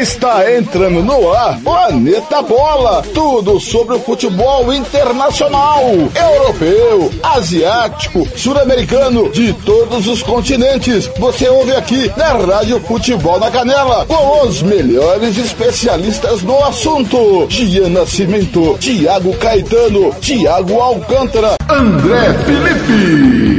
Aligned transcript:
Está 0.00 0.48
entrando 0.56 1.02
no 1.02 1.32
ar 1.32 1.58
Planeta 1.58 2.40
Bola. 2.40 3.02
Tudo 3.12 3.58
sobre 3.58 3.96
o 3.96 3.98
futebol 3.98 4.72
internacional, 4.72 5.82
europeu, 6.14 7.10
asiático, 7.20 8.24
sul-americano, 8.36 9.28
de 9.30 9.52
todos 9.52 10.06
os 10.06 10.22
continentes. 10.22 11.10
Você 11.18 11.48
ouve 11.48 11.72
aqui 11.72 12.08
na 12.16 12.28
Rádio 12.34 12.78
Futebol 12.78 13.40
na 13.40 13.50
Canela, 13.50 14.06
com 14.06 14.46
os 14.46 14.62
melhores 14.62 15.36
especialistas 15.36 16.42
no 16.42 16.64
assunto. 16.64 17.48
Gian 17.50 17.88
Nascimento, 17.88 18.78
Tiago 18.78 19.36
Caetano, 19.36 20.14
Tiago 20.20 20.80
Alcântara, 20.80 21.56
André 21.68 22.34
Felipe. 22.44 23.57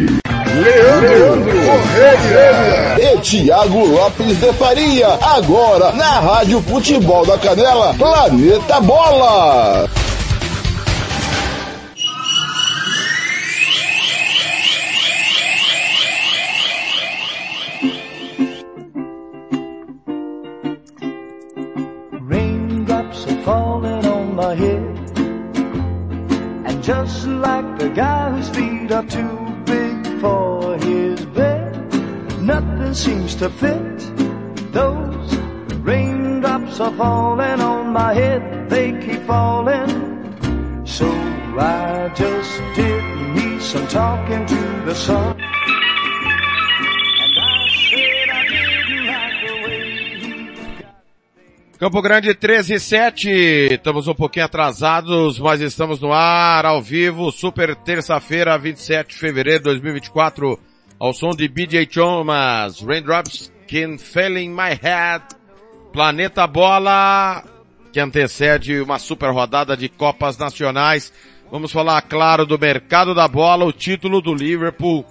Leandro, 0.59 1.41
Correia 1.45 2.97
e 2.99 3.17
Thiago 3.19 3.85
Lopes 3.85 4.37
de 4.37 4.51
Faria. 4.53 5.17
Agora 5.21 5.93
na 5.93 6.19
Rádio 6.19 6.61
Futebol 6.61 7.25
da 7.25 7.37
Canela, 7.37 7.93
Planeta 7.93 8.81
Bola. 8.81 9.89
Fit. 33.51 34.71
Those 34.71 35.35
raindrops 35.83 36.79
are 36.79 36.93
falling 36.93 37.61
on 37.61 37.93
my 37.93 38.13
head, 38.13 38.69
they 38.69 38.91
keep 38.99 39.21
falling. 39.23 39.89
So 40.85 41.09
I 41.57 42.11
just 42.15 42.61
did 42.75 43.03
me 43.35 43.59
some 43.59 43.87
talking 43.87 44.45
to 44.45 44.85
the 44.85 44.95
sun. 44.95 45.35
The 51.79 51.85
Campo 51.85 52.01
Grande 52.01 52.33
13 52.33 52.73
e 52.73 52.79
7, 52.79 53.29
estamos 53.71 54.05
um 54.09 54.13
pouquinho 54.13 54.45
atrasados, 54.45 55.39
mas 55.39 55.61
estamos 55.61 56.01
no 56.01 56.11
ar, 56.11 56.65
ao 56.65 56.81
vivo, 56.81 57.31
super 57.31 57.73
terça-feira, 57.73 58.57
27 58.57 59.13
de 59.13 59.15
fevereiro 59.15 59.59
de 59.59 59.63
2024, 59.63 60.59
ao 60.99 61.13
som 61.13 61.31
de 61.31 61.47
BJ 61.47 61.85
Thomas, 61.85 62.81
Raindrops 62.81 63.51
Can 63.67 63.97
Fell 63.97 64.37
in 64.37 64.49
My 64.49 64.77
Head, 64.79 65.23
Planeta 65.93 66.45
Bola, 66.45 67.43
que 67.93 67.99
antecede 67.99 68.81
uma 68.81 68.99
super 68.99 69.31
rodada 69.31 69.77
de 69.77 69.87
Copas 69.87 70.37
Nacionais. 70.37 71.13
Vamos 71.49 71.71
falar, 71.71 72.01
claro, 72.01 72.45
do 72.45 72.59
mercado 72.59 73.15
da 73.15 73.27
bola, 73.27 73.65
o 73.65 73.71
título 73.71 74.21
do 74.21 74.33
Liverpool, 74.33 75.05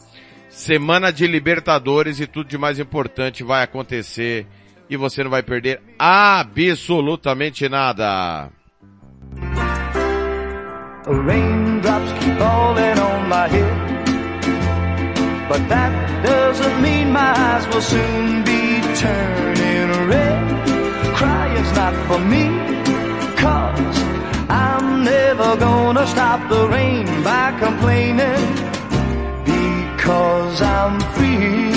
semana 0.50 1.10
de 1.10 1.26
Libertadores 1.26 2.20
e 2.20 2.26
tudo 2.26 2.48
de 2.48 2.58
mais 2.58 2.78
importante 2.78 3.42
vai 3.42 3.62
acontecer 3.62 4.46
e 4.90 4.96
você 4.96 5.24
não 5.24 5.30
vai 5.30 5.42
perder 5.42 5.80
absolutamente 5.98 7.68
nada. 7.68 8.50
Raindrops 11.06 12.12
keep 12.20 12.38
falling 12.38 13.00
on 13.00 13.28
my 13.28 13.48
head. 13.48 13.77
But 15.48 15.66
that 15.70 15.92
doesn't 16.22 16.82
mean 16.82 17.10
my 17.10 17.32
eyes 17.32 17.66
will 17.68 17.80
soon 17.80 18.44
be 18.44 18.82
turning 19.00 20.08
red. 20.08 20.38
Crying's 21.16 21.72
not 21.72 21.94
for 22.06 22.18
me, 22.20 22.44
cause 23.40 23.98
I'm 24.50 25.04
never 25.04 25.56
gonna 25.56 26.06
stop 26.06 26.46
the 26.50 26.68
rain 26.68 27.06
by 27.24 27.56
complaining. 27.58 28.44
Because 29.46 30.60
I'm 30.60 31.00
free. 31.16 31.68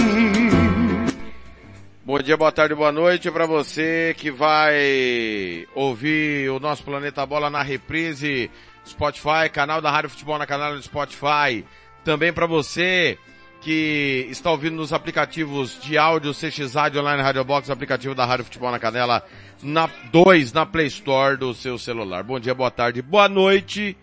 Bom 2.04 2.20
dia, 2.20 2.36
boa 2.36 2.52
tarde, 2.52 2.76
boa 2.76 2.92
noite 2.92 3.32
para 3.32 3.46
você 3.46 4.14
que 4.18 4.30
vai 4.30 5.66
ouvir 5.74 6.50
o 6.50 6.60
nosso 6.60 6.84
Planeta 6.84 7.26
Bola 7.26 7.50
na 7.50 7.62
reprise 7.62 8.52
Spotify, 8.86 9.48
canal 9.50 9.82
da 9.82 9.90
Rádio 9.90 10.10
Futebol 10.10 10.38
na 10.38 10.46
canal 10.46 10.74
do 10.74 10.84
Spotify. 10.84 11.64
Também 12.04 12.34
para 12.34 12.46
você 12.46 13.18
que 13.62 14.28
está 14.30 14.50
ouvindo 14.50 14.76
nos 14.76 14.92
aplicativos 14.92 15.80
de 15.82 15.98
áudio 15.98 16.34
CX 16.34 16.74
Rádio 16.74 17.00
Online 17.00 17.22
Radio 17.22 17.44
Box, 17.44 17.70
aplicativo 17.70 18.16
da 18.16 18.26
Rádio 18.26 18.46
Futebol 18.46 18.72
na 18.72 18.80
Canela, 18.80 19.24
na 19.62 19.88
2 20.12 20.52
na 20.52 20.66
Play 20.66 20.88
Store 20.88 21.38
do 21.38 21.54
seu 21.54 21.78
celular. 21.78 22.24
Bom 22.24 22.40
dia, 22.40 22.56
boa 22.56 22.72
tarde, 22.72 23.02
boa 23.02 23.30
noite. 23.30 23.96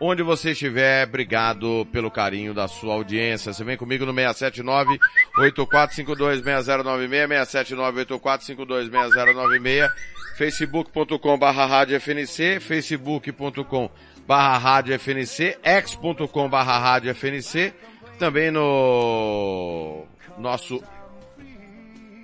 Onde 0.00 0.22
você 0.22 0.50
estiver, 0.50 1.06
obrigado 1.06 1.86
pelo 1.92 2.10
carinho 2.10 2.52
da 2.52 2.66
sua 2.66 2.94
audiência. 2.94 3.52
Você 3.52 3.62
vem 3.62 3.76
comigo 3.76 4.04
no 4.04 4.12
679 4.12 4.98
84526096, 5.38 7.46
679 7.46 8.06
84526096, 8.06 9.88
facebook.com 10.36 11.38
barra 11.38 11.66
rádio 11.66 12.00
FNC, 12.00 12.58
facebook.com 12.58 13.88
barra 14.26 14.58
rádio 14.58 14.94
FNC, 14.94 15.58
x.com 15.62 16.48
barra 16.48 16.78
rádio 16.78 17.14
FNC, 17.14 17.72
também 18.18 18.50
no 18.50 20.04
nosso 20.38 20.82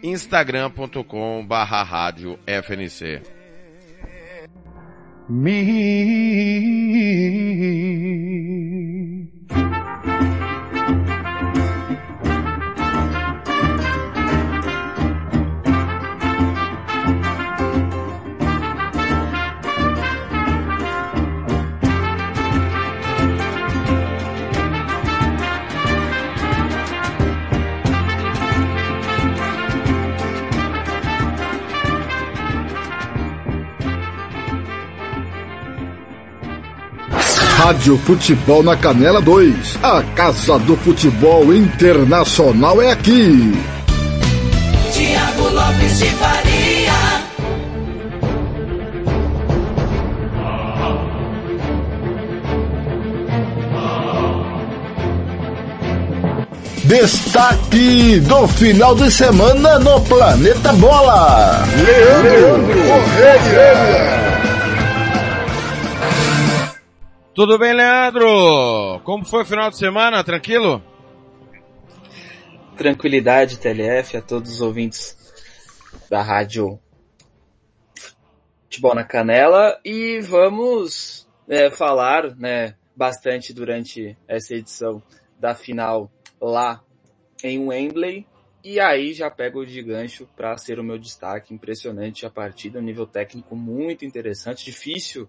instagram.com 0.02 1.44
barra 1.46 1.82
rádio 1.82 2.38
FNC. 2.46 3.22
Me. 5.28 5.58
Rádio 37.68 37.98
Futebol 37.98 38.62
na 38.62 38.74
Canela 38.78 39.20
2. 39.20 39.80
A 39.82 40.02
Casa 40.14 40.58
do 40.60 40.74
Futebol 40.74 41.54
Internacional 41.54 42.80
é 42.80 42.92
aqui. 42.92 43.52
Tiago 44.90 45.50
Lopes 45.50 45.98
de 45.98 46.06
Faria. 46.06 46.92
Destaque 56.84 58.20
do 58.20 58.48
final 58.48 58.94
de 58.94 59.10
semana 59.10 59.78
no 59.78 60.00
Planeta 60.00 60.72
Bola. 60.72 61.66
Leandro, 61.76 62.64
Correia. 62.88 64.27
Tudo 67.38 67.56
bem, 67.56 67.72
Leandro? 67.72 69.00
Como 69.04 69.24
foi 69.24 69.42
o 69.42 69.46
final 69.46 69.70
de 69.70 69.78
semana? 69.78 70.24
Tranquilo? 70.24 70.82
Tranquilidade, 72.76 73.60
TLF, 73.60 74.16
a 74.16 74.20
todos 74.20 74.54
os 74.54 74.60
ouvintes 74.60 75.16
da 76.10 76.20
rádio 76.20 76.80
Futebol 78.64 78.92
na 78.92 79.04
Canela 79.04 79.78
e 79.84 80.18
vamos 80.18 81.28
é, 81.48 81.70
falar 81.70 82.34
né, 82.34 82.74
bastante 82.96 83.54
durante 83.54 84.18
essa 84.26 84.56
edição 84.56 85.00
da 85.38 85.54
final 85.54 86.10
lá 86.40 86.82
em 87.44 87.68
Wembley 87.68 88.26
e 88.64 88.80
aí 88.80 89.12
já 89.12 89.30
pego 89.30 89.64
de 89.64 89.80
gancho 89.80 90.28
para 90.36 90.58
ser 90.58 90.80
o 90.80 90.84
meu 90.84 90.98
destaque. 90.98 91.54
Impressionante 91.54 92.26
a 92.26 92.30
partida, 92.30 92.80
um 92.80 92.82
nível 92.82 93.06
técnico 93.06 93.54
muito 93.54 94.04
interessante, 94.04 94.64
difícil 94.64 95.28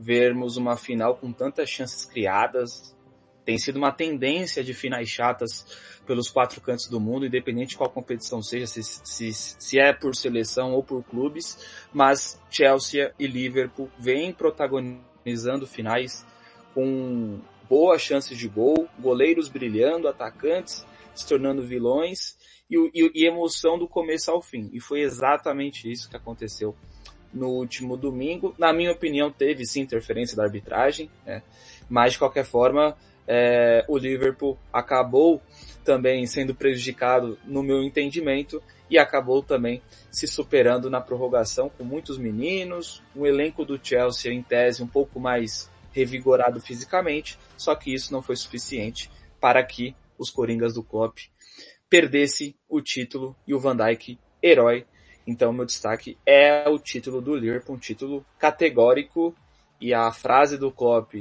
vermos 0.00 0.56
uma 0.56 0.78
final 0.78 1.16
com 1.16 1.30
tantas 1.30 1.68
chances 1.68 2.06
criadas. 2.06 2.96
Tem 3.44 3.58
sido 3.58 3.76
uma 3.76 3.92
tendência 3.92 4.64
de 4.64 4.72
finais 4.72 5.10
chatas 5.10 5.66
pelos 6.06 6.30
quatro 6.30 6.60
cantos 6.60 6.88
do 6.88 6.98
mundo, 6.98 7.26
independente 7.26 7.70
de 7.70 7.76
qual 7.76 7.90
competição 7.90 8.42
seja, 8.42 8.66
se, 8.66 8.82
se, 8.82 9.32
se 9.32 9.78
é 9.78 9.92
por 9.92 10.16
seleção 10.16 10.72
ou 10.72 10.82
por 10.82 11.04
clubes, 11.04 11.58
mas 11.92 12.40
Chelsea 12.50 13.12
e 13.18 13.26
Liverpool 13.26 13.90
vêm 13.98 14.32
protagonizando 14.32 15.66
finais 15.66 16.24
com 16.72 17.38
boas 17.68 18.00
chances 18.00 18.36
de 18.36 18.48
gol, 18.48 18.88
goleiros 18.98 19.48
brilhando, 19.48 20.08
atacantes 20.08 20.86
se 21.14 21.26
tornando 21.26 21.62
vilões 21.62 22.36
e, 22.70 22.76
e, 22.94 23.10
e 23.22 23.26
emoção 23.26 23.78
do 23.78 23.86
começo 23.86 24.30
ao 24.30 24.40
fim. 24.40 24.70
E 24.72 24.80
foi 24.80 25.00
exatamente 25.00 25.90
isso 25.90 26.08
que 26.08 26.16
aconteceu 26.16 26.74
no 27.32 27.48
último 27.48 27.96
domingo. 27.96 28.54
Na 28.58 28.72
minha 28.72 28.92
opinião, 28.92 29.30
teve 29.30 29.64
sim 29.64 29.80
interferência 29.80 30.36
da 30.36 30.44
arbitragem, 30.44 31.10
né? 31.24 31.42
mas 31.88 32.12
de 32.12 32.18
qualquer 32.18 32.44
forma, 32.44 32.96
é, 33.26 33.84
o 33.88 33.96
Liverpool 33.96 34.58
acabou 34.72 35.40
também 35.84 36.26
sendo 36.26 36.54
prejudicado 36.54 37.38
no 37.44 37.62
meu 37.62 37.82
entendimento 37.82 38.62
e 38.88 38.98
acabou 38.98 39.42
também 39.42 39.80
se 40.10 40.26
superando 40.26 40.90
na 40.90 41.00
prorrogação 41.00 41.68
com 41.68 41.84
muitos 41.84 42.18
meninos, 42.18 43.02
um 43.14 43.24
elenco 43.24 43.64
do 43.64 43.78
Chelsea 43.82 44.32
em 44.32 44.42
tese 44.42 44.82
um 44.82 44.86
pouco 44.86 45.20
mais 45.20 45.70
revigorado 45.92 46.60
fisicamente, 46.60 47.38
só 47.56 47.74
que 47.74 47.92
isso 47.92 48.12
não 48.12 48.22
foi 48.22 48.36
suficiente 48.36 49.10
para 49.40 49.62
que 49.62 49.94
os 50.18 50.30
Coringas 50.30 50.74
do 50.74 50.82
Klopp 50.82 51.18
perdesse 51.88 52.56
o 52.68 52.80
título 52.80 53.34
e 53.46 53.54
o 53.54 53.58
Van 53.58 53.76
Dijk 53.76 54.18
herói. 54.42 54.86
Então 55.30 55.52
meu 55.52 55.64
destaque 55.64 56.18
é 56.26 56.68
o 56.68 56.76
título 56.76 57.20
do 57.20 57.36
Liverpool, 57.36 57.76
um 57.76 57.78
título 57.78 58.26
categórico. 58.36 59.32
E 59.80 59.94
a 59.94 60.10
frase 60.10 60.58
do 60.58 60.72
Klopp 60.72 61.14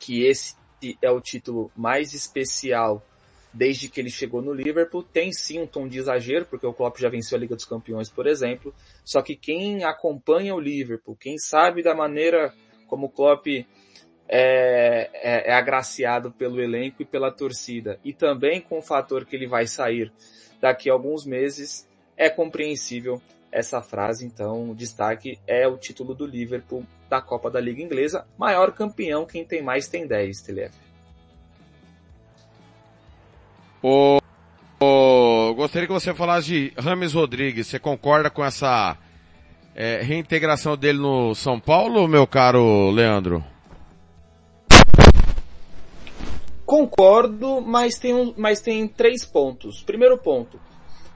que 0.00 0.24
esse 0.24 0.56
é 1.02 1.10
o 1.10 1.20
título 1.20 1.70
mais 1.76 2.14
especial 2.14 3.04
desde 3.52 3.88
que 3.88 4.00
ele 4.00 4.10
chegou 4.10 4.42
no 4.42 4.52
Liverpool, 4.52 5.02
tem 5.02 5.32
sim 5.32 5.60
um 5.60 5.66
tom 5.66 5.88
de 5.88 5.98
exagero, 5.98 6.44
porque 6.44 6.66
o 6.66 6.74
Klopp 6.74 6.98
já 6.98 7.08
venceu 7.08 7.38
a 7.38 7.40
Liga 7.40 7.56
dos 7.56 7.64
Campeões, 7.64 8.10
por 8.10 8.26
exemplo, 8.26 8.74
só 9.02 9.22
que 9.22 9.34
quem 9.34 9.82
acompanha 9.82 10.54
o 10.54 10.60
Liverpool, 10.60 11.16
quem 11.16 11.38
sabe 11.38 11.82
da 11.82 11.94
maneira 11.94 12.52
como 12.86 13.06
o 13.06 13.08
Klopp 13.08 13.46
é, 13.46 13.64
é, 14.28 15.10
é, 15.50 15.52
agraciado 15.54 16.30
pelo 16.30 16.60
elenco 16.60 17.00
e 17.00 17.06
pela 17.06 17.32
torcida, 17.32 17.98
e 18.04 18.12
também 18.12 18.60
com 18.60 18.78
o 18.78 18.82
fator 18.82 19.24
que 19.24 19.34
ele 19.34 19.46
vai 19.46 19.66
sair 19.66 20.12
daqui 20.60 20.90
a 20.90 20.92
alguns 20.92 21.24
meses, 21.24 21.88
é 22.16 22.30
compreensível 22.30 23.20
essa 23.50 23.80
frase, 23.80 24.24
então 24.24 24.70
o 24.70 24.74
destaque 24.74 25.38
é 25.46 25.66
o 25.66 25.76
título 25.76 26.14
do 26.14 26.26
Liverpool 26.26 26.84
da 27.08 27.20
Copa 27.20 27.50
da 27.50 27.60
Liga 27.60 27.82
Inglesa, 27.82 28.26
maior 28.36 28.72
campeão, 28.72 29.24
quem 29.24 29.44
tem 29.44 29.62
mais 29.62 29.88
tem 29.88 30.06
10, 30.06 30.42
TLF. 30.42 30.74
O, 33.82 34.18
o, 34.80 35.54
gostaria 35.54 35.86
que 35.86 35.92
você 35.92 36.12
falasse 36.12 36.48
de 36.48 36.72
Rames 36.76 37.12
Rodrigues. 37.12 37.68
Você 37.68 37.78
concorda 37.78 38.28
com 38.28 38.44
essa 38.44 38.96
é, 39.74 40.00
reintegração 40.02 40.76
dele 40.76 40.98
no 40.98 41.34
São 41.34 41.60
Paulo, 41.60 42.08
meu 42.08 42.26
caro 42.26 42.90
Leandro? 42.90 43.44
Concordo, 46.64 47.60
mas 47.60 47.96
tem, 47.96 48.12
um, 48.12 48.34
mas 48.36 48.60
tem 48.60 48.88
três 48.88 49.24
pontos. 49.24 49.82
Primeiro 49.82 50.18
ponto, 50.18 50.58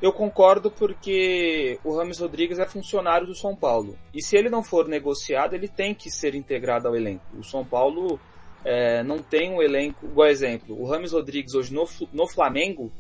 eu 0.01 0.13
concordo 0.13 0.71
porque 0.71 1.79
o 1.85 1.95
Rames 1.95 2.19
Rodrigues 2.19 2.59
é 2.59 2.67
funcionário 2.67 3.27
do 3.27 3.35
São 3.35 3.55
Paulo. 3.55 3.99
E 4.15 4.23
se 4.23 4.37
ele 4.37 4.49
não 4.49 4.63
for 4.63 4.89
negociado, 4.89 5.55
ele 5.55 5.69
tem 5.69 5.95
que 5.95 6.11
ser 6.11 6.35
integrado 6.35 6.89
ao 6.89 6.97
elenco. 6.97 7.25
O 7.37 7.45
São 7.45 7.65
Paulo 7.65 8.19
é, 8.65 9.03
não 9.03 9.19
tem 9.19 9.53
um 9.53 9.61
elenco, 9.63 10.07
igual 10.07 10.29
exemplo, 10.29 10.81
o 10.81 10.87
Rames 10.87 11.13
Rodrigues 11.13 11.55
hoje 11.55 11.75
no, 11.75 11.87
no 12.13 12.27
Flamengo, 12.27 12.91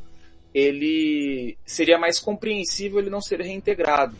ele 0.52 1.56
seria 1.64 1.99
mais 1.99 2.19
compreensível 2.19 2.99
ele 2.99 3.11
não 3.11 3.23
ser 3.23 3.41
reintegrado. 3.41 4.14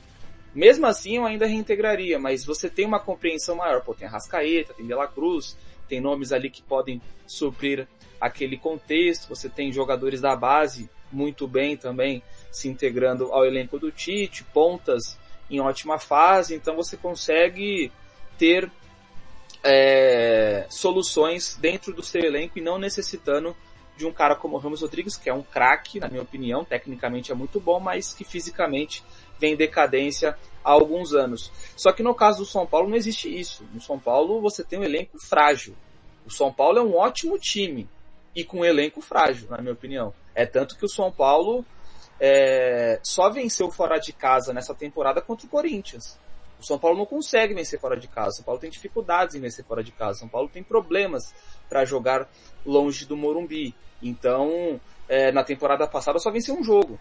Mesmo 0.55 0.87
assim, 0.87 1.17
eu 1.17 1.25
ainda 1.25 1.47
reintegraria, 1.47 2.19
mas 2.19 2.44
você 2.44 2.69
tem 2.69 2.87
uma 2.87 2.99
compreensão 2.99 3.56
maior. 3.56 3.83
Pô, 3.83 3.94
tem 3.94 4.09
Rascaeta, 4.09 4.75
tem 4.75 4.87
De 4.87 4.94
La 4.94 5.06
Cruz, 5.06 5.56
tem 5.87 6.00
nomes 6.00 6.33
ali 6.33 6.49
que 6.50 6.62
podem 6.62 7.00
suprir 7.26 7.87
aquele 8.21 8.56
contexto. 8.56 9.29
Você 9.29 9.49
tem 9.49 9.71
jogadores 9.71 10.21
da 10.21 10.35
base 10.35 10.91
muito 11.12 11.47
bem 11.47 11.76
também 11.76 12.23
se 12.50 12.69
integrando 12.69 13.32
ao 13.32 13.44
elenco 13.44 13.79
do 13.79 13.91
Tite, 13.91 14.44
pontas 14.44 15.19
em 15.50 15.61
ótima 15.61 15.99
fase, 15.99 16.55
então 16.55 16.76
você 16.76 16.97
consegue 16.97 17.91
ter 18.38 18.70
é, 19.62 20.67
soluções 20.70 21.56
dentro 21.61 21.93
do 21.93 22.02
seu 22.02 22.23
elenco 22.23 22.58
e 22.58 22.62
não 22.62 22.79
necessitando 22.79 23.55
de 23.97 24.06
um 24.06 24.12
cara 24.12 24.35
como 24.35 24.56
o 24.56 24.58
Ramos 24.58 24.81
Rodrigues, 24.81 25.17
que 25.17 25.29
é 25.29 25.35
um 25.35 25.43
craque, 25.43 26.00
na 26.00 26.08
minha 26.08 26.23
opinião, 26.23 26.64
tecnicamente 26.64 27.31
é 27.31 27.35
muito 27.35 27.61
bom, 27.61 27.79
mas 27.79 28.14
que 28.14 28.25
fisicamente 28.25 29.05
vem 29.38 29.52
em 29.52 29.56
decadência 29.56 30.38
há 30.64 30.70
alguns 30.70 31.12
anos. 31.12 31.52
Só 31.76 31.93
que 31.93 32.02
no 32.02 32.14
caso 32.14 32.38
do 32.38 32.47
São 32.47 32.67
Paulo 32.67 32.88
não 32.88 32.97
existe 32.97 33.29
isso. 33.29 33.64
No 33.75 33.81
São 33.81 33.99
Paulo 33.99 34.41
você 34.41 34.64
tem 34.64 34.79
um 34.79 34.85
elenco 34.85 35.19
frágil. 35.19 35.75
O 36.26 36.31
São 36.31 36.52
Paulo 36.52 36.79
é 36.79 36.82
um 36.82 36.97
ótimo 36.97 37.38
time 37.38 37.87
e 38.35 38.43
com 38.43 38.61
um 38.61 38.64
elenco 38.64 39.02
frágil, 39.02 39.49
na 39.50 39.58
minha 39.58 39.73
opinião. 39.73 40.14
É 40.35 40.47
tanto 40.47 40.76
que 40.79 40.85
o 40.85 40.88
São 40.88 41.12
Paulo 41.12 41.64
é, 42.20 43.00
só 43.02 43.31
venceu 43.31 43.70
fora 43.70 43.99
de 43.99 44.12
casa 44.12 44.52
nessa 44.52 44.75
temporada 44.75 45.22
contra 45.22 45.46
o 45.46 45.49
Corinthians. 45.49 46.19
O 46.61 46.64
São 46.64 46.78
Paulo 46.78 46.99
não 46.99 47.06
consegue 47.06 47.55
vencer 47.55 47.81
fora 47.81 47.96
de 47.99 48.06
casa. 48.06 48.28
O 48.28 48.32
São 48.34 48.44
Paulo 48.44 48.61
tem 48.61 48.69
dificuldades 48.69 49.34
em 49.34 49.40
vencer 49.40 49.64
fora 49.64 49.82
de 49.82 49.90
casa. 49.93 50.19
O 50.19 50.20
São 50.20 50.28
Paulo 50.28 50.49
tem 50.49 50.62
problemas 50.62 51.34
para 51.69 51.87
jogar 51.87 52.28
longe 52.67 53.06
do 53.06 53.17
Morumbi. 53.17 53.75
Então, 54.02 54.78
é, 55.08 55.32
na 55.32 55.43
temporada 55.43 55.87
passada 55.87 56.19
só 56.19 56.31
venceu 56.31 56.55
um 56.55 56.62
jogo. 56.62 57.00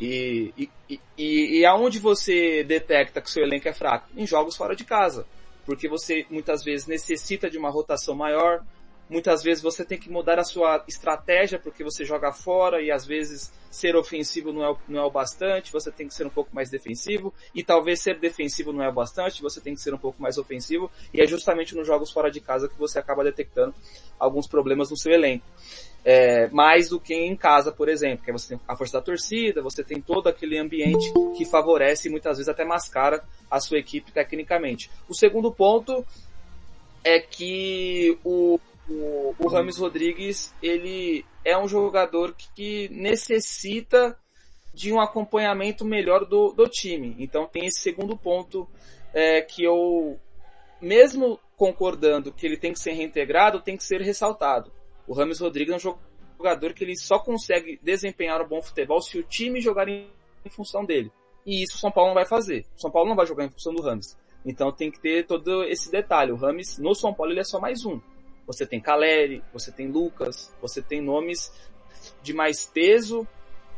E, 0.00 0.52
e, 0.56 1.00
e, 1.16 1.58
e 1.60 1.66
aonde 1.66 2.00
você 2.00 2.64
detecta 2.64 3.20
que 3.20 3.30
seu 3.30 3.44
elenco 3.44 3.68
é 3.68 3.72
fraco? 3.72 4.08
Em 4.16 4.26
jogos 4.26 4.56
fora 4.56 4.74
de 4.74 4.84
casa. 4.84 5.24
Porque 5.64 5.88
você 5.88 6.26
muitas 6.28 6.64
vezes 6.64 6.88
necessita 6.88 7.48
de 7.48 7.58
uma 7.58 7.70
rotação 7.70 8.16
maior, 8.16 8.64
Muitas 9.08 9.42
vezes 9.42 9.62
você 9.62 9.84
tem 9.84 9.98
que 9.98 10.10
mudar 10.10 10.38
a 10.38 10.44
sua 10.44 10.84
estratégia 10.86 11.58
porque 11.58 11.82
você 11.82 12.04
joga 12.04 12.30
fora 12.30 12.82
e 12.82 12.90
às 12.90 13.06
vezes 13.06 13.50
ser 13.70 13.96
ofensivo 13.96 14.52
não 14.52 14.64
é, 14.64 14.76
não 14.86 15.00
é 15.00 15.04
o 15.04 15.10
bastante, 15.10 15.72
você 15.72 15.90
tem 15.90 16.06
que 16.06 16.14
ser 16.14 16.26
um 16.26 16.30
pouco 16.30 16.54
mais 16.54 16.68
defensivo 16.68 17.32
e 17.54 17.62
talvez 17.62 18.02
ser 18.02 18.18
defensivo 18.18 18.72
não 18.72 18.82
é 18.82 18.88
o 18.88 18.92
bastante, 18.92 19.40
você 19.40 19.60
tem 19.60 19.74
que 19.74 19.80
ser 19.80 19.94
um 19.94 19.98
pouco 19.98 20.20
mais 20.20 20.36
ofensivo 20.36 20.90
e 21.12 21.22
é 21.22 21.26
justamente 21.26 21.74
nos 21.74 21.86
jogos 21.86 22.10
fora 22.10 22.30
de 22.30 22.40
casa 22.40 22.68
que 22.68 22.78
você 22.78 22.98
acaba 22.98 23.24
detectando 23.24 23.74
alguns 24.18 24.46
problemas 24.46 24.90
no 24.90 24.96
seu 24.96 25.12
elenco. 25.12 25.44
É, 26.04 26.48
mais 26.48 26.88
do 26.88 27.00
que 27.00 27.14
em 27.14 27.36
casa, 27.36 27.72
por 27.72 27.88
exemplo, 27.88 28.24
que 28.24 28.32
você 28.32 28.48
tem 28.48 28.60
a 28.68 28.76
força 28.76 28.98
da 28.98 29.04
torcida, 29.04 29.62
você 29.62 29.82
tem 29.82 30.00
todo 30.00 30.28
aquele 30.28 30.58
ambiente 30.58 31.12
que 31.36 31.44
favorece 31.44 32.08
e 32.08 32.10
muitas 32.10 32.36
vezes 32.36 32.48
até 32.48 32.64
mascara 32.64 33.24
a 33.50 33.58
sua 33.60 33.78
equipe 33.78 34.12
tecnicamente. 34.12 34.90
O 35.08 35.14
segundo 35.14 35.52
ponto 35.52 36.04
é 37.04 37.20
que 37.20 38.18
o 38.24 38.58
o, 38.88 39.34
o 39.38 39.48
Rames 39.48 39.76
Rodrigues, 39.76 40.54
ele 40.62 41.24
é 41.44 41.56
um 41.56 41.68
jogador 41.68 42.34
que 42.54 42.88
necessita 42.90 44.18
de 44.72 44.92
um 44.92 45.00
acompanhamento 45.00 45.84
melhor 45.84 46.24
do, 46.24 46.52
do 46.52 46.68
time. 46.68 47.16
Então 47.18 47.46
tem 47.46 47.66
esse 47.66 47.80
segundo 47.80 48.16
ponto 48.16 48.68
é, 49.12 49.42
que 49.42 49.62
eu, 49.62 50.18
mesmo 50.80 51.38
concordando 51.56 52.32
que 52.32 52.46
ele 52.46 52.56
tem 52.56 52.72
que 52.72 52.78
ser 52.78 52.92
reintegrado, 52.92 53.60
tem 53.60 53.76
que 53.76 53.84
ser 53.84 54.00
ressaltado. 54.00 54.72
O 55.06 55.14
Rames 55.14 55.40
Rodrigues 55.40 55.72
é 55.72 55.76
um 55.76 55.96
jogador 56.38 56.72
que 56.72 56.84
ele 56.84 56.96
só 56.96 57.18
consegue 57.18 57.80
desempenhar 57.82 58.40
um 58.40 58.48
bom 58.48 58.62
futebol 58.62 59.00
se 59.00 59.18
o 59.18 59.22
time 59.22 59.60
jogar 59.60 59.88
em, 59.88 60.08
em 60.44 60.50
função 60.50 60.84
dele. 60.84 61.10
E 61.44 61.62
isso 61.62 61.76
o 61.76 61.80
São 61.80 61.90
Paulo 61.90 62.10
não 62.10 62.14
vai 62.14 62.26
fazer. 62.26 62.66
O 62.76 62.80
São 62.80 62.90
Paulo 62.90 63.08
não 63.08 63.16
vai 63.16 63.26
jogar 63.26 63.44
em 63.44 63.50
função 63.50 63.74
do 63.74 63.82
Rames. 63.82 64.16
Então 64.44 64.70
tem 64.70 64.90
que 64.90 65.00
ter 65.00 65.26
todo 65.26 65.64
esse 65.64 65.90
detalhe. 65.90 66.30
O 66.30 66.36
Rames, 66.36 66.78
no 66.78 66.94
São 66.94 67.12
Paulo, 67.12 67.32
ele 67.32 67.40
é 67.40 67.44
só 67.44 67.58
mais 67.58 67.84
um. 67.84 68.00
Você 68.48 68.66
tem 68.66 68.80
Caleri, 68.80 69.44
você 69.52 69.70
tem 69.70 69.88
Lucas, 69.88 70.52
você 70.60 70.80
tem 70.80 71.02
nomes 71.02 71.52
de 72.22 72.32
mais 72.32 72.64
peso, 72.64 73.28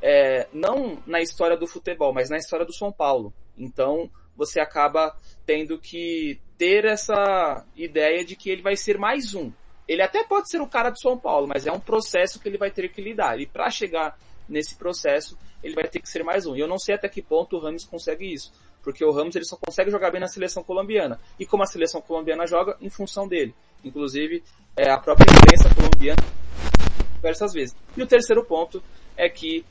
é, 0.01 0.47
não 0.53 1.03
na 1.05 1.21
história 1.21 1.57
do 1.57 1.67
futebol, 1.67 2.15
mas 2.15 2.31
na 2.31 2.37
história 2.37 2.65
do 2.65 2.73
São 2.73 2.93
Paulo. 2.93 3.35
Então 3.59 4.09
você 4.37 4.61
acaba 4.61 5.15
tendo 5.45 5.77
que 5.79 6.41
ter 6.57 6.85
essa 6.85 7.67
ideia 7.75 8.25
de 8.25 8.37
que 8.37 8.49
ele 8.49 8.63
vai 8.63 8.77
ser 8.77 8.97
mais 8.97 9.35
um. 9.35 9.53
Ele 9.89 10.03
até 10.03 10.23
pode 10.23 10.49
ser 10.49 10.61
o 10.61 10.69
cara 10.69 10.91
do 10.91 11.01
São 11.01 11.19
Paulo, 11.19 11.49
mas 11.49 11.67
é 11.67 11.73
um 11.73 11.81
processo 11.81 12.39
que 12.39 12.49
ele 12.49 12.57
vai 12.57 12.71
ter 12.71 12.89
que 12.93 13.03
lidar. 13.03 13.41
E 13.41 13.47
para 13.47 13.69
chegar 13.71 14.17
nesse 14.49 14.77
processo, 14.77 15.37
ele 15.65 15.75
vai 15.75 15.89
ter 15.89 16.01
que 16.01 16.09
ser 16.09 16.23
mais 16.23 16.47
um. 16.47 16.55
E 16.55 16.61
eu 16.61 16.69
não 16.69 16.79
sei 16.79 16.95
até 16.95 17.09
que 17.09 17.21
ponto 17.21 17.57
o 17.57 17.61
Ramos 17.61 17.85
consegue 17.85 18.33
isso. 18.33 18.53
Porque 18.83 19.05
o 19.05 19.11
Ramos 19.11 19.35
ele 19.35 19.45
só 19.45 19.57
consegue 19.57 19.91
jogar 19.91 20.13
bem 20.13 20.21
na 20.21 20.29
seleção 20.29 20.63
colombiana. 20.63 21.21
E 21.39 21.45
como 21.45 21.65
a 21.65 21.67
seleção 21.67 22.01
colombiana 22.01 22.47
joga, 22.47 22.77
em 22.81 22.89
função 22.89 23.27
dele. 23.27 23.53
Inclusive, 23.85 24.43
é, 24.77 24.91
a 24.91 24.99
própria 24.99 25.27
imprensa 25.31 25.75
colombiana 25.75 26.23
diversas 27.15 27.53
vezes. 27.53 27.77
E 27.97 28.03
o 28.03 28.07
terceiro 28.07 28.45
ponto 28.45 28.83
é 29.17 29.29
que 29.29 29.65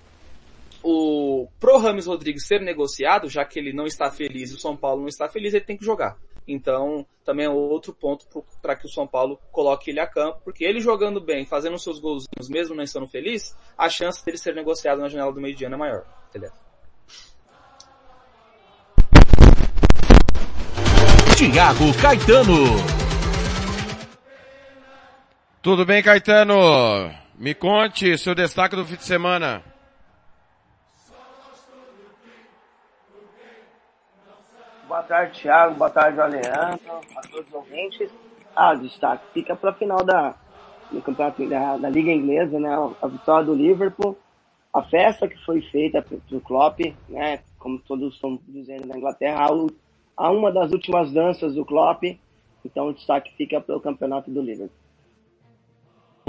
o 0.84 1.48
pro 1.60 1.78
Rames 1.78 2.06
Rodrigues 2.06 2.48
ser 2.48 2.62
negociado, 2.62 3.30
já 3.30 3.44
que 3.44 3.60
ele 3.60 3.74
não 3.74 3.86
está 3.86 4.10
feliz 4.10 4.52
e 4.52 4.54
o 4.54 4.60
São 4.60 4.78
Paulo 4.78 5.02
não 5.02 5.08
está 5.08 5.28
feliz, 5.28 5.54
ele 5.54 5.66
tem 5.66 5.78
que 5.78 5.86
jogar. 5.86 6.18
Então, 6.48 7.06
também 7.24 7.46
é 7.46 7.50
outro 7.50 7.94
ponto 7.94 8.26
para 8.60 8.76
que 8.76 8.88
o 8.88 8.90
São 8.90 9.06
Paulo 9.06 9.40
coloque 9.52 9.92
ele 9.92 10.00
a 10.00 10.08
campo, 10.08 10.42
porque 10.44 10.64
ele 10.64 10.80
jogando 10.80 11.22
bem, 11.22 11.46
fazendo 11.46 11.78
seus 11.78 12.00
golzinhos, 12.00 12.50
mesmo 12.50 12.76
não 12.76 12.84
estando 12.84 13.08
feliz, 13.08 13.56
a 13.78 13.88
chance 13.88 14.26
dele 14.26 14.38
ser 14.38 14.56
negociado 14.56 15.00
na 15.00 15.10
janela 15.10 15.32
do 15.32 15.40
meio 15.40 15.56
de 15.56 15.66
ano 15.66 15.76
é 15.76 15.78
maior. 15.78 16.06
Entendeu? 16.30 16.52
Tiago 21.36 21.94
Caetano. 22.02 22.99
Tudo 25.62 25.86
bem, 25.86 26.02
Caetano? 26.02 26.56
Me 27.38 27.54
conte 27.54 28.18
seu 28.18 28.34
destaque 28.34 28.78
do 28.78 28.86
fim 28.86 28.96
de 28.96 29.04
semana. 29.04 29.62
Boa 34.88 35.04
tarde, 35.04 35.42
Thiago. 35.42 35.76
Boa 35.76 35.90
tarde, 35.90 36.22
Alejandro. 36.22 36.80
A 37.14 37.22
todos 37.28 37.46
os 37.46 37.54
ouvintes. 37.54 38.10
Ah, 38.56 38.74
destaque 38.74 39.26
fica 39.34 39.54
para 39.54 39.72
a 39.72 39.74
final 39.74 40.02
da, 40.02 40.34
do 40.90 41.02
campeonato 41.02 41.46
da, 41.50 41.76
da, 41.76 41.90
Liga 41.90 42.10
Inglesa, 42.10 42.58
né? 42.58 42.74
A 43.02 43.08
vitória 43.08 43.46
do 43.46 43.54
Liverpool. 43.54 44.18
A 44.74 44.82
festa 44.84 45.28
que 45.28 45.44
foi 45.44 45.62
feita 45.62 46.02
pro 46.02 46.40
Klopp, 46.40 46.80
né? 47.10 47.42
Como 47.58 47.80
todos 47.80 48.14
estão 48.14 48.40
dizendo 48.48 48.88
na 48.88 48.96
Inglaterra, 48.96 49.46
a, 49.46 50.26
a 50.26 50.32
uma 50.32 50.54
das 50.54 50.72
últimas 50.72 51.12
danças 51.12 51.54
do 51.54 51.66
Klopp. 51.66 52.02
Então 52.64 52.88
o 52.88 52.94
destaque 52.94 53.36
fica 53.36 53.60
para 53.60 53.76
o 53.76 53.82
campeonato 53.82 54.32
do 54.32 54.42
Liverpool. 54.42 54.79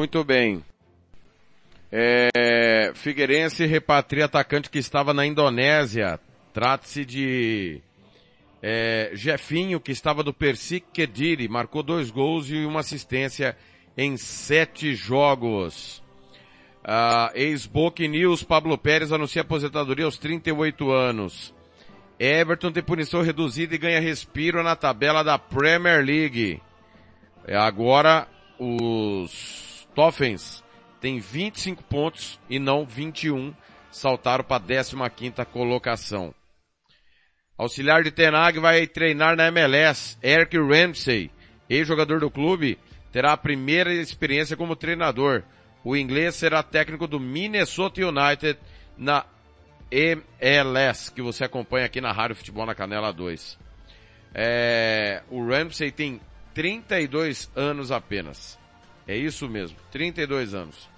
Muito 0.01 0.25
bem. 0.25 0.65
É, 1.93 2.91
Figueirense 2.95 3.67
repatria 3.67 4.25
atacante 4.25 4.71
que 4.71 4.79
estava 4.79 5.13
na 5.13 5.27
Indonésia. 5.27 6.19
Trata-se 6.55 7.05
de 7.05 7.83
é, 8.63 9.11
Jefinho, 9.13 9.79
que 9.79 9.93
estava 9.93 10.23
do 10.23 10.33
Persic 10.33 10.87
Kediri, 10.91 11.49
marcou 11.49 11.83
dois 11.83 12.11
gols 12.11 12.49
e 12.49 12.65
uma 12.65 12.81
assistência 12.81 13.55
em 13.95 14.17
sete 14.17 14.95
jogos. 14.95 16.03
Uh, 16.83 17.37
Ex-Book 17.37 18.09
News, 18.09 18.43
Pablo 18.43 18.79
Pérez 18.79 19.13
anuncia 19.13 19.43
aposentadoria 19.43 20.07
aos 20.07 20.17
38 20.17 20.91
anos. 20.91 21.55
Everton 22.19 22.73
tem 22.73 22.83
punição 22.83 23.21
reduzida 23.21 23.75
e 23.75 23.79
ganha 23.79 24.01
respiro 24.01 24.63
na 24.63 24.75
tabela 24.75 25.23
da 25.23 25.39
Premier 25.39 26.03
League. 26.03 26.59
É, 27.47 27.55
agora 27.55 28.27
os 28.59 29.70
Toffens 29.95 30.63
têm 31.01 31.19
25 31.19 31.83
pontos 31.85 32.39
e 32.49 32.59
não 32.59 32.85
21, 32.85 33.55
saltaram 33.91 34.45
para 34.45 34.63
a 34.63 34.67
15ª 34.67 35.45
colocação. 35.47 36.35
Auxiliar 37.57 38.03
de 38.03 38.11
Tenag 38.11 38.59
vai 38.59 38.87
treinar 38.87 39.37
na 39.37 39.49
MLS. 39.49 40.17
Eric 40.23 40.57
Ramsey, 40.57 41.31
ex-jogador 41.69 42.21
do 42.21 42.31
clube, 42.31 42.79
terá 43.13 43.33
a 43.33 43.37
primeira 43.37 43.93
experiência 43.93 44.57
como 44.57 44.77
treinador. 44.77 45.43
O 45.85 45.97
inglês 45.97 46.35
será 46.35 46.63
técnico 46.63 47.07
do 47.07 47.19
Minnesota 47.19 48.01
United 48.07 48.59
na 48.97 49.25
MLS, 49.91 51.11
que 51.11 51.23
você 51.23 51.45
acompanha 51.45 51.87
aqui 51.87 52.01
na 52.01 52.13
Rádio 52.13 52.37
Futebol 52.37 52.67
na 52.67 52.75
Canela 52.75 53.13
2. 53.13 53.59
É, 54.35 55.23
o 55.29 55.47
Ramsey 55.47 55.91
tem 55.91 56.21
32 56.55 57.51
anos 57.57 57.91
apenas. 57.91 58.60
É 59.11 59.17
isso 59.17 59.49
mesmo, 59.49 59.77
32 59.91 60.55
anos. 60.55 60.89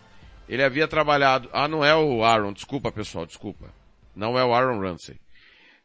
Ele 0.47 0.62
havia 0.62 0.87
trabalhado, 0.87 1.49
ah 1.50 1.66
não 1.66 1.83
é 1.83 1.97
o 1.97 2.23
Aaron, 2.23 2.52
desculpa 2.52 2.92
pessoal, 2.92 3.25
desculpa. 3.25 3.73
Não 4.14 4.38
é 4.38 4.45
o 4.45 4.52
Aaron 4.52 4.78
Ramsey. 4.81 5.19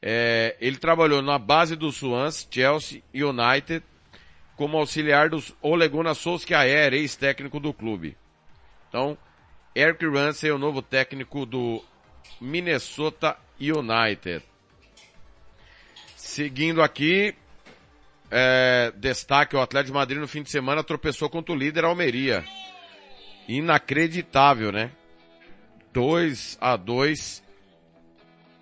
É, 0.01 0.57
ele 0.59 0.75
trabalhou 0.75 1.21
na 1.21 1.39
base 1.39 1.77
do 1.77 1.89
Swans, 1.89 2.45
Chelsea 2.51 3.01
United, 3.13 3.81
como 4.57 4.77
auxiliar 4.77 5.29
dos 5.29 5.55
Oleguna 5.61 6.13
Solskjaer, 6.13 6.93
ex-técnico 6.93 7.61
do 7.61 7.73
clube. 7.73 8.17
Então, 8.89 9.17
Eric 9.73 10.05
Ramsey 10.05 10.49
é 10.49 10.53
o 10.53 10.57
novo 10.57 10.81
técnico 10.81 11.45
do 11.45 11.81
Minnesota 12.41 13.37
United. 13.57 14.43
Seguindo 16.13 16.81
aqui, 16.81 17.33
é, 18.31 18.91
destaque, 18.95 19.55
o 19.55 19.61
Atlético 19.61 19.93
de 19.93 19.97
Madrid 19.97 20.19
no 20.19 20.27
fim 20.27 20.43
de 20.43 20.49
semana 20.49 20.83
tropeçou 20.83 21.29
contra 21.29 21.53
o 21.53 21.57
líder 21.57 21.85
Almeria. 21.85 22.43
Inacreditável, 23.47 24.71
né? 24.71 24.91
2 25.93 26.57
a 26.59 26.75
2 26.75 27.47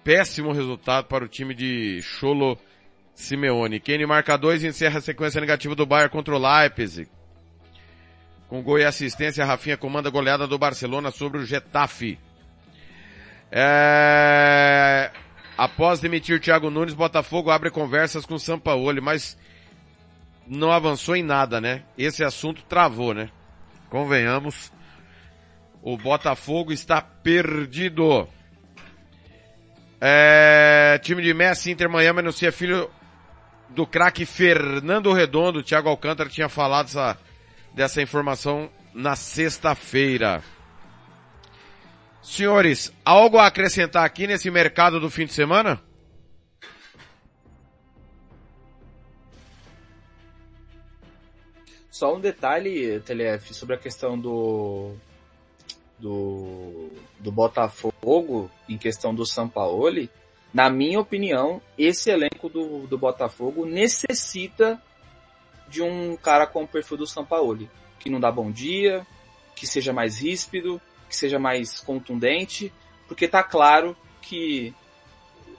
péssimo 0.06 0.52
resultado 0.52 1.08
para 1.08 1.26
o 1.26 1.28
time 1.28 1.56
de 1.56 2.00
Cholo 2.04 2.56
Simeone. 3.16 3.80
Kenny 3.80 4.06
marca 4.06 4.38
dois 4.38 4.64
e 4.64 4.68
encerra 4.68 5.00
a 5.00 5.02
sequência 5.02 5.42
negativa 5.42 5.74
do 5.74 5.86
Bayern 5.86 6.12
contra 6.12 6.36
o 6.36 6.38
Leipzig. 6.38 7.10
Com 8.48 8.62
gol 8.62 8.78
e 8.78 8.86
assistência, 8.86 9.44
Rafinha 9.44 9.76
comanda 9.76 10.08
a 10.08 10.12
goleada 10.12 10.46
do 10.46 10.60
Barcelona 10.60 11.10
sobre 11.10 11.40
o 11.40 11.46
Getafe. 11.46 12.20
É... 13.52 15.10
Após 15.58 16.00
demitir 16.00 16.40
Thiago 16.40 16.70
Nunes, 16.70 16.94
Botafogo 16.94 17.50
abre 17.50 17.72
conversas 17.72 18.28
com 18.28 18.38
Sampaoli, 18.38 19.02
mas 19.02 19.36
não 20.48 20.72
avançou 20.72 21.16
em 21.16 21.24
nada, 21.24 21.60
né? 21.60 21.84
Esse 21.98 22.24
assunto 22.24 22.64
travou, 22.64 23.14
né? 23.14 23.30
Convenhamos. 23.90 24.72
O 25.82 25.98
Botafogo 25.98 26.72
está 26.72 27.02
perdido. 27.02 28.28
É, 30.02 31.00
time 31.04 31.22
de 31.22 31.34
Messi, 31.34 31.72
Inter 31.72 31.90
Miami 31.90 32.20
anuncia 32.20 32.52
filho 32.52 32.90
do 33.70 33.86
craque 33.86 34.26
Fernando 34.26 35.14
Redondo. 35.14 35.64
Thiago 35.64 35.90
Alcântara 35.90 36.30
tinha 36.30 36.50
falado 36.50 36.88
essa, 36.88 37.18
dessa 37.74 38.02
informação 38.02 38.70
na 38.94 39.16
sexta-feira. 39.16 40.44
Senhores, 42.22 42.92
algo 43.04 43.38
a 43.38 43.46
acrescentar 43.46 44.04
aqui 44.04 44.26
nesse 44.26 44.50
mercado 44.50 45.00
do 45.00 45.10
fim 45.10 45.26
de 45.26 45.34
semana? 45.34 45.80
Só 51.96 52.14
um 52.14 52.20
detalhe, 52.20 53.00
TLF, 53.00 53.54
sobre 53.54 53.74
a 53.74 53.78
questão 53.78 54.20
do 54.20 54.92
do, 55.98 56.90
do 57.22 57.32
Botafogo, 57.32 58.52
em 58.68 58.78
questão 58.78 59.16
do 59.16 59.26
Sampaoli, 59.26 60.10
na 60.54 60.70
minha 60.70 61.00
opinião, 61.00 61.62
esse 61.78 62.10
elenco 62.10 62.50
do, 62.50 62.86
do 62.86 62.98
Botafogo 62.98 63.66
necessita 63.66 64.78
de 65.70 65.82
um 65.82 66.18
cara 66.18 66.46
com 66.46 66.64
o 66.64 66.68
perfil 66.68 66.98
do 66.98 67.08
Sampaoli, 67.08 67.72
que 67.98 68.10
não 68.10 68.20
dá 68.20 68.30
bom 68.30 68.52
dia, 68.52 69.08
que 69.56 69.66
seja 69.66 69.94
mais 69.94 70.20
ríspido, 70.20 70.82
que 71.08 71.16
seja 71.16 71.40
mais 71.40 71.80
contundente, 71.80 72.74
porque 73.08 73.26
tá 73.26 73.42
claro 73.42 73.96
que 74.22 74.74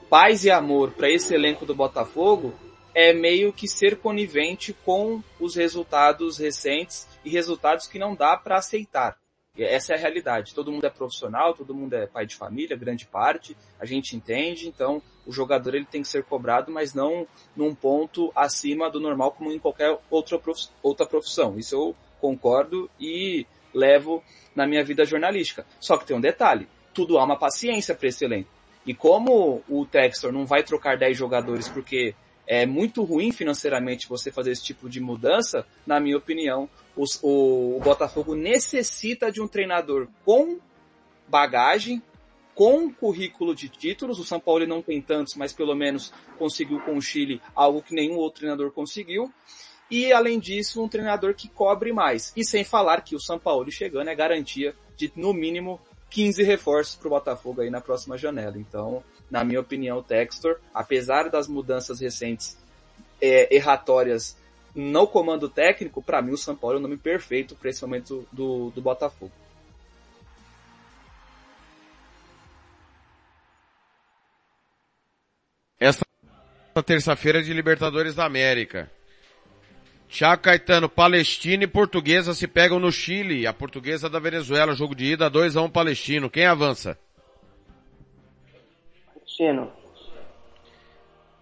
paz 0.07 0.45
e 0.45 0.51
amor 0.51 0.91
para 0.91 1.09
esse 1.09 1.33
elenco 1.33 1.65
do 1.65 1.73
Botafogo 1.73 2.53
é 2.97 3.13
meio 3.13 3.53
que 3.53 3.67
ser 3.67 3.97
conivente 3.97 4.73
com 4.73 5.21
os 5.39 5.53
resultados 5.53 6.39
recentes 6.39 7.07
e 7.23 7.29
resultados 7.29 7.85
que 7.85 7.99
não 7.99 8.15
dá 8.15 8.35
para 8.35 8.57
aceitar. 8.57 9.15
Essa 9.55 9.93
é 9.93 9.95
a 9.95 9.99
realidade. 9.99 10.55
Todo 10.55 10.71
mundo 10.71 10.87
é 10.87 10.89
profissional, 10.89 11.53
todo 11.53 11.75
mundo 11.75 11.93
é 11.93 12.07
pai 12.07 12.25
de 12.25 12.35
família, 12.35 12.75
grande 12.75 13.05
parte. 13.05 13.55
A 13.79 13.85
gente 13.85 14.15
entende, 14.15 14.67
então 14.67 14.99
o 15.27 15.31
jogador 15.31 15.75
ele 15.75 15.85
tem 15.85 16.01
que 16.01 16.07
ser 16.07 16.23
cobrado, 16.23 16.71
mas 16.71 16.95
não 16.95 17.27
num 17.55 17.75
ponto 17.75 18.31
acima 18.35 18.89
do 18.89 18.99
normal 18.99 19.31
como 19.31 19.51
em 19.51 19.59
qualquer 19.59 19.95
outra 20.09 21.05
profissão. 21.05 21.55
Isso 21.55 21.75
eu 21.75 21.95
concordo 22.19 22.89
e 22.99 23.45
levo 23.75 24.23
na 24.55 24.65
minha 24.65 24.83
vida 24.83 25.05
jornalística. 25.05 25.67
Só 25.79 25.97
que 25.97 26.05
tem 26.07 26.17
um 26.17 26.21
detalhe, 26.21 26.67
tudo 26.95 27.19
há 27.19 27.23
uma 27.23 27.37
paciência 27.37 27.93
para 27.93 28.07
esse 28.07 28.25
elenco. 28.25 28.49
E 28.87 28.93
como 28.95 29.61
o 29.69 29.85
Textor 29.85 30.31
não 30.31 30.47
vai 30.47 30.63
trocar 30.63 30.97
10 30.97 31.15
jogadores 31.15 31.69
porque 31.69 32.15
é 32.47 32.65
muito 32.65 33.03
ruim 33.03 33.31
financeiramente 33.33 34.07
você 34.07 34.31
fazer 34.31 34.51
esse 34.51 34.63
tipo 34.63 34.89
de 34.89 35.01
mudança, 35.01 35.67
na 35.85 35.99
minha 35.99 36.17
opinião, 36.17 36.69
os, 36.95 37.19
o, 37.21 37.75
o 37.75 37.79
Botafogo 37.83 38.33
necessita 38.33 39.29
de 39.29 39.41
um 39.41 39.47
treinador 39.47 40.07
com 40.23 40.57
bagagem, 41.27 42.01
com 42.55 42.91
currículo 42.91 43.53
de 43.53 43.67
títulos. 43.67 44.17
O 44.17 44.23
São 44.23 44.39
Paulo 44.39 44.65
não 44.65 44.81
tem 44.81 45.01
tantos, 45.01 45.35
mas 45.35 45.51
pelo 45.51 45.75
menos 45.75 46.13
conseguiu 46.39 46.79
com 46.79 46.95
o 46.95 47.01
Chile 47.01 47.41
algo 47.53 47.81
que 47.81 47.93
nenhum 47.93 48.15
outro 48.15 48.39
treinador 48.39 48.71
conseguiu. 48.71 49.31
E 49.91 50.11
além 50.11 50.39
disso, 50.39 50.81
um 50.81 50.87
treinador 50.87 51.33
que 51.35 51.49
cobre 51.49 51.91
mais. 51.93 52.33
E 52.35 52.43
sem 52.43 52.63
falar 52.63 53.01
que 53.01 53.15
o 53.15 53.19
São 53.19 53.37
Paulo 53.37 53.69
chegando 53.69 54.09
é 54.09 54.15
garantia 54.15 54.73
de 54.95 55.11
no 55.15 55.33
mínimo 55.33 55.79
15 56.09 56.43
reforços 56.43 56.95
para 56.95 57.07
o 57.07 57.11
Botafogo 57.11 57.61
aí 57.61 57.69
na 57.69 57.81
próxima 57.81 58.17
janela. 58.17 58.57
Então, 58.57 59.03
na 59.29 59.43
minha 59.43 59.59
opinião, 59.59 59.97
o 59.97 60.03
Textor, 60.03 60.57
apesar 60.73 61.29
das 61.29 61.47
mudanças 61.47 61.99
recentes 61.99 62.57
é, 63.21 63.53
erratórias 63.53 64.37
no 64.73 65.07
comando 65.07 65.49
técnico, 65.49 66.01
para 66.01 66.21
mim 66.21 66.31
o 66.31 66.37
São 66.37 66.55
Paulo 66.55 66.77
é 66.77 66.79
o 66.79 66.81
nome 66.81 66.97
perfeito 66.97 67.55
para 67.55 67.69
esse 67.69 67.81
momento 67.81 68.27
do, 68.31 68.69
do 68.71 68.81
Botafogo. 68.81 69.31
Esta 75.79 76.05
terça-feira 76.85 77.41
de 77.43 77.53
Libertadores 77.53 78.15
da 78.15 78.25
América. 78.25 78.89
Thiago 80.09 80.41
Caetano, 80.41 80.87
Palestina 80.87 81.65
e 81.65 81.67
Portuguesa 81.67 82.33
se 82.33 82.47
pegam 82.47 82.79
no 82.79 82.91
Chile. 82.91 83.45
A 83.45 83.53
Portuguesa 83.53 84.09
da 84.09 84.19
Venezuela, 84.19 84.73
jogo 84.73 84.95
de 84.95 85.05
ida 85.05 85.29
2 85.29 85.57
a 85.57 85.61
1 85.61 85.69
Palestino. 85.69 86.29
Quem 86.29 86.45
avança? 86.45 86.97
Palestino. 89.37 89.71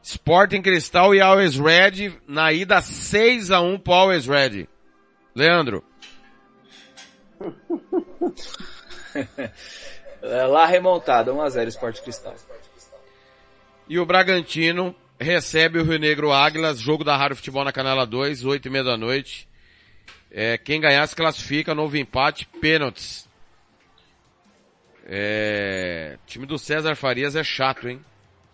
Sporting 0.04 0.62
Cristal 0.62 1.16
e 1.16 1.22
Always 1.22 1.58
Red 1.58 2.20
na 2.28 2.52
ida 2.52 2.82
6 2.82 3.52
a 3.52 3.62
1 3.62 3.80
pro 3.80 3.94
Always 3.94 4.28
Red. 4.28 4.68
Leandro. 5.34 5.84
É 10.22 10.44
lá 10.44 10.66
remontada, 10.66 11.32
1 11.32 11.42
a 11.42 11.50
0 11.50 11.70
Sport 11.70 12.02
Cristal. 12.02 12.36
E 13.88 14.00
o 14.00 14.06
Bragantino 14.08 14.96
recebe 15.20 15.78
o 15.78 15.84
Rio 15.84 16.00
Negro 16.00 16.34
Águilas, 16.34 16.80
jogo 16.80 17.04
da 17.04 17.16
Rádio 17.16 17.36
Futebol 17.36 17.64
na 17.64 17.72
Canela 17.72 18.08
2, 18.08 18.44
8 18.44 18.66
e 18.66 18.72
meia 18.72 18.84
da 18.84 18.98
noite. 18.98 19.48
É, 20.32 20.58
quem 20.58 20.82
ganhar 20.82 21.06
se 21.06 21.16
classifica, 21.16 21.76
novo 21.76 21.96
empate, 21.96 22.48
pênaltis. 22.60 23.25
É, 25.06 26.18
time 26.26 26.46
do 26.46 26.58
César 26.58 26.96
Farias 26.96 27.36
é 27.36 27.44
chato, 27.44 27.88
hein? 27.88 28.02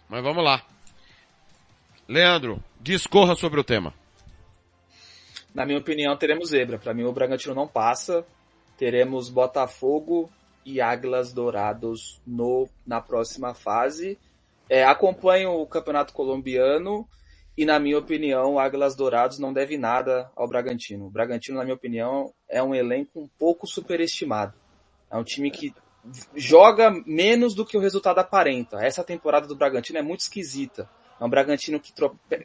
Mas 0.10 0.22
vamos 0.22 0.44
lá. 0.44 0.62
Leandro, 2.08 2.62
discorra 2.80 3.36
sobre 3.36 3.60
o 3.60 3.64
tema. 3.64 3.94
Na 5.56 5.66
minha 5.66 5.80
opinião, 5.80 6.16
teremos 6.18 6.50
zebra. 6.50 6.78
Para 6.78 6.94
mim, 6.94 7.04
o 7.04 7.14
Bragantino 7.14 7.56
não 7.56 7.68
passa. 7.68 8.26
Teremos 8.78 9.30
Botafogo 9.30 10.30
e 10.66 10.82
Águilas 10.82 11.32
Dourados 11.32 12.22
no, 12.28 12.68
na 12.86 13.00
próxima 13.00 13.54
fase. 13.54 14.18
É, 14.70 14.84
acompanho 14.84 15.52
o 15.52 15.68
Campeonato 15.68 16.14
Colombiano 16.14 17.08
e, 17.58 17.66
na 17.66 17.80
minha 17.80 17.98
opinião, 17.98 18.54
o 18.54 18.60
Águilas 18.60 18.96
Dourados 18.96 19.40
não 19.40 19.54
deve 19.54 19.78
nada 19.78 20.30
ao 20.36 20.48
Bragantino. 20.48 21.08
O 21.08 21.10
Bragantino, 21.10 21.58
na 21.58 21.64
minha 21.64 21.76
opinião, 21.76 22.34
é 22.50 22.62
um 22.62 22.74
elenco 22.74 23.20
um 23.20 23.30
pouco 23.40 23.68
superestimado. 23.68 24.54
É 25.10 25.18
um 25.18 25.24
time 25.24 25.52
que 25.52 25.74
joga 26.36 26.92
menos 27.06 27.54
do 27.54 27.66
que 27.66 27.78
o 27.78 27.80
resultado 27.80 28.20
aparenta. 28.20 28.84
Essa 28.84 29.04
temporada 29.04 29.48
do 29.48 29.56
Bragantino 29.56 30.00
é 30.00 30.02
muito 30.02 30.22
esquisita. 30.22 30.90
É 31.20 31.24
um 31.24 31.30
Bragantino 31.30 31.80
que, 31.80 31.94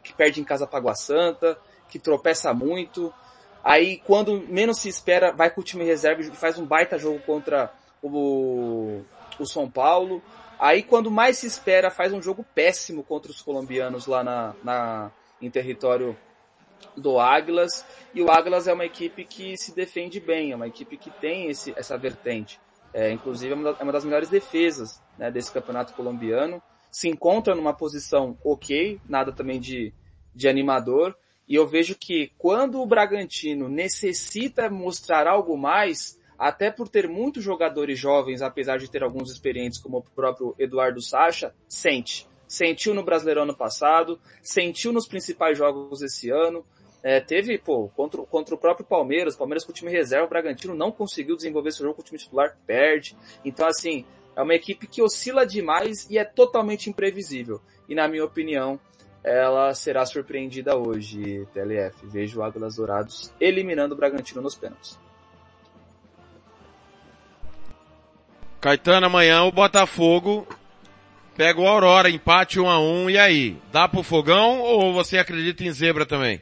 que 0.03 0.13
perde 0.13 0.41
em 0.41 0.45
casa 0.45 0.67
para 0.67 0.79
Água 0.79 0.95
Santa, 0.95 1.59
que 1.89 1.99
tropeça 1.99 2.53
muito. 2.53 3.13
Aí, 3.65 3.99
quando 4.05 4.41
menos 4.49 4.79
se 4.81 4.89
espera, 4.89 5.33
vai 5.33 5.51
com 5.51 5.61
o 5.61 5.65
time 5.65 5.85
reserva 5.85 6.23
e 6.23 6.31
faz 6.31 6.59
um 6.59 6.65
baita 6.65 6.99
jogo 6.99 7.19
contra 7.21 7.73
o, 8.03 9.03
o 9.39 9.47
São 9.47 9.69
Paulo. 9.71 10.23
Aí, 10.59 10.83
quando 10.83 11.11
mais 11.11 11.39
se 11.39 11.47
espera, 11.47 11.91
faz 11.91 12.13
um 12.13 12.23
jogo 12.23 12.45
péssimo 12.55 13.03
contra 13.03 13.31
os 13.31 13.43
colombianos 13.43 14.07
lá 14.07 14.23
na, 14.23 14.55
na, 14.63 15.11
em 15.41 15.51
território 15.51 16.17
do 16.97 17.19
Águilas. 17.19 17.85
E 18.15 18.23
o 18.23 18.31
Águilas 18.31 18.69
é 18.69 18.73
uma 18.73 18.85
equipe 18.85 19.25
que 19.25 19.57
se 19.57 19.75
defende 19.75 20.21
bem, 20.21 20.53
é 20.53 20.57
uma 20.57 20.69
equipe 20.69 20.97
que 20.97 21.11
tem 21.11 21.51
esse, 21.51 21.75
essa 21.77 21.97
vertente. 21.99 22.61
É, 22.93 23.11
inclusive, 23.13 23.53
é 23.53 23.83
uma 23.83 23.93
das 23.93 24.05
melhores 24.05 24.29
defesas 24.29 25.03
né, 25.19 25.31
desse 25.31 25.53
campeonato 25.53 25.93
colombiano 25.95 26.63
se 26.91 27.09
encontra 27.09 27.55
numa 27.55 27.75
posição 27.75 28.39
ok, 28.43 28.99
nada 29.07 29.31
também 29.31 29.61
de, 29.61 29.93
de 30.35 30.49
animador, 30.49 31.15
e 31.47 31.55
eu 31.55 31.67
vejo 31.67 31.95
que 31.95 32.33
quando 32.39 32.81
o 32.81 32.87
Bragantino 32.87 33.69
necessita 33.69 34.71
mostrar 34.71 35.27
algo 35.27 35.59
mais, 35.59 36.19
até 36.39 36.71
por 36.71 36.89
ter 36.89 37.07
muitos 37.07 37.45
jogadores 37.45 37.99
jovens, 37.99 38.41
apesar 38.41 38.79
de 38.79 38.91
ter 38.91 39.03
alguns 39.03 39.31
experientes, 39.31 39.79
como 39.79 39.99
o 39.99 40.03
próprio 40.03 40.55
Eduardo 40.59 41.03
Sacha, 41.03 41.55
sente. 41.69 42.27
Sentiu 42.49 42.95
no 42.95 43.05
Brasileirão 43.05 43.43
ano 43.43 43.57
passado, 43.57 44.19
sentiu 44.43 44.93
nos 44.93 45.07
principais 45.07 45.59
jogos 45.59 46.01
esse 46.01 46.31
ano. 46.31 46.65
É, 47.03 47.21
teve, 47.21 47.57
pô, 47.59 47.89
contra, 47.95 48.21
contra 48.23 48.55
o 48.55 48.59
próprio 48.59 48.85
Palmeiras, 48.85 49.37
Palmeiras 49.37 49.65
com 49.65 49.71
o 49.71 49.75
time 49.75 49.91
reserva, 49.91 50.27
o 50.27 50.29
Bragantino 50.29 50.75
não 50.75 50.91
conseguiu 50.91 51.37
desenvolver 51.37 51.69
esse 51.69 51.79
jogo 51.79 51.95
com 51.95 52.03
o 52.03 52.05
time 52.05 52.19
titular, 52.19 52.57
perde. 52.67 53.17
Então, 53.45 53.67
assim, 53.67 54.05
é 54.35 54.43
uma 54.43 54.55
equipe 54.55 54.87
que 54.87 55.01
oscila 55.01 55.47
demais 55.47 56.09
e 56.11 56.19
é 56.19 56.25
totalmente 56.25 56.91
imprevisível. 56.91 57.61
E 57.89 57.95
na 57.95 58.09
minha 58.09 58.25
opinião, 58.25 58.79
ela 59.23 59.75
será 59.75 60.05
surpreendida 60.05 60.77
hoje, 60.77 61.47
TLF. 61.53 62.07
Vejo 62.07 62.41
o 62.41 62.43
Águilas 62.45 62.77
Dourados 62.77 63.33
eliminando 63.41 63.95
o 63.95 63.97
Bragantino 63.97 64.43
nos 64.43 64.55
pênaltis. 64.55 64.99
Caetano, 68.61 69.07
amanhã 69.07 69.43
o 69.45 69.53
Botafogo 69.53 70.47
pega 71.37 71.61
o 71.61 71.67
Aurora, 71.67 72.11
empate 72.11 72.59
1 72.59 72.69
a 72.69 72.81
1 72.81 73.11
e 73.11 73.19
aí? 73.19 73.57
Dá 73.71 73.87
pro 73.87 74.03
fogão 74.03 74.61
ou 74.61 74.93
você 74.93 75.19
acredita 75.19 75.65
em 75.65 75.73
zebra 75.73 76.07
também? 76.07 76.41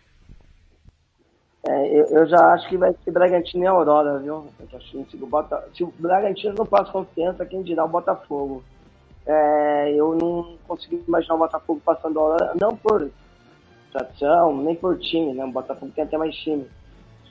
É, 1.67 1.99
eu, 1.99 2.05
eu, 2.07 2.27
já 2.27 2.53
acho 2.53 2.69
que 2.69 2.77
vai 2.77 2.95
ser 3.03 3.11
Bragantino 3.11 3.65
e 3.65 3.67
Aurora, 3.67 4.19
viu? 4.19 4.47
se, 5.11 5.17
o 5.17 5.27
Bota, 5.27 5.67
se 5.75 5.83
o 5.83 5.93
Bragantino 5.99 6.55
não 6.59 6.67
passa 6.67 6.93
confiança, 6.93 7.47
quem 7.47 7.63
dirá 7.63 7.85
o 7.85 7.89
Botafogo. 7.89 8.63
É, 9.27 9.95
eu 9.95 10.15
não 10.15 10.59
consigo 10.69 11.03
imaginar 11.09 11.37
o 11.37 11.39
Botafogo 11.39 11.81
passando 11.83 12.19
a 12.19 12.23
Aurora, 12.23 12.53
não 12.61 12.77
por 12.77 13.11
tradição, 13.91 14.55
nem 14.59 14.75
por 14.75 14.99
time, 14.99 15.33
né? 15.33 15.43
O 15.43 15.53
Botafogo 15.53 15.91
tem 15.95 16.05
até 16.05 16.19
mais 16.19 16.37
time. 16.37 16.67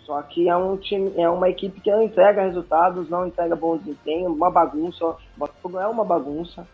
Só 0.03 0.19
que 0.23 0.49
é 0.49 0.57
um 0.57 0.77
time, 0.77 1.13
é 1.15 1.29
uma 1.29 1.47
equipe 1.49 1.79
que 1.79 1.91
não 1.91 2.01
entrega 2.01 2.41
resultados, 2.41 3.09
não 3.09 3.27
entrega 3.27 3.55
bom 3.55 3.77
desempenho, 3.77 4.33
uma 4.33 4.49
bagunça. 4.49 5.05
O 5.05 5.17
Botafogo 5.37 5.79
é 5.79 5.87
uma 5.87 6.03
bagunça. 6.03 6.67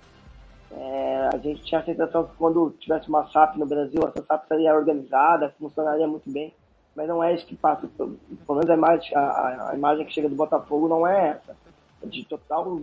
É, 0.71 1.29
a 1.33 1.37
gente 1.37 1.61
tinha 1.63 1.81
a 1.81 1.83
sensação 1.83 2.23
que 2.23 2.37
quando 2.37 2.73
tivesse 2.79 3.09
uma 3.09 3.27
SAP 3.27 3.57
no 3.57 3.65
Brasil, 3.65 3.99
essa 4.07 4.23
SAP 4.23 4.47
seria 4.47 4.73
organizada, 4.73 5.53
funcionaria 5.59 6.07
muito 6.07 6.31
bem 6.31 6.53
mas 6.99 7.07
não 7.07 7.23
é 7.23 7.33
isso 7.33 7.45
que 7.45 7.55
passa. 7.55 7.87
Pelo 7.95 8.17
menos 8.49 8.69
a 8.69 8.73
imagem, 8.73 9.15
a, 9.15 9.69
a 9.69 9.73
imagem 9.73 10.05
que 10.05 10.11
chega 10.11 10.27
do 10.27 10.35
Botafogo 10.35 10.89
não 10.89 11.07
é 11.07 11.29
essa. 11.29 11.55
É 12.03 12.05
de 12.05 12.25
total 12.25 12.77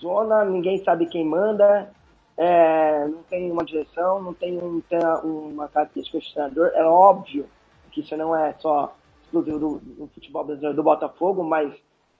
zona, 0.00 0.44
ninguém 0.44 0.82
sabe 0.82 1.06
quem 1.06 1.24
manda, 1.24 1.88
é, 2.36 3.06
não 3.06 3.22
tem 3.22 3.48
uma 3.52 3.64
direção, 3.64 4.20
não 4.20 4.34
tem, 4.34 4.58
um, 4.58 4.82
uma 5.22 5.68
característica 5.68 6.18
de 6.18 6.32
treinador. 6.32 6.72
É 6.74 6.82
óbvio 6.82 7.46
que 7.92 8.00
isso 8.00 8.16
não 8.16 8.34
é 8.34 8.52
só 8.54 8.92
exclusivo 9.22 9.58
do, 9.60 9.78
do, 9.78 10.08
futebol 10.08 10.42
brasileiro 10.42 10.74
do 10.74 10.82
Botafogo, 10.82 11.44
mas 11.44 11.72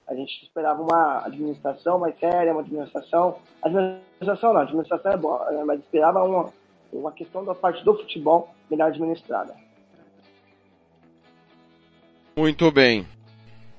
a 0.06 0.14
gente 0.14 0.40
esperava 0.44 0.80
uma 0.80 1.26
administração 1.26 1.98
mais 1.98 2.16
séria, 2.20 2.52
uma 2.52 2.60
administração. 2.60 3.38
Administração 3.60 4.52
não, 4.52 4.60
administração 4.60 5.10
é 5.10 5.16
boa, 5.16 5.64
mas 5.64 5.80
esperava 5.80 6.22
uma, 6.22 6.52
uma 6.92 7.10
questão 7.10 7.44
da 7.44 7.56
parte 7.56 7.84
do 7.84 7.92
futebol 7.92 8.50
melhor 8.70 8.86
administrada. 8.86 9.65
Muito 12.38 12.70
bem. 12.70 13.08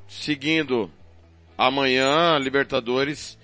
Seguindo, 0.08 0.90
amanhã, 1.56 2.40
Libertadores, 2.40 3.38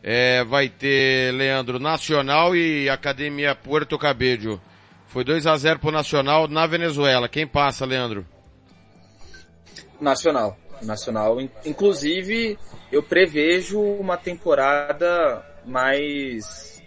é, 0.00 0.44
vai 0.44 0.68
ter 0.68 1.34
Leandro 1.34 1.80
Nacional 1.80 2.54
e 2.54 2.88
Academia 2.88 3.52
Puerto 3.52 3.98
Cabello. 3.98 4.60
Foi 5.08 5.24
2 5.24 5.44
a 5.48 5.56
0 5.56 5.80
pro 5.80 5.90
Nacional 5.90 6.46
na 6.46 6.68
Venezuela. 6.68 7.28
Quem 7.28 7.48
passa, 7.48 7.84
Leandro? 7.84 8.24
Nacional. 10.00 10.56
Nacional. 10.80 11.38
Inclusive, 11.66 12.56
eu 12.92 13.02
prevejo 13.02 13.80
uma 13.80 14.16
temporada 14.16 15.44
mais 15.66 16.80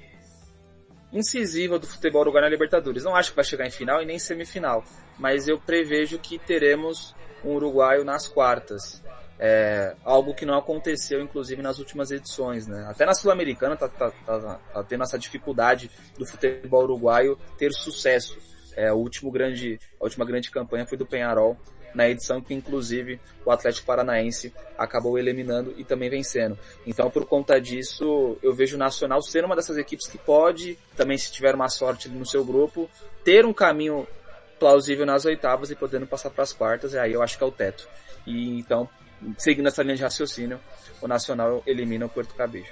incisiva 1.12 1.78
do 1.78 1.86
futebol 1.86 2.22
uruguai 2.22 2.44
na 2.44 2.50
Libertadores. 2.50 3.04
Não 3.04 3.14
acho 3.14 3.32
que 3.32 3.36
vai 3.36 3.44
chegar 3.44 3.68
em 3.68 3.72
final 3.72 4.02
e 4.02 4.06
nem 4.06 4.18
semifinal, 4.18 4.86
mas 5.20 5.50
eu 5.50 5.60
prevejo 5.60 6.18
que 6.18 6.40
teremos 6.40 7.14
um 7.44 7.56
uruguaio 7.56 8.04
nas 8.04 8.28
quartas. 8.28 9.04
É, 9.40 9.96
algo 10.06 10.34
que 10.34 10.46
não 10.46 10.58
aconteceu, 10.58 11.22
inclusive, 11.22 11.62
nas 11.62 11.80
últimas 11.80 12.12
edições, 12.12 12.68
né? 12.68 12.86
Até 12.88 13.06
na 13.06 13.14
Sul-Americana 13.14 13.76
tá, 13.76 13.90
tá, 13.90 14.12
tá, 14.26 14.60
tá, 14.74 14.84
tendo 14.84 15.04
essa 15.04 15.18
dificuldade 15.18 15.92
do 16.18 16.26
futebol 16.26 16.84
uruguaio 16.84 17.38
ter 17.58 17.74
sucesso. 17.74 18.38
É, 18.76 18.92
o 18.92 18.96
último 18.96 19.30
grande, 19.32 19.80
a 20.00 20.04
última 20.04 20.26
grande 20.26 20.50
campanha 20.50 20.86
foi 20.86 20.98
do 20.98 21.06
Penharol, 21.06 21.58
na 21.94 22.10
edição 22.10 22.42
que, 22.42 22.54
inclusive, 22.54 23.20
o 23.46 23.52
Atlético 23.52 23.86
Paranaense 23.86 24.54
acabou 24.78 25.18
eliminando 25.18 25.74
e 25.78 25.84
também 25.84 26.10
vencendo. 26.10 26.58
Então, 26.86 27.10
por 27.10 27.26
conta 27.26 27.60
disso, 27.60 28.38
eu 28.42 28.54
vejo 28.54 28.76
o 28.76 28.80
Nacional 28.80 29.22
ser 29.22 29.46
uma 29.46 29.56
dessas 29.56 29.78
equipes 29.78 30.08
que 30.08 30.18
pode, 30.18 30.78
também 30.96 31.18
se 31.18 31.32
tiver 31.32 31.54
uma 31.54 31.70
sorte 31.70 32.10
no 32.10 32.26
seu 32.26 32.44
grupo, 32.44 32.90
ter 33.24 33.46
um 33.46 33.54
caminho 33.54 34.08
plausível 34.60 35.06
nas 35.06 35.26
oitavas 35.26 35.72
e 35.72 35.76
podendo 35.76 36.08
passar 36.08 36.30
para 36.30 36.44
as 36.44 36.54
quartas, 36.54 36.94
e 36.94 36.98
aí 36.98 37.14
eu 37.14 37.22
acho 37.22 37.38
que 37.38 37.44
é 37.44 37.48
o 37.48 37.52
teto. 37.52 37.88
E 38.26 38.60
então, 38.60 38.88
seguindo 39.38 39.68
essa 39.68 39.84
linha 39.84 39.96
de 39.96 40.04
raciocínio, 40.04 40.60
o 41.02 41.08
Nacional 41.08 41.62
elimina 41.66 42.06
o 42.06 42.10
Porto 42.10 42.36
Cabejo. 42.36 42.72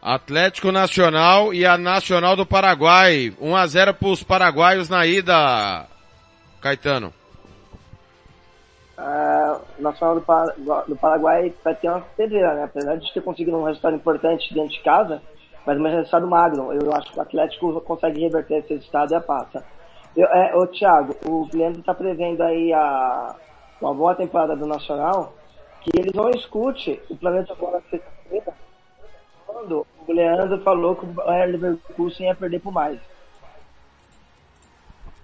Atlético 0.00 0.70
Nacional 0.70 1.54
e 1.54 1.64
a 1.64 1.78
Nacional 1.78 2.36
do 2.36 2.44
Paraguai. 2.44 3.34
1 3.40 3.56
a 3.56 3.66
0 3.66 3.94
para 3.94 4.08
os 4.08 4.22
paraguaios 4.22 4.90
na 4.90 5.06
ida. 5.06 5.86
Caetano. 6.60 7.12
Uh, 8.98 9.60
Nacional 9.82 10.20
do, 10.20 10.84
do, 10.88 10.96
Paraguai 10.96 11.52
vai 11.64 11.74
ter 11.74 11.88
uma 11.88 12.00
pedreira, 12.00 12.54
né? 12.54 12.64
Apesar 12.64 12.96
de 12.96 13.12
ter 13.14 13.22
conseguido 13.22 13.56
um 13.56 13.64
resultado 13.64 13.96
importante 13.96 14.52
dentro 14.52 14.70
de 14.70 14.80
casa, 14.82 15.22
mas 15.66 15.78
um 15.78 15.84
resultado 15.84 16.26
magro. 16.26 16.72
Eu 16.72 16.92
acho 16.92 17.12
que 17.12 17.18
o 17.18 17.22
Atlético 17.22 17.80
consegue 17.80 18.20
reverter 18.20 18.58
esse 18.58 18.74
resultado 18.74 19.12
e 19.12 19.14
a 19.16 19.20
passa. 19.20 19.64
Eu, 20.16 20.26
é, 20.28 20.54
ô, 20.54 20.66
Thiago, 20.66 21.16
o 21.26 21.48
Leandro 21.52 21.80
está 21.80 21.94
prevendo 21.94 22.42
aí 22.42 22.72
a, 22.72 23.34
uma 23.80 23.94
boa 23.94 24.14
temporada 24.14 24.54
do 24.54 24.66
Nacional, 24.66 25.34
que 25.80 25.90
eles 25.98 26.12
não 26.12 26.30
escute 26.30 27.00
o 27.10 27.16
Planeta 27.16 27.54
Bola 27.54 27.82
sexta-feira, 27.90 28.52
quando 29.46 29.86
o 30.06 30.12
Leandro 30.12 30.62
falou 30.62 30.94
que 30.94 31.04
o 31.04 31.08
Bayern 31.08 31.52
Leverkusen 31.52 32.28
ia 32.28 32.34
perder 32.34 32.60
por 32.60 32.72
mais. 32.72 32.98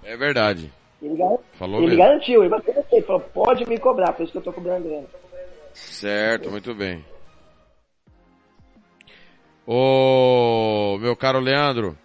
É 0.03 0.17
verdade. 0.17 0.73
Ele, 1.01 1.17
falou 1.53 1.83
ele 1.83 1.97
garantiu, 1.97 2.45
ele 2.45 3.03
falou, 3.03 3.21
pode 3.33 3.67
me 3.67 3.79
cobrar, 3.79 4.13
por 4.13 4.23
isso 4.23 4.33
que 4.33 4.39
eu 4.39 4.43
tô 4.43 4.53
cobrando 4.53 4.87
ele. 4.87 5.07
Certo, 5.73 6.51
muito 6.51 6.75
bem. 6.75 7.05
Ô, 9.73 10.99
meu 10.99 11.15
caro 11.15 11.39
Leandro, 11.39 11.97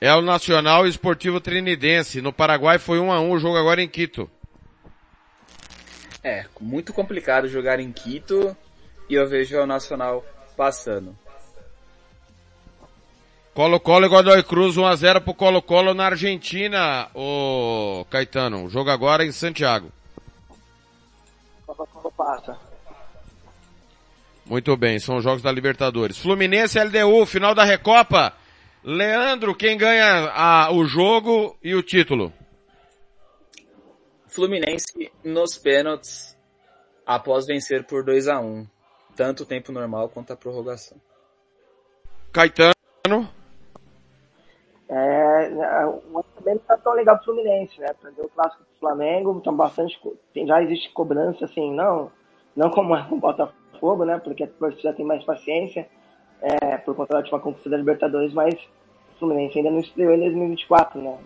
É 0.00 0.14
o 0.14 0.22
Nacional 0.22 0.86
Esportivo 0.86 1.40
Trinidense. 1.40 2.22
No 2.22 2.32
Paraguai 2.32 2.78
foi 2.78 3.00
1 3.00 3.10
a 3.10 3.20
1 3.20 3.32
o 3.32 3.38
jogo 3.40 3.56
agora 3.56 3.82
em 3.82 3.88
Quito. 3.88 4.30
É, 6.22 6.46
muito 6.60 6.92
complicado 6.92 7.48
jogar 7.48 7.80
em 7.80 7.90
Quito 7.90 8.56
e 9.08 9.14
eu 9.14 9.28
vejo 9.28 9.58
o 9.58 9.66
Nacional 9.66 10.24
passando. 10.56 11.18
Colo-Colo 13.52 14.06
e 14.06 14.08
Godoy 14.08 14.42
Cruz 14.44 14.76
1x0 14.76 15.22
pro 15.22 15.34
Colo-Colo 15.34 15.92
na 15.92 16.06
Argentina, 16.06 17.08
o 17.16 18.06
Caetano. 18.08 18.66
O 18.66 18.70
jogo 18.70 18.90
agora 18.90 19.24
em 19.24 19.32
Santiago. 19.32 19.90
Colo-Colo 21.66 22.12
passa. 22.16 22.69
Muito 24.50 24.76
bem, 24.76 24.98
são 24.98 25.16
os 25.16 25.22
jogos 25.22 25.42
da 25.42 25.52
Libertadores. 25.52 26.18
Fluminense 26.18 26.76
e 26.76 26.82
LDU, 26.82 27.24
final 27.24 27.54
da 27.54 27.62
Recopa. 27.62 28.32
Leandro, 28.82 29.54
quem 29.54 29.78
ganha 29.78 30.28
a, 30.34 30.72
o 30.72 30.84
jogo 30.84 31.56
e 31.62 31.72
o 31.72 31.84
título? 31.84 32.32
Fluminense 34.26 35.12
nos 35.22 35.56
pênaltis 35.56 36.36
após 37.06 37.46
vencer 37.46 37.84
por 37.84 38.04
2 38.04 38.26
a 38.26 38.40
1 38.40 38.66
tanto 39.14 39.44
o 39.44 39.46
tempo 39.46 39.70
normal 39.70 40.08
quanto 40.08 40.32
a 40.32 40.36
prorrogação. 40.36 40.98
Caetano? 42.32 42.74
É, 44.88 45.86
o 45.86 46.24
também 46.34 46.54
não 46.54 46.62
tá 46.62 46.76
tão 46.76 46.94
legal 46.94 47.14
pro 47.18 47.26
Fluminense, 47.26 47.78
né? 47.80 47.86
Perdeu 48.02 48.24
o 48.24 48.30
clássico 48.30 48.64
do 48.64 48.80
Flamengo, 48.80 49.38
então 49.40 49.54
bastante, 49.54 49.96
já 50.44 50.60
existe 50.60 50.92
cobrança, 50.92 51.44
assim, 51.44 51.72
não, 51.72 52.10
não 52.56 52.68
como 52.70 52.96
é 52.96 53.08
com 53.08 53.14
o 53.14 53.20
Botafogo, 53.20 53.59
né? 54.04 54.18
Porque 54.22 54.44
a 54.44 54.46
torcida 54.46 54.92
tem 54.92 55.04
mais 55.04 55.24
paciência, 55.24 55.88
é, 56.40 56.76
por 56.78 56.94
conta 56.94 57.12
da 57.12 57.18
última 57.18 57.40
conquista 57.40 57.70
da 57.70 57.76
Libertadores, 57.76 58.32
mas 58.32 58.54
o 58.54 59.18
Fluminense 59.18 59.58
ainda 59.58 59.70
não 59.70 59.80
estreou 59.80 60.14
em 60.14 60.20
2024, 60.20 61.00
né? 61.02 61.18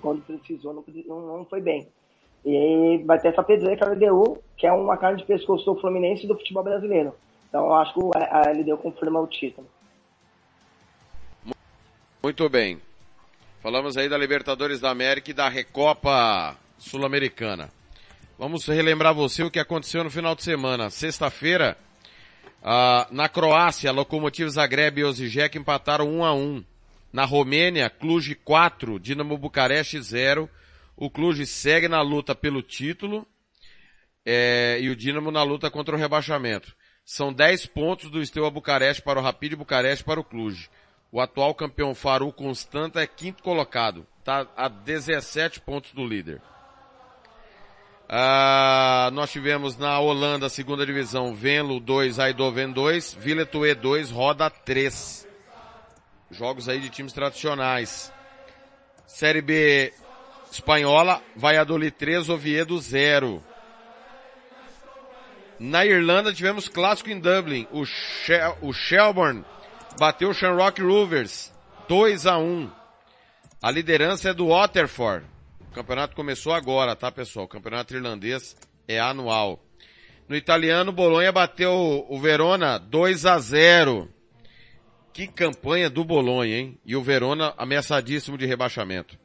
Quando 0.00 0.22
precisou, 0.22 0.74
não, 0.74 1.20
não, 1.38 1.44
foi 1.44 1.60
bem. 1.60 1.88
E 2.44 2.56
aí 2.56 3.04
vai 3.04 3.18
ter 3.18 3.28
essa 3.28 3.42
pedreira 3.42 3.76
que 3.76 3.84
a 3.84 3.88
LDU, 3.88 4.38
que 4.56 4.66
é 4.66 4.72
uma 4.72 4.96
carne 4.96 5.18
de 5.18 5.26
pescoço 5.26 5.64
do 5.64 5.80
Fluminense 5.80 6.24
e 6.24 6.28
do 6.28 6.36
futebol 6.36 6.62
brasileiro. 6.62 7.14
Então 7.48 7.66
eu 7.66 7.74
acho 7.74 7.94
que 7.94 8.00
a 8.14 8.50
LDU 8.50 8.78
confirma 8.78 9.20
o 9.20 9.26
título. 9.26 9.66
Muito 12.22 12.48
bem. 12.48 12.80
Falamos 13.62 13.96
aí 13.96 14.08
da 14.08 14.18
Libertadores 14.18 14.80
da 14.80 14.90
América 14.90 15.30
e 15.30 15.34
da 15.34 15.48
Recopa 15.48 16.56
Sul-Americana. 16.78 17.68
Vamos 18.38 18.66
relembrar 18.66 19.14
você 19.14 19.42
o 19.42 19.50
que 19.50 19.58
aconteceu 19.58 20.04
no 20.04 20.10
final 20.10 20.34
de 20.34 20.42
semana. 20.42 20.90
Sexta-feira, 20.90 21.76
uh, 22.66 23.14
na 23.14 23.28
Croácia, 23.28 23.92
Lokomotiv 23.92 24.48
Zagreb 24.48 25.00
e 25.00 25.04
Osijek 25.04 25.56
empataram 25.56 26.10
1 26.18 26.24
a 26.24 26.34
1. 26.34 26.64
Na 27.12 27.24
Romênia, 27.24 27.88
Cluj 27.88 28.34
4, 28.34 28.98
Dinamo 28.98 29.38
Bucareste 29.38 30.02
0. 30.02 30.50
O 30.96 31.08
Cluj 31.08 31.46
segue 31.46 31.88
na 31.88 32.02
luta 32.02 32.34
pelo 32.34 32.60
título 32.62 33.26
é, 34.24 34.78
e 34.80 34.90
o 34.90 34.96
Dinamo 34.96 35.30
na 35.30 35.42
luta 35.42 35.70
contra 35.70 35.94
o 35.94 35.98
rebaixamento. 35.98 36.74
São 37.04 37.32
10 37.32 37.66
pontos 37.66 38.10
do 38.10 38.24
Steaua 38.24 38.50
Bucareste 38.50 39.00
para 39.00 39.20
o 39.20 39.22
Rapid 39.22 39.54
Bucareste 39.54 40.04
para 40.04 40.18
o 40.18 40.24
Cluj. 40.24 40.68
O 41.12 41.20
atual 41.20 41.54
campeão 41.54 41.94
Faru 41.94 42.32
Constanta 42.32 43.00
é 43.00 43.06
quinto 43.06 43.42
colocado. 43.42 44.06
Está 44.18 44.46
a 44.56 44.68
17 44.68 45.60
pontos 45.60 45.92
do 45.92 46.04
líder. 46.04 46.42
Ah, 48.08 49.10
nós 49.12 49.32
tivemos 49.32 49.76
na 49.76 49.98
Holanda, 49.98 50.48
segunda 50.48 50.86
divisão, 50.86 51.34
Venlo 51.34 51.80
2, 51.80 52.18
Eindhoven 52.18 52.70
2, 52.70 53.14
Villetue 53.14 53.74
2, 53.74 54.10
Roda 54.10 54.48
3. 54.48 55.26
Jogos 56.30 56.68
aí 56.68 56.80
de 56.80 56.88
times 56.88 57.12
tradicionais. 57.12 58.12
Série 59.06 59.42
B 59.42 59.92
espanhola, 60.52 61.20
Valladolid 61.34 61.92
3, 61.92 62.28
Oviedo 62.28 62.78
0. 62.78 63.42
Na 65.58 65.84
Irlanda 65.84 66.32
tivemos 66.32 66.68
clássico 66.68 67.10
em 67.10 67.18
Dublin. 67.18 67.66
O, 67.72 67.84
Shel 67.84 68.56
o 68.60 68.72
Shelbourne 68.72 69.44
bateu 69.98 70.30
o 70.30 70.34
Shamrock 70.34 70.80
Rovers 70.80 71.52
2 71.88 72.26
a 72.26 72.38
1. 72.38 72.70
A 73.62 73.70
liderança 73.70 74.30
é 74.30 74.34
do 74.34 74.48
Waterford. 74.48 75.26
Campeonato 75.76 76.16
começou 76.16 76.54
agora, 76.54 76.96
tá 76.96 77.12
pessoal? 77.12 77.44
O 77.44 77.48
campeonato 77.48 77.94
irlandês 77.94 78.56
é 78.88 78.98
anual. 78.98 79.62
No 80.26 80.34
italiano, 80.34 80.90
Bolonha 80.90 81.30
bateu 81.30 82.06
o 82.08 82.18
Verona 82.18 82.78
2 82.78 83.26
a 83.26 83.38
0. 83.38 84.10
Que 85.12 85.26
campanha 85.26 85.90
do 85.90 86.02
Bolonha, 86.02 86.56
hein? 86.56 86.78
E 86.82 86.96
o 86.96 87.02
Verona 87.02 87.52
ameaçadíssimo 87.58 88.38
de 88.38 88.46
rebaixamento. 88.46 89.18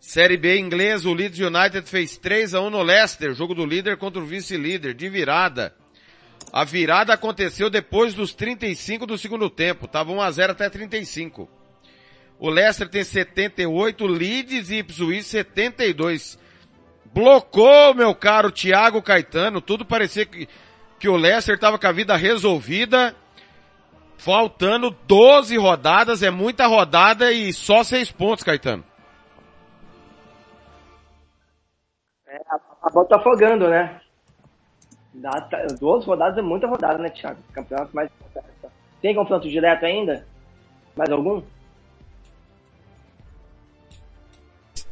Série 0.00 0.36
B 0.36 0.58
inglesa, 0.58 1.08
o 1.08 1.14
Leeds 1.14 1.38
United 1.38 1.88
fez 1.88 2.18
3 2.18 2.54
a 2.54 2.60
1 2.62 2.68
no 2.68 2.82
Leicester, 2.82 3.32
jogo 3.32 3.54
do 3.54 3.64
líder 3.64 3.96
contra 3.96 4.20
o 4.20 4.26
vice-líder, 4.26 4.92
de 4.92 5.08
virada. 5.08 5.72
A 6.52 6.64
virada 6.64 7.12
aconteceu 7.12 7.70
depois 7.70 8.12
dos 8.12 8.34
35 8.34 9.06
do 9.06 9.16
segundo 9.16 9.48
tempo, 9.48 9.86
tava 9.86 10.10
1 10.10 10.20
a 10.20 10.30
0 10.32 10.50
até 10.50 10.68
35. 10.68 11.48
O 12.38 12.50
Leicester 12.50 12.88
tem 12.88 13.02
78, 13.02 14.06
Leeds 14.06 14.70
e 14.70 14.76
Ipswich 14.76 15.22
72. 15.24 16.38
Blocou, 17.06 17.94
meu 17.94 18.14
caro 18.14 18.52
Thiago 18.52 19.00
Caetano, 19.00 19.60
tudo 19.60 19.86
parecia 19.86 20.26
que, 20.26 20.46
que 20.98 21.08
o 21.08 21.16
Leicester 21.16 21.54
estava 21.54 21.78
com 21.78 21.86
a 21.86 21.92
vida 21.92 22.14
resolvida. 22.14 23.14
Faltando 24.18 24.90
12 25.06 25.56
rodadas, 25.56 26.22
é 26.22 26.30
muita 26.30 26.66
rodada 26.66 27.30
e 27.32 27.52
só 27.52 27.82
6 27.82 28.12
pontos, 28.12 28.44
Caetano. 28.44 28.84
É, 32.26 32.36
a, 32.82 32.90
bola 32.90 33.06
tá 33.08 33.16
afogando, 33.16 33.68
né? 33.68 34.00
Dá, 35.14 35.30
duas 35.78 36.04
rodadas 36.04 36.36
é 36.36 36.42
muita 36.42 36.66
rodada, 36.66 36.98
né, 36.98 37.08
Thiago? 37.08 37.38
Campeonato 37.52 37.94
mais. 37.94 38.10
Tem 39.00 39.14
confronto 39.14 39.48
direto 39.48 39.84
ainda? 39.84 40.26
Mais 40.94 41.10
algum? 41.10 41.42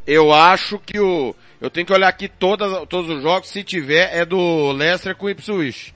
Eu 0.06 0.32
acho 0.32 0.78
que 0.78 0.98
o. 0.98 1.34
Eu 1.60 1.70
tenho 1.70 1.86
que 1.86 1.92
olhar 1.92 2.08
aqui 2.08 2.28
todas, 2.28 2.86
todos 2.88 3.10
os 3.10 3.22
jogos, 3.22 3.48
se 3.48 3.64
tiver, 3.64 4.14
é 4.14 4.24
do 4.24 4.72
Leicester 4.72 5.16
com 5.16 5.26
o 5.26 5.30
Ipswich. 5.30 5.94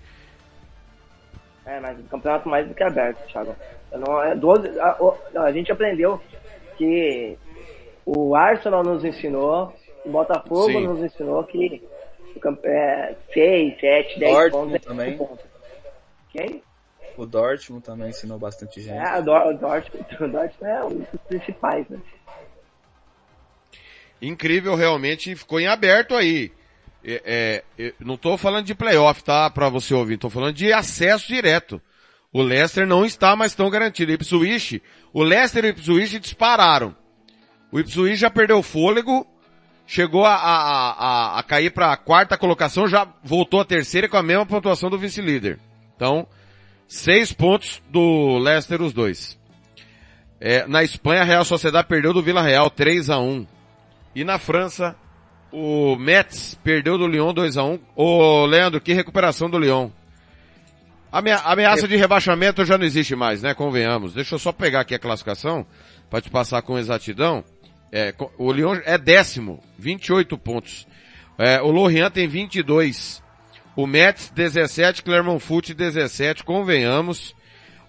É, 1.66 1.78
mas 1.80 1.98
o 1.98 2.02
campeonato 2.04 2.48
mais 2.48 2.66
do 2.66 2.74
que 2.74 2.82
aberto, 2.82 3.26
Thiago. 3.30 3.54
Não, 3.92 4.22
é 4.22 4.34
12, 4.34 4.80
a, 4.80 4.96
a, 5.42 5.52
gente 5.52 5.70
aprendeu 5.70 6.20
que 6.76 7.36
o 8.06 8.34
Arsenal 8.34 8.82
nos 8.82 9.04
ensinou, 9.04 9.74
o 10.04 10.10
Botafogo 10.10 10.66
Sim. 10.66 10.86
nos 10.86 11.00
ensinou 11.02 11.44
que 11.44 11.82
é, 12.64 13.14
6, 13.34 13.80
7, 13.80 14.18
10 14.20 14.32
Dortmund 14.32 14.70
pontos. 14.70 14.86
também. 14.86 15.16
Pontos. 15.18 15.44
Quem? 16.30 16.62
O 17.16 17.26
Dortmund 17.26 17.84
também 17.84 18.10
ensinou 18.10 18.38
bastante 18.38 18.80
gente. 18.80 18.96
É, 18.96 19.18
o, 19.18 19.22
Dort, 19.22 19.46
o, 19.46 19.58
Dortmund, 19.58 20.06
o 20.24 20.28
Dortmund 20.28 20.72
é 20.72 20.84
um 20.84 20.98
dos 20.98 21.20
principais, 21.26 21.88
né? 21.88 21.98
Incrível, 24.20 24.74
realmente, 24.74 25.34
ficou 25.36 25.60
em 25.60 25.66
aberto 25.66 26.14
aí. 26.14 26.50
É, 27.04 27.62
é, 27.78 27.94
não 28.00 28.14
estou 28.14 28.36
falando 28.36 28.66
de 28.66 28.74
playoff, 28.74 29.22
tá? 29.22 29.48
Para 29.48 29.68
você 29.68 29.94
ouvir, 29.94 30.14
estou 30.14 30.30
falando 30.30 30.54
de 30.54 30.72
acesso 30.72 31.28
direto. 31.28 31.80
O 32.32 32.42
Leicester 32.42 32.86
não 32.86 33.04
está 33.06 33.34
mais 33.34 33.54
tão 33.54 33.70
garantido. 33.70 34.12
O 34.12 34.14
Ipswich, 34.14 34.82
o 35.12 35.22
Leicester 35.22 35.64
e 35.64 35.68
o 35.68 35.70
Ipswich 35.70 36.18
dispararam. 36.18 36.94
O 37.72 37.78
Ipswich 37.78 38.16
já 38.16 38.28
perdeu 38.28 38.62
fôlego, 38.62 39.26
chegou 39.86 40.24
a, 40.26 40.34
a, 40.34 40.90
a, 40.90 41.38
a 41.38 41.42
cair 41.42 41.70
para 41.70 41.92
a 41.92 41.96
quarta 41.96 42.36
colocação, 42.36 42.88
já 42.88 43.06
voltou 43.22 43.60
a 43.60 43.64
terceira 43.64 44.08
com 44.08 44.16
a 44.16 44.22
mesma 44.22 44.44
pontuação 44.44 44.90
do 44.90 44.98
vice-líder. 44.98 45.58
Então, 45.96 46.26
seis 46.86 47.32
pontos 47.32 47.82
do 47.88 48.38
Leicester 48.38 48.82
os 48.82 48.92
dois. 48.92 49.38
É, 50.40 50.66
na 50.66 50.84
Espanha, 50.84 51.22
a 51.22 51.24
Real 51.24 51.44
Sociedade 51.44 51.88
perdeu 51.88 52.12
do 52.12 52.22
Vila 52.22 52.42
Real 52.42 52.68
3 52.68 53.10
a 53.10 53.18
1 53.18 53.46
E 54.18 54.24
na 54.24 54.36
França, 54.36 54.96
o 55.52 55.94
Metz 55.94 56.58
perdeu 56.64 56.98
do 56.98 57.06
Lyon 57.06 57.32
2 57.32 57.56
a 57.56 57.62
1 57.62 57.78
Ô, 57.94 58.46
Leandro, 58.46 58.80
que 58.80 58.92
recuperação 58.92 59.48
do 59.48 59.56
Lyon. 59.56 59.90
A 61.12 61.20
ameaça 61.52 61.86
de 61.86 61.94
rebaixamento 61.94 62.64
já 62.64 62.76
não 62.76 62.84
existe 62.84 63.14
mais, 63.14 63.42
né? 63.42 63.54
Convenhamos. 63.54 64.14
Deixa 64.14 64.34
eu 64.34 64.38
só 64.40 64.50
pegar 64.50 64.80
aqui 64.80 64.92
a 64.92 64.98
classificação 64.98 65.64
para 66.10 66.20
te 66.20 66.30
passar 66.30 66.62
com 66.62 66.76
exatidão. 66.76 67.44
É, 67.92 68.12
o 68.36 68.50
Lyon 68.50 68.80
é 68.84 68.98
décimo, 68.98 69.62
28 69.78 70.36
pontos. 70.36 70.84
É, 71.38 71.62
o 71.62 71.70
Lorient 71.70 72.10
tem 72.10 72.26
22. 72.26 73.22
O 73.76 73.86
Metz 73.86 74.30
17, 74.34 75.04
Clermont 75.04 75.38
Foot 75.38 75.74
17, 75.74 76.42
convenhamos. 76.42 77.36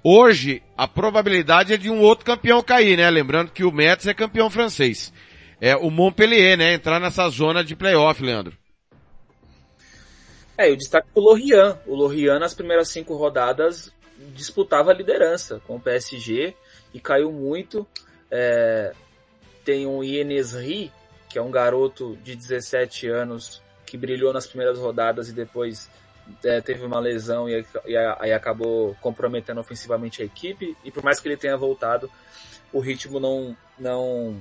Hoje, 0.04 0.62
a 0.78 0.88
probabilidade 0.88 1.74
é 1.74 1.78
de 1.78 1.90
um 1.90 2.00
outro 2.00 2.24
campeão 2.24 2.62
cair, 2.62 2.98
né? 2.98 3.10
Lembrando 3.10 3.50
que 3.50 3.64
o 3.64 3.72
Metz 3.72 4.06
é 4.06 4.14
campeão 4.14 4.52
francês. 4.52 5.12
É 5.62 5.76
o 5.76 5.90
Montpellier, 5.90 6.58
né? 6.58 6.74
Entrar 6.74 7.00
nessa 7.00 7.28
zona 7.30 7.64
de 7.64 7.76
playoff, 7.76 8.24
Leandro. 8.24 8.58
É, 10.58 10.70
eu 10.70 10.76
destaco 10.76 11.08
o 11.14 11.20
Lorient. 11.20 11.78
O 11.86 11.96
Lorient 11.96 12.40
nas 12.40 12.54
primeiras 12.54 12.90
cinco 12.90 13.16
rodadas 13.16 13.92
disputava 14.36 14.92
a 14.92 14.94
liderança 14.94 15.62
com 15.66 15.76
o 15.78 15.80
PSG 15.80 16.54
e 16.94 17.00
caiu 17.00 17.32
muito. 17.32 17.88
É, 18.32 18.94
tem 19.64 19.86
um 19.86 20.04
Ienesri, 20.04 20.92
que 21.30 21.38
é 21.38 21.42
um 21.42 21.52
garoto 21.52 22.18
de 22.24 22.36
17 22.36 23.08
anos 23.08 23.62
que 23.86 23.98
brilhou 23.98 24.32
nas 24.34 24.46
primeiras 24.46 24.78
rodadas 24.78 25.30
e 25.30 25.34
depois 25.34 25.90
é, 26.44 26.62
teve 26.62 26.86
uma 26.86 27.00
lesão 27.00 27.50
e, 27.50 27.66
e 27.86 27.98
aí 27.98 28.32
acabou 28.32 28.96
comprometendo 29.02 29.60
ofensivamente 29.60 30.22
a 30.22 30.26
equipe. 30.26 30.76
E 30.84 30.92
por 30.92 31.04
mais 31.04 31.20
que 31.20 31.28
ele 31.28 31.38
tenha 31.38 31.58
voltado, 31.58 32.10
o 32.72 32.80
ritmo 32.80 33.20
não, 33.20 33.56
não, 33.78 34.38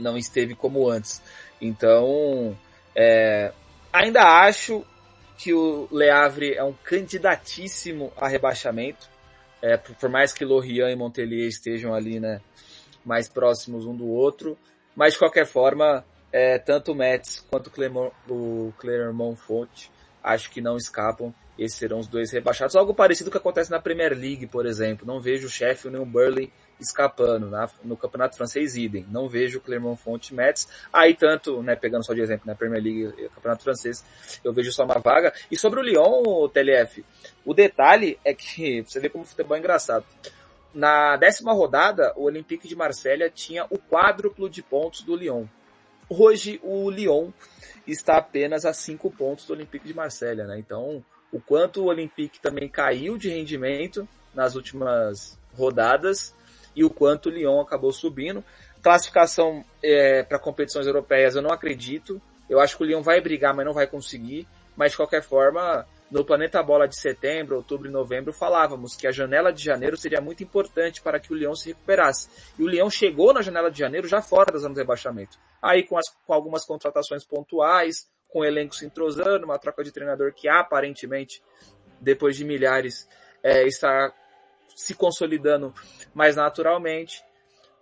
não 0.00 0.16
esteve 0.16 0.54
como 0.54 0.88
antes. 0.88 1.22
Então, 1.60 2.56
é, 2.94 3.52
ainda 3.92 4.22
acho 4.44 4.84
que 5.36 5.54
o 5.54 5.88
Leavre 5.90 6.54
é 6.54 6.64
um 6.64 6.72
candidatíssimo 6.72 8.12
a 8.16 8.28
rebaixamento. 8.28 9.08
É, 9.62 9.76
por 9.76 10.08
mais 10.08 10.32
que 10.32 10.44
Lorient 10.44 10.90
e 10.90 10.96
Montpellier 10.96 11.46
estejam 11.46 11.94
ali, 11.94 12.18
né, 12.18 12.40
mais 13.04 13.28
próximos 13.28 13.86
um 13.86 13.94
do 13.94 14.08
outro. 14.08 14.56
Mas 14.94 15.12
de 15.14 15.18
qualquer 15.18 15.46
forma, 15.46 16.04
é, 16.32 16.58
tanto 16.58 16.92
o 16.92 16.94
Mets 16.94 17.44
quanto 17.50 17.68
o 17.68 17.70
Clermont, 17.70 18.12
o 18.28 18.72
Clermont-Fonte 18.78 19.90
acho 20.22 20.50
que 20.50 20.60
não 20.60 20.76
escapam. 20.76 21.34
Esses 21.58 21.78
serão 21.78 21.98
os 21.98 22.06
dois 22.06 22.30
rebaixados. 22.30 22.74
Algo 22.74 22.94
parecido 22.94 23.30
que 23.30 23.36
acontece 23.36 23.70
na 23.70 23.80
Premier 23.80 24.12
League, 24.12 24.46
por 24.46 24.64
exemplo. 24.64 25.06
Não 25.06 25.20
vejo 25.20 25.46
o 25.46 25.50
Sheffield 25.50 25.96
nem 25.96 26.06
o 26.06 26.10
Burley 26.10 26.50
escapando. 26.80 27.48
Na, 27.48 27.68
no 27.84 27.96
Campeonato 27.96 28.36
Francês, 28.36 28.76
idem. 28.76 29.06
Não 29.10 29.28
vejo 29.28 29.58
o 29.58 29.60
Clermont-Fonte 29.60 30.34
Mets. 30.34 30.68
Aí 30.92 31.14
tanto, 31.14 31.62
né, 31.62 31.76
pegando 31.76 32.04
só 32.04 32.14
de 32.14 32.20
exemplo, 32.20 32.46
na 32.46 32.54
Premier 32.54 32.82
League 32.82 33.14
e 33.18 33.28
Campeonato 33.28 33.62
Francês, 33.62 34.04
eu 34.42 34.52
vejo 34.52 34.72
só 34.72 34.84
uma 34.84 34.98
vaga. 34.98 35.32
E 35.50 35.56
sobre 35.56 35.80
o 35.80 35.82
Lyon, 35.82 36.22
o 36.24 36.48
TLF, 36.48 37.04
o 37.44 37.54
detalhe 37.54 38.18
é 38.24 38.34
que, 38.34 38.82
você 38.86 39.00
vê 39.00 39.08
como 39.08 39.24
o 39.24 39.26
futebol 39.26 39.56
é 39.56 39.60
engraçado. 39.60 40.04
Na 40.72 41.16
décima 41.16 41.52
rodada, 41.52 42.12
o 42.16 42.24
Olympique 42.24 42.68
de 42.68 42.76
Marselha 42.76 43.28
tinha 43.28 43.66
o 43.70 43.78
quádruplo 43.78 44.48
de 44.48 44.62
pontos 44.62 45.02
do 45.02 45.16
Lyon. 45.16 45.46
Hoje, 46.08 46.60
o 46.62 46.88
Lyon 46.90 47.30
está 47.86 48.16
apenas 48.16 48.64
a 48.64 48.72
cinco 48.72 49.10
pontos 49.10 49.46
do 49.46 49.52
Olympique 49.52 49.86
de 49.86 49.94
Marselha, 49.94 50.46
né? 50.46 50.58
Então, 50.58 51.04
o 51.32 51.40
quanto 51.40 51.82
o 51.82 51.86
Olympique 51.86 52.40
também 52.40 52.68
caiu 52.68 53.16
de 53.16 53.28
rendimento 53.28 54.08
nas 54.34 54.54
últimas 54.54 55.38
rodadas 55.56 56.34
e 56.74 56.84
o 56.84 56.90
quanto 56.90 57.26
o 57.26 57.32
Lyon 57.32 57.60
acabou 57.60 57.92
subindo. 57.92 58.44
Classificação 58.82 59.64
é, 59.82 60.22
para 60.22 60.38
competições 60.38 60.86
europeias 60.86 61.34
eu 61.34 61.42
não 61.42 61.50
acredito. 61.50 62.20
Eu 62.48 62.60
acho 62.60 62.76
que 62.76 62.82
o 62.82 62.86
Lyon 62.86 63.02
vai 63.02 63.20
brigar, 63.20 63.54
mas 63.54 63.66
não 63.66 63.74
vai 63.74 63.86
conseguir. 63.86 64.46
Mas 64.76 64.92
de 64.92 64.96
qualquer 64.96 65.22
forma, 65.22 65.86
no 66.10 66.24
Planeta 66.24 66.62
Bola 66.62 66.88
de 66.88 66.98
setembro, 66.98 67.56
outubro 67.56 67.88
e 67.88 67.92
novembro, 67.92 68.32
falávamos 68.32 68.96
que 68.96 69.06
a 69.06 69.12
janela 69.12 69.52
de 69.52 69.62
janeiro 69.62 69.96
seria 69.96 70.20
muito 70.20 70.42
importante 70.42 71.00
para 71.02 71.20
que 71.20 71.32
o 71.32 71.36
Leão 71.36 71.54
se 71.54 71.68
recuperasse. 71.68 72.28
E 72.58 72.62
o 72.62 72.66
Leão 72.66 72.90
chegou 72.90 73.32
na 73.32 73.42
janela 73.42 73.70
de 73.70 73.78
janeiro 73.78 74.08
já 74.08 74.20
fora 74.22 74.52
da 74.52 74.58
zona 74.58 74.74
de 74.74 74.80
rebaixamento. 74.80 75.38
Aí 75.62 75.84
com, 75.84 75.96
as, 75.96 76.08
com 76.26 76.32
algumas 76.32 76.64
contratações 76.64 77.24
pontuais, 77.24 78.08
com 78.28 78.40
o 78.40 78.44
elenco 78.44 78.74
se 78.74 78.86
entrosando, 78.86 79.44
uma 79.44 79.58
troca 79.58 79.84
de 79.84 79.92
treinador 79.92 80.32
que 80.32 80.48
aparentemente, 80.48 81.42
depois 82.00 82.36
de 82.36 82.44
milhares, 82.44 83.08
é, 83.42 83.64
está 83.64 84.12
se 84.74 84.94
consolidando 84.94 85.74
mais 86.14 86.36
naturalmente. 86.36 87.24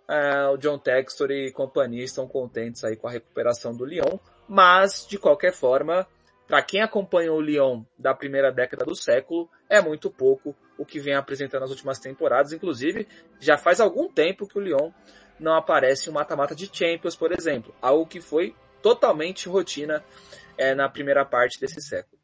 É, 0.07 0.47
o 0.47 0.57
John 0.57 0.79
Textor 0.79 1.29
e 1.31 1.51
companhia 1.51 2.03
estão 2.03 2.27
contentes 2.27 2.83
aí 2.83 2.95
com 2.95 3.07
a 3.07 3.11
recuperação 3.11 3.75
do 3.75 3.85
Lyon, 3.85 4.17
mas 4.47 5.05
de 5.07 5.19
qualquer 5.19 5.53
forma 5.53 6.07
para 6.49 6.63
quem 6.63 6.81
acompanhou 6.81 7.37
o 7.37 7.41
Lyon 7.41 7.83
da 7.95 8.11
primeira 8.11 8.51
década 8.51 8.83
do 8.83 8.95
século, 8.95 9.47
é 9.69 9.79
muito 9.79 10.09
pouco 10.09 10.55
o 10.79 10.83
que 10.83 10.99
vem 10.99 11.13
apresentando 11.13 11.61
nas 11.61 11.69
últimas 11.69 11.99
temporadas. 11.99 12.51
Inclusive, 12.51 13.07
já 13.39 13.55
faz 13.55 13.79
algum 13.79 14.11
tempo 14.11 14.47
que 14.47 14.57
o 14.57 14.61
Lyon 14.61 14.91
não 15.39 15.53
aparece 15.53 16.09
em 16.09 16.13
mata-mata 16.13 16.55
de 16.55 16.67
Champions, 16.73 17.15
por 17.15 17.31
exemplo. 17.31 17.71
Algo 17.79 18.07
que 18.07 18.19
foi 18.19 18.55
totalmente 18.81 19.47
rotina 19.47 20.03
é, 20.57 20.73
na 20.73 20.89
primeira 20.89 21.23
parte 21.23 21.59
desse 21.59 21.81
século. 21.81 22.18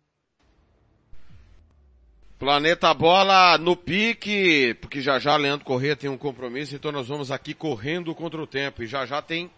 Planeta 2.37 2.93
Bola 2.93 3.57
no 3.57 3.77
pique, 3.77 4.73
porque 4.81 4.99
já 4.99 5.17
já 5.19 5.37
Leandro 5.37 5.65
Corrêa 5.65 5.95
tem 5.95 6.09
um 6.09 6.17
compromisso, 6.17 6.75
então 6.75 6.91
nós 6.91 7.07
vamos 7.07 7.31
aqui 7.31 7.53
correndo 7.53 8.13
contra 8.13 8.41
o 8.41 8.45
tempo. 8.45 8.83
E 8.83 8.87
já 8.87 9.05
já 9.05 9.21
tem 9.21 9.49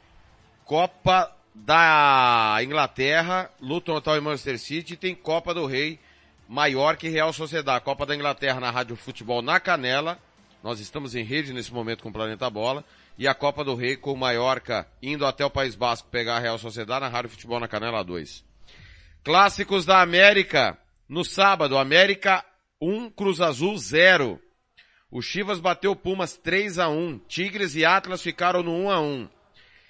Copa 0.63 1.35
da 1.55 2.59
Inglaterra, 2.61 3.49
Luton 3.59 3.95
Total 3.95 4.17
e 4.17 4.21
Manchester 4.21 4.59
City, 4.59 4.95
tem 4.95 5.15
Copa 5.15 5.55
do 5.55 5.65
Rei, 5.65 5.99
maior 6.47 6.97
que 6.97 7.09
Real 7.09 7.33
Sociedade. 7.33 7.83
Copa 7.83 8.05
da 8.05 8.15
Inglaterra 8.15 8.59
na 8.59 8.69
Rádio 8.69 8.95
Futebol 8.95 9.41
na 9.41 9.59
Canela. 9.59 10.19
Nós 10.63 10.79
estamos 10.79 11.15
em 11.15 11.23
rede 11.23 11.53
nesse 11.53 11.73
momento 11.73 12.03
com 12.03 12.09
o 12.09 12.13
Planeta 12.13 12.47
Bola. 12.47 12.85
E 13.17 13.27
a 13.27 13.33
Copa 13.33 13.63
do 13.63 13.73
Rei 13.73 13.97
com 13.97 14.13
o 14.13 14.17
Maiorca 14.17 14.87
indo 15.01 15.25
até 15.25 15.43
o 15.43 15.49
País 15.49 15.73
Basco 15.73 16.07
pegar 16.09 16.35
a 16.35 16.39
Real 16.39 16.59
Sociedade 16.59 17.01
na 17.01 17.07
Rádio 17.07 17.31
Futebol 17.31 17.59
na 17.59 17.67
Canela 17.67 18.03
2. 18.03 18.45
Clássicos 19.23 19.83
da 19.83 19.99
América. 19.99 20.77
No 21.09 21.23
sábado, 21.25 21.77
América 21.77 22.45
1, 22.81 23.09
Cruz 23.11 23.41
Azul 23.41 23.77
0. 23.77 24.39
O 25.09 25.21
Chivas 25.21 25.59
bateu 25.59 25.95
Pumas 25.95 26.37
3 26.37 26.77
a 26.77 26.89
1. 26.89 27.19
Tigres 27.27 27.75
e 27.75 27.83
Atlas 27.83 28.21
ficaram 28.21 28.61
no 28.61 28.71
1 28.71 28.91
a 28.91 28.99
1. 28.99 29.29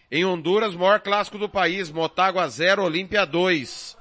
Em 0.10 0.24
Honduras, 0.24 0.74
maior 0.74 1.02
clássico 1.02 1.38
do 1.38 1.50
país, 1.50 1.92
Motagua 1.92 2.48
0, 2.48 2.84
Olímpia 2.84 3.26
2. 3.26 3.98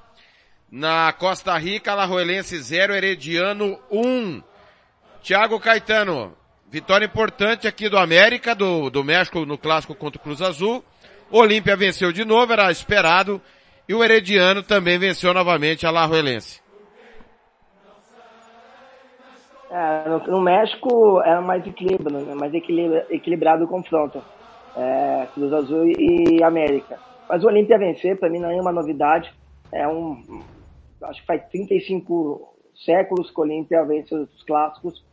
Na 0.71 1.13
Costa 1.13 1.57
Rica, 1.59 1.93
Alajuelense 1.93 2.61
0, 2.61 2.95
Herediano 2.95 3.79
1. 3.91 4.43
Thiago 5.23 5.59
Caetano, 5.59 6.37
vitória 6.71 7.07
importante 7.07 7.67
aqui 7.67 7.89
do 7.89 7.99
América, 7.99 8.55
do, 8.55 8.89
do 8.89 9.03
México 9.03 9.45
no 9.45 9.59
clássico 9.59 9.97
contra 9.97 10.21
o 10.21 10.23
Cruz 10.23 10.41
Azul. 10.41 10.85
Olímpia 11.29 11.75
venceu 11.75 12.13
de 12.13 12.25
novo, 12.25 12.53
era 12.53 12.71
esperado. 12.71 13.43
E 13.89 13.95
o 13.95 14.05
Herediano 14.05 14.63
também 14.63 14.99
venceu 14.99 15.35
novamente 15.35 15.87
a 15.87 15.89
Alajuelense. 15.89 16.66
É, 19.71 20.09
no, 20.09 20.19
no, 20.19 20.41
México 20.41 21.21
era 21.23 21.41
mais 21.41 21.67
equilíbrio, 21.67 22.11
né? 22.11 22.35
mais 22.35 22.55
equilibrado 22.55 23.65
o 23.65 23.69
confronto 23.69 24.23
é, 24.77 25.27
Cruz 25.35 25.53
Azul 25.53 25.87
e 25.87 26.43
América. 26.43 26.99
Mas 27.29 27.43
o 27.43 27.49
Olímpia 27.49 27.79
vencer, 27.79 28.19
para 28.19 28.29
mim, 28.29 28.39
não 28.39 28.51
é 28.51 28.61
uma 28.61 28.73
novidade. 28.73 29.33
É 29.73 29.89
um. 29.89 30.43
Acho 31.03 31.21
que 31.21 31.27
faz 31.27 31.45
35 31.49 32.55
séculos 32.85 33.31
que 33.31 33.41
o 33.41 33.43
Olímpia 33.43 33.85
vence 33.85 34.15
os 34.15 34.43
clássicos. 34.45 35.05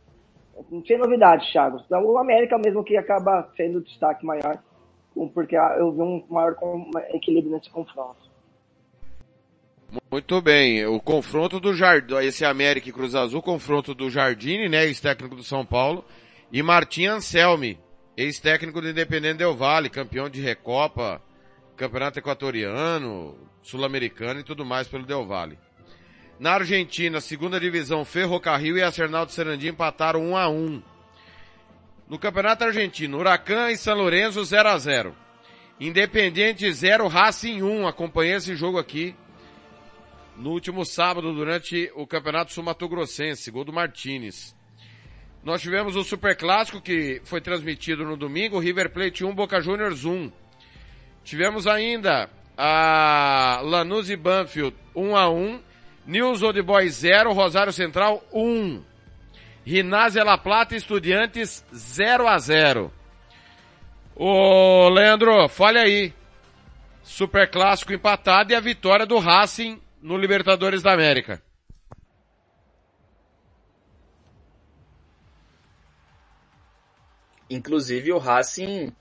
Sem 0.86 0.98
novidade, 0.98 1.50
Thiago. 1.50 1.80
Então, 1.84 2.04
o 2.04 2.16
América 2.16 2.56
mesmo 2.58 2.84
que 2.84 2.96
acaba 2.96 3.50
sendo 3.56 3.78
o 3.78 3.82
destaque 3.82 4.24
maior, 4.24 4.62
porque 5.32 5.56
eu 5.56 5.90
vi 5.92 6.00
um 6.00 6.24
maior 6.28 6.56
equilíbrio 7.10 7.52
nesse 7.52 7.70
confronto. 7.70 8.23
Muito 10.10 10.40
bem, 10.40 10.86
o 10.86 11.00
confronto 11.00 11.58
do 11.58 11.74
Jardim, 11.74 12.14
esse 12.16 12.44
América 12.44 12.88
e 12.88 12.92
Cruz 12.92 13.14
Azul, 13.14 13.42
confronto 13.42 13.94
do 13.94 14.10
Jardine, 14.10 14.68
né, 14.68 14.84
ex-técnico 14.84 15.34
do 15.34 15.42
São 15.42 15.64
Paulo, 15.64 16.04
e 16.52 16.62
Martim 16.62 17.06
Anselmi, 17.06 17.78
ex-técnico 18.16 18.80
do 18.80 18.88
Independente 18.88 19.38
Del 19.38 19.54
Vale, 19.54 19.90
campeão 19.90 20.28
de 20.28 20.40
Recopa, 20.40 21.20
Campeonato 21.76 22.20
Equatoriano, 22.20 23.36
Sul-Americano 23.62 24.40
e 24.40 24.44
tudo 24.44 24.64
mais 24.64 24.86
pelo 24.86 25.04
Del 25.04 25.26
Valle. 25.26 25.58
Na 26.38 26.52
Argentina, 26.52 27.20
segunda 27.20 27.58
divisão, 27.58 28.04
Ferrocarril 28.04 28.76
e 28.76 28.82
Arsenal 28.82 29.26
de 29.26 29.32
Sarandi 29.32 29.68
empataram 29.68 30.30
1 30.30 30.36
a 30.36 30.48
1. 30.48 30.82
No 32.08 32.18
Campeonato 32.18 32.64
Argentino, 32.64 33.18
Huracan 33.18 33.70
e 33.70 33.76
São 33.76 33.96
Lourenço 33.96 34.44
0 34.44 34.68
a 34.68 34.78
0. 34.78 35.16
Independiente 35.80 36.70
0, 36.72 37.08
Racing 37.08 37.62
1. 37.62 37.86
Acompanhei 37.86 38.34
esse 38.34 38.54
jogo 38.54 38.78
aqui 38.78 39.16
no 40.36 40.50
último 40.50 40.84
sábado 40.84 41.32
durante 41.32 41.90
o 41.94 42.06
Campeonato 42.06 42.52
Sul-Mato 42.52 42.88
Grossense, 42.88 43.50
gol 43.50 43.64
do 43.64 43.72
Martinez. 43.72 44.54
Nós 45.42 45.60
tivemos 45.60 45.94
o 45.94 46.02
Super 46.02 46.36
Clássico 46.36 46.80
que 46.80 47.20
foi 47.24 47.40
transmitido 47.40 48.04
no 48.04 48.16
domingo, 48.16 48.58
River 48.58 48.90
Plate 48.90 49.24
1, 49.24 49.34
Boca 49.34 49.60
Juniors 49.60 50.04
1. 50.04 50.32
Tivemos 51.22 51.66
ainda 51.66 52.30
a 52.56 53.60
Lanús 53.62 54.08
e 54.08 54.16
Banfield 54.16 54.74
1 54.94 55.16
a 55.16 55.28
1, 55.28 55.60
News 56.06 56.42
Old 56.42 56.60
Boys 56.62 56.94
0, 56.94 57.32
Rosário 57.32 57.72
Central 57.72 58.22
1. 58.32 58.82
Rinásia 59.66 60.24
La 60.24 60.36
Plata 60.36 60.76
Estudiantes 60.76 61.64
0 61.74 62.28
a 62.28 62.38
0. 62.38 62.92
Ô, 64.14 64.88
Leandro, 64.88 65.48
fale 65.48 65.78
aí. 65.78 66.14
Super 67.02 67.50
Clássico 67.50 67.92
empatado 67.92 68.52
e 68.52 68.54
a 68.54 68.60
vitória 68.60 69.04
do 69.04 69.18
Racing 69.18 69.80
no 70.04 70.18
Libertadores 70.18 70.82
da 70.82 70.92
América. 70.92 71.42
Inclusive 77.48 78.12
o 78.12 78.18
Racing 78.18 78.92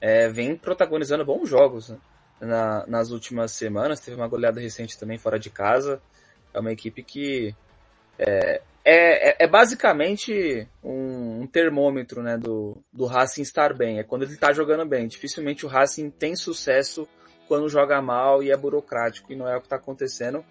é, 0.00 0.30
vem 0.30 0.56
protagonizando 0.56 1.26
bons 1.26 1.46
jogos 1.46 1.90
né? 1.90 1.98
Na, 2.40 2.86
nas 2.86 3.10
últimas 3.10 3.52
semanas. 3.52 4.00
Teve 4.00 4.16
uma 4.16 4.28
goleada 4.28 4.58
recente 4.58 4.98
também 4.98 5.18
fora 5.18 5.38
de 5.38 5.50
casa. 5.50 6.00
É 6.54 6.58
uma 6.58 6.72
equipe 6.72 7.02
que 7.02 7.54
é, 8.18 8.62
é, 8.82 9.30
é, 9.30 9.36
é 9.40 9.46
basicamente 9.46 10.66
um 10.82 11.26
um 11.38 11.46
termômetro, 11.46 12.22
né, 12.22 12.36
do, 12.36 12.76
do 12.92 13.04
Racing 13.04 13.42
estar 13.42 13.72
bem. 13.74 13.98
É 13.98 14.02
quando 14.02 14.22
ele 14.22 14.32
está 14.32 14.52
jogando 14.52 14.86
bem. 14.86 15.06
Dificilmente 15.06 15.66
o 15.66 15.68
Racing 15.68 16.10
tem 16.10 16.34
sucesso 16.34 17.06
quando 17.48 17.68
joga 17.68 18.00
mal 18.00 18.42
e 18.42 18.50
é 18.50 18.56
burocrático, 18.56 19.32
e 19.32 19.36
não 19.36 19.48
é 19.48 19.56
o 19.56 19.60
que 19.60 19.66
está 19.66 19.76
acontecendo. 19.76 20.44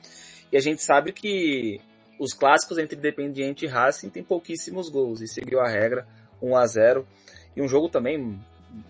E 0.51 0.57
a 0.57 0.59
gente 0.59 0.83
sabe 0.83 1.11
que 1.11 1.81
os 2.19 2.33
clássicos 2.33 2.77
entre 2.77 2.97
Independiente 2.97 3.65
e 3.65 3.67
Racing 3.67 4.09
tem 4.09 4.23
pouquíssimos 4.23 4.89
gols, 4.89 5.21
e 5.21 5.27
seguiu 5.27 5.59
a 5.59 5.67
regra, 5.67 6.07
1 6.41 6.55
a 6.55 6.65
0 6.65 7.07
E 7.55 7.61
um 7.61 7.67
jogo 7.67 7.89
também 7.89 8.39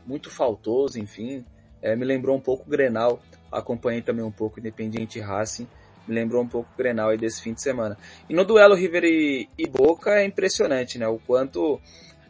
muito 0.05 0.29
faltoso, 0.29 0.99
enfim. 0.99 1.45
É, 1.81 1.95
me 1.95 2.05
lembrou 2.05 2.35
um 2.35 2.41
pouco 2.41 2.63
o 2.65 2.69
Grenal, 2.69 3.21
acompanhei 3.51 4.01
também 4.01 4.23
um 4.23 4.31
pouco 4.31 4.59
Independiente 4.59 5.19
e 5.19 5.21
Racing 5.21 5.67
me 6.07 6.15
lembrou 6.15 6.43
um 6.43 6.47
pouco 6.47 6.69
o 6.71 6.77
Grenal 6.77 7.09
aí 7.09 7.17
desse 7.17 7.41
fim 7.41 7.53
de 7.53 7.61
semana. 7.61 7.97
E 8.29 8.33
no 8.33 8.45
duelo 8.45 8.75
River 8.75 9.03
e, 9.03 9.49
e 9.57 9.67
Boca 9.67 10.11
é 10.11 10.25
impressionante, 10.25 10.97
né? 10.97 11.07
O 11.07 11.19
quanto 11.19 11.79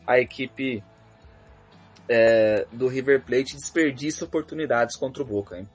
a 0.06 0.20
equipe 0.20 0.84
é, 2.08 2.66
do 2.72 2.88
River 2.88 3.24
Plate 3.24 3.56
desperdiça 3.56 4.26
oportunidades 4.26 4.96
contra 4.96 5.24
o 5.24 5.26
Boca. 5.26 5.58
Hein? 5.58 5.68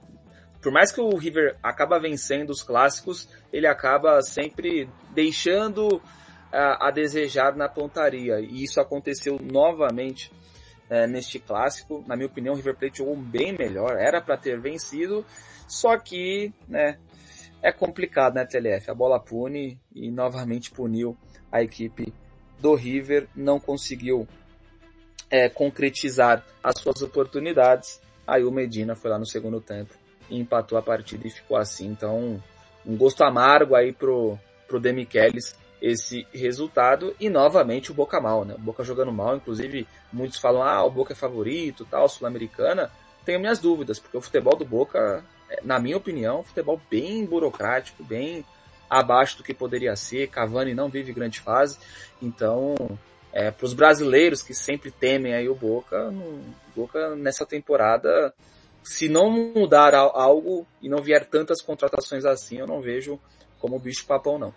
Por 0.61 0.71
mais 0.71 0.93
que 0.93 1.01
o 1.01 1.16
River 1.16 1.57
acaba 1.62 1.99
vencendo 1.99 2.51
os 2.51 2.62
clássicos, 2.62 3.29
ele 3.53 3.66
acaba 3.66 4.21
sempre 4.23 4.88
deixando 5.14 6.03
a, 6.53 6.88
a 6.88 6.90
desejar 6.90 7.57
na 7.57 7.69
pontaria. 7.69 8.40
E 8.40 8.62
isso 8.62 8.81
aconteceu 8.81 9.38
novamente 9.40 10.31
é, 10.88 11.07
neste 11.07 11.38
clássico. 11.38 12.05
Na 12.07 12.14
minha 12.14 12.27
opinião, 12.27 12.53
o 12.55 12.57
River 12.57 12.77
Plate 12.77 12.99
jogou 12.99 13.16
bem 13.16 13.57
melhor. 13.57 13.97
Era 13.99 14.21
para 14.21 14.37
ter 14.37 14.61
vencido, 14.61 15.25
só 15.66 15.97
que, 15.97 16.53
né, 16.69 16.99
é 17.62 17.73
complicado, 17.73 18.35
né, 18.35 18.45
TLF? 18.45 18.90
A 18.90 18.95
bola 18.95 19.19
pune 19.19 19.81
e 19.95 20.11
novamente 20.11 20.71
puniu 20.71 21.16
a 21.51 21.62
equipe 21.62 22.12
do 22.59 22.75
River, 22.75 23.29
não 23.35 23.59
conseguiu 23.59 24.29
é, 25.31 25.49
concretizar 25.49 26.45
as 26.62 26.81
suas 26.81 27.03
oportunidades. 27.03 28.01
Aí 28.27 28.45
o 28.45 28.51
Medina 28.51 28.95
foi 28.95 29.11
lá 29.11 29.19
no 29.19 29.27
segundo 29.27 29.61
tempo 29.61 29.95
e 30.29 30.38
empatou 30.38 30.79
a 30.79 30.83
partida 30.83 31.27
e 31.27 31.31
ficou 31.31 31.57
assim. 31.57 31.87
Então, 31.87 32.43
um 32.85 32.97
gosto 32.97 33.23
amargo 33.23 33.75
aí 33.75 33.93
pro, 33.93 34.38
pro 34.66 34.81
Demichelis 34.81 35.57
esse 35.81 36.27
resultado 36.33 37.16
e 37.19 37.31
novamente 37.31 37.90
o 37.90 37.95
Boca 37.95 38.21
mal, 38.21 38.45
né? 38.45 38.55
O 38.55 38.61
Boca 38.61 38.85
jogando 38.85 39.12
mal, 39.12 39.37
inclusive 39.37 39.87
muitos 40.12 40.38
falam, 40.38 40.62
ah, 40.62 40.85
o 40.85 40.90
Boca 40.90 41.14
é 41.14 41.16
favorito, 41.16 41.87
tal, 41.90 42.09
Sul-Americana. 42.09 42.90
Tenho 43.25 43.40
minhas 43.40 43.59
dúvidas, 43.59 43.99
porque 43.99 44.16
o 44.16 44.21
futebol 44.21 44.57
do 44.57 44.64
Boca 44.64 45.25
na 45.64 45.79
minha 45.79 45.97
opinião, 45.97 46.43
futebol 46.43 46.81
bem 46.90 47.25
burocrático, 47.25 48.05
bem 48.05 48.45
abaixo 48.88 49.38
do 49.38 49.43
que 49.43 49.53
poderia 49.53 49.97
ser. 49.97 50.29
Cavani 50.29 50.75
não 50.75 50.88
vive 50.88 51.12
grande 51.12 51.40
fase, 51.40 51.79
então 52.23 52.75
é, 53.33 53.51
para 53.51 53.64
os 53.64 53.75
brasileiros 53.75 54.43
que 54.43 54.55
sempre 54.55 54.90
temem 54.90 55.35
aí 55.35 55.49
o 55.49 55.55
Boca, 55.55 56.11
no, 56.11 56.43
Boca 56.75 57.14
nessa 57.16 57.47
temporada, 57.47 58.35
se 58.83 59.09
não 59.09 59.31
mudar 59.31 59.95
algo 59.95 60.66
e 60.81 60.88
não 60.88 61.03
vier 61.03 61.25
tantas 61.27 61.61
contratações 61.62 62.25
assim, 62.25 62.59
eu 62.59 62.66
não 62.66 62.81
vejo 62.81 63.21
como 63.59 63.79
bicho 63.79 64.07
papão 64.07 64.38
não. 64.38 64.55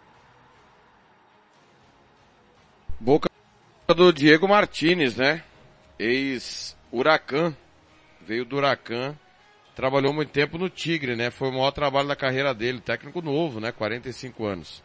Boca 3.00 3.30
do 3.96 4.14
Diego 4.14 4.48
Martinez, 4.48 5.18
né? 5.18 5.44
Ex-Huracan. 6.00 7.56
Veio 8.22 8.46
do 8.46 8.56
Huracan 8.56 9.18
trabalhou 9.76 10.14
muito 10.14 10.30
tempo 10.30 10.58
no 10.58 10.70
Tigre, 10.70 11.16
né? 11.16 11.30
Foi 11.32 11.50
o 11.50 11.52
maior 11.52 11.72
trabalho 11.72 12.08
da 12.08 12.16
carreira 12.16 12.54
dele, 12.54 12.80
técnico 12.80 13.22
novo, 13.22 13.60
né? 13.60 13.72
45 13.72 14.46
anos. 14.46 14.84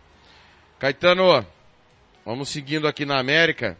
Caetano, 0.79 1.44
vamos 2.28 2.50
seguindo 2.50 2.86
aqui 2.86 3.06
na 3.06 3.18
América. 3.18 3.78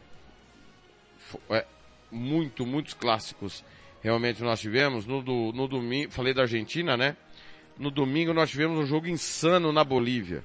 É, 1.50 1.66
muito, 2.11 2.64
muitos 2.64 2.94
clássicos 2.94 3.62
realmente 4.02 4.42
nós 4.42 4.58
tivemos. 4.58 5.04
No, 5.04 5.22
do, 5.22 5.52
no 5.52 5.68
domingo, 5.68 6.11
falei 6.11 6.32
da 6.32 6.42
Argentina, 6.42 6.96
né? 6.96 7.14
No 7.78 7.90
domingo 7.90 8.32
nós 8.32 8.48
tivemos 8.48 8.78
um 8.78 8.87
jogo 8.87 9.06
insano 9.06 9.70
na 9.70 9.84
Bolívia. 9.84 10.42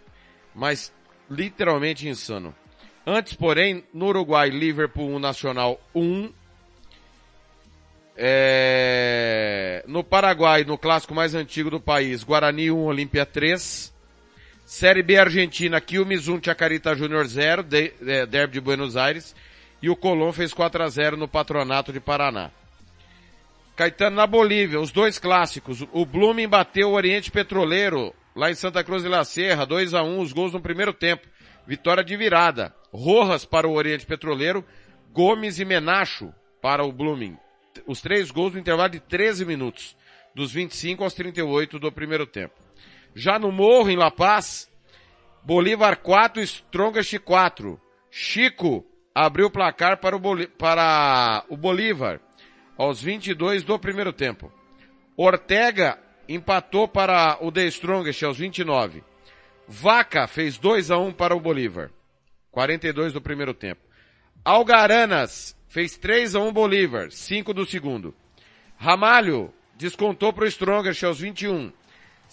Mas 0.53 0.93
literalmente 1.31 2.05
insano. 2.05 2.53
Antes, 3.07 3.35
porém, 3.35 3.85
no 3.93 4.07
Uruguai, 4.07 4.49
Liverpool 4.49 5.09
1 5.15 5.19
Nacional 5.19 5.79
1, 5.95 6.29
é... 8.17 9.81
No 9.87 10.03
Paraguai, 10.03 10.65
no 10.65 10.77
clássico 10.77 11.15
mais 11.15 11.33
antigo 11.33 11.69
do 11.69 11.79
país, 11.79 12.21
Guarani 12.21 12.69
1, 12.69 12.83
Olímpia 12.83 13.25
3. 13.25 13.92
Série 14.73 15.03
B 15.03 15.19
Argentina, 15.19 15.79
Quilmes 15.79 16.27
1, 16.27 16.41
Chacarita 16.43 16.95
Júnior 16.95 17.27
0, 17.27 17.61
de, 17.61 17.93
é, 18.07 18.25
Derby 18.25 18.53
de 18.53 18.59
Buenos 18.59 18.97
Aires. 18.97 19.35
E 19.79 19.87
o 19.87 19.95
Colón 19.95 20.33
fez 20.33 20.51
4 20.51 20.81
a 20.81 20.89
0 20.89 21.15
no 21.15 21.27
Patronato 21.27 21.93
de 21.93 21.99
Paraná. 21.99 22.49
Caetano 23.75 24.15
na 24.15 24.25
Bolívia, 24.25 24.79
os 24.79 24.91
dois 24.91 25.19
clássicos. 25.19 25.85
O 25.91 26.07
Blooming 26.07 26.47
bateu 26.47 26.89
o 26.89 26.93
Oriente 26.93 27.29
Petroleiro, 27.29 28.15
lá 28.35 28.49
em 28.49 28.55
Santa 28.55 28.83
Cruz 28.83 29.03
de 29.03 29.09
la 29.09 29.23
Serra, 29.23 29.63
2 29.63 29.93
a 29.93 30.01
1 30.01 30.19
os 30.19 30.33
gols 30.33 30.53
no 30.53 30.59
primeiro 30.59 30.91
tempo. 30.91 31.27
Vitória 31.67 32.03
de 32.03 32.17
virada. 32.17 32.73
Rojas 32.91 33.45
para 33.45 33.67
o 33.67 33.73
Oriente 33.73 34.07
Petroleiro, 34.07 34.65
Gomes 35.11 35.59
e 35.59 35.65
Menacho 35.65 36.33
para 36.63 36.83
o 36.83 36.91
Blooming 36.91 37.37
os 37.87 38.01
três 38.01 38.31
gols 38.31 38.53
no 38.53 38.59
intervalo 38.59 38.89
de 38.89 38.99
13 38.99 39.45
minutos, 39.45 39.95
dos 40.35 40.51
25 40.51 41.03
aos 41.03 41.13
38 41.13 41.79
do 41.79 41.91
primeiro 41.91 42.25
tempo. 42.25 42.53
Já 43.15 43.37
no 43.37 43.51
Morro, 43.51 43.89
em 43.89 43.95
La 43.95 44.09
Paz, 44.09 44.69
Bolívar 45.43 45.97
4, 45.97 46.41
Strongest 46.41 47.19
4. 47.19 47.79
Chico 48.09 48.85
abriu 49.13 49.47
o 49.47 49.51
placar 49.51 49.97
para 49.97 50.15
o, 50.15 50.47
para 50.57 51.43
o 51.49 51.57
Bolívar 51.57 52.19
aos 52.77 53.01
22 53.01 53.63
do 53.63 53.77
primeiro 53.77 54.11
tempo. 54.11 54.51
Ortega 55.15 55.99
empatou 56.27 56.87
para 56.87 57.37
o 57.41 57.51
The 57.51 57.65
Strongest 57.67 58.23
aos 58.23 58.37
29. 58.37 59.03
Vaca 59.67 60.27
fez 60.27 60.57
2 60.57 60.91
a 60.91 60.97
1 60.97 61.11
para 61.13 61.35
o 61.35 61.39
Bolívar. 61.39 61.91
42 62.51 63.13
do 63.13 63.21
primeiro 63.21 63.53
tempo. 63.53 63.81
Algaranas 64.43 65.55
fez 65.67 65.97
3 65.97 66.35
a 66.35 66.39
1 66.39 66.51
Bolívar, 66.51 67.11
5 67.11 67.53
do 67.53 67.65
segundo. 67.65 68.13
Ramalho 68.77 69.53
descontou 69.75 70.33
para 70.33 70.45
o 70.45 70.47
Strongest 70.47 71.03
aos 71.03 71.19
21. 71.19 71.71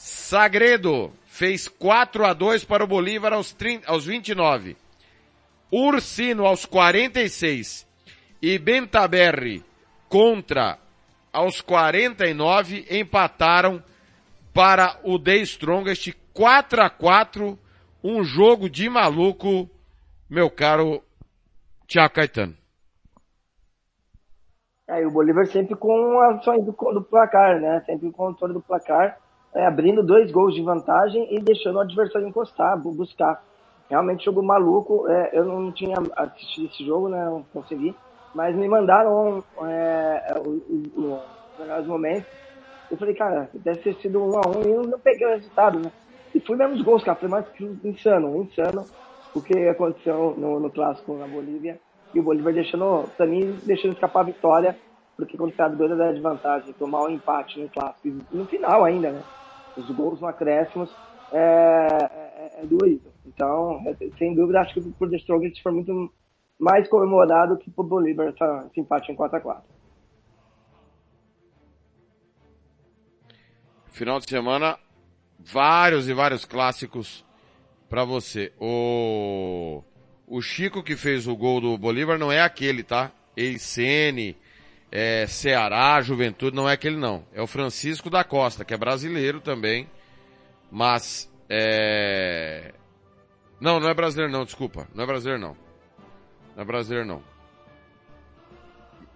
Sagredo 0.03 1.13
fez 1.27 1.69
4 1.69 2.25
a 2.25 2.33
2 2.33 2.65
para 2.65 2.83
o 2.83 2.87
Bolívar 2.87 3.35
aos, 3.35 3.53
30, 3.53 3.87
aos 3.87 4.07
29. 4.07 4.75
Ursino 5.71 6.47
aos 6.47 6.65
46 6.65 7.87
e 8.41 8.59
Bentaberri 8.59 9.63
contra 10.09 10.79
aos 11.31 11.61
49 11.61 12.87
empataram 12.91 13.85
para 14.55 14.99
o 15.05 15.19
The 15.19 15.37
Strongest 15.37 16.15
4 16.33 16.83
a 16.83 16.89
4 16.89 17.59
um 18.03 18.25
jogo 18.25 18.71
de 18.71 18.89
maluco, 18.89 19.69
meu 20.31 20.51
caro 20.51 21.03
Tiago 21.87 22.15
Caetano. 22.15 22.57
Aí 24.89 25.05
o 25.05 25.11
Bolívar 25.11 25.45
sempre 25.47 25.77
com 25.77 26.19
ações 26.21 26.65
do, 26.65 26.73
do 26.73 27.03
placar, 27.03 27.61
né? 27.61 27.83
Sempre 27.85 28.09
o 28.09 28.13
controle 28.13 28.55
do 28.55 28.63
placar, 28.63 29.21
é, 29.55 29.67
abrindo 29.67 30.03
dois 30.03 30.31
gols 30.31 30.55
de 30.55 30.63
vantagem 30.63 31.35
e 31.35 31.41
deixando 31.41 31.77
o 31.77 31.81
adversário 31.81 32.29
encostar, 32.29 32.79
buscar. 32.79 33.43
Realmente 33.89 34.25
jogo 34.25 34.43
maluco. 34.43 35.09
É, 35.09 35.31
eu 35.33 35.45
não 35.45 35.73
tinha 35.73 35.97
assistido 36.17 36.67
esse 36.67 36.85
jogo, 36.85 37.09
né? 37.09 37.25
Não 37.25 37.43
consegui. 37.53 37.95
Mas 38.35 38.55
me 38.55 38.69
mandaram 38.69 39.43
é, 39.65 40.35
os 40.47 41.23
melhores 41.59 41.87
momentos. 41.87 42.31
Eu 42.91 42.97
falei, 42.97 43.15
cara, 43.15 43.51
deve 43.53 43.81
ter 43.81 43.95
sido 43.97 44.23
um 44.23 44.37
a 44.37 44.49
um 44.49 44.63
e 44.63 44.71
eu 44.71 44.83
não 44.83 44.99
peguei 44.99 45.27
o 45.27 45.31
resultado, 45.31 45.81
né? 45.81 45.91
E 46.33 46.41
fui 46.41 46.57
mesmo 46.57 46.75
os 46.75 46.83
gols, 46.83 47.03
cara. 47.03 47.19
Foi 47.19 47.29
mais 47.29 47.45
insano, 47.85 48.37
insano 48.43 48.85
o 49.35 49.41
que 49.41 49.69
aconteceu 49.69 50.35
no, 50.37 50.61
no 50.61 50.71
clássico 50.71 51.15
na 51.15 51.27
Bolívia 51.27 51.81
e 52.15 52.21
o 52.21 52.23
Bolívar 52.23 52.53
deixando, 52.53 53.05
pra 53.17 53.27
mim, 53.27 53.57
deixando 53.65 53.93
escapar 53.93 54.21
a 54.21 54.25
vitória, 54.25 54.77
porque 55.17 55.37
quando 55.37 55.55
você 55.55 55.69
dois 55.71 56.01
a 56.01 56.13
de 56.13 56.21
vantagem, 56.21 56.73
tomar 56.73 57.03
um 57.03 57.11
empate 57.11 57.61
no 57.61 57.69
clássico, 57.69 58.09
no 58.33 58.45
final 58.47 58.85
ainda, 58.85 59.11
né? 59.11 59.23
Os 59.77 59.91
gols 59.91 60.21
no 60.21 60.29
é, 60.29 60.37
é, 61.33 62.61
é 62.63 62.67
doído. 62.67 63.11
Então, 63.27 63.83
é, 63.87 63.97
sem 64.19 64.35
dúvida, 64.35 64.61
acho 64.61 64.75
que 64.75 64.81
por 64.93 65.09
The 65.09 65.17
Strongest 65.17 65.63
foi 65.63 65.73
muito 65.73 66.13
mais 66.59 66.89
comemorado 66.89 67.57
que 67.57 67.71
por 67.71 67.85
Bolívar 67.85 68.29
essa, 68.29 68.67
esse 68.71 68.81
empate 68.81 69.13
em 69.13 69.17
4x4. 69.17 69.63
Final 73.87 74.19
de 74.19 74.29
semana, 74.29 74.79
vários 75.39 76.09
e 76.09 76.15
vários 76.15 76.45
clássicos 76.45 77.25
para 77.89 78.05
você. 78.05 78.53
O 78.59 79.83
o 80.31 80.41
Chico 80.41 80.81
que 80.81 80.97
fez 80.97 81.27
o 81.27 81.35
gol 81.35 81.61
do 81.61 81.77
Bolívar 81.77 82.17
não 82.17 82.31
é 82.31 82.41
aquele, 82.41 82.85
tá? 82.85 83.11
Eisene, 83.37 84.37
é, 84.91 85.27
Ceará, 85.27 86.01
Juventude, 86.01 86.57
não 86.57 86.69
é 86.69 86.73
aquele 86.73 86.97
não. 86.97 87.25
É 87.33 87.41
o 87.41 87.47
Francisco 87.47 88.11
da 88.11 88.25
Costa, 88.25 88.65
que 88.65 88.75
é 88.75 88.77
brasileiro 88.77 89.41
também, 89.41 89.89
mas 90.71 91.31
é... 91.49 92.73
Não, 93.61 93.79
não 93.79 93.89
é 93.89 93.95
brasileiro 93.95 94.33
não, 94.33 94.45
desculpa. 94.45 94.89
Não 94.95 95.05
é 95.05 95.07
brasileiro 95.07 95.41
não. 95.41 95.57
Não 96.57 96.63
é 96.63 96.65
brasileiro 96.65 97.07
não. 97.07 97.23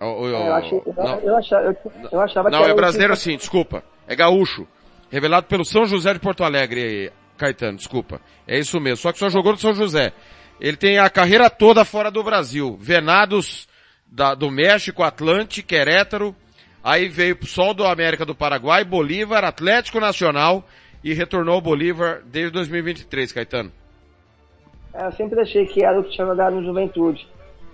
É, 0.00 0.04
eu, 0.04 0.52
achei, 0.52 0.82
eu, 0.84 0.94
não, 0.96 1.20
eu 1.20 1.36
achava, 1.36 1.64
eu, 1.64 1.76
eu 2.12 2.20
achava 2.20 2.50
que 2.50 2.56
não, 2.56 2.62
era 2.62 2.72
é 2.72 2.76
brasileiro 2.76 3.16
sim, 3.16 3.36
desculpa. 3.36 3.82
É 4.06 4.14
gaúcho. 4.14 4.66
Revelado 5.10 5.46
pelo 5.46 5.64
São 5.64 5.86
José 5.86 6.12
de 6.12 6.18
Porto 6.18 6.44
Alegre, 6.44 7.12
Caetano, 7.38 7.78
desculpa. 7.78 8.20
É 8.46 8.58
isso 8.58 8.78
mesmo, 8.80 8.98
só 8.98 9.12
que 9.12 9.18
só 9.18 9.28
jogou 9.28 9.52
no 9.52 9.58
São 9.58 9.74
José. 9.74 10.12
Ele 10.60 10.76
tem 10.76 10.98
a 10.98 11.08
carreira 11.08 11.48
toda 11.48 11.84
fora 11.84 12.10
do 12.10 12.22
Brasil. 12.22 12.76
Venados 12.80 13.68
da- 14.14 14.34
do 14.34 14.50
México, 14.50 15.02
Atlante, 15.02 15.62
Querétaro. 15.62 16.34
Aí 16.82 17.08
veio 17.08 17.34
pro 17.36 17.46
Sol 17.48 17.74
do 17.74 17.84
América 17.84 18.24
do 18.24 18.34
Paraguai, 18.34 18.84
Bolívar, 18.84 19.42
Atlético 19.44 19.98
Nacional 19.98 20.64
e 21.02 21.12
retornou 21.12 21.56
ao 21.56 21.60
Bolívar 21.60 22.22
desde 22.24 22.52
2023, 22.52 23.32
Caetano. 23.32 23.72
É, 24.94 25.06
eu 25.06 25.12
sempre 25.12 25.40
achei 25.40 25.66
que 25.66 25.84
era 25.84 25.98
o 25.98 26.04
que 26.04 26.10
tinha 26.10 26.26
jogado 26.26 26.54
no 26.56 26.64
Juventude. 26.64 27.26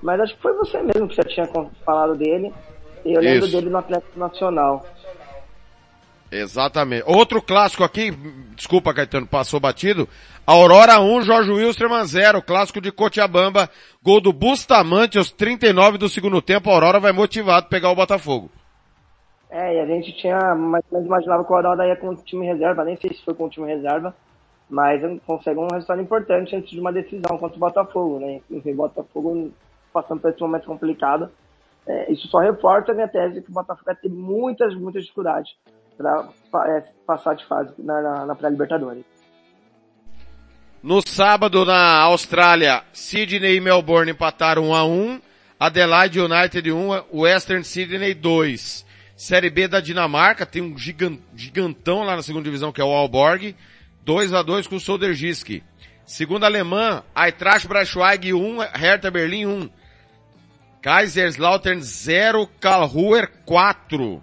Mas 0.02 0.18
acho 0.20 0.34
que 0.34 0.40
foi 0.42 0.54
você 0.54 0.82
mesmo 0.82 1.06
que 1.08 1.16
já 1.16 1.22
tinha 1.24 1.46
falado 1.84 2.16
dele. 2.16 2.50
E 3.04 3.12
eu 3.12 3.20
lembro 3.20 3.46
Isso. 3.46 3.56
dele 3.56 3.68
no 3.68 3.78
Atlético 3.78 4.18
Nacional. 4.18 4.86
Exatamente. 6.30 7.02
Outro 7.06 7.42
clássico 7.42 7.82
aqui, 7.82 8.12
desculpa 8.54 8.94
Caetano, 8.94 9.26
passou 9.26 9.58
batido. 9.58 10.08
Aurora 10.46 11.00
1, 11.00 11.22
Jorge 11.22 11.50
Wilstermann 11.50 12.04
0, 12.04 12.42
clássico 12.42 12.80
de 12.80 12.92
Cochabamba, 12.92 13.68
gol 14.02 14.20
do 14.20 14.32
Bustamante 14.32 15.18
aos 15.18 15.30
39 15.30 15.98
do 15.98 16.08
segundo 16.08 16.40
tempo, 16.40 16.70
a 16.70 16.72
Aurora 16.72 17.00
vai 17.00 17.12
motivado 17.12 17.68
pegar 17.68 17.90
o 17.90 17.96
Botafogo. 17.96 18.50
É, 19.50 19.76
e 19.76 19.80
a 19.80 19.86
gente 19.86 20.12
tinha, 20.16 20.54
mais 20.54 20.84
ou 20.90 21.02
imaginava 21.02 21.44
que 21.44 21.52
o 21.52 21.56
Aurora 21.56 21.86
ia 21.86 21.96
com 21.96 22.10
o 22.10 22.16
time 22.16 22.46
reserva, 22.46 22.84
nem 22.84 22.96
sei 22.96 23.12
se 23.12 23.24
foi 23.24 23.34
com 23.34 23.46
o 23.46 23.50
time 23.50 23.66
reserva, 23.66 24.14
mas 24.68 25.02
consegue 25.26 25.58
um 25.58 25.66
resultado 25.66 26.00
importante 26.00 26.54
antes 26.54 26.70
de 26.70 26.80
uma 26.80 26.92
decisão 26.92 27.36
contra 27.36 27.56
o 27.56 27.60
Botafogo, 27.60 28.20
né? 28.20 28.40
Enfim, 28.48 28.70
o 28.70 28.76
Botafogo 28.76 29.50
passando 29.92 30.20
por 30.20 30.30
esse 30.30 30.40
momento 30.40 30.66
complicado. 30.66 31.28
É, 31.86 32.12
isso 32.12 32.28
só 32.28 32.38
reforça 32.38 32.92
a 32.92 32.94
minha 32.94 33.08
tese 33.08 33.42
que 33.42 33.50
o 33.50 33.54
Botafogo 33.54 33.86
vai 33.86 33.96
ter 33.96 34.08
muitas, 34.08 34.74
muitas 34.76 35.02
dificuldades 35.02 35.50
para 36.50 36.82
passar 37.06 37.34
de 37.34 37.44
fase 37.46 37.72
na, 37.78 38.00
na, 38.00 38.26
na 38.26 38.34
pré-libertadores. 38.34 39.04
No 40.82 41.02
sábado 41.06 41.64
na 41.64 41.98
Austrália, 42.00 42.82
Sydney 42.92 43.56
e 43.56 43.60
Melbourne 43.60 44.12
empataram 44.12 44.70
1 44.70 44.74
a 44.74 44.84
1, 44.84 45.20
Adelaide 45.58 46.20
United 46.20 46.72
1, 46.72 47.04
Western 47.12 47.62
Sydney 47.64 48.14
2. 48.14 48.86
Série 49.14 49.50
B 49.50 49.68
da 49.68 49.80
Dinamarca, 49.80 50.46
tem 50.46 50.62
um 50.62 50.78
gigan- 50.78 51.18
gigantão 51.36 52.02
lá 52.02 52.16
na 52.16 52.22
segunda 52.22 52.44
divisão 52.44 52.72
que 52.72 52.80
é 52.80 52.84
o 52.84 52.90
Aalborg, 52.94 53.54
2 54.06 54.32
a 54.32 54.40
2 54.42 54.66
com 54.66 54.76
o 54.76 54.80
Sodergiski. 54.80 55.62
Segunda 56.06 56.46
alemã, 56.46 57.02
Eintracht 57.14 57.68
Braunschweig 57.68 58.32
1, 58.32 58.58
Hertha 58.74 59.10
Berlim 59.10 59.44
1. 59.44 59.70
Kaiserslautern 60.80 61.82
0, 61.82 62.48
Karlsruher 62.58 63.30
4. 63.44 64.22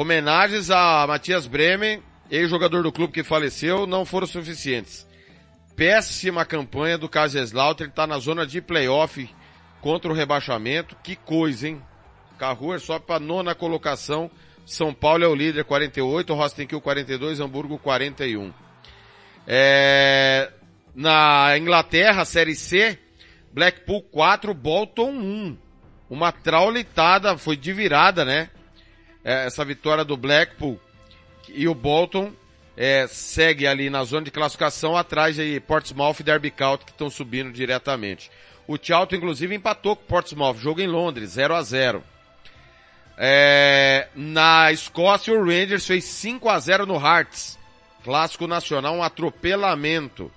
Homenagens 0.00 0.70
a 0.70 1.04
Matias 1.08 1.48
Bremen, 1.48 2.00
ex-jogador 2.30 2.84
do 2.84 2.92
clube 2.92 3.12
que 3.12 3.24
faleceu, 3.24 3.84
não 3.84 4.04
foram 4.04 4.28
suficientes. 4.28 5.04
Péssima 5.74 6.44
campanha 6.44 6.96
do 6.96 7.08
Kaiserslautern, 7.08 7.90
tá 7.90 8.06
na 8.06 8.16
zona 8.20 8.46
de 8.46 8.62
playoff 8.62 9.28
contra 9.80 10.08
o 10.08 10.14
rebaixamento. 10.14 10.94
Que 11.02 11.16
coisa, 11.16 11.66
hein? 11.66 11.82
Karlsruher 12.38 12.78
sobe 12.78 13.06
para 13.06 13.18
nona 13.18 13.56
colocação. 13.56 14.30
São 14.64 14.94
Paulo 14.94 15.24
é 15.24 15.26
o 15.26 15.34
líder, 15.34 15.64
48, 15.64 16.32
Rostenkiel 16.32 16.80
42, 16.80 17.40
Hamburgo 17.40 17.76
41. 17.76 18.54
É, 19.48 20.52
na 20.94 21.58
Inglaterra, 21.58 22.24
Série 22.24 22.54
C, 22.54 22.96
Blackpool 23.52 24.02
4, 24.02 24.54
Bolton 24.54 25.10
1. 25.10 25.58
Uma 26.08 26.30
traulitada, 26.30 27.36
foi 27.36 27.56
de 27.56 27.72
virada, 27.72 28.24
né? 28.24 28.48
É, 29.24 29.46
essa 29.46 29.64
vitória 29.64 30.04
do 30.04 30.16
Blackpool 30.16 30.80
e 31.48 31.66
o 31.68 31.74
Bolton 31.74 32.32
é, 32.76 33.06
segue 33.08 33.66
ali 33.66 33.90
na 33.90 34.04
zona 34.04 34.24
de 34.24 34.30
classificação 34.30 34.96
atrás 34.96 35.36
de 35.36 35.60
Portsmouth 35.60 36.20
e 36.20 36.22
Derby 36.22 36.50
County 36.50 36.84
que 36.84 36.92
estão 36.92 37.10
subindo 37.10 37.52
diretamente. 37.52 38.30
O 38.66 38.78
Charlton 38.80 39.16
inclusive 39.16 39.54
empatou 39.54 39.96
com 39.96 40.02
o 40.02 40.06
Portsmouth, 40.06 40.58
jogo 40.58 40.80
em 40.80 40.86
Londres, 40.86 41.30
0 41.30 41.54
a 41.54 41.62
0 41.62 42.04
é, 43.16 44.08
Na 44.14 44.70
Escócia 44.70 45.34
o 45.34 45.44
Rangers 45.44 45.86
fez 45.86 46.04
5 46.04 46.48
a 46.48 46.58
0 46.58 46.86
no 46.86 46.94
Hearts. 46.94 47.58
Clássico 48.04 48.46
nacional, 48.46 48.94
um 48.94 49.02
atropelamento. 49.02 50.30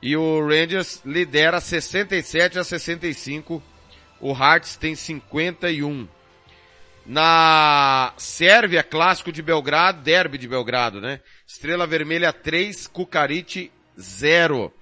E 0.00 0.16
o 0.16 0.40
Rangers 0.46 1.02
lidera 1.04 1.60
67 1.60 2.58
a 2.58 2.64
65. 2.64 3.62
O 4.20 4.32
Hearts 4.32 4.76
tem 4.76 4.94
51. 4.94 6.08
Na 7.06 8.12
Sérvia, 8.16 8.82
clássico 8.82 9.30
de 9.30 9.40
Belgrado, 9.40 10.02
derby 10.02 10.36
de 10.36 10.48
Belgrado, 10.48 11.00
né? 11.00 11.20
Estrela 11.46 11.86
Vermelha 11.86 12.32
3, 12.32 12.88
Cucarite 12.88 13.70
0. 13.98 14.72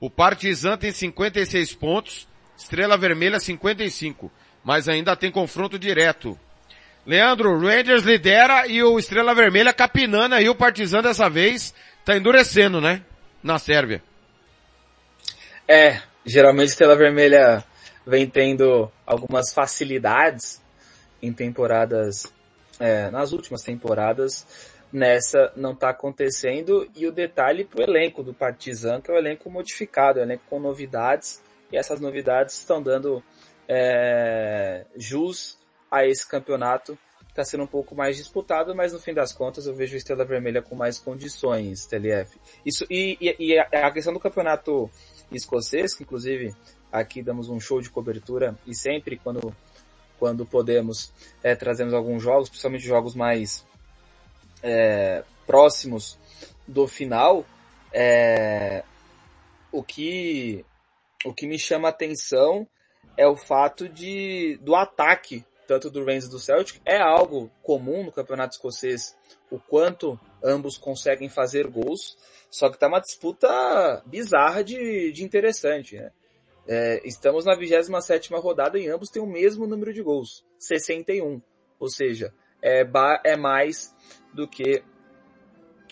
O 0.00 0.10
Partizan 0.10 0.76
tem 0.76 0.90
56 0.90 1.74
pontos, 1.74 2.26
Estrela 2.56 2.96
Vermelha 2.96 3.38
55, 3.38 4.30
mas 4.64 4.88
ainda 4.88 5.14
tem 5.14 5.30
confronto 5.30 5.78
direto. 5.78 6.38
Leandro, 7.06 7.58
Rangers 7.58 8.02
lidera 8.02 8.66
e 8.66 8.82
o 8.82 8.98
Estrela 8.98 9.32
Vermelha 9.32 9.72
capinando 9.72 10.34
aí 10.34 10.48
o 10.48 10.56
Partizan 10.56 11.00
dessa 11.00 11.30
vez, 11.30 11.72
tá 12.04 12.16
endurecendo, 12.16 12.80
né? 12.80 13.02
Na 13.40 13.56
Sérvia. 13.56 14.02
É, 15.66 16.02
geralmente 16.26 16.70
Estrela 16.70 16.96
Vermelha 16.96 17.64
vem 18.04 18.26
tendo 18.28 18.90
algumas 19.06 19.52
facilidades 19.54 20.60
em 21.22 21.32
temporadas, 21.32 22.32
é, 22.78 23.10
nas 23.10 23.32
últimas 23.32 23.62
temporadas, 23.62 24.46
nessa 24.92 25.52
não 25.56 25.72
está 25.72 25.90
acontecendo, 25.90 26.88
e 26.94 27.06
o 27.06 27.12
detalhe 27.12 27.64
pro 27.64 27.82
elenco 27.82 28.22
do 28.22 28.32
Partizan, 28.32 29.00
que 29.00 29.10
é 29.10 29.14
o 29.14 29.18
elenco 29.18 29.50
modificado, 29.50 30.18
é 30.18 30.22
o 30.22 30.24
elenco 30.24 30.44
com 30.48 30.58
novidades, 30.58 31.42
e 31.70 31.76
essas 31.76 32.00
novidades 32.00 32.56
estão 32.58 32.82
dando 32.82 33.22
é, 33.68 34.86
jus 34.96 35.58
a 35.90 36.06
esse 36.06 36.26
campeonato, 36.26 36.98
está 37.28 37.44
sendo 37.44 37.64
um 37.64 37.68
pouco 37.68 37.94
mais 37.94 38.16
disputado, 38.16 38.74
mas 38.74 38.92
no 38.92 38.98
fim 38.98 39.14
das 39.14 39.32
contas 39.32 39.66
eu 39.66 39.74
vejo 39.74 39.94
a 39.94 39.98
Estrela 39.98 40.24
Vermelha 40.24 40.60
com 40.60 40.74
mais 40.74 40.98
condições, 40.98 41.86
TLF. 41.86 42.38
Isso, 42.66 42.84
e, 42.90 43.16
e, 43.20 43.52
e 43.52 43.58
a 43.58 43.90
questão 43.92 44.12
do 44.12 44.18
campeonato 44.18 44.90
escocês, 45.30 45.94
que 45.94 46.02
inclusive 46.02 46.54
aqui 46.90 47.22
damos 47.22 47.48
um 47.48 47.60
show 47.60 47.80
de 47.80 47.90
cobertura, 47.90 48.58
e 48.66 48.74
sempre 48.74 49.18
quando 49.18 49.54
quando 50.18 50.44
podemos, 50.44 51.12
é, 51.42 51.54
trazemos 51.54 51.94
alguns 51.94 52.22
jogos, 52.22 52.48
principalmente 52.48 52.84
jogos 52.84 53.14
mais 53.14 53.66
é, 54.62 55.22
próximos 55.46 56.18
do 56.66 56.86
final, 56.86 57.44
é, 57.92 58.84
o 59.72 59.82
que 59.82 60.64
o 61.24 61.32
que 61.32 61.46
me 61.46 61.58
chama 61.58 61.88
atenção 61.88 62.66
é 63.16 63.26
o 63.26 63.36
fato 63.36 63.88
de 63.88 64.58
do 64.62 64.74
ataque 64.74 65.44
tanto 65.66 65.90
do 65.90 66.00
Rangers 66.04 66.28
do 66.28 66.38
Celtic 66.38 66.80
é 66.84 66.98
algo 66.98 67.50
comum 67.62 68.04
no 68.04 68.12
campeonato 68.12 68.54
escocês 68.54 69.16
o 69.50 69.58
quanto 69.58 70.18
ambos 70.42 70.78
conseguem 70.78 71.28
fazer 71.28 71.66
gols 71.66 72.16
só 72.50 72.70
que 72.70 72.78
tá 72.78 72.86
uma 72.86 73.00
disputa 73.00 74.02
bizarra 74.06 74.62
de, 74.62 75.12
de 75.12 75.24
interessante 75.24 75.96
né? 75.96 76.12
É, 76.68 77.00
estamos 77.02 77.46
na 77.46 77.54
27 77.54 78.30
rodada 78.34 78.78
e 78.78 78.88
ambos 78.88 79.08
têm 79.08 79.22
o 79.22 79.26
mesmo 79.26 79.66
número 79.66 79.92
de 79.92 80.02
gols, 80.02 80.44
61. 80.58 81.40
Ou 81.80 81.88
seja, 81.88 82.34
é, 82.62 82.86
é 83.24 83.36
mais 83.36 83.94
do 84.34 84.46
que 84.46 84.82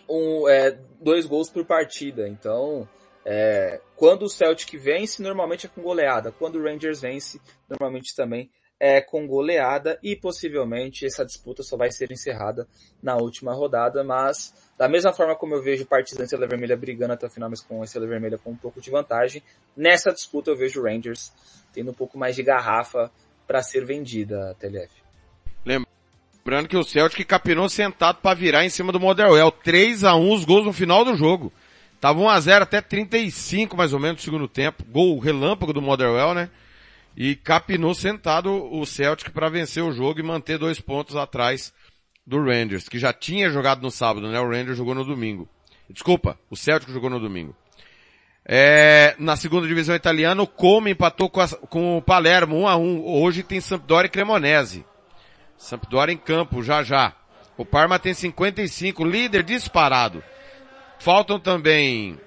um, 0.07 0.47
é, 0.47 0.79
dois 1.01 1.25
gols 1.25 1.49
por 1.49 1.65
partida. 1.65 2.29
Então, 2.29 2.87
é, 3.25 3.81
quando 3.97 4.25
o 4.25 4.29
Celtic 4.29 4.79
vence, 4.79 5.23
normalmente 5.23 5.67
é 5.67 5.69
com 5.69 5.81
goleada. 5.81 6.31
Quando 6.31 6.57
o 6.57 6.63
Rangers 6.63 7.01
vence, 7.01 7.41
normalmente 7.69 8.15
também 8.15 8.51
é 8.79 9.01
com 9.01 9.27
goleada. 9.27 9.99
E 10.03 10.17
possivelmente 10.17 11.07
essa 11.07 11.25
disputa 11.25 11.63
só 11.63 11.77
vai 11.77 11.91
ser 11.91 12.11
encerrada 12.13 12.67
na 13.03 13.17
última 13.17 13.53
rodada. 13.53 14.03
Mas, 14.05 14.55
da 14.79 14.89
mesma 14.89 15.13
forma 15.13 15.35
como 15.37 15.55
eu 15.55 15.63
vejo 15.63 15.87
Partizan 15.87 16.23
e 16.23 16.25
Estrela 16.25 16.47
Vermelha 16.47 16.77
brigando 16.77 17.13
até 17.13 17.27
o 17.27 17.31
final, 17.31 17.51
mas 17.51 17.61
com 17.61 17.81
a 17.83 17.85
Estrela 17.85 18.07
Vermelha 18.07 18.39
com 18.39 18.51
um 18.51 18.57
pouco 18.57 18.81
de 18.81 18.91
vantagem, 18.91 19.43
nessa 19.77 20.13
disputa 20.13 20.51
eu 20.51 20.57
vejo 20.57 20.81
o 20.81 20.85
Rangers 20.85 21.33
tendo 21.73 21.91
um 21.91 21.95
pouco 21.95 22.19
mais 22.19 22.35
de 22.35 22.43
garrafa 22.43 23.11
para 23.47 23.63
ser 23.63 23.85
vendida, 23.85 24.57
TLF. 24.59 25.07
Lembrando 26.47 26.69
que 26.69 26.77
o 26.77 26.85
Celtic 26.85 27.27
capinou 27.27 27.69
sentado 27.69 28.19
para 28.23 28.33
virar 28.37 28.65
em 28.65 28.69
cima 28.71 28.93
do 28.93 29.01
Motherwell. 29.01 29.51
3 29.51 30.05
a 30.05 30.15
1 30.15 30.33
os 30.33 30.45
gols 30.45 30.65
no 30.65 30.73
final 30.73 31.05
do 31.05 31.17
jogo. 31.17 31.53
Tava 32.01 32.21
1 32.21 32.29
a 32.29 32.39
0 32.39 32.63
até 32.63 32.81
35 32.81 33.77
mais 33.77 33.93
ou 33.93 33.99
menos 33.99 34.19
no 34.19 34.25
segundo 34.25 34.47
tempo. 34.47 34.85
Gol 34.85 35.19
relâmpago 35.19 35.73
do 35.73 35.83
Motherwell, 35.83 36.35
né? 36.35 36.49
E 37.17 37.35
capinou 37.35 37.95
sentado 37.95 38.53
o 38.53 38.85
Celtic 38.85 39.31
para 39.31 39.49
vencer 39.49 39.83
o 39.83 39.93
jogo 39.93 40.21
e 40.21 40.23
manter 40.23 40.59
dois 40.59 40.81
pontos 40.81 41.17
atrás 41.17 41.73
do 42.27 42.43
Rangers, 42.43 42.89
que 42.89 42.99
já 42.99 43.13
tinha 43.13 43.51
jogado 43.51 43.81
no 43.81 43.91
sábado, 43.91 44.29
né? 44.29 44.39
O 44.39 44.51
Rangers 44.51 44.77
jogou 44.77 44.95
no 44.95 45.05
domingo. 45.05 45.49
Desculpa, 45.89 46.39
o 46.51 46.57
Celtic 46.57 46.91
jogou 46.91 47.09
no 47.09 47.21
domingo. 47.21 47.57
É, 48.45 49.17
na 49.19 49.35
segunda 49.35 49.67
divisão 49.67 49.95
italiana, 49.95 50.43
o 50.43 50.47
Como 50.47 50.89
empatou 50.89 51.29
com, 51.29 51.41
a, 51.41 51.49
com 51.49 51.99
o 51.99 52.03
Palermo 52.03 52.61
1 52.61 52.69
a 52.69 52.77
1 52.77 53.05
Hoje 53.05 53.43
tem 53.43 53.61
Sampdoria 53.61 54.07
e 54.07 54.11
Cremonese. 54.11 54.85
Sampdoria 55.57 56.15
em 56.15 56.19
campo, 56.19 56.63
já 56.63 56.83
já. 56.83 57.15
O 57.57 57.65
Parma 57.65 57.99
tem 57.99 58.13
55, 58.13 59.05
líder 59.05 59.43
disparado. 59.43 60.23
Faltam 60.99 61.41
também 61.41 62.19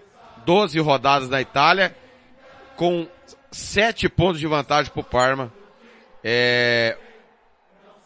12 0.46 0.80
rodadas 0.80 1.30
na 1.30 1.40
Itália, 1.40 1.96
com 2.76 3.08
7 3.52 4.10
pontos 4.10 4.40
de 4.40 4.48
vantagem 4.48 4.92
para 4.92 5.02
o 5.02 5.04
Parma. 5.04 5.54
É, 6.24 6.98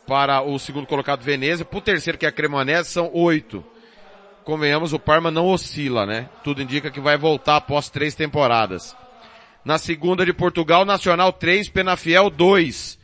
para 0.07 0.41
o 0.41 0.57
segundo 0.59 0.87
colocado 0.87 1.23
Veneza. 1.23 1.65
Para 1.65 1.77
o 1.79 1.81
terceiro, 1.81 2.17
que 2.17 2.25
é 2.25 2.29
a 2.29 2.31
Cremonese, 2.31 2.89
são 2.89 3.09
8 3.13 3.73
convenhamos, 4.43 4.93
o 4.93 4.99
Parma 4.99 5.31
não 5.31 5.47
oscila, 5.47 6.05
né? 6.05 6.29
Tudo 6.43 6.61
indica 6.61 6.91
que 6.91 6.99
vai 6.99 7.17
voltar 7.17 7.55
após 7.55 7.89
três 7.89 8.13
temporadas. 8.13 8.95
Na 9.65 9.77
segunda 9.77 10.25
de 10.25 10.33
Portugal, 10.33 10.85
Nacional 10.85 11.31
3, 11.31 11.69
Penafiel 11.69 12.29
2. 12.29 12.99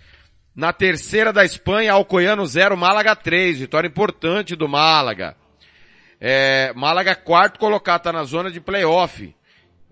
Na 0.55 0.73
terceira 0.73 1.31
da 1.31 1.45
Espanha, 1.45 1.93
Alcoiano 1.93 2.45
0, 2.45 2.75
Málaga 2.75 3.15
3. 3.15 3.59
Vitória 3.59 3.87
importante 3.87 4.55
do 4.55 4.67
Málaga. 4.67 5.35
É, 6.19 6.73
Málaga 6.75 7.15
quarto 7.15 7.57
colocado, 7.57 8.03
tá 8.03 8.11
na 8.11 8.25
zona 8.25 8.51
de 8.51 8.59
playoff. 8.59 9.33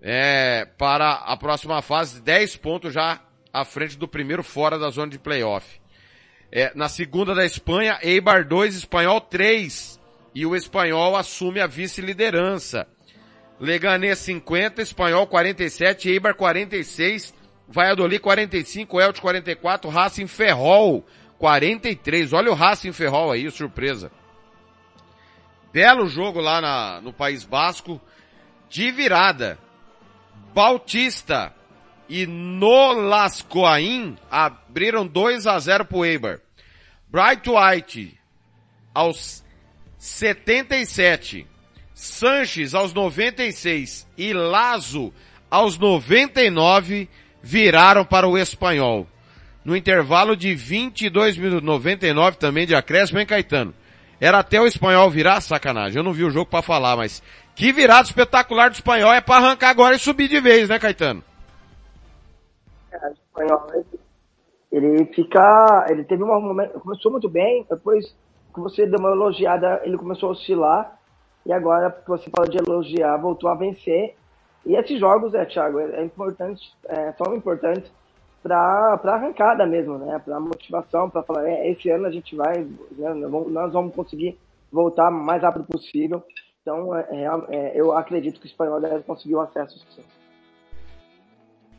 É, 0.00 0.64
para 0.78 1.10
a 1.10 1.36
próxima 1.36 1.82
fase, 1.82 2.22
10 2.22 2.56
pontos 2.56 2.92
já 2.92 3.20
à 3.52 3.64
frente 3.64 3.98
do 3.98 4.06
primeiro 4.06 4.42
fora 4.42 4.78
da 4.78 4.90
zona 4.90 5.10
de 5.10 5.18
playoff. 5.18 5.80
É, 6.50 6.72
na 6.74 6.88
segunda 6.88 7.34
da 7.34 7.44
Espanha, 7.44 7.98
Eibar 8.02 8.46
2, 8.46 8.76
Espanhol 8.76 9.20
3 9.20 10.00
e 10.34 10.46
o 10.46 10.54
espanhol 10.54 11.16
assume 11.16 11.60
a 11.60 11.66
vice-liderança. 11.66 12.86
Leganés 13.60 14.18
50, 14.20 14.80
espanhol 14.82 15.26
47, 15.26 16.08
Eibar 16.08 16.34
46, 16.34 17.34
Valladolid 17.68 18.20
45, 18.20 19.00
Elche 19.00 19.20
44, 19.20 19.90
Racing 19.90 20.26
Ferrol 20.28 21.04
43. 21.38 22.32
Olha 22.32 22.52
o 22.52 22.54
Racing 22.54 22.92
Ferrol 22.92 23.32
aí, 23.32 23.50
surpresa. 23.50 24.10
Belo 25.72 26.08
jogo 26.08 26.40
lá 26.40 26.60
na, 26.60 27.00
no 27.00 27.12
País 27.12 27.44
Basco, 27.44 28.00
de 28.70 28.90
virada. 28.90 29.58
Bautista 30.58 31.54
e 32.08 32.26
Nolascoain 32.26 34.18
abriram 34.28 35.06
2 35.06 35.46
a 35.46 35.56
0 35.56 35.84
pro 35.84 36.04
Eibar. 36.04 36.40
Bright 37.08 37.48
White 37.48 38.18
aos 38.92 39.44
77. 39.98 41.46
Sanches 41.94 42.74
aos 42.74 42.92
96 42.92 44.08
e 44.18 44.32
Lazo 44.32 45.14
aos 45.48 45.78
99 45.78 47.08
viraram 47.40 48.04
para 48.04 48.26
o 48.26 48.36
espanhol. 48.36 49.06
No 49.64 49.76
intervalo 49.76 50.36
de 50.36 50.56
22 50.56 51.38
minutos, 51.38 51.62
99 51.62 52.36
também 52.36 52.66
de 52.66 52.74
acréscimo, 52.74 53.20
hein 53.20 53.26
Caetano? 53.26 53.72
Era 54.20 54.40
até 54.40 54.60
o 54.60 54.66
espanhol 54.66 55.08
virar, 55.08 55.40
sacanagem. 55.40 55.98
Eu 55.98 56.02
não 56.02 56.12
vi 56.12 56.24
o 56.24 56.30
jogo 56.30 56.50
para 56.50 56.62
falar, 56.62 56.96
mas 56.96 57.22
que 57.58 57.72
virada 57.72 58.02
espetacular 58.02 58.70
do 58.70 58.74
espanhol 58.74 59.12
é 59.12 59.20
para 59.20 59.44
arrancar 59.44 59.70
agora 59.70 59.96
e 59.96 59.98
subir 59.98 60.28
de 60.28 60.40
vez, 60.40 60.68
né 60.68 60.78
Caetano? 60.78 61.24
É, 62.92 63.08
o 63.08 63.12
espanhol, 63.12 63.66
ele 64.70 65.04
fica, 65.06 65.86
ele 65.88 66.04
teve 66.04 66.22
um 66.22 66.40
momento, 66.40 66.78
começou 66.78 67.10
muito 67.10 67.28
bem, 67.28 67.66
depois 67.68 68.14
que 68.54 68.60
você 68.60 68.86
deu 68.86 69.00
uma 69.00 69.10
elogiada, 69.10 69.80
ele 69.82 69.98
começou 69.98 70.28
a 70.28 70.32
oscilar, 70.32 70.98
e 71.44 71.52
agora 71.52 71.90
que 71.90 72.08
você 72.08 72.30
fala 72.30 72.48
de 72.48 72.58
elogiar, 72.58 73.16
voltou 73.16 73.50
a 73.50 73.56
vencer. 73.56 74.14
E 74.64 74.76
esses 74.76 75.00
jogos, 75.00 75.34
é, 75.34 75.44
Thiago, 75.44 75.80
é, 75.80 76.04
importante, 76.04 76.62
é, 76.84 77.12
são 77.14 77.34
importantes 77.34 77.90
para 78.40 79.00
a 79.02 79.14
arrancada 79.14 79.66
mesmo, 79.66 79.98
né? 79.98 80.20
Para 80.24 80.38
motivação, 80.38 81.10
para 81.10 81.24
falar, 81.24 81.48
é, 81.48 81.70
esse 81.70 81.90
ano 81.90 82.06
a 82.06 82.10
gente 82.12 82.36
vai, 82.36 82.58
né, 82.92 83.14
nós 83.14 83.72
vamos 83.72 83.94
conseguir 83.96 84.38
voltar 84.70 85.08
o 85.08 85.12
mais 85.12 85.42
rápido 85.42 85.64
possível. 85.64 86.22
Então, 86.68 86.94
é, 86.94 87.06
é, 87.10 87.26
é, 87.48 87.80
eu 87.80 87.96
acredito 87.96 88.38
que 88.38 88.46
o 88.46 88.50
espanhol 88.50 88.78
deve 88.78 89.02
conseguir 89.04 89.34
o 89.34 89.40
acesso. 89.40 89.78
Sim. 89.96 90.02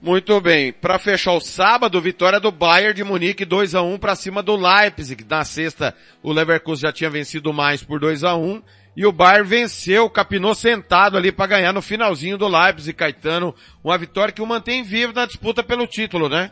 Muito 0.02 0.42
bem. 0.42 0.74
Para 0.74 0.98
fechar 0.98 1.34
o 1.34 1.40
sábado, 1.40 2.02
vitória 2.02 2.40
do 2.40 2.52
Bayern 2.52 2.96
de 2.96 3.04
Munique 3.04 3.46
2 3.46 3.76
a 3.76 3.84
1 3.84 4.00
para 4.00 4.16
cima 4.16 4.42
do 4.42 4.56
Leipzig. 4.56 5.24
Na 5.30 5.44
sexta, 5.44 5.94
o 6.24 6.34
Leverkusen 6.34 6.88
já 6.88 6.92
tinha 6.92 7.10
vencido 7.10 7.54
mais 7.54 7.84
por 7.84 8.00
2 8.00 8.24
a 8.24 8.36
1 8.36 8.64
e 8.98 9.06
o 9.06 9.12
Bayern 9.12 9.48
venceu, 9.48 10.10
capinou 10.10 10.56
sentado 10.56 11.18
ali 11.18 11.32
para 11.32 11.46
ganhar 11.46 11.72
no 11.72 11.84
finalzinho 11.84 12.38
do 12.38 12.48
Leipzig, 12.48 12.94
Caetano. 12.94 13.54
Uma 13.84 13.98
vitória 13.98 14.34
que 14.34 14.42
o 14.42 14.48
mantém 14.48 14.82
vivo 14.82 15.14
na 15.14 15.28
disputa 15.28 15.62
pelo 15.62 15.86
título, 15.86 16.28
né? 16.28 16.50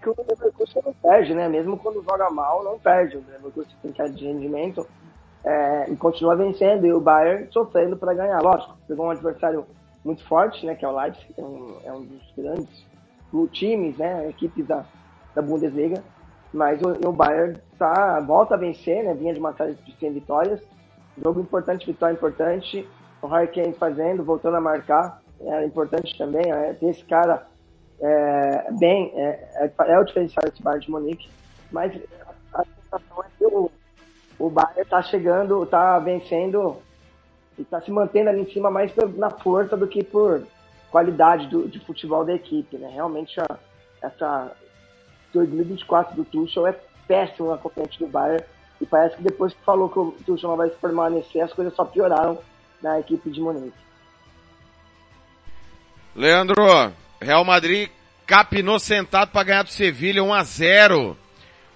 Que 0.00 0.08
o 0.08 0.14
Leverkusen 0.16 0.82
não 0.84 0.94
perde, 0.94 1.34
né? 1.34 1.48
Mesmo 1.48 1.76
quando 1.76 2.02
joga 2.02 2.30
mal, 2.30 2.64
não 2.64 2.78
perde. 2.78 3.16
O 3.16 3.24
Leverkusen 3.30 3.76
tem 3.82 3.92
que 3.92 4.08
de 4.10 4.26
rendimento 4.26 4.86
é, 5.44 5.90
e 5.90 5.96
continua 5.96 6.36
vencendo, 6.36 6.86
e 6.86 6.92
o 6.92 7.00
Bayern 7.00 7.48
sofrendo 7.50 7.96
para 7.96 8.14
ganhar. 8.14 8.40
Lógico, 8.40 8.76
pegou 8.86 9.06
um 9.06 9.10
adversário 9.10 9.66
muito 10.04 10.24
forte, 10.26 10.64
né, 10.64 10.74
que 10.74 10.84
é 10.84 10.88
o 10.88 10.96
Leipzig, 10.96 11.34
é 11.36 11.42
um, 11.42 11.76
é 11.84 11.92
um 11.92 12.04
dos 12.04 12.32
grandes 12.36 12.86
times, 13.52 13.96
né, 13.96 14.28
equipes 14.28 14.66
da, 14.66 14.84
da 15.34 15.42
Bundesliga, 15.42 16.02
mas 16.52 16.80
o, 16.82 17.08
o 17.08 17.12
Bayern 17.12 17.58
tá, 17.78 18.18
volta 18.20 18.54
a 18.54 18.58
vencer, 18.58 19.04
né, 19.04 19.14
vinha 19.14 19.32
de 19.32 19.40
uma 19.40 19.52
série 19.52 19.74
de 19.74 19.96
100 19.98 20.12
vitórias, 20.12 20.60
jogo 21.22 21.40
importante, 21.40 21.86
vitória 21.86 22.14
importante, 22.14 22.88
o 23.22 23.26
Harry 23.26 23.48
Kane 23.48 23.74
fazendo, 23.74 24.24
voltando 24.24 24.56
a 24.56 24.60
marcar, 24.60 25.20
é 25.40 25.64
importante 25.64 26.16
também, 26.16 26.50
é, 26.50 26.72
ter 26.74 26.86
esse 26.86 27.04
cara 27.04 27.46
é, 28.00 28.72
bem, 28.78 29.12
é, 29.14 29.66
é, 29.66 29.72
é, 29.78 29.98
o 29.98 30.04
diferencial 30.04 30.44
desse 30.48 30.62
Bayern 30.62 30.84
de 30.84 30.90
Munique, 30.90 31.28
mas 31.70 31.92
a 32.52 32.64
sensação 32.64 33.22
é 33.22 33.26
que 33.38 33.44
o 33.44 33.70
o 34.40 34.48
Bayern 34.48 34.86
tá 34.86 35.02
chegando, 35.02 35.66
tá 35.66 35.98
vencendo 35.98 36.78
e 37.58 37.64
tá 37.64 37.78
se 37.78 37.90
mantendo 37.90 38.30
ali 38.30 38.40
em 38.40 38.50
cima 38.50 38.70
mais 38.70 38.90
na 39.16 39.28
força 39.28 39.76
do 39.76 39.86
que 39.86 40.02
por 40.02 40.42
qualidade 40.90 41.46
do, 41.48 41.68
de 41.68 41.78
futebol 41.80 42.24
da 42.24 42.32
equipe, 42.32 42.78
né? 42.78 42.88
Realmente 42.88 43.38
a, 43.38 43.58
essa 44.02 44.50
2024 45.34 46.16
do 46.16 46.24
Tuchel 46.24 46.66
é 46.66 46.74
péssimo 47.06 47.50
na 47.50 47.58
concorrente 47.58 47.98
do 47.98 48.06
Bayern 48.06 48.42
e 48.80 48.86
parece 48.86 49.16
que 49.16 49.22
depois 49.22 49.52
que 49.52 49.62
falou 49.62 49.90
que 49.90 49.98
o 49.98 50.12
Tuchel 50.24 50.48
não 50.48 50.56
vai 50.56 50.70
permanecer, 50.70 51.42
as 51.42 51.52
coisas 51.52 51.74
só 51.74 51.84
pioraram 51.84 52.38
na 52.82 52.98
equipe 52.98 53.30
de 53.30 53.42
Munique. 53.42 53.76
Leandro, 56.16 56.64
Real 57.20 57.44
Madrid 57.44 57.90
capinou 58.26 58.78
sentado 58.78 59.30
para 59.30 59.42
ganhar 59.44 59.62
do 59.62 59.70
Sevilha 59.70 60.22
1 60.22 60.32
a 60.32 60.42
0. 60.42 61.18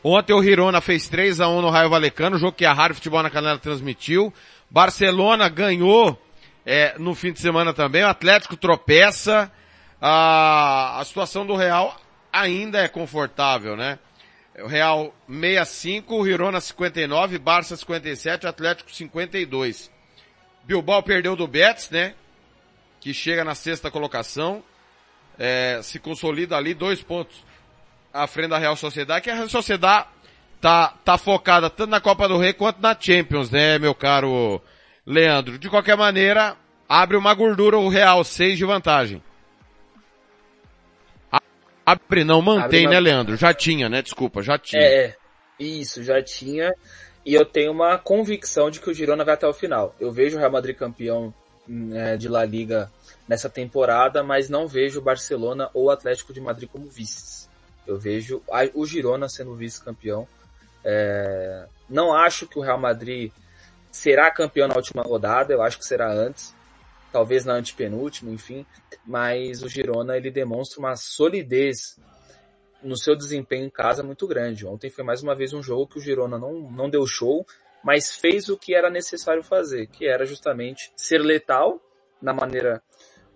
Ontem 0.03 0.33
o 0.33 0.43
Hirona 0.43 0.81
fez 0.81 1.09
3 1.09 1.41
a 1.41 1.49
1 1.49 1.61
no 1.61 1.71
Raio 1.71 1.91
Valecano, 1.91 2.39
jogo 2.39 2.57
que 2.57 2.65
a 2.65 2.73
Rádio 2.73 2.97
Futebol 2.97 3.23
na 3.23 3.31
Canela 3.31 3.59
transmitiu. 3.59 4.33
Barcelona 4.71 5.49
ganhou 5.49 6.21
é, 6.65 6.95
no 6.99 7.15
fim 7.15 7.33
de 7.33 7.41
semana 7.41 7.73
também. 7.73 8.03
O 8.03 8.09
Atlético 8.09 8.57
tropeça. 8.57 9.51
A, 10.01 11.01
a 11.01 11.05
situação 11.05 11.47
do 11.47 11.57
Real 11.57 11.99
ainda 12.33 12.79
é 12.81 12.89
confortável, 12.89 13.77
né? 13.77 13.99
O 14.59 14.67
Real 14.67 15.15
65, 15.29 16.15
o 16.15 16.27
Hirona 16.27 16.61
59, 16.61 17.39
Barça 17.39 17.77
57, 17.77 18.47
Atlético 18.47 18.93
52. 18.93 19.91
Bilbao 20.65 21.03
perdeu 21.03 21.35
do 21.35 21.47
Betis, 21.47 21.91
né? 21.91 22.15
Que 23.01 23.13
chega 23.13 23.45
na 23.45 23.55
sexta 23.55 23.91
colocação. 23.91 24.63
É, 25.39 25.81
se 25.83 25.99
consolida 25.99 26.57
ali 26.57 26.75
dois 26.75 27.03
pontos 27.03 27.45
à 28.13 28.27
frente 28.27 28.51
da 28.51 28.59
Real 28.59 28.77
Sociedade, 28.77 29.25
que 29.25 29.31
a 29.31 29.35
Real 29.35 29.49
Sociedade 29.49 30.07
tá, 30.61 30.95
tá 31.05 31.19
focada 31.19 31.69
tanto 31.69 31.91
na 31.91 32.01
Copa 32.01 32.29
do 32.29 32.39
Rei 32.39 32.53
quanto 32.53 32.81
na 32.81 32.97
Champions, 32.99 33.51
né, 33.51 33.79
meu 33.79 33.95
caro 33.95 34.63
Leandro? 35.05 35.59
De 35.59 35.69
qualquer 35.69 35.97
maneira, 35.97 36.57
abre 36.89 37.17
uma 37.17 37.35
gordura 37.35 37.77
o 37.77 37.89
Real, 37.89 38.23
seis 38.23 38.57
de 38.57 38.65
vantagem. 38.65 39.23
Abre, 41.85 42.25
não, 42.25 42.41
mantém, 42.41 42.87
uma... 42.87 42.95
né, 42.95 43.01
Leandro? 43.01 43.37
Já 43.37 43.53
tinha, 43.53 43.89
né? 43.89 44.01
Desculpa, 44.01 44.43
já 44.43 44.59
tinha. 44.59 44.81
É, 44.81 45.07
é, 45.07 45.17
isso, 45.59 46.03
já 46.03 46.23
tinha. 46.23 46.73
E 47.27 47.35
eu 47.35 47.45
tenho 47.45 47.73
uma 47.73 47.99
convicção 47.99 48.71
de 48.71 48.81
que 48.81 48.89
o 48.89 48.95
Girona 48.95 49.25
vai 49.25 49.35
até 49.35 49.47
o 49.47 49.53
final. 49.53 49.95
Eu 50.01 50.11
vejo 50.11 50.37
o 50.37 50.41
Real 50.41 50.51
Madrid 50.51 50.77
campeão 50.77 51.33
né, 51.67 52.17
de 52.17 52.29
La 52.29 52.45
Liga 52.45 52.91
nessa 53.27 53.49
temporada, 53.49 54.23
mas 54.23 54.49
não 54.49 54.67
vejo 54.67 55.01
o 55.01 55.03
Barcelona 55.03 55.71
ou 55.73 55.85
o 55.85 55.91
Atlético 55.91 56.33
de 56.33 56.41
Madrid 56.41 56.69
como 56.69 56.89
vices. 56.89 57.49
Eu 57.87 57.99
vejo 57.99 58.43
o 58.75 58.87
Girona 58.87 59.29
sendo 59.29 59.55
vice-campeão. 59.55 60.27
É, 60.85 61.67
não 61.89 62.15
acho 62.15 62.47
que 62.47 62.59
o 62.59 62.63
Real 62.63 62.79
Madrid 62.79 63.33
será 63.91 64.31
campeão 64.31 64.69
na 64.69 64.77
última 64.77 65.03
rodada, 65.03 65.53
eu 65.53 65.63
acho 65.63 65.79
que 65.79 65.87
será 65.87 66.13
antes, 66.13 66.55
talvez 67.13 67.45
na 67.45 67.55
antepenúltima, 67.55 68.31
enfim, 68.33 68.67
mas 69.07 69.63
o 69.63 69.69
Girona 69.69 70.17
ele 70.17 70.31
demonstra 70.31 70.81
uma 70.81 70.97
solidez 70.97 71.99
no 72.83 72.99
seu 72.99 73.17
desempenho 73.17 73.65
em 73.67 73.71
casa 73.71 74.03
muito 74.03 74.27
grande. 74.27 74.67
Ontem 74.67 74.91
foi 74.91 75.05
mais 75.05 75.23
uma 75.23 75.35
vez 75.35 75.53
um 75.53 75.63
jogo 75.63 75.87
que 75.87 75.99
o 75.99 76.03
Girona 76.03 76.39
não, 76.39 76.53
não 76.71 76.91
deu 76.91 77.07
show, 77.07 77.47
mas 77.83 78.15
fez 78.15 78.49
o 78.49 78.57
que 78.57 78.75
era 78.75 78.91
necessário 78.91 79.43
fazer, 79.43 79.87
que 79.87 80.07
era 80.07 80.27
justamente 80.27 80.93
ser 80.97 81.19
letal 81.19 81.81
na 82.21 82.33
maneira 82.33 82.83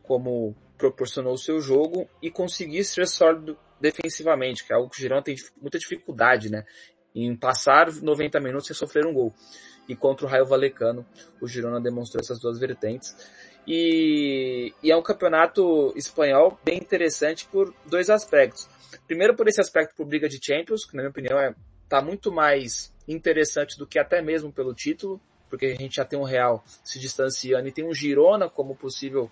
como 0.09 0.56
proporcionou 0.78 1.34
o 1.34 1.38
seu 1.38 1.61
jogo 1.61 2.09
e 2.22 2.30
conseguir 2.30 2.82
ser 2.84 3.06
sólido 3.06 3.59
defensivamente, 3.78 4.64
que 4.64 4.72
é 4.72 4.76
algo 4.76 4.88
que 4.88 4.96
o 4.96 5.00
Girona 5.00 5.22
tem 5.22 5.36
muita 5.61 5.78
dificuldade, 5.78 6.50
né? 6.50 6.64
Em 7.14 7.36
passar 7.36 7.92
90 7.92 8.40
minutos 8.40 8.66
sem 8.66 8.74
sofrer 8.74 9.06
um 9.06 9.12
gol. 9.12 9.34
E 9.86 9.94
contra 9.94 10.24
o 10.24 10.28
Raio 10.28 10.46
Valecano, 10.46 11.04
o 11.42 11.46
Girona 11.46 11.78
demonstrou 11.78 12.22
essas 12.22 12.40
duas 12.40 12.59
vertentes. 12.59 13.14
E, 13.66 14.72
e 14.82 14.90
é 14.90 14.96
um 14.96 15.02
campeonato 15.02 15.92
espanhol 15.94 16.59
bem 16.64 16.78
interessante 16.78 17.46
por 17.46 17.74
dois 17.84 18.09
aspectos. 18.09 18.66
Primeiro 19.06 19.36
por 19.36 19.46
esse 19.46 19.61
aspecto 19.61 19.94
por 19.94 20.06
briga 20.06 20.26
de 20.26 20.38
Champions, 20.42 20.86
que 20.86 20.96
na 20.96 21.02
minha 21.02 21.11
opinião 21.11 21.38
é, 21.38 21.54
tá 21.86 22.00
muito 22.00 22.32
mais 22.32 22.94
interessante 23.06 23.76
do 23.76 23.86
que 23.86 23.98
até 23.98 24.22
mesmo 24.22 24.50
pelo 24.50 24.74
título, 24.74 25.20
porque 25.49 25.66
a 25.66 25.74
gente 25.74 25.96
já 25.96 26.05
tem 26.05 26.18
um 26.18 26.24
Real 26.24 26.64
se 26.84 26.99
distanciando 26.99 27.68
e 27.68 27.72
tem 27.72 27.84
um 27.84 27.94
Girona 27.94 28.49
como 28.49 28.74
possível 28.74 29.30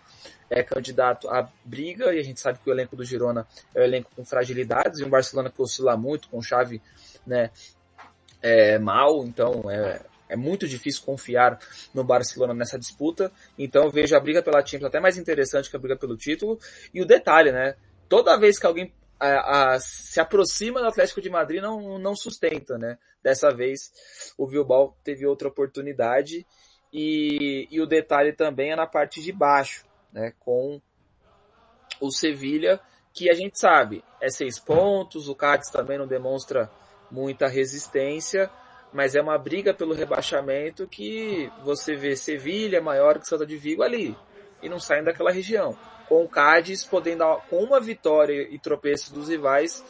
é, 0.50 0.62
candidato 0.62 1.28
à 1.28 1.48
briga, 1.64 2.14
e 2.14 2.18
a 2.18 2.22
gente 2.22 2.40
sabe 2.40 2.58
que 2.62 2.70
o 2.70 2.72
elenco 2.72 2.96
do 2.96 3.04
Girona 3.04 3.46
é 3.74 3.80
um 3.80 3.84
elenco 3.84 4.10
com 4.14 4.24
fragilidades, 4.24 5.00
e 5.00 5.04
um 5.04 5.10
Barcelona 5.10 5.50
que 5.50 5.60
oscila 5.60 5.96
muito, 5.96 6.28
com 6.28 6.40
chave 6.40 6.80
né, 7.26 7.50
é, 8.42 8.78
mal, 8.78 9.24
então 9.24 9.70
é, 9.70 10.00
é 10.28 10.36
muito 10.36 10.66
difícil 10.68 11.02
confiar 11.04 11.58
no 11.92 12.04
Barcelona 12.04 12.54
nessa 12.54 12.78
disputa, 12.78 13.32
então 13.58 13.90
vejo 13.90 14.16
a 14.16 14.20
briga 14.20 14.42
pela 14.42 14.64
Champions 14.64 14.88
até 14.88 15.00
mais 15.00 15.16
interessante 15.16 15.70
que 15.70 15.76
a 15.76 15.78
briga 15.78 15.96
pelo 15.96 16.16
título, 16.16 16.58
e 16.92 17.00
o 17.00 17.06
detalhe, 17.06 17.50
né, 17.50 17.74
toda 18.08 18.38
vez 18.38 18.58
que 18.58 18.66
alguém 18.66 18.92
a, 19.18 19.74
a, 19.74 19.80
se 19.80 20.20
aproxima 20.20 20.80
do 20.80 20.86
Atlético 20.86 21.20
de 21.20 21.30
Madrid 21.30 21.62
não, 21.62 21.98
não 21.98 22.14
sustenta, 22.14 22.78
né? 22.78 22.98
Dessa 23.22 23.50
vez 23.50 23.92
o 24.36 24.46
Bilbao 24.46 24.96
teve 25.02 25.26
outra 25.26 25.48
oportunidade. 25.48 26.46
E, 26.92 27.66
e 27.70 27.80
o 27.80 27.86
detalhe 27.86 28.32
também 28.32 28.72
é 28.72 28.76
na 28.76 28.86
parte 28.86 29.20
de 29.20 29.32
baixo 29.32 29.84
né, 30.12 30.32
com 30.38 30.80
o 32.00 32.10
Sevilha, 32.10 32.80
que 33.12 33.28
a 33.28 33.34
gente 33.34 33.58
sabe 33.58 34.04
é 34.20 34.28
seis 34.28 34.58
pontos, 34.58 35.28
o 35.28 35.34
Cádiz 35.34 35.70
também 35.70 35.98
não 35.98 36.06
demonstra 36.06 36.70
muita 37.10 37.48
resistência, 37.48 38.50
mas 38.92 39.14
é 39.14 39.20
uma 39.20 39.36
briga 39.36 39.74
pelo 39.74 39.94
rebaixamento 39.94 40.86
que 40.86 41.50
você 41.64 41.96
vê 41.96 42.16
Sevilha 42.16 42.80
maior 42.80 43.18
que 43.18 43.26
Santa 43.26 43.46
de 43.46 43.56
Vigo 43.56 43.82
ali 43.82 44.16
e 44.62 44.68
não 44.68 44.78
saem 44.78 45.04
daquela 45.04 45.30
região. 45.30 45.76
Com 46.08 46.24
o 46.24 46.28
Cádiz 46.28 46.84
podendo, 46.84 47.24
com 47.50 47.62
uma 47.62 47.80
vitória 47.80 48.42
e 48.50 48.58
tropeço 48.58 49.12
dos 49.12 49.28
rivais, 49.28 49.84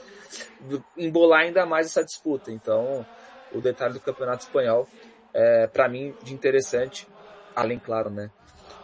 embolar 0.96 1.42
ainda 1.42 1.66
mais 1.66 1.86
essa 1.86 2.04
disputa. 2.04 2.50
Então, 2.50 3.04
o 3.52 3.60
detalhe 3.60 3.94
do 3.94 4.00
Campeonato 4.00 4.44
Espanhol, 4.44 4.88
é, 5.32 5.66
para 5.66 5.88
mim, 5.88 6.14
de 6.22 6.32
interessante, 6.32 7.06
além, 7.54 7.78
claro, 7.78 8.10
né, 8.10 8.30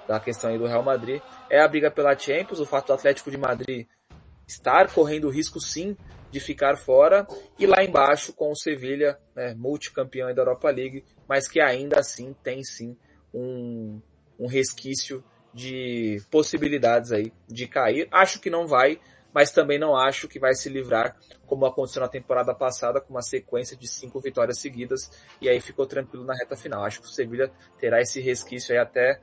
da 0.06 0.20
questão 0.20 0.50
aí 0.50 0.58
do 0.58 0.66
Real 0.66 0.82
Madrid, 0.82 1.22
é 1.48 1.60
a 1.60 1.68
briga 1.68 1.90
pela 1.90 2.16
Champions, 2.16 2.60
o 2.60 2.66
fato 2.66 2.88
do 2.88 2.92
Atlético 2.94 3.30
de 3.30 3.38
Madrid 3.38 3.86
estar 4.46 4.92
correndo 4.92 5.28
o 5.28 5.30
risco 5.30 5.60
sim 5.60 5.96
de 6.30 6.40
ficar 6.40 6.76
fora, 6.76 7.26
e 7.58 7.66
lá 7.66 7.84
embaixo 7.84 8.32
com 8.32 8.50
o 8.50 8.56
Sevilha, 8.56 9.18
né, 9.34 9.54
multicampeão 9.54 10.34
da 10.34 10.40
Europa 10.40 10.70
League, 10.70 11.04
mas 11.28 11.46
que 11.46 11.60
ainda 11.60 11.98
assim 11.98 12.34
tem 12.42 12.64
sim 12.64 12.96
um, 13.34 14.00
um 14.38 14.46
resquício 14.46 15.22
de 15.52 16.22
possibilidades 16.30 17.12
aí 17.12 17.32
de 17.46 17.66
cair. 17.66 18.08
Acho 18.10 18.40
que 18.40 18.50
não 18.50 18.66
vai, 18.66 18.98
mas 19.32 19.50
também 19.50 19.78
não 19.78 19.96
acho 19.96 20.28
que 20.28 20.38
vai 20.38 20.54
se 20.54 20.68
livrar, 20.68 21.16
como 21.46 21.66
aconteceu 21.66 22.02
na 22.02 22.08
temporada 22.08 22.54
passada, 22.54 23.00
com 23.00 23.14
uma 23.14 23.22
sequência 23.22 23.76
de 23.76 23.86
cinco 23.86 24.20
vitórias 24.20 24.58
seguidas, 24.58 25.10
e 25.40 25.48
aí 25.48 25.60
ficou 25.60 25.86
tranquilo 25.86 26.24
na 26.24 26.34
reta 26.34 26.56
final. 26.56 26.84
Acho 26.84 27.00
que 27.00 27.06
o 27.06 27.10
Sevilha 27.10 27.50
terá 27.78 28.00
esse 28.00 28.20
resquício 28.20 28.74
aí 28.74 28.78
até 28.78 29.20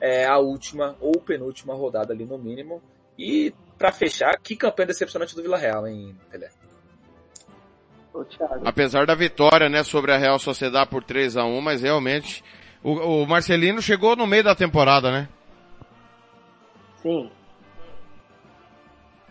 é, 0.00 0.26
a 0.26 0.38
última 0.38 0.96
ou 1.00 1.20
penúltima 1.20 1.74
rodada 1.74 2.12
ali 2.12 2.24
no 2.24 2.38
mínimo. 2.38 2.82
E 3.18 3.54
para 3.78 3.92
fechar, 3.92 4.36
que 4.40 4.56
campanha 4.56 4.88
decepcionante 4.88 5.34
do 5.34 5.42
Vila 5.42 5.56
Real, 5.56 5.86
hein, 5.86 6.16
Pelé? 6.30 6.50
Apesar 8.64 9.06
da 9.06 9.14
vitória, 9.14 9.68
né, 9.68 9.82
sobre 9.82 10.12
a 10.12 10.16
Real 10.16 10.38
Sociedade 10.38 10.88
por 10.88 11.02
3 11.02 11.36
a 11.36 11.44
1 11.44 11.60
mas 11.60 11.82
realmente 11.82 12.44
o, 12.82 13.22
o 13.22 13.26
Marcelino 13.26 13.82
chegou 13.82 14.14
no 14.14 14.26
meio 14.26 14.44
da 14.44 14.54
temporada, 14.54 15.10
né? 15.10 15.28
Sim. 17.04 17.30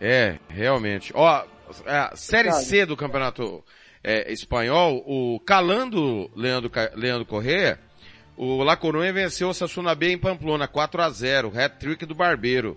É, 0.00 0.38
realmente. 0.48 1.12
Ó, 1.14 1.44
a 1.86 2.16
Série 2.16 2.50
C 2.52 2.86
do 2.86 2.96
Campeonato 2.96 3.62
é, 4.02 4.32
Espanhol, 4.32 5.04
o 5.06 5.38
Calando 5.40 6.30
Leandro, 6.34 6.70
Leandro 6.94 7.26
Correa 7.26 7.78
o 8.36 8.64
La 8.64 8.76
Coruña 8.76 9.12
venceu 9.12 9.48
o 9.48 9.54
Sassuna 9.54 9.94
B 9.94 10.12
em 10.12 10.18
Pamplona, 10.18 10.66
4 10.66 11.02
a 11.02 11.10
0 11.10 11.52
hat-trick 11.54 12.04
do 12.04 12.16
Barbeiro. 12.16 12.76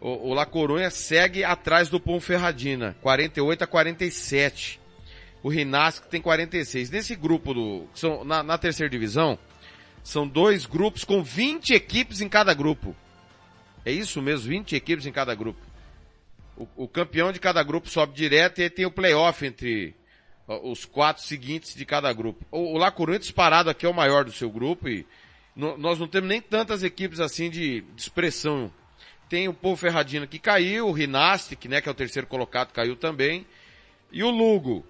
O, 0.00 0.30
o 0.30 0.34
La 0.34 0.46
Coruña 0.46 0.88
segue 0.88 1.42
atrás 1.42 1.88
do 1.88 1.98
Ponferradina, 1.98 2.96
48 3.00 3.64
a 3.64 3.66
47. 3.66 4.80
O 5.42 5.48
Rinasco 5.48 6.06
tem 6.06 6.20
46. 6.20 6.90
Nesse 6.90 7.16
grupo 7.16 7.52
do, 7.52 7.88
são, 7.92 8.24
na, 8.24 8.44
na 8.44 8.56
terceira 8.56 8.88
divisão, 8.88 9.36
são 10.04 10.28
dois 10.28 10.64
grupos 10.64 11.02
com 11.02 11.24
20 11.24 11.74
equipes 11.74 12.20
em 12.20 12.28
cada 12.28 12.54
grupo. 12.54 12.94
É 13.84 13.90
isso 13.90 14.22
mesmo, 14.22 14.48
20 14.48 14.76
equipes 14.76 15.06
em 15.06 15.12
cada 15.12 15.34
grupo. 15.34 15.60
O, 16.56 16.84
o 16.84 16.88
campeão 16.88 17.32
de 17.32 17.40
cada 17.40 17.62
grupo 17.62 17.88
sobe 17.88 18.14
direto 18.14 18.60
e 18.60 18.64
aí 18.64 18.70
tem 18.70 18.86
o 18.86 18.90
playoff 18.90 19.44
entre 19.44 19.94
os 20.46 20.84
quatro 20.84 21.22
seguintes 21.22 21.74
de 21.74 21.84
cada 21.84 22.12
grupo. 22.12 22.44
O, 22.50 22.74
o 22.74 22.78
La 22.78 22.90
Coruña 22.90 23.18
disparado 23.18 23.70
aqui 23.70 23.86
é 23.86 23.88
o 23.88 23.94
maior 23.94 24.24
do 24.24 24.32
seu 24.32 24.50
grupo 24.50 24.88
e 24.88 25.06
no, 25.54 25.76
nós 25.76 25.98
não 25.98 26.08
temos 26.08 26.28
nem 26.28 26.40
tantas 26.40 26.82
equipes 26.82 27.20
assim 27.20 27.50
de, 27.50 27.80
de 27.80 28.00
expressão. 28.00 28.72
Tem 29.28 29.48
o 29.48 29.54
Povo 29.54 29.76
Ferradina 29.76 30.26
que 30.26 30.38
caiu, 30.38 30.88
o 30.88 30.92
Rinastic, 30.92 31.64
né, 31.66 31.80
que 31.80 31.88
é 31.88 31.92
o 31.92 31.94
terceiro 31.94 32.26
colocado, 32.26 32.72
caiu 32.72 32.96
também. 32.96 33.46
E 34.10 34.22
o 34.22 34.30
Lugo. 34.30 34.86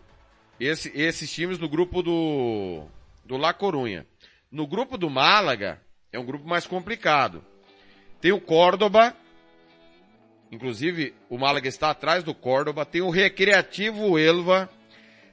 Esse, 0.59 0.93
esses 0.95 1.33
times 1.33 1.59
no 1.59 1.69
grupo 1.69 2.03
do, 2.03 2.87
do 3.25 3.37
La 3.37 3.53
Coruña. 3.53 4.07
No 4.51 4.67
grupo 4.67 4.99
do 4.99 5.09
Málaga, 5.09 5.81
é 6.13 6.19
um 6.19 6.25
grupo 6.25 6.47
mais 6.47 6.67
complicado. 6.67 7.45
Tem 8.23 8.31
o 8.31 8.41
Córdoba, 8.41 9.17
inclusive 10.53 11.13
o 11.29 11.37
Málaga 11.37 11.67
está 11.67 11.91
atrás 11.91 12.23
do 12.23 12.33
Córdoba, 12.33 12.87
tem 12.87 13.03
o 13.03 13.11
Recreativo 13.11 14.17
Elva, 14.17 14.71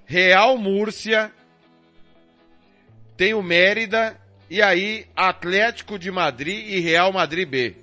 Real 0.06 0.58
Múrcia, 0.58 1.32
tem 3.16 3.36
o 3.36 3.44
Mérida 3.44 4.20
e 4.50 4.60
aí 4.60 5.06
Atlético 5.16 6.00
de 6.00 6.10
Madrid 6.10 6.68
e 6.68 6.80
Real 6.80 7.14
Madrid 7.14 7.48
B. 7.48 7.76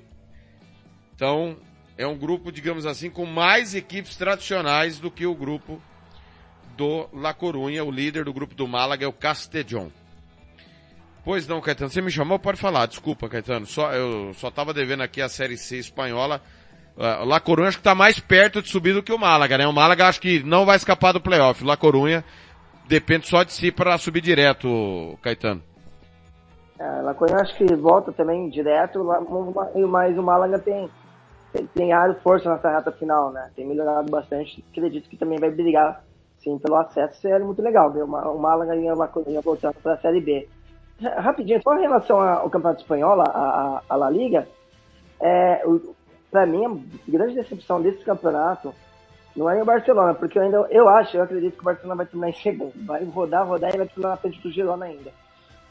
Então, 1.15 1.57
é 1.97 2.05
um 2.05 2.19
grupo, 2.19 2.51
digamos 2.51 2.85
assim, 2.85 3.09
com 3.09 3.25
mais 3.25 3.77
equipes 3.77 4.17
tradicionais 4.17 4.99
do 4.99 5.09
que 5.09 5.25
o 5.25 5.37
grupo 5.37 5.81
do 6.77 7.09
La 7.13 7.33
Corunha. 7.33 7.85
O 7.85 7.93
líder 7.93 8.25
do 8.25 8.33
grupo 8.33 8.57
do 8.57 8.67
Málaga 8.67 9.05
é 9.05 9.09
o 9.09 9.13
Castellón. 9.13 9.89
Pois 11.27 11.49
não, 11.49 11.61
Caetano, 11.61 11.91
você 11.91 12.01
me 12.01 12.09
chamou? 12.09 12.39
Pode 12.39 12.61
falar. 12.61 12.87
Desculpa, 12.87 13.29
Caetano. 13.29 13.67
Só, 13.67 13.93
eu 13.93 14.33
só 14.35 14.47
estava 14.47 14.73
devendo 14.73 15.03
aqui 15.03 15.21
a 15.21 15.29
Série 15.29 15.57
C 15.57 15.77
espanhola. 15.77 16.41
Uh, 16.97 17.25
La 17.25 17.41
Coruña 17.41 17.67
acho 17.67 17.79
que 17.79 17.81
está 17.81 17.97
mais 17.97 18.21
perto 18.21 18.63
de 18.63 18.69
subir 18.69 18.95
do 18.95 19.03
que 19.03 19.13
o 19.13 19.19
Málaga, 19.19 19.59
né? 19.59 19.67
O 19.67 19.73
Málaga 19.73 20.07
acho 20.07 20.21
que 20.21 20.41
não 20.45 20.65
vai 20.65 20.77
escapar 20.77 21.13
do 21.13 21.21
playoff. 21.21 21.65
La 21.65 21.77
Coruña 21.77 22.25
depende 22.87 23.27
só 23.27 23.43
de 23.43 23.53
si 23.53 23.73
para 23.73 23.99
subir 23.99 24.21
direto, 24.21 25.19
Caetano. 25.21 25.61
É, 26.79 27.03
La 27.03 27.13
Coruña 27.13 27.41
acho 27.41 27.57
que 27.57 27.75
volta 27.75 28.13
também 28.13 28.49
direto, 28.49 29.03
mas 29.89 30.17
o 30.17 30.23
Málaga 30.23 30.61
tem, 30.61 30.89
tem, 31.53 31.67
tem 31.67 31.91
força 32.23 32.49
nessa 32.49 32.71
reta 32.71 32.93
final, 32.93 33.33
né? 33.33 33.51
Tem 33.57 33.67
melhorado 33.67 34.09
bastante. 34.09 34.65
Acredito 34.71 35.11
que 35.11 35.17
também 35.17 35.41
vai 35.41 35.51
brigar, 35.51 36.05
sim, 36.39 36.57
pelo 36.57 36.77
acesso. 36.77 37.21
Seria 37.21 37.45
muito 37.45 37.61
legal 37.61 37.93
ver 37.93 38.05
o 38.05 38.39
Málaga 38.39 38.77
e 38.77 38.89
o 38.89 38.95
La 38.95 39.09
Coruña 39.09 39.41
voltando 39.41 39.75
para 39.83 39.95
a 39.95 39.99
Série 39.99 40.21
B. 40.21 40.49
Rapidinho, 41.01 41.61
só 41.63 41.77
em 41.77 41.83
relação 41.83 42.21
ao 42.21 42.49
Campeonato 42.49 42.81
Espanhol, 42.81 43.21
a, 43.21 43.83
a, 43.87 43.97
La 43.97 44.09
Liga, 44.09 44.49
é, 45.21 45.63
para 46.31 46.47
mim, 46.47 46.65
a 46.65 47.11
grande 47.11 47.35
decepção 47.35 47.83
desse 47.83 48.03
campeonato 48.03 48.75
não 49.37 49.51
é 49.51 49.61
o 49.61 49.67
Barcelona, 49.67 50.15
porque 50.15 50.39
eu 50.39 50.43
ainda 50.43 50.57
eu 50.71 50.89
acho, 50.89 51.17
eu 51.17 51.23
acredito 51.23 51.55
que 51.55 51.61
o 51.61 51.65
Barcelona 51.65 51.97
vai 51.97 52.07
terminar 52.07 52.31
em 52.31 52.41
segundo. 52.41 52.73
Vai 52.87 53.05
rodar, 53.05 53.47
rodar 53.47 53.75
e 53.75 53.77
vai 53.77 53.87
terminar 53.87 54.11
na 54.11 54.17
frente 54.17 54.41
do 54.41 54.51
Girona 54.51 54.87
ainda. 54.87 55.13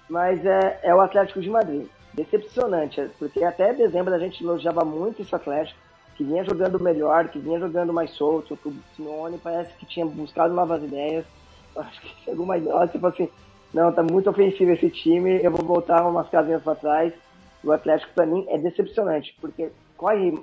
Mas 0.08 0.46
é, 0.46 0.80
é 0.84 0.94
o 0.94 1.02
Atlético 1.02 1.42
de 1.42 1.50
Madrid. 1.50 1.88
Decepcionante, 2.14 3.10
porque 3.18 3.44
até 3.44 3.74
dezembro 3.74 4.14
a 4.14 4.20
gente 4.20 4.44
elogiava 4.44 4.86
muito 4.86 5.22
esse 5.22 5.34
Atlético, 5.34 5.80
que 6.16 6.24
vinha 6.24 6.44
jogando 6.46 6.80
melhor, 6.80 7.28
que 7.28 7.40
vinha 7.40 7.60
jogando 7.60 7.92
mais 7.92 8.12
solto, 8.12 8.56
que 8.56 8.70
o 8.70 8.76
Simeone 8.96 9.40
parece 9.40 9.74
que 9.74 9.86
tinha 9.86 10.06
buscado 10.06 10.54
novas 10.54 10.84
ideias. 10.84 11.26
Acho 11.76 12.02
que 12.02 12.24
chegou 12.24 12.46
mais 12.46 12.66
hora, 12.68 12.88
tipo 12.88 13.06
assim, 13.08 13.30
não, 13.76 13.92
tá 13.92 14.02
muito 14.02 14.30
ofensivo 14.30 14.72
esse 14.72 14.90
time, 14.90 15.44
eu 15.44 15.52
vou 15.52 15.66
voltar 15.66 16.08
umas 16.08 16.30
casinhas 16.30 16.64
para 16.64 16.76
trás. 16.76 17.14
O 17.62 17.74
Atlético, 17.74 18.14
para 18.14 18.26
mim, 18.26 18.46
é 18.48 18.58
decepcionante, 18.58 19.36
porque 19.42 19.70
corre 19.98 20.34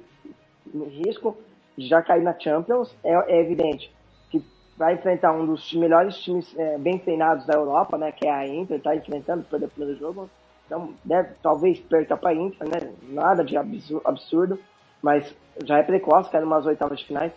risco 0.90 1.34
de 1.74 1.88
já 1.88 2.02
cair 2.02 2.22
na 2.22 2.38
Champions, 2.38 2.94
é, 3.02 3.14
é 3.32 3.40
evidente 3.40 3.90
que 4.28 4.44
vai 4.76 4.92
enfrentar 4.92 5.32
um 5.32 5.46
dos 5.46 5.72
melhores 5.72 6.18
times 6.18 6.54
é, 6.58 6.76
bem 6.76 6.98
treinados 6.98 7.46
da 7.46 7.54
Europa, 7.54 7.96
né? 7.96 8.12
Que 8.12 8.26
é 8.26 8.30
a 8.30 8.46
Inter, 8.46 8.78
tá 8.82 8.94
enfrentando 8.94 9.44
pelo 9.44 9.66
primeiro 9.66 9.98
jogo. 9.98 10.28
Então, 10.66 10.90
deve, 11.02 11.30
talvez 11.42 11.80
perca 11.80 12.18
para 12.18 12.32
a 12.32 12.34
Inter, 12.34 12.68
né? 12.68 12.92
Nada 13.08 13.42
de 13.42 13.56
absurdo, 13.56 14.58
mas 15.00 15.34
já 15.64 15.78
é 15.78 15.82
precoce, 15.82 16.30
cai 16.30 16.44
umas 16.44 16.66
oitavas 16.66 16.98
de 16.98 17.06
finais. 17.06 17.32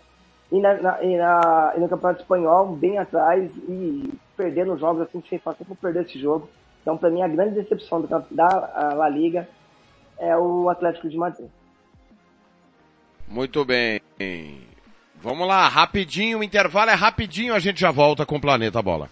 E, 0.52 0.60
na, 0.60 0.74
na, 0.76 1.04
e, 1.04 1.18
na, 1.18 1.74
e 1.76 1.80
no 1.80 1.90
Campeonato 1.90 2.22
Espanhol, 2.22 2.76
bem 2.76 2.98
atrás 2.98 3.52
e 3.68 4.14
perdendo 4.38 4.78
jogos 4.78 5.02
assim, 5.02 5.24
sem 5.28 5.40
fazer 5.40 5.66
por 5.66 5.76
perder 5.78 6.04
esse 6.04 6.20
jogo. 6.20 6.50
Então, 6.82 6.98
para 6.98 7.10
mim, 7.10 7.22
a 7.22 7.28
grande 7.28 7.56
decepção 7.56 8.02
do, 8.02 8.08
da 8.08 8.94
La 8.96 9.10
Liga 9.10 9.48
é 10.20 10.38
o 10.38 10.70
Atlético 10.70 11.10
de 11.10 11.18
Madrid. 11.18 11.50
Muito 13.28 13.66
bem. 13.66 14.00
Vamos 15.16 15.48
lá, 15.48 15.68
rapidinho, 15.68 16.40
o 16.40 16.44
intervalo 16.44 16.92
é 16.92 16.94
rapidinho, 16.94 17.56
a 17.56 17.60
gente 17.60 17.82
já 17.82 17.90
volta 17.90 18.26
com 18.26 18.36
o 18.36 18.42
Planeta 18.42 18.82
Bola. 18.82 19.10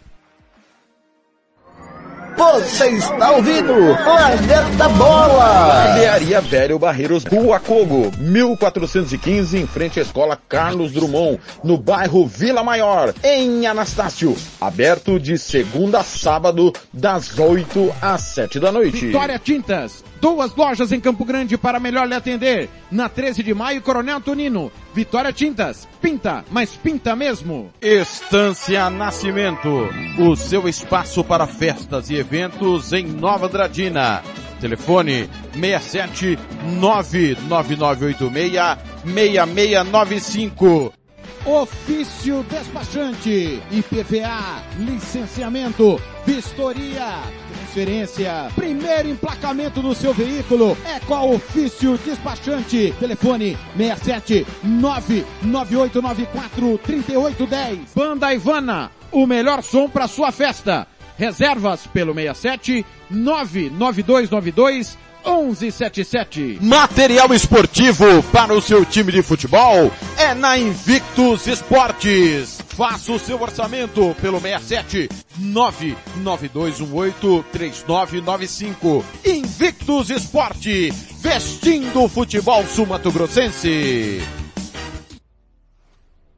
Você 2.51 2.89
está 2.89 3.31
ouvindo 3.31 3.73
Planeta 4.03 4.89
Bola! 4.89 5.67
Barbearia 5.85 6.41
Velho 6.41 6.77
Barreiros, 6.77 7.23
Rua 7.23 7.57
Cogo, 7.57 8.11
1415, 8.19 9.57
em 9.57 9.65
frente 9.65 9.97
à 9.97 10.03
Escola 10.03 10.37
Carlos 10.47 10.91
Drummond, 10.91 11.39
no 11.63 11.77
bairro 11.77 12.27
Vila 12.27 12.61
Maior, 12.61 13.13
em 13.23 13.65
Anastácio. 13.65 14.35
Aberto 14.59 15.19
de 15.19 15.37
segunda 15.37 16.01
a 16.01 16.03
sábado, 16.03 16.73
das 16.91 17.39
8 17.39 17.95
às 18.01 18.21
7 18.21 18.59
da 18.59 18.73
noite. 18.73 19.07
Vitória 19.07 19.39
Tintas, 19.39 20.03
duas 20.23 20.55
lojas 20.55 20.91
em 20.93 21.01
Campo 21.01 21.25
Grande 21.25 21.57
para 21.57 21.81
melhor 21.81 22.07
lhe 22.07 22.15
atender. 22.15 22.69
Na 22.89 23.09
13 23.09 23.43
de 23.43 23.53
maio, 23.53 23.81
Coronel 23.81 24.21
Tonino. 24.21 24.71
Vitória 24.95 25.33
Tintas, 25.33 25.85
pinta, 26.01 26.45
mas 26.49 26.77
pinta 26.77 27.13
mesmo. 27.13 27.73
Estância 27.81 28.89
Nascimento, 28.89 29.89
o 30.17 30.33
seu 30.37 30.69
espaço 30.69 31.25
para 31.25 31.45
festas 31.45 32.09
e 32.09 32.15
eventos 32.15 32.93
em 32.93 33.05
Nova 33.05 33.49
Dradina. 33.49 34.23
Telefone 34.61 35.29
67 35.53 36.39
99986 36.79 38.77
6695. 39.03 41.02
Ofício 41.45 42.41
despachante, 42.43 43.61
IPVA, 43.69 44.63
licenciamento, 44.79 45.99
vistoria, 46.25 47.19
transferência, 47.51 48.47
primeiro 48.55 49.09
emplacamento 49.09 49.81
do 49.81 49.93
seu 49.93 50.13
veículo 50.13 50.77
é 50.85 51.01
a 51.13 51.23
Ofício 51.25 51.97
Despachante. 51.97 52.95
Telefone 52.97 53.57
67 53.75 54.47
99894 54.63 56.77
3810. 56.77 57.91
Banda 57.93 58.33
Ivana, 58.33 58.89
o 59.11 59.27
melhor 59.27 59.61
som 59.61 59.89
para 59.89 60.07
sua 60.07 60.31
festa. 60.31 60.87
Reservas 61.17 61.85
pelo 61.87 62.13
67 62.13 62.85
99292 63.09 64.97
1177. 65.25 66.59
Material 66.61 67.33
esportivo 67.33 68.23
para 68.31 68.53
o 68.53 68.61
seu 68.61 68.85
time 68.85 69.11
de 69.11 69.21
futebol 69.21 69.91
é 70.17 70.33
na 70.33 70.57
Invictus 70.57 71.47
Esportes. 71.47 72.59
Faça 72.67 73.11
o 73.11 73.19
seu 73.19 73.41
orçamento 73.41 74.15
pelo 74.21 74.39
67 74.39 75.09
99218 75.37 77.45
3995. 77.51 79.05
Invictus 79.25 80.09
Esporte, 80.09 80.93
vestindo 81.21 82.03
o 82.03 82.09
futebol 82.09 82.65
sumatogrossense. 82.65 84.21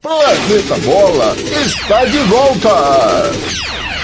Planeta 0.01 0.77
Bola 0.85 1.35
está 1.65 2.05
de 2.05 2.19
volta! 2.19 3.94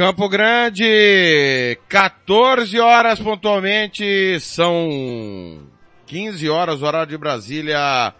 Campo 0.00 0.30
Grande, 0.30 1.78
14 1.86 2.80
horas 2.80 3.20
pontualmente, 3.20 4.40
são 4.40 5.68
15 6.06 6.48
horas, 6.48 6.80
horário 6.80 7.10
de 7.10 7.18
Brasília. 7.18 8.14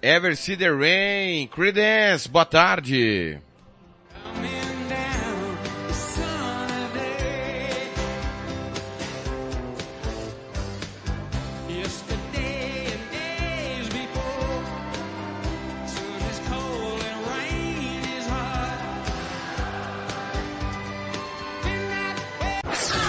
Ever 0.00 0.36
See 0.36 0.56
the 0.56 0.70
Rain, 0.70 1.48
Credence, 1.48 2.28
boa 2.28 2.44
tarde. 2.44 3.40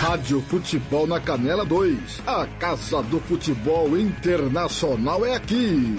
Rádio 0.10 0.42
Futebol 0.42 1.06
na 1.06 1.20
Canela 1.20 1.64
2. 1.64 2.24
A 2.26 2.48
Casa 2.58 3.04
do 3.04 3.20
Futebol 3.20 3.96
Internacional 3.96 5.24
é 5.24 5.36
aqui. 5.36 5.98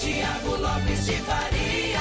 Tiago 0.00 0.56
Lopes 0.56 1.04
de 1.04 1.12
Faria. 1.16 2.00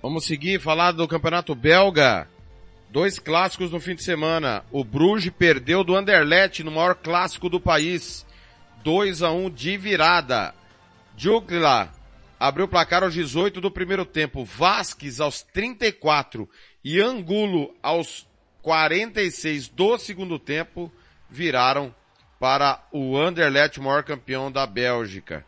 Vamos 0.00 0.24
seguir, 0.24 0.60
falar 0.60 0.92
do 0.92 1.08
Campeonato 1.08 1.56
Belga. 1.56 2.28
Dois 2.88 3.18
clássicos 3.18 3.72
no 3.72 3.80
fim 3.80 3.96
de 3.96 4.04
semana. 4.04 4.64
O 4.70 4.84
Bruges 4.84 5.32
perdeu 5.36 5.82
do 5.82 5.96
Anderlecht 5.96 6.62
no 6.62 6.70
maior 6.70 6.94
clássico 6.94 7.48
do 7.48 7.58
país. 7.58 8.24
2 8.84 9.22
a 9.22 9.32
1 9.32 9.50
de 9.50 9.76
virada. 9.76 10.54
Jugla 11.16 11.90
abriu 12.38 12.66
o 12.66 12.68
placar 12.68 13.02
aos 13.02 13.12
18 13.12 13.60
do 13.60 13.72
primeiro 13.72 14.04
tempo. 14.04 14.44
Vasquez 14.44 15.18
aos 15.18 15.42
34 15.42 16.48
e 16.84 17.00
Angulo 17.00 17.74
aos 17.82 18.28
46 18.62 19.68
do 19.68 19.96
segundo 19.98 20.38
tempo 20.38 20.92
viraram 21.30 21.94
para 22.38 22.86
o 22.92 23.16
Anderlecht, 23.16 23.80
maior 23.80 24.04
campeão 24.04 24.52
da 24.52 24.66
Bélgica. 24.66 25.44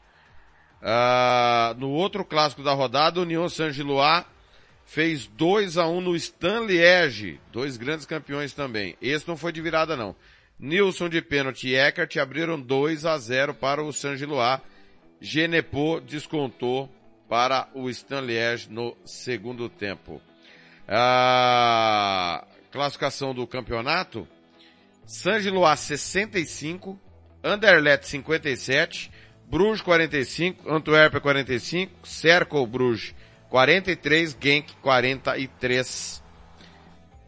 Ah, 0.80 1.74
no 1.78 1.91
outro 1.91 2.24
clássico 2.24 2.62
da 2.62 2.72
rodada, 2.72 3.20
o 3.20 3.22
Union 3.22 3.49
Saint-Gilloise 3.49 4.24
fez 4.87 5.26
2 5.26 5.76
a 5.76 5.87
1 5.87 6.01
no 6.01 6.16
Stan 6.16 6.61
Liège, 6.61 7.41
dois 7.53 7.76
grandes 7.76 8.07
campeões 8.07 8.53
também. 8.53 8.97
Esse 9.03 9.28
não 9.28 9.37
foi 9.37 9.53
de 9.53 9.61
virada 9.61 9.97
não. 9.97 10.16
Nilson 10.59 11.09
de 11.09 11.20
pênalti 11.20 11.68
e 11.68 11.74
Eckert 11.74 12.16
abriram 12.16 12.59
2 12.59 13.05
a 13.05 13.18
0 13.18 13.53
para 13.55 13.82
o 13.82 13.93
Saint-Gilloise. 13.93 14.62
Genepo 15.20 16.01
descontou 16.01 16.91
para 17.28 17.68
o 17.74 17.91
Stan 17.91 18.20
Liège 18.20 18.70
no 18.70 18.97
segundo 19.05 19.68
tempo. 19.68 20.22
A 20.89 22.45
classificação 22.70 23.34
do 23.34 23.47
campeonato, 23.47 24.26
Saint-Gilloise 25.05 25.82
65, 25.82 26.99
Anderlecht 27.43 28.07
57, 28.07 29.11
Bruges 29.49 29.82
45, 29.82 30.70
Antuérpia 30.70 31.20
45, 31.20 32.07
Cercle 32.07 32.66
Bruges 32.66 33.14
43, 33.51 34.37
Genk 34.41 34.74
43. 34.82 36.22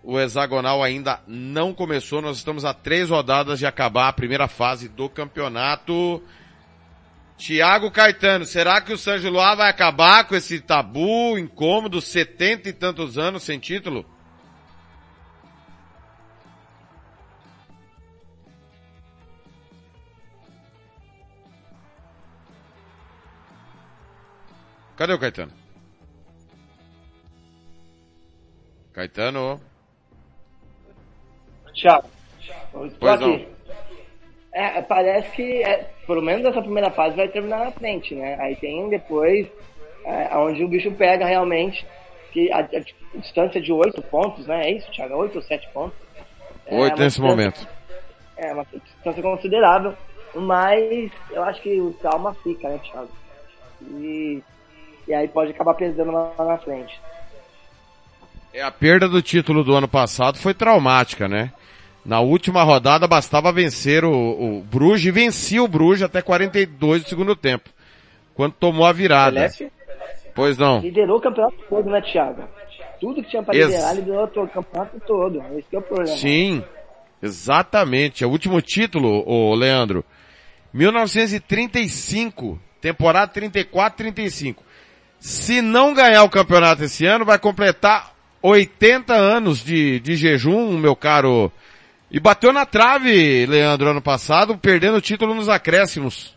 O 0.03 0.19
hexagonal 0.19 0.83
ainda 0.83 1.21
não 1.27 1.75
começou, 1.75 2.23
nós 2.23 2.39
estamos 2.39 2.65
a 2.65 2.73
três 2.73 3.11
rodadas 3.11 3.59
de 3.59 3.67
acabar 3.67 4.09
a 4.09 4.13
primeira 4.13 4.49
fase 4.49 4.89
do 4.89 5.09
campeonato. 5.09 6.23
Tiago 7.39 7.89
Caetano, 7.93 8.45
será 8.45 8.81
que 8.81 8.93
o 8.93 8.99
San 8.99 9.17
Giloá 9.19 9.55
vai 9.55 9.71
acabar 9.71 10.27
com 10.27 10.35
esse 10.35 10.61
tabu 10.61 11.39
incômodo, 11.39 12.01
setenta 12.01 12.69
e 12.69 12.73
tantos 12.73 13.17
anos 13.17 13.45
sem 13.45 13.61
título? 13.61 14.05
Cadê 24.97 25.13
o 25.13 25.19
Caetano? 25.21 25.53
Caetano? 28.93 29.61
Estou 31.73 32.91
Pois 32.99 33.21
não. 33.21 33.58
É, 34.59 34.83
parece 34.83 35.31
que, 35.37 35.63
é, 35.63 35.89
pelo 36.05 36.21
menos 36.21 36.45
essa 36.45 36.61
primeira 36.61 36.91
fase 36.91 37.15
vai 37.15 37.29
terminar 37.29 37.67
na 37.67 37.71
frente, 37.71 38.13
né? 38.13 38.37
Aí 38.41 38.57
tem 38.57 38.89
depois, 38.89 39.47
é, 40.05 40.37
onde 40.37 40.65
o 40.65 40.69
bicho 40.69 40.91
pega 40.91 41.25
realmente, 41.25 41.87
que 42.33 42.51
a, 42.51 42.59
a 42.59 43.19
distância 43.21 43.61
de 43.61 43.71
oito 43.71 44.03
pontos, 44.03 44.49
né? 44.49 44.67
É 44.67 44.73
isso, 44.73 44.91
Thiago? 44.91 45.15
Oito 45.15 45.37
ou 45.37 45.43
sete 45.43 45.69
pontos? 45.73 45.97
É 46.67 46.77
Oito 46.77 46.99
nesse 47.01 47.21
momento. 47.21 47.69
É 48.37 48.53
uma 48.53 48.65
distância 48.65 49.23
considerável, 49.23 49.95
mas 50.35 51.13
eu 51.31 51.45
acho 51.45 51.63
que 51.63 51.81
o 51.81 51.93
calma 52.03 52.35
fica, 52.43 52.69
né, 52.69 52.81
Thiago? 52.83 53.11
E, 53.93 54.43
e 55.07 55.15
aí 55.15 55.29
pode 55.29 55.53
acabar 55.53 55.75
pesando 55.75 56.11
lá 56.11 56.35
na 56.37 56.59
frente. 56.59 57.01
É, 58.53 58.61
a 58.61 58.73
perda 58.73 59.09
do 59.09 59.23
título 59.23 59.63
do 59.63 59.77
ano 59.77 59.87
passado 59.87 60.37
foi 60.37 60.53
traumática, 60.53 61.29
né? 61.29 61.53
Na 62.09 62.21
última 62.21 62.63
rodada 62.63 63.07
bastava 63.07 63.53
vencer 63.53 64.03
o, 64.03 64.11
o 64.11 64.63
Bruges 64.63 65.05
e 65.05 65.11
vencia 65.11 65.63
o 65.63 65.69
Bruges 65.69 66.03
até 66.03 66.23
42 66.23 67.03
do 67.03 67.09
segundo 67.11 67.37
tempo. 67.37 67.69
Quando 68.35 68.55
tomou 68.55 68.87
a 68.87 68.93
virada. 68.93 69.47
Pois 70.35 70.57
não. 70.57 70.81
Liderou 70.81 71.19
o 71.19 71.21
campeonato 71.21 71.59
todo, 71.69 71.91
né, 71.91 72.01
Thiago? 72.01 72.45
Tudo 72.99 73.23
que 73.23 73.29
tinha 73.29 73.43
pra 73.43 73.55
Ex- 73.55 73.67
liderar, 73.67 73.95
liderou 73.95 74.25
o 74.25 74.49
campeonato 74.49 74.99
todo. 75.07 75.43
Esse 75.59 75.69
que 75.69 75.77
é 75.77 75.79
o 75.81 75.83
problema. 75.83 76.17
Sim, 76.17 76.65
exatamente. 77.23 78.25
É 78.25 78.27
o 78.27 78.31
último 78.31 78.63
título, 78.63 79.23
o 79.29 79.55
Leandro. 79.55 80.03
1935, 80.73 82.59
temporada 82.81 83.31
34-35. 83.39 84.57
Se 85.21 85.61
não 85.61 85.93
ganhar 85.93 86.23
o 86.23 86.31
campeonato 86.31 86.85
esse 86.85 87.05
ano, 87.05 87.27
vai 87.27 87.39
completar 87.39 88.15
80 88.41 89.13
anos 89.13 89.63
de, 89.63 90.01
de 90.01 90.17
jejum, 90.17 90.79
meu 90.79 90.97
caro. 90.97 91.53
E 92.11 92.19
bateu 92.19 92.53
na 92.53 92.65
trave, 92.65 93.45
Leandro, 93.45 93.91
ano 93.91 94.01
passado, 94.01 94.57
perdendo 94.57 94.97
o 94.97 95.01
título 95.01 95.35
nos 95.35 95.49
acréscimos. 95.49 96.37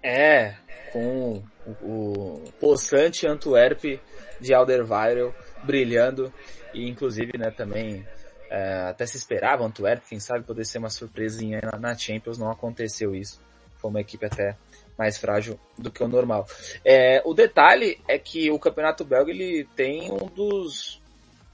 É, 0.00 0.54
com 0.92 1.42
o, 1.82 2.44
possante 2.60 3.26
Antwerp 3.26 4.00
de 4.40 4.54
Alderweireld 4.54 5.34
brilhando 5.64 6.32
e 6.74 6.88
inclusive, 6.88 7.36
né, 7.36 7.50
também 7.50 8.06
é, 8.50 8.88
até 8.88 9.06
se 9.06 9.16
esperava 9.16 9.64
Antwerp, 9.64 10.04
quem 10.08 10.20
sabe 10.20 10.44
poder 10.44 10.64
ser 10.64 10.78
uma 10.78 10.90
surpresinha 10.90 11.60
na, 11.62 11.78
na 11.78 11.94
Champions, 11.96 12.38
não 12.38 12.50
aconteceu 12.50 13.14
isso. 13.14 13.40
Foi 13.78 13.90
uma 13.90 14.00
equipe 14.00 14.24
até 14.24 14.56
mais 14.96 15.18
frágil 15.18 15.58
do 15.76 15.90
que 15.90 16.04
o 16.04 16.08
normal. 16.08 16.46
É, 16.84 17.20
o 17.24 17.34
detalhe 17.34 18.00
é 18.06 18.18
que 18.18 18.50
o 18.50 18.58
Campeonato 18.58 19.04
Belga 19.04 19.30
ele 19.30 19.66
tem 19.74 20.12
um 20.12 20.26
dos 20.26 21.00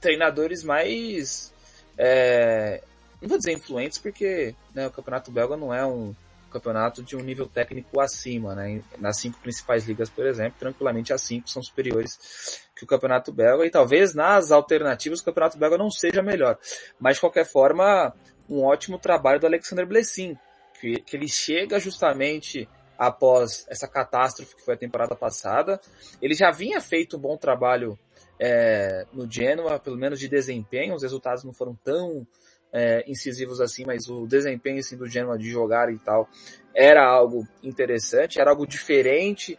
treinadores 0.01 0.63
mais 0.63 1.53
é, 1.99 2.81
não 3.21 3.29
vou 3.29 3.39
dizer 3.39 3.53
influentes 3.53 3.99
porque 3.99 4.55
né, 4.73 4.87
o 4.87 4.91
Campeonato 4.91 5.31
Belga 5.33 5.57
não 5.57 5.75
é 5.75 5.85
um 5.85 6.15
campeonato 6.51 7.03
de 7.03 7.15
um 7.15 7.21
nível 7.21 7.47
técnico 7.47 8.01
acima, 8.01 8.55
né? 8.55 8.81
Nas 8.99 9.19
cinco 9.19 9.39
principais 9.41 9.85
ligas, 9.87 10.09
por 10.09 10.27
exemplo, 10.27 10.59
tranquilamente 10.59 11.13
as 11.13 11.21
cinco 11.21 11.51
são 11.51 11.63
superiores 11.63 12.63
que 12.75 12.85
o 12.85 12.87
Campeonato 12.87 13.31
Belga 13.31 13.67
e 13.67 13.71
talvez 13.71 14.15
nas 14.15 14.51
alternativas 14.51 15.21
o 15.21 15.25
Campeonato 15.25 15.59
Belga 15.59 15.77
não 15.77 15.91
seja 15.91 16.23
melhor. 16.23 16.59
Mas 16.99 17.17
de 17.17 17.21
qualquer 17.21 17.45
forma, 17.45 18.15
um 18.49 18.63
ótimo 18.63 18.99
trabalho 18.99 19.41
do 19.41 19.47
Alexander 19.47 19.87
Blessin, 19.87 20.39
que, 20.81 21.01
que 21.03 21.17
ele 21.17 21.29
chega 21.29 21.79
justamente 21.79 22.67
após 22.97 23.67
essa 23.69 23.87
catástrofe 23.87 24.57
que 24.57 24.65
foi 24.65 24.75
a 24.75 24.79
temporada 24.79 25.15
passada. 25.15 25.81
Ele 26.21 26.35
já 26.35 26.51
vinha 26.51 26.81
feito 26.81 27.17
um 27.17 27.21
bom 27.21 27.37
trabalho 27.37 27.99
é, 28.39 29.07
no 29.13 29.31
Genoa, 29.31 29.79
pelo 29.79 29.97
menos 29.97 30.19
de 30.19 30.29
desempenho, 30.29 30.95
os 30.95 31.03
resultados 31.03 31.45
não 31.45 31.53
foram 31.53 31.75
tão 31.85 32.27
é, 32.73 33.05
incisivos 33.11 33.61
assim, 33.61 33.85
mas 33.85 34.09
o 34.09 34.27
desempenho 34.27 34.79
assim, 34.79 34.97
do 34.97 35.07
Genoa 35.07 35.39
de 35.39 35.51
jogar 35.51 35.93
e 35.93 35.99
tal 35.99 36.29
era 36.75 37.05
algo 37.05 37.47
interessante, 37.63 38.41
era 38.41 38.51
algo 38.51 38.67
diferente 38.67 39.59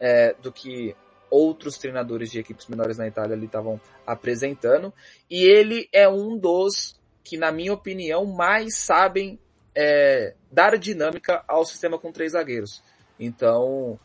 é, 0.00 0.34
do 0.42 0.50
que 0.50 0.96
outros 1.30 1.76
treinadores 1.78 2.30
de 2.30 2.38
equipes 2.38 2.66
menores 2.66 2.98
na 2.98 3.06
Itália 3.06 3.34
ali 3.34 3.46
estavam 3.46 3.80
apresentando. 4.06 4.92
E 5.30 5.44
ele 5.44 5.88
é 5.92 6.08
um 6.08 6.36
dos 6.36 6.98
que, 7.22 7.36
na 7.36 7.50
minha 7.50 7.72
opinião, 7.72 8.24
mais 8.24 8.76
sabem 8.76 9.38
é, 9.74 10.34
dar 10.50 10.78
dinâmica 10.78 11.44
ao 11.46 11.64
sistema 11.64 11.98
com 11.98 12.12
três 12.12 12.32
zagueiros. 12.32 12.82
Então, 13.18 13.98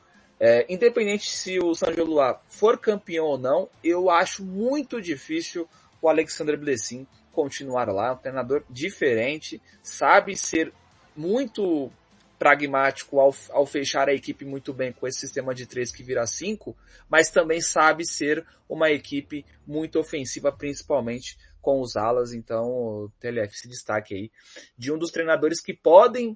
é, 0.43 0.65
independente 0.67 1.29
se 1.29 1.59
o 1.59 1.75
San 1.75 1.91
Luá 1.91 2.41
for 2.47 2.75
campeão 2.75 3.25
ou 3.27 3.37
não, 3.37 3.69
eu 3.83 4.09
acho 4.09 4.43
muito 4.43 4.99
difícil 4.99 5.69
o 6.01 6.09
Alexandre 6.09 6.57
Blessin 6.57 7.05
continuar 7.31 7.87
lá, 7.89 8.13
um 8.13 8.17
treinador 8.17 8.63
diferente, 8.67 9.61
sabe 9.83 10.35
ser 10.35 10.73
muito 11.15 11.91
pragmático 12.39 13.19
ao, 13.19 13.35
ao 13.51 13.67
fechar 13.67 14.09
a 14.09 14.15
equipe 14.15 14.43
muito 14.43 14.73
bem 14.73 14.91
com 14.91 15.05
esse 15.05 15.19
sistema 15.19 15.53
de 15.53 15.67
três 15.67 15.91
que 15.91 16.01
vira 16.01 16.25
cinco, 16.25 16.75
mas 17.07 17.29
também 17.29 17.61
sabe 17.61 18.03
ser 18.03 18.43
uma 18.67 18.89
equipe 18.89 19.45
muito 19.67 19.99
ofensiva, 19.99 20.51
principalmente 20.51 21.37
com 21.61 21.79
os 21.79 21.95
alas. 21.95 22.33
Então, 22.33 22.65
o 22.65 23.11
TLF 23.19 23.55
se 23.55 23.67
destaque 23.67 24.15
aí 24.15 24.31
de 24.75 24.91
um 24.91 24.97
dos 24.97 25.11
treinadores 25.11 25.61
que 25.61 25.71
podem 25.71 26.35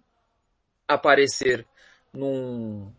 aparecer 0.88 1.66
num, 2.14 2.94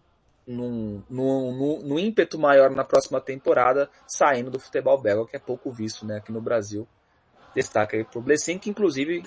num, 0.46 1.02
num, 1.10 1.52
num, 1.52 1.82
num 1.82 1.98
ímpeto 1.98 2.38
maior 2.38 2.70
na 2.70 2.84
próxima 2.84 3.20
temporada, 3.20 3.90
saindo 4.06 4.50
do 4.50 4.60
futebol 4.60 5.00
belga, 5.00 5.30
que 5.30 5.36
é 5.36 5.40
pouco 5.40 5.72
visto 5.72 6.06
né, 6.06 6.18
aqui 6.18 6.30
no 6.32 6.40
Brasil. 6.40 6.86
Destaca 7.54 7.96
aí 7.96 8.04
pro 8.04 8.20
Blessin, 8.20 8.58
que 8.58 8.70
inclusive 8.70 9.24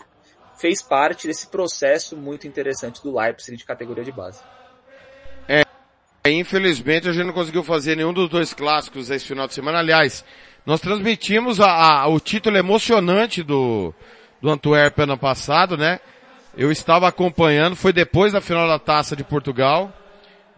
fez 0.57 0.81
parte 0.81 1.27
desse 1.27 1.47
processo 1.47 2.15
muito 2.15 2.47
interessante 2.47 3.01
do 3.01 3.17
Leipzig 3.17 3.57
de 3.57 3.65
categoria 3.65 4.03
de 4.03 4.11
base. 4.11 4.41
É, 5.47 5.63
infelizmente 6.31 7.07
a 7.09 7.13
gente 7.13 7.25
não 7.25 7.33
conseguiu 7.33 7.63
fazer 7.63 7.95
nenhum 7.95 8.13
dos 8.13 8.29
dois 8.29 8.53
clássicos 8.53 9.09
esse 9.09 9.25
final 9.25 9.47
de 9.47 9.53
semana. 9.53 9.79
Aliás, 9.79 10.23
nós 10.65 10.79
transmitimos 10.81 11.59
a, 11.59 11.71
a- 12.01 12.07
o 12.07 12.19
título 12.19 12.57
emocionante 12.57 13.41
do, 13.41 13.93
do 14.41 14.49
Antwerp 14.49 14.99
ano 14.99 15.17
passado, 15.17 15.75
né? 15.77 15.99
Eu 16.57 16.71
estava 16.71 17.07
acompanhando, 17.07 17.75
foi 17.75 17.93
depois 17.93 18.33
da 18.33 18.41
final 18.41 18.67
da 18.67 18.77
Taça 18.77 19.15
de 19.15 19.23
Portugal. 19.23 19.93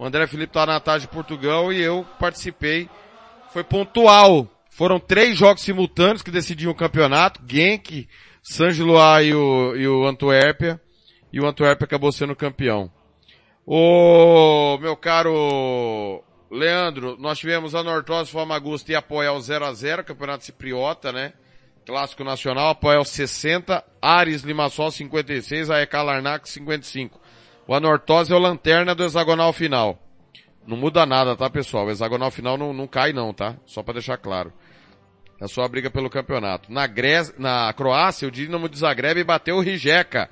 O 0.01 0.05
André 0.07 0.25
Felipe 0.25 0.49
estava 0.49 0.71
na 0.71 0.79
Taça 0.79 1.01
de 1.01 1.07
Portugal 1.09 1.71
e 1.71 1.79
eu 1.79 2.03
participei. 2.17 2.89
Foi 3.53 3.63
pontual. 3.63 4.47
Foram 4.71 4.99
três 4.99 5.37
jogos 5.37 5.61
simultâneos 5.61 6.23
que 6.23 6.31
decidiam 6.31 6.71
o 6.71 6.75
campeonato. 6.75 7.39
Genk, 7.45 8.09
San 8.41 8.71
Gilois 8.71 9.27
e 9.27 9.35
o, 9.35 9.75
e 9.75 9.87
o 9.87 10.07
Antuérpia. 10.07 10.81
E 11.31 11.39
o 11.39 11.45
Antuérpia 11.45 11.85
acabou 11.85 12.11
sendo 12.11 12.35
campeão. 12.35 12.91
Ô, 13.63 14.79
meu 14.81 14.97
caro 14.97 16.23
Leandro, 16.49 17.15
nós 17.19 17.37
tivemos 17.37 17.75
a 17.75 17.83
Nortose 17.83 18.31
Famagusta 18.31 18.91
e 18.91 18.95
Apoel 18.95 19.37
0x0, 19.37 20.03
Campeonato 20.03 20.43
Cipriota, 20.43 21.11
né? 21.11 21.31
Clássico 21.85 22.23
Nacional, 22.23 22.69
Apoel 22.69 23.05
60, 23.05 23.83
Ares 24.01 24.41
Limassol 24.41 24.89
56, 24.89 25.69
AEK 25.69 25.93
Larnac 25.93 26.49
55. 26.49 27.20
O 27.67 27.73
Anortose 27.73 28.33
é 28.33 28.35
o 28.35 28.39
lanterna 28.39 28.93
do 28.93 29.03
hexagonal 29.03 29.53
final. 29.53 29.99
Não 30.65 30.77
muda 30.77 31.05
nada, 31.05 31.35
tá 31.35 31.49
pessoal? 31.49 31.85
O 31.85 31.91
hexagonal 31.91 32.31
final 32.31 32.57
não, 32.57 32.73
não 32.73 32.87
cai 32.87 33.13
não, 33.13 33.33
tá? 33.33 33.55
Só 33.65 33.81
pra 33.81 33.93
deixar 33.93 34.17
claro. 34.17 34.51
É 35.39 35.47
só 35.47 35.63
a 35.63 35.67
briga 35.67 35.89
pelo 35.89 36.09
campeonato. 36.09 36.71
Na, 36.71 36.87
na 37.37 37.73
Croácia, 37.73 38.27
o 38.27 38.31
Dinamo 38.31 38.69
de 38.69 38.77
Zagreb 38.77 39.23
bateu 39.23 39.57
o 39.57 39.61
Rijeka. 39.61 40.29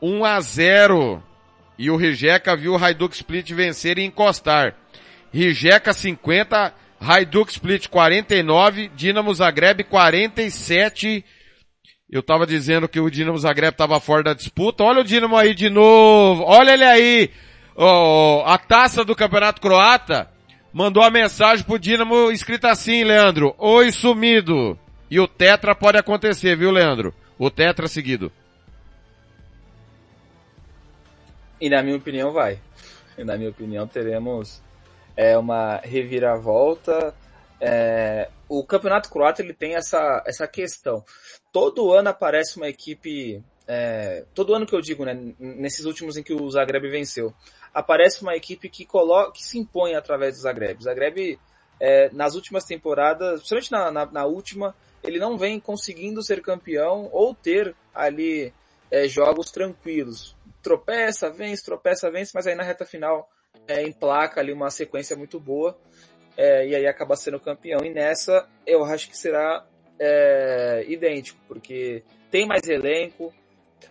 1 0.00 0.24
a 0.24 0.40
0 0.40 1.22
e 1.78 1.90
o 1.90 1.96
Rijeka 1.96 2.56
viu 2.56 2.72
o 2.72 2.76
Hajduk 2.82 3.14
Split 3.14 3.50
vencer 3.52 3.98
e 3.98 4.04
encostar. 4.04 4.74
Rijeka 5.32 5.92
50, 5.92 6.72
Hajduk 6.98 7.50
Split 7.50 7.88
49, 7.88 8.88
Dinamo 8.94 9.34
Zagreb 9.34 9.84
47. 9.84 11.24
Eu 12.10 12.22
tava 12.22 12.46
dizendo 12.46 12.88
que 12.88 13.00
o 13.00 13.10
Dinamo 13.10 13.38
Zagreb 13.38 13.76
tava 13.76 13.98
fora 13.98 14.22
da 14.22 14.34
disputa. 14.34 14.84
Olha 14.84 15.00
o 15.00 15.04
Dinamo 15.04 15.36
aí 15.36 15.54
de 15.54 15.68
novo. 15.68 16.44
Olha 16.44 16.72
ele 16.72 16.84
aí. 16.84 17.30
Ó, 17.74 18.44
a 18.46 18.56
taça 18.56 19.04
do 19.04 19.16
Campeonato 19.16 19.60
Croata 19.60 20.30
mandou 20.72 21.02
a 21.02 21.10
mensagem 21.10 21.64
pro 21.64 21.78
Dinamo 21.78 22.30
escrita 22.30 22.70
assim, 22.70 23.02
Leandro. 23.02 23.54
Oi, 23.58 23.90
sumido. 23.90 24.78
E 25.10 25.18
o 25.18 25.26
Tetra 25.26 25.74
pode 25.74 25.98
acontecer, 25.98 26.56
viu, 26.56 26.70
Leandro? 26.70 27.12
O 27.38 27.50
Tetra 27.50 27.88
seguido. 27.88 28.30
E 31.60 31.68
na 31.68 31.82
minha 31.82 31.96
opinião 31.96 32.32
vai. 32.32 32.60
na 33.18 33.36
minha 33.36 33.50
opinião, 33.50 33.86
teremos 33.86 34.62
é, 35.16 35.36
uma 35.36 35.78
reviravolta. 35.78 37.14
É, 37.60 38.28
o 38.48 38.64
campeonato 38.64 39.10
croata 39.10 39.42
ele 39.42 39.54
tem 39.54 39.74
essa, 39.74 40.22
essa 40.26 40.46
questão. 40.46 41.04
Todo 41.56 41.94
ano 41.94 42.10
aparece 42.10 42.58
uma 42.58 42.68
equipe. 42.68 43.42
é, 43.66 44.26
todo 44.34 44.54
ano 44.54 44.66
que 44.66 44.74
eu 44.74 44.80
digo, 44.82 45.06
né, 45.06 45.14
nesses 45.38 45.86
últimos 45.86 46.18
em 46.18 46.22
que 46.22 46.34
o 46.34 46.50
Zagreb 46.50 46.86
venceu, 46.90 47.32
aparece 47.72 48.20
uma 48.20 48.36
equipe 48.36 48.68
que, 48.68 48.84
coloca, 48.84 49.32
que 49.32 49.42
se 49.42 49.58
impõe 49.58 49.94
através 49.94 50.34
do 50.34 50.42
Zagreb. 50.42 50.78
O 50.78 50.82
Zagreb, 50.82 51.40
é, 51.80 52.10
nas 52.12 52.34
últimas 52.34 52.64
temporadas, 52.66 53.40
principalmente 53.40 53.72
na, 53.72 53.90
na, 53.90 54.04
na 54.04 54.26
última, 54.26 54.76
ele 55.02 55.18
não 55.18 55.38
vem 55.38 55.58
conseguindo 55.58 56.22
ser 56.22 56.42
campeão 56.42 57.08
ou 57.10 57.34
ter 57.34 57.74
ali 57.94 58.52
é, 58.90 59.08
jogos 59.08 59.50
tranquilos. 59.50 60.36
Tropeça, 60.62 61.30
vence, 61.30 61.64
tropeça, 61.64 62.10
vence, 62.10 62.32
mas 62.34 62.46
aí 62.46 62.54
na 62.54 62.64
reta 62.64 62.84
final 62.84 63.30
é, 63.66 63.82
emplaca 63.82 64.42
ali 64.42 64.52
uma 64.52 64.68
sequência 64.68 65.16
muito 65.16 65.40
boa 65.40 65.74
é, 66.36 66.68
e 66.68 66.74
aí 66.76 66.86
acaba 66.86 67.16
sendo 67.16 67.40
campeão. 67.40 67.80
E 67.82 67.88
nessa 67.88 68.46
eu 68.66 68.84
acho 68.84 69.08
que 69.08 69.16
será 69.16 69.66
é, 69.98 70.84
idêntico, 70.88 71.38
porque 71.48 72.02
tem 72.30 72.46
mais 72.46 72.66
elenco. 72.68 73.32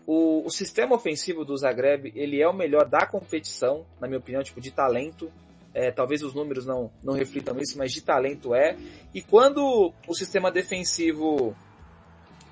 O, 0.06 0.46
o 0.46 0.50
sistema 0.50 0.96
ofensivo 0.96 1.44
do 1.44 1.58
Zagreb 1.58 2.12
ele 2.16 2.42
é 2.42 2.48
o 2.48 2.54
melhor 2.54 2.86
da 2.88 3.06
competição, 3.06 3.86
na 4.00 4.08
minha 4.08 4.20
opinião, 4.20 4.44
tipo 4.44 4.62
de 4.62 4.72
talento. 4.72 5.32
É, 5.74 5.92
talvez 5.92 6.24
os 6.24 6.34
números 6.34 6.66
não, 6.66 6.90
não 7.04 7.14
reflitam 7.14 7.58
isso, 7.60 7.78
mas 7.78 7.92
de 7.92 8.02
talento 8.02 8.56
é. 8.56 8.78
E 9.14 9.22
quando 9.22 9.94
o 10.08 10.14
sistema 10.14 10.52
defensivo 10.52 11.56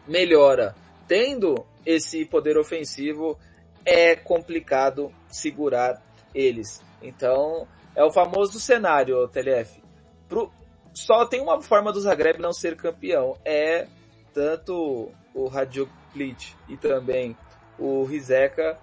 melhora, 0.07 0.75
tendo 1.07 1.65
esse 1.85 2.25
poder 2.25 2.57
ofensivo, 2.57 3.37
é 3.85 4.15
complicado 4.15 5.13
segurar 5.29 6.01
eles. 6.33 6.81
Então, 7.01 7.67
é 7.95 8.03
o 8.03 8.11
famoso 8.11 8.59
cenário, 8.59 9.27
TLF. 9.27 9.81
Só 10.93 11.25
tem 11.25 11.41
uma 11.41 11.61
forma 11.61 11.91
do 11.91 11.99
Zagreb 11.99 12.39
não 12.39 12.53
ser 12.53 12.75
campeão, 12.75 13.37
é 13.43 13.87
tanto 14.33 15.11
o 15.33 15.47
Radjuk 15.47 15.91
e 16.69 16.77
também 16.77 17.35
o 17.77 18.03
Rizeka 18.03 18.77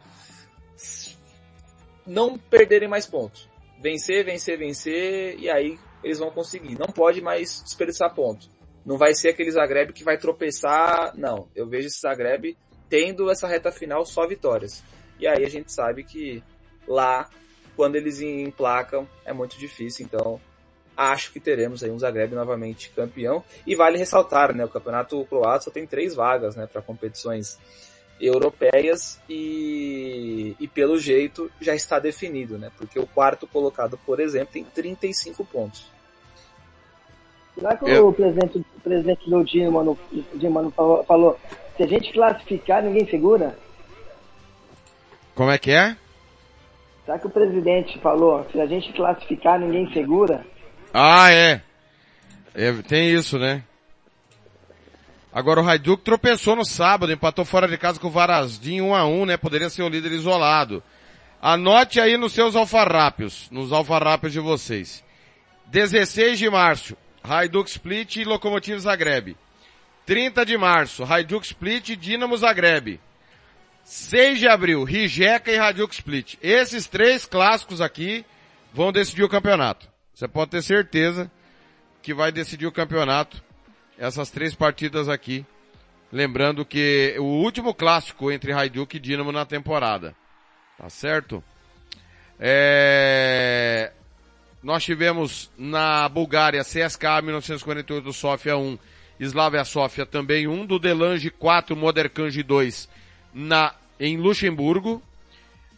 não 2.07 2.37
perderem 2.37 2.89
mais 2.89 3.07
pontos. 3.07 3.49
Vencer, 3.81 4.25
vencer, 4.25 4.59
vencer, 4.59 5.39
e 5.39 5.49
aí 5.49 5.79
eles 6.03 6.19
vão 6.19 6.31
conseguir. 6.31 6.79
Não 6.79 6.89
pode 6.89 7.21
mais 7.21 7.63
desperdiçar 7.63 8.15
pontos. 8.15 8.51
Não 8.85 8.99
vai 8.99 9.15
ser 9.15 9.29
aquele 9.29 9.51
Zagreb 9.51 9.93
que 9.93 10.03
vai 10.03 10.19
tropeçar, 10.19 11.17
não. 11.17 11.49
Eu 11.55 11.69
vejo 11.69 11.87
esse 11.87 12.01
Zagreb 12.01 12.57
tendo 12.89 13.31
essa 13.31 13.47
reta 13.47 13.71
final 13.71 14.05
só 14.05 14.27
vitórias. 14.27 14.83
E 15.19 15.27
aí 15.27 15.45
a 15.45 15.49
gente 15.49 15.73
sabe 15.73 16.03
que 16.03 16.43
lá, 16.89 17.29
quando 17.77 17.97
eles 17.97 18.21
emplacam, 18.21 19.09
é 19.25 19.33
muito 19.33 19.59
difícil. 19.59 20.05
Então, 20.05 20.41
acho 21.01 21.33
que 21.33 21.41
teremos 21.41 21.83
aí 21.83 21.91
um 21.91 21.99
Zagreb 21.99 22.35
novamente 22.35 22.91
campeão. 22.91 23.43
E 23.67 23.75
vale 23.75 23.97
ressaltar, 23.97 24.55
né, 24.55 24.65
o 24.65 24.69
campeonato 24.69 25.25
croata 25.27 25.65
só 25.65 25.71
tem 25.71 25.87
três 25.87 26.15
vagas, 26.15 26.57
né, 26.57 26.67
para 26.67 26.83
competições 26.83 27.59
europeias 28.21 29.19
e, 29.29 30.55
e 30.61 30.69
pelo 30.69 30.99
jeito 30.99 31.51
já 31.59 31.75
está 31.75 31.99
definido, 31.99 32.59
né, 32.59 32.71
porque 32.77 32.99
o 32.99 33.07
quarto 33.07 33.47
colocado, 33.47 33.99
por 34.05 34.21
exemplo, 34.21 34.53
tem 34.53 34.63
35 34.65 35.43
pontos. 35.47 35.91
Será 37.55 37.77
que 37.77 37.91
Eu- 37.91 38.09
o 38.09 38.13
presidente, 38.13 38.59
o 38.59 38.81
presidente 38.81 39.29
do 39.31 39.43
Dinamo, 39.45 39.99
Dinamo 40.35 40.71
falou, 40.71 41.05
falou, 41.05 41.41
se 41.77 41.83
a 41.83 41.87
gente 41.87 42.13
classificar, 42.13 42.83
ninguém 42.83 43.09
segura? 43.09 43.59
Como 45.35 45.51
é 45.51 45.57
que 45.59 45.71
é? 45.71 45.97
Será 47.07 47.19
que 47.19 47.27
o 47.27 47.31
presidente 47.31 47.99
falou, 48.01 48.47
se 48.53 48.61
a 48.61 48.67
gente 48.67 48.93
classificar, 48.93 49.59
ninguém 49.59 49.91
segura? 49.93 50.45
Ah, 50.93 51.30
é. 51.30 51.62
É, 52.55 52.72
tem 52.82 53.11
isso, 53.11 53.38
né? 53.38 53.62
Agora 55.32 55.62
o 55.62 55.68
Hajduk 55.68 56.03
tropeçou 56.03 56.57
no 56.57 56.64
sábado, 56.64 57.12
empatou 57.12 57.45
fora 57.45 57.68
de 57.68 57.78
casa 57.78 58.01
com 58.01 58.09
o 58.09 58.11
Varazdin 58.11 58.80
1 58.80 58.95
a 58.95 59.07
1 59.07 59.26
né? 59.26 59.36
Poderia 59.36 59.70
ser 59.70 59.82
o 59.82 59.88
líder 59.88 60.11
isolado. 60.12 60.82
Anote 61.41 62.01
aí 62.01 62.16
nos 62.16 62.32
seus 62.32 62.57
alfarrápios, 62.57 63.49
nos 63.51 63.72
alfarrápios 63.72 64.32
de 64.32 64.41
vocês. 64.41 65.05
16 65.66 66.38
de 66.38 66.51
março, 66.51 66.97
Hajduk 67.22 67.70
Split 67.70 68.16
e 68.16 68.24
Lokomotiv 68.24 68.78
Zagreb. 68.80 69.36
30 70.05 70.45
de 70.45 70.59
março, 70.59 71.05
Hajduk 71.05 71.47
Split 71.47 71.91
e 71.91 71.97
Dinamo 71.97 72.36
Zagreb. 72.36 73.01
6 73.84 74.41
de 74.41 74.49
abril, 74.49 74.82
Rijeka 74.82 75.53
e 75.53 75.59
Hajduk 75.59 75.95
Split. 75.95 76.34
Esses 76.43 76.88
três 76.88 77.24
clássicos 77.24 77.80
aqui 77.80 78.24
vão 78.74 78.91
decidir 78.91 79.22
o 79.22 79.28
campeonato. 79.28 79.88
Você 80.21 80.29
pode 80.29 80.51
ter 80.51 80.62
certeza 80.62 81.33
que 82.03 82.12
vai 82.12 82.31
decidir 82.31 82.66
o 82.66 82.73
campeonato 82.73 83.43
essas 83.97 84.31
três 84.31 84.55
partidas 84.55 85.09
aqui. 85.09 85.47
Lembrando 86.12 86.62
que 86.62 87.16
o 87.18 87.23
último 87.23 87.73
clássico 87.73 88.31
entre 88.31 88.53
Hajduk 88.53 88.95
e 88.95 89.01
Dinamo 89.01 89.33
na 89.33 89.47
temporada. 89.47 90.14
Tá 90.77 90.91
certo? 90.91 91.43
É... 92.39 93.93
Nós 94.62 94.85
tivemos 94.85 95.51
na 95.57 96.07
Bulgária 96.07 96.61
CSKA 96.61 97.23
1948 97.23 98.12
Sofia 98.12 98.59
1, 98.59 98.79
Slavia 99.21 99.64
Sofia 99.64 100.05
também 100.05 100.47
1, 100.47 100.66
do 100.66 100.79
Delange 100.79 101.31
4, 101.31 101.75
Moderkanji 101.75 102.43
2 102.43 102.91
na, 103.33 103.75
em 103.99 104.18
Luxemburgo. 104.18 105.03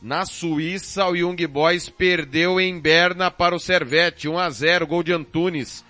Na 0.03 0.27
Suíça, 0.27 1.07
o 1.07 1.15
Young 1.15 1.47
Boys 1.47 1.89
perdeu 1.89 2.61
em 2.61 2.81
Berna 2.81 3.31
para 3.31 3.55
o 3.55 3.61
Servette, 3.61 4.29
1 4.29 4.37
a 4.37 4.51
0, 4.51 4.85
gol 4.85 5.01
de 5.01 5.13
Antunes. 5.13 5.85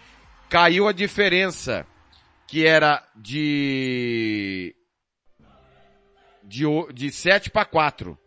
Caiu 0.50 0.86
a 0.86 0.92
diferença, 0.92 1.86
que 2.46 2.66
era 2.66 3.02
de 3.16 4.76
de, 6.42 6.64
de 6.92 7.10
7 7.10 7.48
para 7.48 7.64
4. 7.64 8.18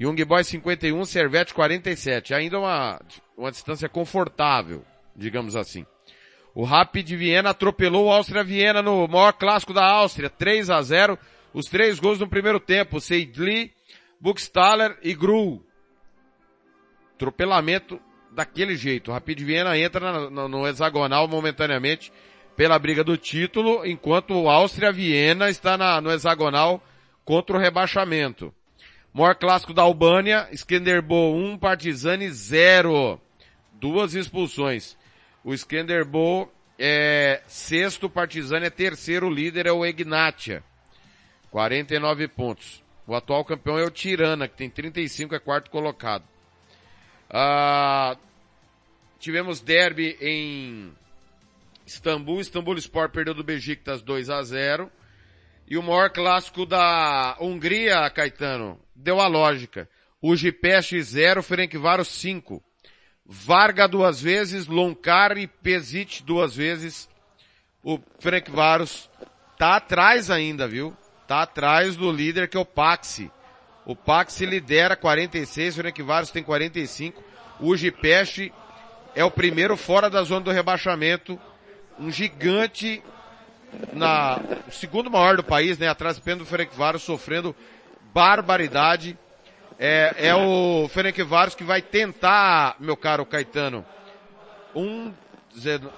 Young 0.00 0.24
Boys 0.24 0.46
51, 0.46 1.04
Servette 1.04 1.52
47. 1.52 2.32
Ainda 2.32 2.60
uma, 2.60 3.00
uma 3.36 3.50
distância 3.50 3.88
confortável, 3.88 4.84
digamos 5.16 5.56
assim. 5.56 5.84
O 6.54 6.62
Rapid 6.62 7.10
Viena 7.10 7.50
atropelou 7.50 8.06
o 8.06 8.12
Áustria 8.12 8.44
Viena 8.44 8.80
no 8.80 9.08
maior 9.08 9.32
clássico 9.32 9.74
da 9.74 9.84
Áustria, 9.84 10.30
3 10.30 10.70
a 10.70 10.80
0. 10.80 11.18
Os 11.52 11.66
três 11.66 11.98
gols 11.98 12.20
no 12.20 12.28
primeiro 12.28 12.60
tempo, 12.60 13.00
Seidli, 13.00 13.72
Buchstaller 14.24 14.96
e 15.02 15.12
Gru. 15.12 15.62
Atropelamento 17.14 18.00
daquele 18.32 18.74
jeito. 18.74 19.10
O 19.10 19.14
Rapid 19.14 19.38
Viena 19.42 19.76
entra 19.76 20.30
no, 20.30 20.48
no 20.48 20.66
hexagonal 20.66 21.28
momentaneamente 21.28 22.10
pela 22.56 22.78
briga 22.78 23.04
do 23.04 23.18
título, 23.18 23.84
enquanto 23.84 24.30
o 24.32 24.48
Áustria 24.48 24.90
Viena 24.90 25.50
está 25.50 25.76
na- 25.76 26.00
no 26.00 26.10
hexagonal 26.10 26.82
contra 27.22 27.54
o 27.54 27.60
rebaixamento. 27.60 28.50
Maior 29.12 29.34
clássico 29.34 29.74
da 29.74 29.82
Albânia, 29.82 30.48
Skenderbo 30.52 31.34
1, 31.34 31.58
Partizani 31.58 32.30
0. 32.30 33.20
Duas 33.74 34.14
expulsões. 34.14 34.96
O 35.44 35.52
Skenderbo 35.52 36.50
é 36.78 37.42
sexto, 37.46 38.08
Partizani 38.08 38.66
é 38.66 38.70
terceiro, 38.70 39.28
líder 39.28 39.66
é 39.66 39.72
o 39.72 39.84
Ignatia. 39.84 40.64
49 41.50 42.26
pontos. 42.26 42.83
O 43.06 43.14
atual 43.14 43.44
campeão 43.44 43.78
é 43.78 43.84
o 43.84 43.90
Tirana, 43.90 44.48
que 44.48 44.56
tem 44.56 44.70
35, 44.70 45.34
é 45.34 45.38
quarto 45.38 45.70
colocado. 45.70 46.24
Ah, 47.28 48.16
tivemos 49.18 49.60
derby 49.60 50.16
em 50.20 50.92
Istambul. 51.86 52.40
Istambul 52.40 52.78
Sport 52.78 53.12
perdeu 53.12 53.34
do 53.34 53.44
Besiktas 53.44 54.00
2 54.02 54.30
a 54.30 54.42
0. 54.42 54.90
E 55.66 55.76
o 55.76 55.82
maior 55.82 56.10
clássico 56.10 56.66
da 56.66 57.36
Hungria, 57.40 58.08
Caetano, 58.10 58.80
deu 58.94 59.20
a 59.20 59.26
lógica. 59.26 59.88
O 60.20 60.34
Gipest 60.36 60.92
0, 60.98 61.42
Ferencváros 61.42 62.08
5. 62.08 62.62
Varga 63.26 63.86
duas 63.86 64.20
vezes, 64.20 64.66
Lonkar 64.66 65.36
e 65.38 65.46
Pesic 65.46 66.22
duas 66.22 66.56
vezes. 66.56 67.08
O 67.82 67.98
Ferencváros 68.18 69.10
tá 69.58 69.76
atrás 69.76 70.30
ainda, 70.30 70.68
viu? 70.68 70.96
Tá 71.26 71.42
atrás 71.42 71.96
do 71.96 72.10
líder 72.12 72.48
que 72.48 72.56
é 72.56 72.60
o 72.60 72.64
Paxi. 72.64 73.30
O 73.86 73.94
Paxi 73.94 74.46
lidera 74.46 74.96
46, 74.96 75.74
o 75.74 75.76
Ferencváros 75.76 76.30
tem 76.30 76.42
45. 76.42 77.22
O 77.60 77.76
Gipest 77.76 78.50
é 79.14 79.24
o 79.24 79.30
primeiro 79.30 79.76
fora 79.76 80.10
da 80.10 80.22
zona 80.22 80.40
do 80.42 80.50
rebaixamento. 80.50 81.38
Um 81.98 82.10
gigante 82.10 83.02
na 83.92 84.40
o 84.66 84.72
segundo 84.72 85.10
maior 85.10 85.36
do 85.36 85.44
país, 85.44 85.78
né? 85.78 85.88
Atrás 85.88 86.18
apenas 86.18 86.40
do 86.40 86.46
Ferencváros 86.46 87.02
sofrendo 87.02 87.54
barbaridade. 88.12 89.18
É, 89.78 90.14
é 90.28 90.34
o 90.34 90.88
Ferencváros 90.88 91.54
que 91.54 91.64
vai 91.64 91.82
tentar, 91.82 92.76
meu 92.78 92.96
caro 92.96 93.26
Caetano, 93.26 93.84
um 94.74 95.12
18, 95.54 95.90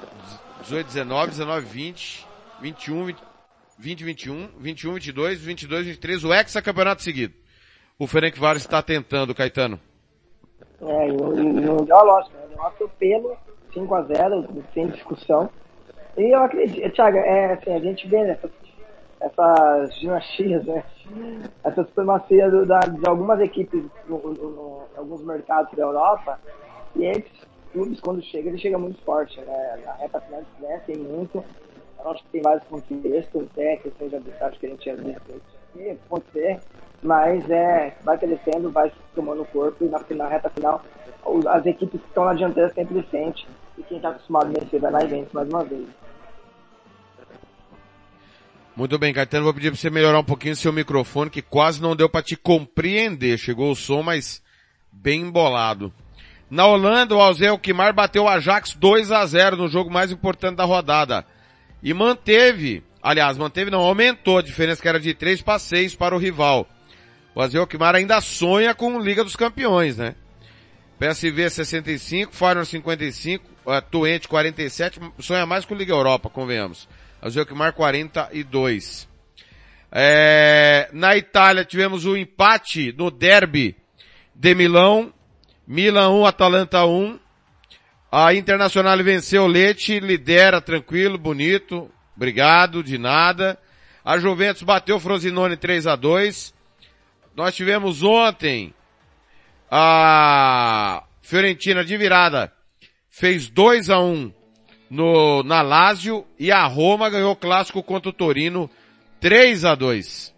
19, 0.87 1.31
19, 1.31 1.66
20, 1.66 2.27
21, 2.61 3.05
20, 3.05 3.18
20, 3.79 4.05
21, 4.05 4.49
21, 4.59 4.95
22, 4.95 5.41
22, 5.41 5.87
23, 5.87 6.24
o 6.24 6.33
hexacampeonato 6.35 7.03
seguido. 7.03 7.35
O 7.99 8.07
Ferencváros 8.07 8.62
está 8.62 8.83
tentando, 8.83 9.35
Caetano. 9.35 9.79
É, 10.81 11.09
e 11.09 11.11
e 11.11 11.14
lógica, 12.03 12.39
né? 12.39 12.47
deu 12.49 12.59
um 12.59 12.66
atropelo, 12.66 13.37
5x0, 13.74 14.62
sem 14.74 14.89
discussão. 14.89 15.51
E 16.16 16.35
eu 16.35 16.43
acredito, 16.43 16.91
Thiago, 16.91 17.18
é 17.18 17.53
assim, 17.53 17.74
a 17.74 17.79
gente 17.81 18.09
vê 18.09 18.16
essas, 18.31 18.51
essas 19.20 19.95
dinastias, 19.99 20.64
né? 20.64 20.83
Essa 21.62 21.85
supremacia 21.85 22.51
do- 22.51 22.64
da- 22.66 22.81
de 22.81 23.07
algumas 23.07 23.41
equipes 23.41 23.83
em 24.09 24.12
alguns 24.97 25.22
mercados 25.22 25.72
da 25.77 25.83
Europa, 25.83 26.41
e 26.95 27.05
esses 27.05 27.31
clubes, 27.72 28.01
quando 28.01 28.22
chegam, 28.22 28.49
eles 28.51 28.61
chegam 28.61 28.81
muito 28.81 29.01
forte, 29.03 29.39
né? 29.41 29.83
Na 29.85 29.93
reta 29.95 30.20
final 30.22 30.41
eles 30.41 30.49
crescem 30.59 30.97
muito. 31.03 31.45
Acho 32.05 32.22
que 32.22 32.30
tem 32.30 32.42
vários 32.42 32.64
contextos, 32.64 33.49
questão 33.82 34.09
de 34.09 34.16
arbitragem 34.16 34.59
que 34.59 34.66
a 34.90 34.97
gente 34.97 35.99
pode 36.09 36.24
ser, 36.32 36.61
mas 37.03 37.49
é, 37.51 37.97
vai 38.05 38.16
crescendo, 38.16 38.70
vai 38.70 38.92
tomando 39.14 39.44
corpo, 39.47 39.84
e 39.84 39.88
na, 39.88 40.01
na 40.11 40.28
reta 40.28 40.49
final, 40.51 40.84
as 41.49 41.66
equipes 41.66 42.01
que 42.01 42.07
estão 42.07 42.24
na 42.24 42.34
dianteira 42.34 42.72
sempre 42.72 43.05
sentem, 43.11 43.47
e 43.76 43.82
quem 43.82 43.97
está 43.97 44.11
acostumado 44.11 44.47
a 44.47 44.61
vencer 44.61 44.80
vai 44.80 44.92
lá 44.92 45.03
e 45.03 45.09
vence 45.09 45.30
mais 45.32 45.49
uma 45.49 45.64
vez. 45.64 45.86
Muito 48.76 48.99
bem, 48.99 49.12
Caetano, 49.12 49.44
vou 49.44 49.55
pedir 49.55 49.70
para 49.70 49.80
você 49.80 49.88
melhorar 49.88 50.18
um 50.18 50.24
pouquinho 50.24 50.55
seu 50.55 50.70
microfone, 50.70 51.30
que 51.30 51.40
quase 51.40 51.80
não 51.80 51.97
deu 51.97 52.11
para 52.11 52.22
te 52.22 52.36
compreender. 52.36 53.38
Chegou 53.38 53.70
o 53.70 53.74
som, 53.74 54.03
mas 54.03 54.42
bem 54.92 55.22
embolado. 55.22 55.90
Na 56.51 56.66
Holanda, 56.66 57.16
o 57.16 57.20
Alzé 57.20 57.49
Alkmaar 57.49 57.94
bateu 57.94 58.24
o 58.24 58.28
Ajax 58.28 58.74
2 58.74 59.11
a 59.11 59.24
0 59.24 59.57
no 59.57 59.66
jogo 59.66 59.90
mais 59.90 60.12
importante 60.12 60.57
da 60.57 60.64
rodada. 60.64 61.24
E 61.83 61.93
manteve, 61.95 62.83
aliás, 63.03 63.37
manteve 63.37 63.70
não, 63.70 63.81
aumentou 63.81 64.39
a 64.39 64.43
diferença 64.43 64.81
que 64.81 64.89
era 64.89 65.01
de 65.01 65.14
3 65.14 65.43
para 65.43 65.59
6 65.59 65.95
para 65.95 66.14
o 66.14 66.18
rival. 66.18 66.68
O 67.35 67.41
Azel 67.41 67.61
Alkmaar 67.61 67.95
ainda 67.95 68.20
sonha 68.20 68.74
com 68.74 68.99
Liga 68.99 69.22
dos 69.22 69.37
Campeões, 69.37 69.99
né? 69.99 70.14
PSV 70.99 71.51
65, 71.51 72.35
Feyenoord 72.35 72.68
55, 72.68 73.45
uh, 73.66 73.83
Twente 73.91 74.27
47, 74.27 74.99
sonha 75.18 75.45
mais 75.45 75.64
com 75.64 75.74
Liga 75.74 75.93
Europa, 75.93 76.31
convenhamos. 76.31 76.89
Azelkmar 77.20 77.72
42. 77.74 79.09
É, 79.93 80.89
na 80.93 81.16
Itália 81.16 81.64
tivemos 81.64 82.05
o 82.05 82.16
empate 82.16 82.95
no 82.97 83.11
derby 83.11 83.77
de 84.35 84.55
Milão. 84.55 85.12
Milan 85.66 86.11
1, 86.11 86.27
Atalanta 86.27 86.85
1. 86.85 87.18
A 88.11 88.35
Internacional 88.35 89.03
venceu 89.03 89.45
o 89.45 89.47
Leite, 89.47 90.01
lidera 90.01 90.61
tranquilo, 90.61 91.19
bonito. 91.19 91.91
Obrigado, 92.17 92.83
de 92.83 92.99
nada. 92.99 93.59
A 94.05 94.19
Juventus 94.19 94.63
bateu 94.63 94.97
o 94.97 95.01
Frosinone 95.01 95.57
3 95.57 95.87
a 95.87 95.97
2. 95.97 96.55
Nós 97.35 97.55
tivemos 97.55 98.03
ontem 98.03 98.73
a 99.71 101.03
Fiorentina 101.21 101.85
de 101.85 101.97
virada 101.97 102.53
fez 103.17 103.49
2 103.49 103.89
a 103.89 103.99
1 103.99 104.31
no, 104.91 105.43
na 105.43 105.63
Lazio 105.63 106.27
e 106.39 106.53
a 106.53 106.67
Roma 106.67 107.09
ganhou 107.09 107.33
o 107.33 107.37
clássico 107.37 107.83
contra 107.83 108.11
o 108.11 108.13
Torino 108.13 108.71
3 109.21 109.65
a 109.65 109.75
2. 109.75 110.35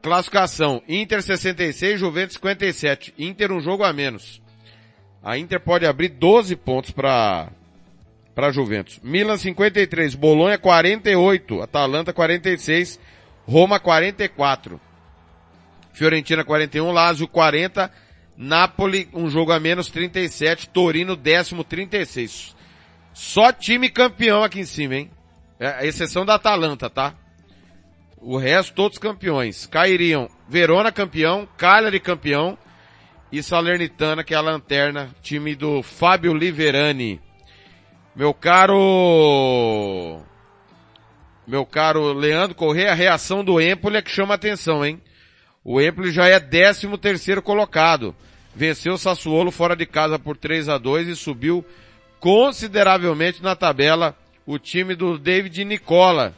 Classificação, 0.00 0.82
Inter 0.88 1.22
66, 1.22 2.00
Juventus 2.00 2.34
57. 2.36 3.14
Inter 3.18 3.52
um 3.52 3.60
jogo 3.60 3.84
a 3.84 3.92
menos. 3.92 4.40
A 5.22 5.36
Inter 5.36 5.60
pode 5.60 5.86
abrir 5.86 6.08
12 6.08 6.56
pontos 6.56 6.90
para 6.90 7.50
para 8.34 8.52
Juventus. 8.52 9.00
Milan 9.02 9.36
53, 9.36 10.14
Bolonha 10.14 10.56
48, 10.56 11.60
Atalanta 11.60 12.12
46, 12.12 13.00
Roma 13.44 13.80
44. 13.80 14.80
Fiorentina 15.92 16.44
41, 16.44 16.92
Lazio 16.92 17.26
40, 17.26 17.90
Napoli 18.36 19.08
um 19.12 19.28
jogo 19.28 19.50
a 19.50 19.58
menos 19.58 19.90
37, 19.90 20.68
Torino 20.68 21.16
décimo 21.16 21.64
36. 21.64 22.54
Só 23.12 23.50
time 23.50 23.88
campeão 23.88 24.44
aqui 24.44 24.60
em 24.60 24.64
cima, 24.64 24.94
hein? 24.94 25.10
É, 25.58 25.70
a 25.70 25.84
exceção 25.84 26.24
da 26.24 26.36
Atalanta, 26.36 26.88
tá? 26.88 27.14
O 28.18 28.36
resto 28.36 28.72
todos 28.72 28.98
campeões. 28.98 29.66
Cairiam 29.66 30.28
Verona 30.48 30.92
campeão, 30.92 31.48
Cagliari 31.56 31.98
campeão 31.98 32.56
e 33.30 33.42
Salernitana 33.42 34.24
que 34.24 34.34
é 34.34 34.36
a 34.36 34.40
lanterna, 34.40 35.14
time 35.22 35.54
do 35.54 35.82
Fábio 35.82 36.34
Liverani. 36.34 37.20
Meu 38.14 38.32
caro 38.34 40.22
meu 41.46 41.64
caro 41.64 42.12
Leandro 42.12 42.54
Corrêa, 42.54 42.90
a 42.92 42.94
reação 42.94 43.44
do 43.44 43.60
Empoli 43.60 43.96
é 43.96 44.02
que 44.02 44.10
chama 44.10 44.34
atenção, 44.34 44.84
hein? 44.84 45.00
O 45.64 45.80
Empoli 45.80 46.10
já 46.10 46.26
é 46.26 46.40
13 46.40 46.96
terceiro 46.98 47.42
colocado. 47.42 48.14
Venceu 48.54 48.94
o 48.94 48.98
Sassuolo 48.98 49.50
fora 49.50 49.76
de 49.76 49.86
casa 49.86 50.18
por 50.18 50.36
3 50.36 50.68
a 50.68 50.78
2 50.78 51.08
e 51.08 51.16
subiu 51.16 51.64
consideravelmente 52.18 53.42
na 53.42 53.54
tabela 53.54 54.16
o 54.44 54.58
time 54.58 54.94
do 54.94 55.18
David 55.18 55.64
Nicola, 55.64 56.34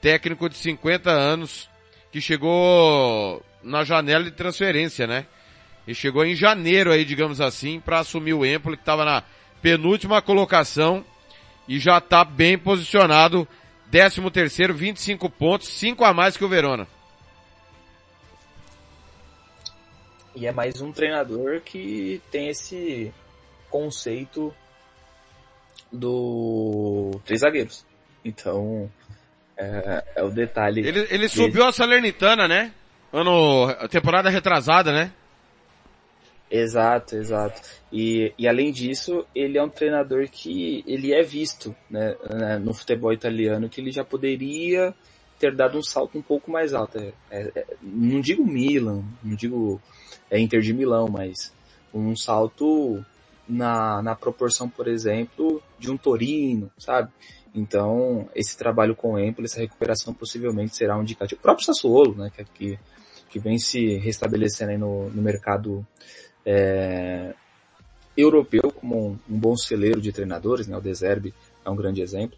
técnico 0.00 0.48
de 0.48 0.56
50 0.56 1.10
anos, 1.10 1.68
que 2.10 2.20
chegou 2.20 3.44
na 3.62 3.84
janela 3.84 4.24
de 4.24 4.30
transferência, 4.30 5.06
né? 5.06 5.26
E 5.86 5.94
chegou 5.94 6.24
em 6.24 6.34
janeiro 6.34 6.92
aí, 6.92 7.04
digamos 7.04 7.40
assim, 7.40 7.80
para 7.80 7.98
assumir 7.98 8.34
o 8.34 8.44
Empoli, 8.46 8.76
que 8.76 8.82
estava 8.82 9.04
na 9.04 9.22
penúltima 9.60 10.22
colocação 10.22 11.04
e 11.66 11.78
já 11.78 11.98
está 11.98 12.24
bem 12.24 12.58
posicionado, 12.58 13.46
13 13.90 14.30
terceiro, 14.30 14.74
25 14.74 15.28
pontos, 15.30 15.68
5 15.68 16.04
a 16.04 16.12
mais 16.12 16.36
que 16.36 16.44
o 16.44 16.48
Verona. 16.48 16.86
E 20.34 20.46
é 20.46 20.52
mais 20.52 20.80
um 20.80 20.92
treinador 20.92 21.60
que 21.60 22.22
tem 22.30 22.48
esse 22.48 23.12
conceito 23.68 24.54
do 25.92 27.20
três 27.24 27.40
zagueiros. 27.40 27.84
Então, 28.24 28.90
é, 29.56 30.04
é 30.16 30.22
o 30.22 30.30
detalhe. 30.30 30.80
Ele, 30.80 31.00
ele 31.00 31.06
dele. 31.08 31.28
subiu 31.28 31.64
a 31.64 31.72
Salernitana, 31.72 32.48
né? 32.48 32.72
Ano, 33.12 33.68
temporada 33.90 34.30
retrasada, 34.30 34.90
né? 34.90 35.12
Exato, 36.54 37.16
exato. 37.16 37.62
E, 37.90 38.34
e 38.36 38.46
além 38.46 38.70
disso, 38.70 39.24
ele 39.34 39.56
é 39.56 39.62
um 39.62 39.70
treinador 39.70 40.28
que 40.28 40.84
ele 40.86 41.10
é 41.10 41.22
visto 41.22 41.74
né, 41.88 42.14
né, 42.28 42.58
no 42.58 42.74
futebol 42.74 43.10
italiano 43.10 43.70
que 43.70 43.80
ele 43.80 43.90
já 43.90 44.04
poderia 44.04 44.94
ter 45.38 45.56
dado 45.56 45.78
um 45.78 45.82
salto 45.82 46.18
um 46.18 46.22
pouco 46.22 46.50
mais 46.50 46.74
alto. 46.74 46.98
É, 46.98 47.14
é, 47.30 47.52
é, 47.56 47.66
não 47.80 48.20
digo 48.20 48.44
Milan, 48.44 49.02
não 49.22 49.34
digo 49.34 49.80
é, 50.30 50.38
Inter 50.38 50.60
de 50.60 50.74
Milão, 50.74 51.08
mas 51.08 51.54
um 51.92 52.14
salto 52.14 53.02
na, 53.48 54.02
na 54.02 54.14
proporção, 54.14 54.68
por 54.68 54.86
exemplo, 54.86 55.62
de 55.78 55.90
um 55.90 55.96
Torino, 55.96 56.70
sabe? 56.76 57.10
Então, 57.54 58.28
esse 58.34 58.58
trabalho 58.58 58.94
com 58.94 59.14
o 59.14 59.18
Empoli, 59.18 59.46
essa 59.46 59.60
recuperação 59.60 60.12
possivelmente 60.12 60.76
será 60.76 60.98
um 60.98 61.02
indicativo. 61.02 61.38
O 61.38 61.42
próprio 61.42 61.64
Sassuolo, 61.64 62.14
né, 62.14 62.30
que, 62.30 62.44
que, 62.44 62.78
que 63.30 63.38
vem 63.38 63.58
se 63.58 63.96
restabelecendo 63.96 64.72
aí 64.72 64.78
no, 64.78 65.08
no 65.08 65.22
mercado 65.22 65.86
é, 66.44 67.34
europeu 68.16 68.72
como 68.72 69.08
um, 69.08 69.18
um, 69.28 69.38
bom 69.38 69.56
celeiro 69.56 70.00
de 70.00 70.12
treinadores, 70.12 70.66
né? 70.66 70.76
O 70.76 70.80
De 70.80 70.92
é 71.64 71.70
um 71.70 71.76
grande 71.76 72.02
exemplo. 72.02 72.36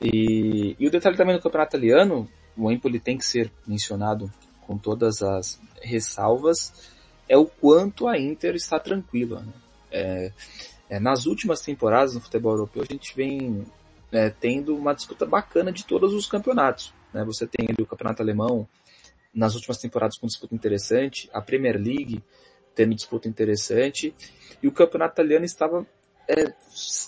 E, 0.00 0.76
e 0.78 0.86
o 0.86 0.90
detalhe 0.90 1.16
também 1.16 1.36
do 1.36 1.42
campeonato 1.42 1.76
italiano, 1.76 2.28
o 2.56 2.70
Empoli 2.70 2.98
tem 2.98 3.16
que 3.16 3.24
ser 3.24 3.50
mencionado 3.66 4.32
com 4.66 4.76
todas 4.76 5.22
as 5.22 5.60
ressalvas, 5.80 6.90
é 7.28 7.36
o 7.36 7.46
quanto 7.46 8.08
a 8.08 8.18
Inter 8.18 8.54
está 8.54 8.78
tranquila. 8.78 9.40
Né? 9.40 9.52
É, 9.90 10.32
é, 10.90 11.00
nas 11.00 11.26
últimas 11.26 11.60
temporadas 11.60 12.14
no 12.14 12.20
futebol 12.20 12.52
europeu, 12.52 12.82
a 12.82 12.92
gente 12.92 13.14
vem 13.14 13.64
é, 14.10 14.28
tendo 14.28 14.76
uma 14.76 14.94
disputa 14.94 15.24
bacana 15.24 15.72
de 15.72 15.84
todos 15.84 16.12
os 16.12 16.26
campeonatos. 16.26 16.92
Né? 17.12 17.24
Você 17.24 17.46
tem 17.46 17.66
o 17.78 17.86
campeonato 17.86 18.22
alemão, 18.22 18.68
nas 19.34 19.54
últimas 19.54 19.78
temporadas 19.78 20.18
com 20.18 20.26
disputa 20.26 20.54
interessante, 20.54 21.30
a 21.32 21.40
Premier 21.40 21.76
League 21.76 22.22
tendo 22.74 22.94
disputa 22.94 23.28
interessante, 23.28 24.14
e 24.62 24.68
o 24.68 24.72
campeonato 24.72 25.14
italiano 25.14 25.44
estava 25.44 25.86
é, 26.28 26.54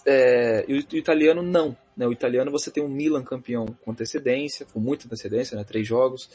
é, 0.06 0.64
e 0.68 0.74
o 0.74 0.96
italiano 0.96 1.42
não. 1.42 1.76
Né? 1.96 2.06
O 2.06 2.12
italiano 2.12 2.50
você 2.50 2.70
tem 2.70 2.82
um 2.82 2.88
Milan 2.88 3.22
campeão 3.22 3.66
com 3.84 3.92
antecedência, 3.92 4.66
com 4.66 4.80
muita 4.80 5.06
antecedência, 5.06 5.56
né? 5.56 5.64
três 5.64 5.86
jogos. 5.86 6.28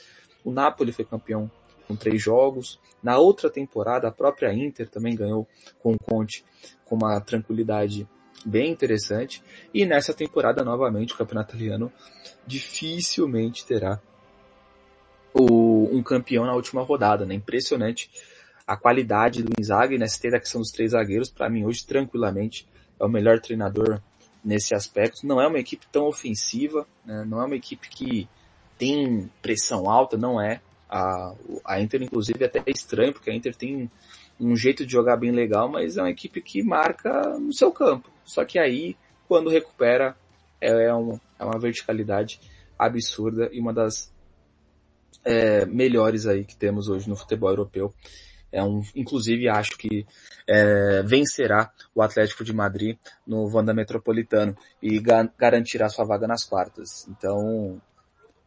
O 0.43 0.51
Napoli 0.51 0.91
foi 0.91 1.05
campeão 1.05 1.51
com 1.87 1.95
três 1.95 2.21
jogos. 2.21 2.79
Na 3.03 3.17
outra 3.17 3.49
temporada, 3.49 4.07
a 4.07 4.11
própria 4.11 4.53
Inter 4.53 4.87
também 4.87 5.15
ganhou 5.15 5.47
com 5.79 5.93
o 5.93 5.99
Conte 5.99 6.43
com 6.85 6.95
uma 6.95 7.19
tranquilidade 7.19 8.07
bem 8.45 8.71
interessante. 8.71 9.43
E 9.73 9.85
nessa 9.85 10.13
temporada, 10.13 10.63
novamente, 10.63 11.13
o 11.13 11.17
campeonato 11.17 11.55
italiano 11.55 11.91
dificilmente 12.47 13.65
terá 13.65 14.01
o, 15.33 15.89
um 15.91 16.01
campeão 16.01 16.45
na 16.45 16.53
última 16.53 16.81
rodada. 16.81 17.25
Né? 17.25 17.35
Impressionante 17.35 18.09
a 18.69 18.77
qualidade 18.77 19.41
do 19.41 19.51
Inzaghi, 19.59 19.97
né? 19.97 20.05
questão 20.05 20.61
dos 20.61 20.69
três 20.69 20.91
zagueiros, 20.91 21.31
para 21.31 21.49
mim 21.49 21.65
hoje 21.65 21.83
tranquilamente 21.83 22.67
é 22.99 23.03
o 23.03 23.09
melhor 23.09 23.39
treinador 23.39 23.99
nesse 24.45 24.75
aspecto. 24.75 25.25
Não 25.25 25.41
é 25.41 25.47
uma 25.47 25.57
equipe 25.57 25.87
tão 25.91 26.05
ofensiva, 26.05 26.85
né? 27.03 27.25
não 27.25 27.41
é 27.41 27.45
uma 27.45 27.55
equipe 27.55 27.89
que 27.89 28.29
tem 28.77 29.27
pressão 29.41 29.89
alta, 29.89 30.17
não 30.17 30.39
é. 30.39 30.61
A, 30.87 31.33
a 31.65 31.81
Inter, 31.81 32.03
inclusive, 32.03 32.43
é 32.43 32.45
até 32.45 32.61
estranho, 32.67 33.11
porque 33.11 33.31
a 33.31 33.33
Inter 33.33 33.55
tem 33.55 33.89
um 34.39 34.55
jeito 34.55 34.85
de 34.85 34.91
jogar 34.91 35.17
bem 35.17 35.31
legal, 35.31 35.67
mas 35.67 35.97
é 35.97 36.03
uma 36.03 36.11
equipe 36.11 36.39
que 36.39 36.61
marca 36.61 37.39
no 37.39 37.51
seu 37.51 37.71
campo. 37.71 38.11
Só 38.23 38.45
que 38.45 38.59
aí, 38.59 38.95
quando 39.27 39.49
recupera, 39.49 40.15
é, 40.61 40.85
é, 40.85 40.93
um, 40.93 41.19
é 41.39 41.43
uma 41.43 41.57
verticalidade 41.57 42.39
absurda 42.77 43.49
e 43.51 43.59
uma 43.59 43.73
das 43.73 44.13
é, 45.25 45.65
melhores 45.65 46.27
aí 46.27 46.45
que 46.45 46.55
temos 46.55 46.87
hoje 46.87 47.09
no 47.09 47.15
futebol 47.15 47.49
europeu. 47.49 47.91
É 48.51 48.63
um, 48.63 48.81
inclusive 48.95 49.47
acho 49.47 49.77
que 49.77 50.05
é, 50.47 51.03
vencerá 51.03 51.71
o 51.93 52.01
Atlético 52.01 52.43
de 52.43 52.53
Madrid 52.53 52.97
no 53.25 53.47
Wanda 53.53 53.73
Metropolitano 53.73 54.57
e 54.81 54.99
ga 54.99 55.29
garantirá 55.37 55.87
sua 55.89 56.05
vaga 56.05 56.27
nas 56.27 56.43
quartas. 56.43 57.07
Então, 57.07 57.79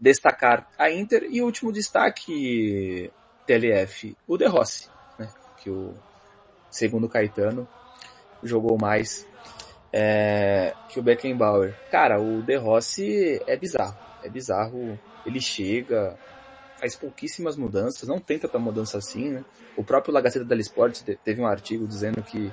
destacar 0.01 0.69
a 0.77 0.91
Inter 0.91 1.29
e 1.31 1.41
último 1.41 1.73
destaque 1.73 3.11
TLF, 3.47 4.17
o 4.27 4.37
De 4.37 4.47
Rossi, 4.47 4.89
né? 5.19 5.29
que 5.59 5.71
o 5.71 5.95
segundo 6.71 7.09
Caetano 7.09 7.69
jogou 8.43 8.77
mais 8.77 9.27
é, 9.93 10.75
que 10.89 10.99
o 10.99 11.03
Beckenbauer. 11.03 11.77
Cara, 11.91 12.21
o 12.21 12.43
De 12.43 12.57
Rossi 12.57 13.41
é 13.47 13.57
bizarro, 13.57 13.97
é 14.25 14.29
bizarro. 14.29 14.99
Ele 15.25 15.41
chega, 15.41 16.19
faz 16.83 16.97
pouquíssimas 16.97 17.57
mudanças, 17.57 18.09
não 18.09 18.19
tem 18.19 18.41
tanta 18.41 18.59
mudança 18.59 18.99
assim, 18.99 19.31
né? 19.31 19.45
O 19.77 19.85
próprio 19.85 20.13
La 20.13 20.21
dello 20.21 20.61
Sport 20.61 21.03
teve 21.23 21.41
um 21.41 21.47
artigo 21.47 21.87
dizendo 21.87 22.21
que 22.25 22.53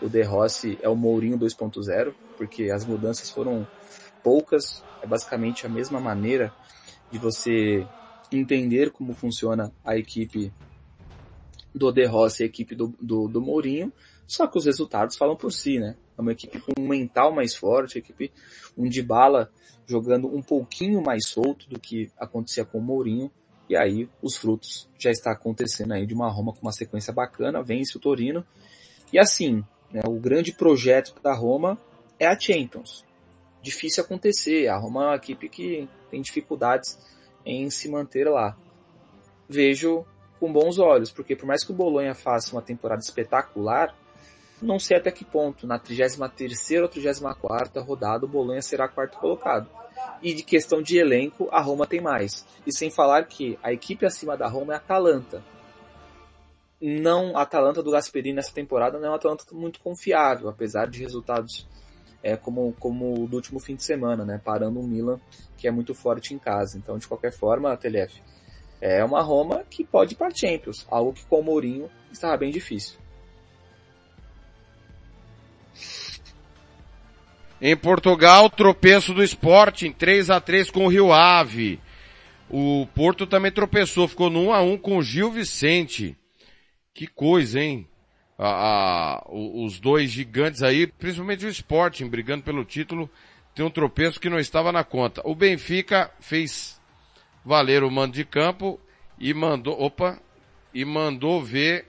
o 0.00 0.08
De 0.08 0.22
Rossi 0.22 0.78
é 0.80 0.88
o 0.88 0.96
Mourinho 0.96 1.38
2.0, 1.38 2.14
porque 2.38 2.70
as 2.70 2.86
mudanças 2.86 3.28
foram 3.28 3.68
poucas, 4.24 4.82
é 5.02 5.06
basicamente 5.06 5.66
a 5.66 5.68
mesma 5.68 6.00
maneira 6.00 6.54
de 7.10 7.18
você 7.18 7.86
entender 8.32 8.92
como 8.92 9.12
funciona 9.12 9.70
a 9.84 9.94
equipe 9.94 10.50
do 11.74 11.92
De 11.92 12.06
Rossi 12.06 12.42
e 12.42 12.44
a 12.44 12.46
equipe 12.46 12.74
do, 12.74 12.94
do, 12.98 13.28
do 13.28 13.42
Mourinho, 13.42 13.92
só 14.26 14.46
que 14.46 14.56
os 14.56 14.64
resultados 14.64 15.18
falam 15.18 15.36
por 15.36 15.52
si, 15.52 15.78
né? 15.78 15.96
É 16.16 16.22
uma 16.22 16.32
equipe 16.32 16.58
com 16.60 16.72
um 16.80 16.88
mental 16.88 17.30
mais 17.30 17.54
forte, 17.54 17.98
equipe 17.98 18.32
um 18.74 18.88
de 18.88 19.02
bala 19.02 19.52
jogando 19.84 20.34
um 20.34 20.40
pouquinho 20.40 21.02
mais 21.02 21.28
solto 21.28 21.68
do 21.68 21.78
que 21.78 22.10
acontecia 22.16 22.64
com 22.64 22.78
o 22.78 22.82
Mourinho, 22.82 23.30
e 23.68 23.76
aí 23.76 24.08
os 24.22 24.36
frutos 24.36 24.88
já 24.98 25.10
está 25.10 25.32
acontecendo 25.32 25.92
aí 25.92 26.06
de 26.06 26.14
uma 26.14 26.30
Roma 26.30 26.52
com 26.52 26.62
uma 26.62 26.72
sequência 26.72 27.12
bacana, 27.12 27.62
vence 27.62 27.96
o 27.96 28.00
Torino. 28.00 28.44
E 29.12 29.18
assim, 29.18 29.64
né, 29.90 30.02
o 30.06 30.18
grande 30.18 30.52
projeto 30.52 31.14
da 31.22 31.34
Roma 31.34 31.78
é 32.18 32.26
a 32.26 32.38
Champions. 32.38 33.04
Difícil 33.60 34.04
acontecer, 34.04 34.68
a 34.68 34.76
Roma 34.76 35.02
é 35.02 35.06
uma 35.08 35.16
equipe 35.16 35.48
que 35.48 35.88
tem 36.10 36.22
dificuldades 36.22 36.98
em 37.44 37.68
se 37.70 37.88
manter 37.88 38.28
lá. 38.28 38.56
Vejo 39.48 40.04
com 40.38 40.52
bons 40.52 40.78
olhos, 40.78 41.10
porque 41.10 41.34
por 41.34 41.46
mais 41.46 41.64
que 41.64 41.72
o 41.72 41.74
Bolonha 41.74 42.14
faça 42.14 42.54
uma 42.54 42.62
temporada 42.62 43.00
espetacular, 43.00 43.96
não 44.60 44.78
sei 44.78 44.96
até 44.96 45.10
que 45.10 45.24
ponto, 45.24 45.66
na 45.66 45.78
33ª 45.78 46.82
ou 46.82 46.88
34ª 46.88 47.84
rodada, 47.84 48.24
o 48.24 48.28
Bolonha 48.28 48.62
será 48.62 48.88
quarto 48.88 49.18
colocado. 49.18 49.68
E 50.22 50.34
de 50.34 50.42
questão 50.42 50.82
de 50.82 50.98
elenco, 50.98 51.48
a 51.50 51.60
Roma 51.60 51.86
tem 51.86 52.00
mais. 52.00 52.46
E 52.66 52.72
sem 52.72 52.90
falar 52.90 53.26
que 53.26 53.58
a 53.62 53.72
equipe 53.72 54.06
acima 54.06 54.36
da 54.36 54.48
Roma 54.48 54.72
é 54.72 54.76
a 54.76 54.78
Atalanta. 54.78 55.42
Não, 56.80 57.36
a 57.36 57.42
Atalanta 57.42 57.82
do 57.82 57.90
Gasperini 57.90 58.36
nessa 58.36 58.52
temporada 58.52 58.98
não 58.98 59.06
é 59.06 59.10
uma 59.10 59.16
Atalanta 59.16 59.44
muito 59.52 59.80
confiável, 59.80 60.48
apesar 60.48 60.88
de 60.88 61.00
resultados 61.00 61.66
é, 62.22 62.36
como, 62.36 62.74
como 62.78 63.22
o 63.22 63.26
do 63.26 63.36
último 63.36 63.60
fim 63.60 63.76
de 63.76 63.84
semana, 63.84 64.24
né? 64.24 64.40
Parando 64.44 64.80
o 64.80 64.86
Milan, 64.86 65.20
que 65.56 65.68
é 65.68 65.70
muito 65.70 65.94
forte 65.94 66.34
em 66.34 66.38
casa. 66.38 66.76
Então, 66.76 66.98
de 66.98 67.06
qualquer 67.06 67.32
forma, 67.32 67.72
a 67.72 67.76
TLF 67.76 68.20
é 68.80 69.04
uma 69.04 69.22
Roma 69.22 69.64
que 69.70 69.84
pode 69.84 70.14
ir 70.14 70.16
para 70.16 70.34
Champions, 70.34 70.86
algo 70.90 71.12
que 71.12 71.24
com 71.26 71.40
o 71.40 71.44
Mourinho 71.44 71.90
estava 72.12 72.36
bem 72.36 72.50
difícil. 72.50 72.98
Em 77.60 77.74
Portugal, 77.74 78.50
tropeço 78.50 79.14
do 79.14 79.22
Sporting, 79.22 79.90
3 79.90 80.28
a 80.28 80.40
3 80.40 80.70
com 80.70 80.84
o 80.84 80.88
Rio 80.88 81.12
Ave. 81.12 81.80
O 82.50 82.86
Porto 82.94 83.26
também 83.26 83.50
tropeçou, 83.50 84.06
ficou 84.06 84.28
no 84.28 84.48
1 84.48 84.52
a 84.52 84.62
1 84.62 84.78
com 84.78 84.98
o 84.98 85.02
Gil 85.02 85.30
Vicente. 85.30 86.16
Que 86.92 87.06
coisa, 87.06 87.60
hein? 87.60 87.88
A, 88.38 89.24
os 89.30 89.80
dois 89.80 90.10
gigantes 90.10 90.62
aí, 90.62 90.86
principalmente 90.86 91.46
o 91.46 91.48
Sporting, 91.48 92.06
brigando 92.06 92.44
pelo 92.44 92.64
título, 92.64 93.10
tem 93.54 93.64
um 93.64 93.70
tropeço 93.70 94.20
que 94.20 94.28
não 94.28 94.38
estava 94.38 94.70
na 94.70 94.84
conta. 94.84 95.22
O 95.24 95.34
Benfica 95.34 96.10
fez 96.20 96.78
valer 97.42 97.82
o 97.82 97.90
mando 97.90 98.12
de 98.12 98.24
campo 98.24 98.78
e 99.18 99.32
mandou, 99.32 99.80
opa, 99.80 100.20
e 100.74 100.84
mandou 100.84 101.42
ver 101.42 101.86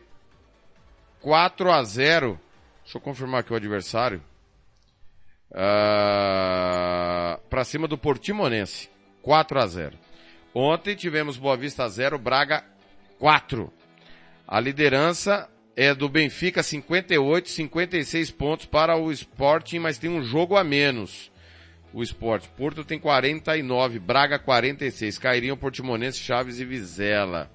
4 1.19 1.69
a 1.69 1.84
0. 1.84 2.39
Deixa 2.84 2.98
eu 2.98 3.02
confirmar 3.02 3.41
aqui 3.41 3.52
o 3.52 3.56
adversário. 3.57 4.23
Uh, 5.52 7.40
para 7.49 7.64
cima 7.64 7.88
do 7.88 7.98
Portimonense. 7.98 8.90
4 9.22 9.60
a 9.60 9.68
0. 9.68 9.98
Ontem 10.53 10.95
tivemos 10.95 11.38
Boa 11.38 11.57
Vista 11.57 11.88
0, 11.88 12.18
Braga 12.18 12.64
4. 13.19 13.72
A 14.48 14.60
liderança 14.60 15.49
é 15.76 15.94
do 15.94 16.07
Benfica 16.07 16.64
58, 16.64 17.49
56 17.49 18.32
pontos 18.32 18.65
para 18.65 18.95
o 18.95 19.11
Sporting, 19.11 19.80
mas 19.80 19.98
tem 19.98 20.10
um 20.10 20.24
jogo 20.24 20.56
a 20.56 20.64
menos. 20.64 21.32
O 21.94 22.02
Sport. 22.03 22.48
Porto 22.56 22.84
tem 22.84 22.99
49, 22.99 23.99
Braga 23.99 24.40
46. 24.40 25.18
Cairiam 25.18 25.57
Portimonense, 25.57 26.19
Chaves 26.19 26.60
e 26.60 26.65
Vizela. 26.65 27.52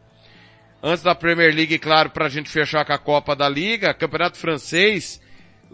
Antes 0.83 1.05
da 1.05 1.15
Premier 1.15 1.55
League, 1.55 1.79
claro, 1.79 2.11
para 2.11 2.27
a 2.27 2.29
gente 2.29 2.51
fechar 2.51 2.85
com 2.85 2.93
a 2.93 2.99
Copa 2.99 3.37
da 3.37 3.49
Liga, 3.49 3.95
Campeonato 3.95 4.37
Francês, 4.37 5.22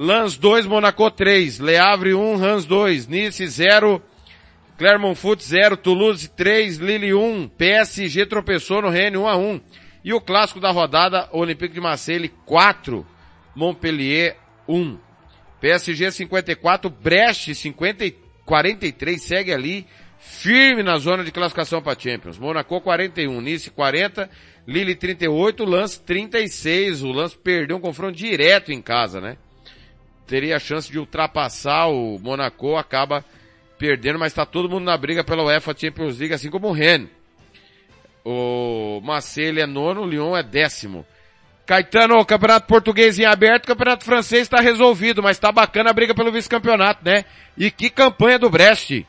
Lens 0.00 0.36
2, 0.36 0.68
Monaco 0.68 1.10
3, 1.10 1.58
Le 1.58 1.76
Havre 1.76 2.14
1, 2.14 2.36
Rans 2.36 2.64
2, 2.64 3.08
Nice 3.08 3.44
0, 3.48 4.00
Clermont 4.78 5.16
Foot 5.16 5.42
0, 5.42 5.76
Toulouse 5.76 6.28
3, 6.36 6.78
Lille 6.78 7.12
1, 7.12 7.48
PSG 7.48 8.24
tropeçou 8.26 8.80
no 8.80 8.90
Rennes 8.90 9.18
1 9.18 9.26
a 9.26 9.36
1. 9.36 9.60
E 10.04 10.14
o 10.14 10.20
clássico 10.20 10.60
da 10.60 10.70
rodada, 10.70 11.28
Olympique 11.32 11.74
de 11.74 11.80
Marseille 11.80 12.28
4, 12.46 13.04
Montpellier 13.56 14.36
1. 14.68 14.96
PSG 15.60 16.12
54, 16.12 16.88
Brest 16.88 17.52
50, 17.52 18.04
43, 18.46 19.20
segue 19.20 19.52
ali, 19.52 19.84
firme 20.20 20.84
na 20.84 20.96
zona 20.98 21.24
de 21.24 21.32
classificação 21.32 21.82
para 21.82 21.98
Champions. 21.98 22.38
Monaco 22.38 22.80
41, 22.80 23.40
Nice 23.40 23.68
40, 23.68 24.30
Lille 24.64 24.94
38, 24.94 25.64
Lance 25.64 26.00
36. 26.00 27.02
O 27.02 27.10
Lance 27.10 27.36
perdeu 27.36 27.78
um 27.78 27.80
confronto 27.80 28.16
direto 28.16 28.70
em 28.70 28.80
casa, 28.80 29.20
né? 29.20 29.36
Teria 30.28 30.56
a 30.56 30.60
chance 30.60 30.92
de 30.92 30.98
ultrapassar 30.98 31.88
o 31.88 32.18
Monaco, 32.18 32.76
acaba 32.76 33.24
perdendo, 33.78 34.18
mas 34.18 34.30
está 34.30 34.44
todo 34.44 34.68
mundo 34.68 34.84
na 34.84 34.96
briga 34.96 35.24
pela 35.24 35.42
UEFA 35.42 35.74
Champions 35.74 36.18
League, 36.18 36.34
assim 36.34 36.50
como 36.50 36.68
o 36.68 36.72
Rennes. 36.72 37.08
O 38.22 39.00
Marseille 39.02 39.60
é 39.60 39.66
nono, 39.66 40.02
o 40.02 40.06
Lyon 40.06 40.36
é 40.36 40.42
décimo. 40.42 41.06
Caetano, 41.64 42.18
o 42.18 42.26
Campeonato 42.26 42.66
Português 42.66 43.18
em 43.18 43.24
aberto, 43.24 43.64
o 43.64 43.68
Campeonato 43.68 44.04
Francês 44.04 44.42
está 44.42 44.60
resolvido, 44.60 45.22
mas 45.22 45.38
está 45.38 45.50
bacana 45.50 45.88
a 45.88 45.94
briga 45.94 46.14
pelo 46.14 46.30
vice-campeonato, 46.30 47.02
né? 47.02 47.24
E 47.56 47.70
que 47.70 47.88
campanha 47.88 48.38
do 48.38 48.50
Brest! 48.50 49.06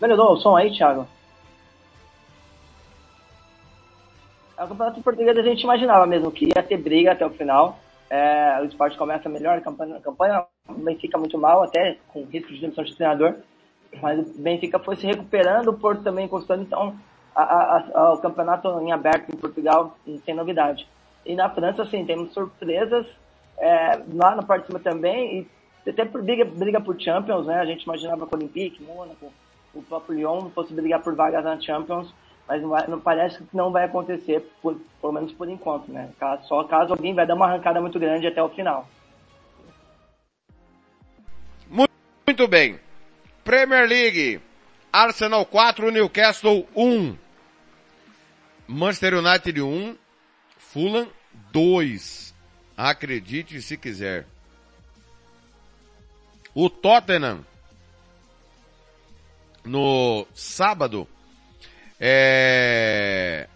Melhorou 0.00 0.34
o 0.34 0.36
som 0.36 0.56
aí, 0.56 0.76
Thiago? 0.76 1.08
A 4.56 4.66
campeonato 4.66 5.02
português 5.02 5.36
a 5.36 5.42
gente 5.42 5.62
imaginava 5.62 6.06
mesmo 6.06 6.32
que 6.32 6.46
ia 6.46 6.62
ter 6.62 6.78
briga 6.78 7.12
até 7.12 7.26
o 7.26 7.30
final. 7.30 7.78
É, 8.08 8.58
o 8.62 8.64
esporte 8.64 8.96
começa 8.96 9.28
melhor, 9.28 9.58
a 9.58 9.60
campanha, 9.60 9.96
a 9.96 10.00
campanha 10.00 10.46
o 10.68 10.74
Benfica 10.74 11.18
muito 11.18 11.36
mal, 11.36 11.62
até 11.62 11.98
com 12.08 12.24
risco 12.24 12.52
de 12.52 12.60
demissão 12.60 12.82
de 12.82 12.96
treinador. 12.96 13.34
Mas 14.00 14.18
o 14.18 14.42
Benfica 14.42 14.78
foi 14.78 14.96
se 14.96 15.06
recuperando, 15.06 15.68
o 15.68 15.78
Porto 15.78 16.02
também 16.02 16.24
encostando, 16.24 16.62
então 16.62 16.96
a, 17.34 17.82
a, 17.94 18.14
o 18.14 18.18
campeonato 18.18 18.68
em 18.80 18.92
aberto 18.92 19.30
em 19.30 19.36
Portugal 19.36 19.96
não 20.06 20.18
tem 20.18 20.34
novidade. 20.34 20.88
E 21.24 21.34
na 21.34 21.50
França, 21.50 21.82
assim, 21.82 22.04
temos 22.06 22.32
surpresas 22.32 23.06
é, 23.58 24.00
lá 24.14 24.34
na 24.36 24.42
parte 24.42 24.62
de 24.62 24.66
cima 24.68 24.80
também, 24.80 25.46
e 25.84 25.90
até 25.90 26.04
por 26.04 26.22
briga, 26.22 26.44
briga 26.44 26.80
por 26.80 26.98
Champions, 27.00 27.46
né? 27.46 27.56
A 27.56 27.66
gente 27.66 27.82
imaginava 27.82 28.26
com 28.26 28.34
o 28.34 28.38
Olympique, 28.38 28.82
Mônaco, 28.82 29.32
o 29.74 29.82
próprio 29.82 30.16
Lyon 30.16 30.48
fosse 30.50 30.72
brigar 30.72 31.02
por 31.02 31.14
vagas 31.14 31.44
na 31.44 31.60
Champions, 31.60 32.12
mas 32.48 32.62
não, 32.62 32.68
vai, 32.68 32.86
não 32.86 33.00
parece 33.00 33.38
que 33.38 33.56
não 33.56 33.70
vai 33.70 33.84
acontecer, 33.84 34.40
por, 34.62 34.78
pelo 35.00 35.12
menos 35.12 35.32
por 35.32 35.48
enquanto, 35.48 35.90
né? 35.90 36.10
Só 36.44 36.62
caso 36.64 36.92
alguém 36.92 37.14
vai 37.14 37.26
dar 37.26 37.34
uma 37.34 37.46
arrancada 37.46 37.80
muito 37.80 37.98
grande 37.98 38.26
até 38.26 38.42
o 38.42 38.48
final. 38.48 38.88
Muito 41.68 42.48
bem. 42.48 42.78
Premier 43.44 43.88
League. 43.88 44.40
Arsenal 44.92 45.46
4, 45.46 45.90
Newcastle 45.90 46.66
1. 46.74 47.16
Manchester 48.66 49.14
United 49.14 49.62
1. 49.62 49.96
Fulham 50.58 51.08
2. 51.52 52.34
Acredite 52.76 53.62
se 53.62 53.76
quiser. 53.76 54.26
O 56.54 56.68
Tottenham 56.68 57.44
no 59.64 60.26
sábado 60.34 61.06
É... 62.00 63.48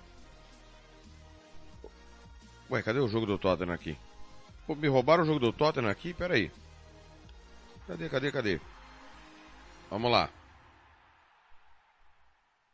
Ué, 2.71 2.83
cadê 2.83 3.01
o 3.01 3.09
jogo 3.09 3.27
do 3.27 3.39
Tottenham 3.39 3.75
aqui? 3.75 3.97
Pô, 4.67 4.75
me 4.75 4.89
roubaram 4.89 5.25
o 5.25 5.27
jogo 5.27 5.41
do 5.41 5.53
Tottenham 5.53 5.91
aqui? 5.91 6.15
Pera 6.15 6.35
aí. 6.35 6.51
Cadê, 7.87 8.09
cadê, 8.09 8.33
cadê? 8.33 8.61
Vamos 9.91 10.11
lá. 10.11 10.31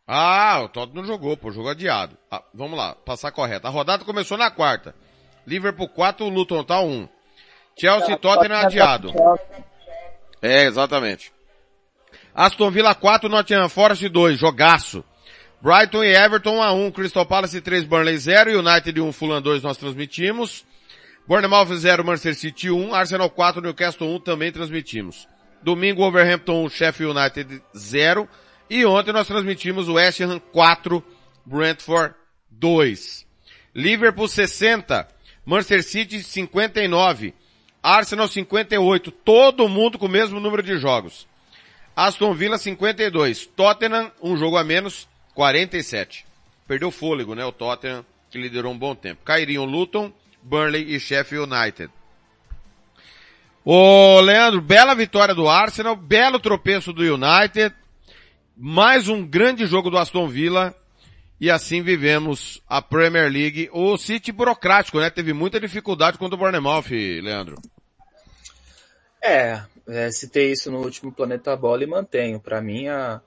Ah, 0.06 0.60
o 0.62 0.68
Tottenham 0.68 1.02
não 1.02 1.08
jogou, 1.08 1.36
pô, 1.36 1.50
jogo 1.50 1.70
adiado. 1.70 2.16
Ah, 2.30 2.42
vamos 2.54 2.78
lá, 2.78 2.94
passar 2.94 3.32
correto. 3.32 3.66
A 3.66 3.70
rodada 3.70 4.04
começou 4.04 4.36
na 4.36 4.50
quarta. 4.50 4.94
Liverpool 5.46 5.88
4, 5.88 6.28
Luton 6.28 6.62
Town 6.62 6.88
1. 6.88 7.08
Chelsea 7.78 8.16
Tottenham 8.16 8.58
adiado. 8.58 9.12
É, 10.40 10.64
exatamente. 10.64 11.32
Aston 12.34 12.70
Villa 12.70 12.94
4, 12.94 13.28
Nottingham 13.28 13.68
Forest 13.68 14.08
2, 14.08 14.38
jogaço. 14.38 15.04
Brighton 15.60 16.04
e 16.04 16.14
Everton 16.14 16.56
1 16.58 16.62
a 16.62 16.72
1, 16.72 16.90
Crystal 16.92 17.26
Palace 17.26 17.60
3, 17.60 17.84
Burnley 17.84 18.18
0, 18.18 18.58
United 18.58 19.00
1, 19.00 19.12
Fulham 19.12 19.40
2 19.40 19.62
nós 19.62 19.76
transmitimos. 19.76 20.64
Bournemouth 21.26 21.74
0, 21.74 22.04
Manchester 22.04 22.34
City 22.34 22.70
1, 22.70 22.94
Arsenal 22.94 23.28
4, 23.28 23.60
Newcastle 23.60 24.14
1 24.16 24.20
também 24.20 24.52
transmitimos. 24.52 25.26
Domingo, 25.62 26.02
Wolverhampton 26.02 26.64
1, 26.66 26.70
Sheffield 26.70 27.18
United 27.18 27.62
0. 27.76 28.28
E 28.70 28.84
ontem 28.84 29.12
nós 29.12 29.26
transmitimos 29.26 29.88
West 29.88 30.20
Ham 30.20 30.38
4, 30.38 31.02
Brentford 31.44 32.14
2. 32.50 33.26
Liverpool 33.74 34.28
60, 34.28 35.08
Manchester 35.44 35.82
City 35.82 36.22
59, 36.22 37.34
Arsenal 37.82 38.28
58, 38.28 39.10
todo 39.10 39.68
mundo 39.68 39.98
com 39.98 40.06
o 40.06 40.08
mesmo 40.08 40.40
número 40.40 40.62
de 40.62 40.76
jogos. 40.78 41.26
Aston 41.94 42.34
Villa 42.34 42.58
52, 42.58 43.46
Tottenham 43.46 44.12
um 44.22 44.36
jogo 44.36 44.56
a 44.56 44.64
menos, 44.64 45.08
47. 45.36 46.26
Perdeu 46.66 46.90
fôlego, 46.90 47.34
né, 47.34 47.44
o 47.44 47.52
Tottenham, 47.52 48.04
que 48.30 48.38
liderou 48.38 48.72
um 48.72 48.78
bom 48.78 48.94
tempo. 48.94 49.22
Cairiam 49.22 49.66
Luton, 49.66 50.10
Burnley 50.42 50.94
e 50.94 50.98
Sheffield 50.98 51.52
United. 51.52 51.92
Ô, 53.62 54.18
Leandro, 54.20 54.62
bela 54.62 54.94
vitória 54.94 55.34
do 55.34 55.46
Arsenal, 55.46 55.94
belo 55.94 56.40
tropeço 56.40 56.92
do 56.92 57.02
United, 57.02 57.74
mais 58.56 59.08
um 59.08 59.26
grande 59.26 59.66
jogo 59.66 59.90
do 59.90 59.98
Aston 59.98 60.26
Villa, 60.26 60.74
e 61.38 61.50
assim 61.50 61.82
vivemos 61.82 62.62
a 62.66 62.80
Premier 62.80 63.30
League. 63.30 63.68
O 63.72 63.98
City 63.98 64.32
burocrático, 64.32 64.98
né? 64.98 65.10
Teve 65.10 65.34
muita 65.34 65.60
dificuldade 65.60 66.16
contra 66.16 66.34
o 66.34 66.38
Bournemouth, 66.38 66.88
Leandro. 66.90 67.60
É, 69.22 69.62
é, 69.86 70.10
citei 70.10 70.52
isso 70.52 70.70
no 70.70 70.78
último 70.78 71.12
Planeta 71.12 71.54
Bola 71.56 71.84
e 71.84 71.86
mantenho. 71.86 72.40
Para 72.40 72.62
mim, 72.62 72.88
a, 72.88 73.20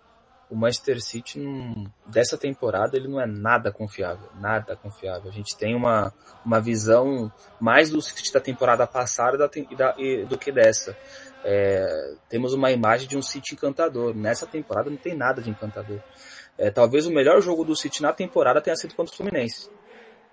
o 0.49 0.55
Manchester 0.55 1.01
City 1.01 1.39
não, 1.39 1.91
dessa 2.07 2.37
temporada 2.37 2.97
ele 2.97 3.07
não 3.07 3.21
é 3.21 3.25
nada 3.25 3.71
confiável, 3.71 4.29
nada 4.39 4.75
confiável. 4.75 5.29
A 5.29 5.33
gente 5.33 5.55
tem 5.55 5.75
uma, 5.75 6.11
uma 6.43 6.59
visão 6.59 7.31
mais 7.59 7.89
do 7.89 8.01
City 8.01 8.33
da 8.33 8.39
temporada 8.39 8.87
passada 8.87 9.37
da, 9.37 9.47
da, 9.47 9.95
do 10.27 10.37
que 10.37 10.51
dessa. 10.51 10.97
É, 11.43 12.15
temos 12.27 12.53
uma 12.53 12.71
imagem 12.71 13.07
de 13.07 13.15
um 13.15 13.21
City 13.21 13.53
encantador. 13.53 14.15
Nessa 14.15 14.47
temporada 14.47 14.89
não 14.89 14.97
tem 14.97 15.15
nada 15.15 15.41
de 15.41 15.49
encantador. 15.49 15.99
É, 16.57 16.71
talvez 16.71 17.05
o 17.05 17.11
melhor 17.11 17.41
jogo 17.41 17.63
do 17.63 17.75
City 17.75 18.01
na 18.01 18.11
temporada 18.11 18.59
tenha 18.59 18.75
sido 18.75 18.95
contra 18.95 19.13
o 19.13 19.17
Fluminense. 19.17 19.69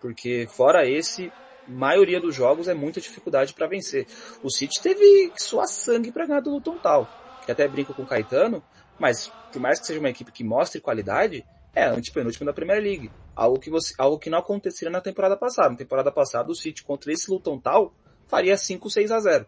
Porque 0.01 0.47
fora 0.51 0.89
esse, 0.89 1.31
maioria 1.69 2.21
dos 2.21 2.35
jogos 2.35 2.69
é 2.69 2.75
muita 2.75 3.01
dificuldade 3.01 3.53
para 3.53 3.67
vencer. 3.67 4.07
O 4.43 4.51
City 4.51 4.81
teve 4.83 5.31
que 5.31 5.43
suar 5.43 5.67
sangue 5.67 6.11
para 6.11 6.27
ganhar 6.27 6.41
do 6.41 6.51
Luton 6.51 6.79
Tal, 6.79 7.09
que 7.45 7.53
até 7.53 7.69
brinca 7.69 7.93
com 7.93 8.03
o 8.03 8.07
Caetano, 8.07 8.63
mas 8.99 9.33
por 9.53 9.61
mais 9.61 9.81
que 9.81 9.87
seja 9.87 10.01
uma 10.01 10.11
equipe 10.11 10.33
que 10.33 10.45
mostre 10.45 10.81
qualidade, 10.81 11.45
é 11.75 11.85
a 11.85 11.93
antepenúltima 11.93 12.47
da 12.47 12.53
Premier 12.53 12.83
League. 12.83 13.11
Algo 13.35 13.59
que, 13.61 13.69
você, 13.69 13.95
algo 13.99 14.19
que 14.19 14.31
não 14.31 14.39
aconteceria 14.39 14.91
na 14.91 15.01
temporada 15.01 15.37
passada. 15.37 15.71
Na 15.71 15.77
temporada 15.77 16.11
passada, 16.11 16.51
o 16.51 16.55
City 16.55 16.83
contra 16.83 17.13
esse 17.13 17.31
Luton 17.31 17.59
Tal 17.59 17.95
faria 18.27 18.57
5, 18.57 18.89
6 18.89 19.11
a 19.11 19.21
0. 19.21 19.47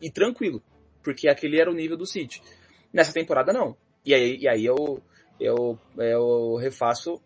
E 0.00 0.10
tranquilo, 0.10 0.62
porque 1.02 1.28
aquele 1.28 1.60
era 1.60 1.70
o 1.70 1.74
nível 1.74 1.96
do 1.96 2.06
City. 2.06 2.42
Nessa 2.92 3.12
temporada 3.12 3.52
não. 3.52 3.76
E 4.04 4.12
aí, 4.12 4.38
e 4.38 4.48
aí 4.48 4.64
eu, 4.64 5.00
eu, 5.38 5.78
eu 5.96 6.56
refaço 6.56 7.20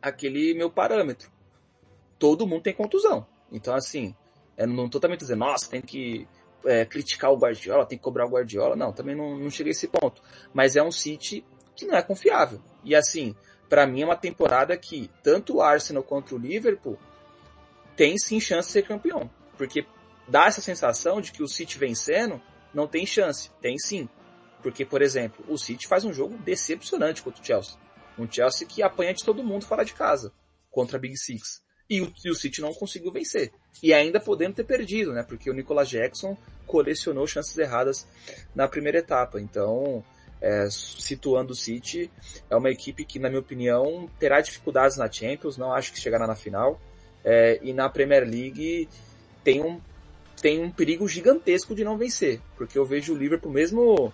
aquele 0.00 0.54
meu 0.54 0.70
parâmetro. 0.70 1.30
Todo 2.18 2.46
mundo 2.46 2.62
tem 2.62 2.74
contusão. 2.74 3.26
Então, 3.50 3.74
assim, 3.74 4.14
eu 4.56 4.66
não 4.66 4.88
tô 4.88 5.00
também 5.00 5.16
dizendo, 5.16 5.40
nossa, 5.40 5.68
tem 5.68 5.80
que 5.80 6.28
é, 6.64 6.84
criticar 6.84 7.32
o 7.32 7.36
Guardiola, 7.36 7.86
tem 7.86 7.98
que 7.98 8.04
cobrar 8.04 8.26
o 8.26 8.30
Guardiola. 8.30 8.76
Não, 8.76 8.92
também 8.92 9.14
não, 9.14 9.38
não 9.38 9.50
cheguei 9.50 9.70
a 9.70 9.72
esse 9.72 9.88
ponto. 9.88 10.22
Mas 10.52 10.76
é 10.76 10.82
um 10.82 10.92
City 10.92 11.44
que 11.74 11.86
não 11.86 11.96
é 11.96 12.02
confiável. 12.02 12.60
E 12.84 12.94
assim, 12.94 13.34
para 13.68 13.86
mim 13.86 14.02
é 14.02 14.04
uma 14.04 14.16
temporada 14.16 14.76
que 14.76 15.10
tanto 15.22 15.56
o 15.56 15.62
Arsenal 15.62 16.02
quanto 16.02 16.34
o 16.34 16.38
Liverpool 16.38 16.98
tem 17.96 18.16
sim 18.18 18.40
chance 18.40 18.68
de 18.68 18.72
ser 18.72 18.82
campeão. 18.82 19.30
Porque 19.56 19.86
dá 20.28 20.46
essa 20.46 20.60
sensação 20.60 21.20
de 21.20 21.32
que 21.32 21.42
o 21.42 21.48
City 21.48 21.78
vencendo 21.78 22.40
não 22.72 22.86
tem 22.86 23.04
chance. 23.06 23.50
Tem 23.60 23.76
sim. 23.78 24.08
Porque, 24.62 24.84
por 24.84 25.02
exemplo, 25.02 25.44
o 25.48 25.56
City 25.56 25.86
faz 25.86 26.04
um 26.04 26.12
jogo 26.12 26.36
decepcionante 26.38 27.22
contra 27.22 27.42
o 27.42 27.44
Chelsea. 27.44 27.76
Um 28.18 28.30
Chelsea 28.30 28.66
que 28.66 28.82
apanha 28.82 29.14
de 29.14 29.24
todo 29.24 29.44
mundo 29.44 29.64
fora 29.64 29.84
de 29.84 29.94
casa 29.94 30.32
contra 30.70 30.96
a 30.96 31.00
Big 31.00 31.16
Six. 31.16 31.62
E 31.88 32.02
o, 32.02 32.12
e 32.24 32.30
o 32.30 32.34
City 32.34 32.60
não 32.60 32.74
conseguiu 32.74 33.10
vencer. 33.10 33.52
E 33.82 33.92
ainda 33.92 34.18
podendo 34.18 34.54
ter 34.54 34.64
perdido, 34.64 35.12
né? 35.12 35.22
Porque 35.22 35.50
o 35.50 35.54
Nicolas 35.54 35.88
Jackson 35.88 36.36
colecionou 36.66 37.26
chances 37.26 37.56
erradas 37.56 38.06
na 38.54 38.66
primeira 38.66 38.98
etapa. 38.98 39.40
Então, 39.40 40.04
é, 40.40 40.68
situando 40.70 41.52
o 41.52 41.56
City, 41.56 42.10
é 42.50 42.56
uma 42.56 42.70
equipe 42.70 43.04
que, 43.04 43.18
na 43.18 43.28
minha 43.28 43.40
opinião, 43.40 44.08
terá 44.18 44.40
dificuldades 44.40 44.96
na 44.96 45.10
Champions. 45.10 45.56
Não 45.56 45.72
acho 45.72 45.92
que 45.92 45.98
chegará 45.98 46.26
na 46.26 46.34
final. 46.34 46.80
É, 47.24 47.58
e 47.62 47.72
na 47.72 47.88
Premier 47.88 48.24
League 48.24 48.88
tem 49.42 49.62
um, 49.62 49.80
tem 50.40 50.62
um 50.62 50.70
perigo 50.70 51.06
gigantesco 51.08 51.74
de 51.74 51.84
não 51.84 51.96
vencer. 51.96 52.40
Porque 52.56 52.78
eu 52.78 52.84
vejo 52.84 53.14
o 53.14 53.16
Liverpool, 53.16 53.52
mesmo 53.52 54.12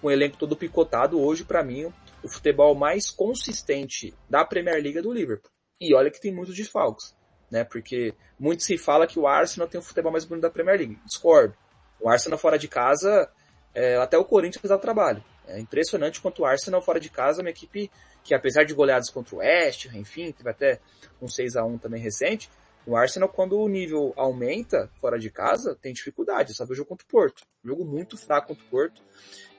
com 0.00 0.08
o 0.08 0.10
elenco 0.10 0.36
todo 0.36 0.56
picotado, 0.56 1.20
hoje, 1.20 1.44
para 1.44 1.62
mim, 1.62 1.92
o 2.22 2.28
futebol 2.28 2.74
mais 2.74 3.10
consistente 3.10 4.14
da 4.28 4.44
Premier 4.44 4.82
League 4.82 4.98
é 4.98 5.02
do 5.02 5.12
Liverpool. 5.12 5.50
E 5.80 5.94
olha 5.94 6.10
que 6.10 6.20
tem 6.20 6.32
muitos 6.32 6.54
desfalques, 6.54 7.14
né? 7.50 7.64
Porque 7.64 8.14
muito 8.38 8.62
se 8.62 8.78
fala 8.78 9.06
que 9.06 9.18
o 9.18 9.26
Arsenal 9.26 9.68
tem 9.68 9.80
o 9.80 9.82
futebol 9.82 10.12
mais 10.12 10.24
bonito 10.24 10.42
da 10.42 10.50
Premier 10.50 10.78
League. 10.78 10.98
Discordo. 11.04 11.54
O 12.00 12.08
Arsenal 12.08 12.38
fora 12.38 12.58
de 12.58 12.68
casa, 12.68 13.30
é, 13.74 13.96
até 13.96 14.16
o 14.16 14.24
Corinthians 14.24 14.68
dá 14.68 14.78
trabalho. 14.78 15.22
É 15.46 15.58
impressionante 15.58 16.20
quanto 16.20 16.42
o 16.42 16.46
Arsenal 16.46 16.80
fora 16.80 17.00
de 17.00 17.10
casa 17.10 17.40
é 17.40 17.42
uma 17.42 17.50
equipe 17.50 17.90
que, 18.22 18.34
apesar 18.34 18.64
de 18.64 18.74
goleadas 18.74 19.10
contra 19.10 19.34
o 19.34 19.38
West, 19.38 19.86
enfim, 19.86 20.32
teve 20.32 20.48
até 20.48 20.80
um 21.20 21.28
6 21.28 21.56
a 21.56 21.64
1 21.64 21.78
também 21.78 22.00
recente, 22.00 22.48
o 22.86 22.96
Arsenal, 22.96 23.28
quando 23.28 23.58
o 23.58 23.68
nível 23.68 24.12
aumenta 24.16 24.90
fora 25.00 25.18
de 25.18 25.30
casa, 25.30 25.76
tem 25.80 25.92
dificuldade. 25.92 26.54
Viu 26.56 26.66
o 26.70 26.74
jogo 26.74 26.88
contra 26.88 27.04
o 27.04 27.08
Porto. 27.08 27.42
Jogo 27.64 27.84
muito 27.84 28.16
fraco 28.16 28.48
contra 28.48 28.64
o 28.64 28.68
Porto 28.68 29.02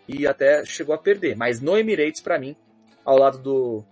e 0.08 0.26
até 0.26 0.66
chegou 0.66 0.94
a 0.94 0.98
perder. 0.98 1.36
Mas 1.36 1.62
no 1.62 1.78
Emirates, 1.78 2.22
para 2.22 2.40
mim, 2.40 2.56
ao 3.06 3.18
lado 3.18 3.38
do 3.38 3.84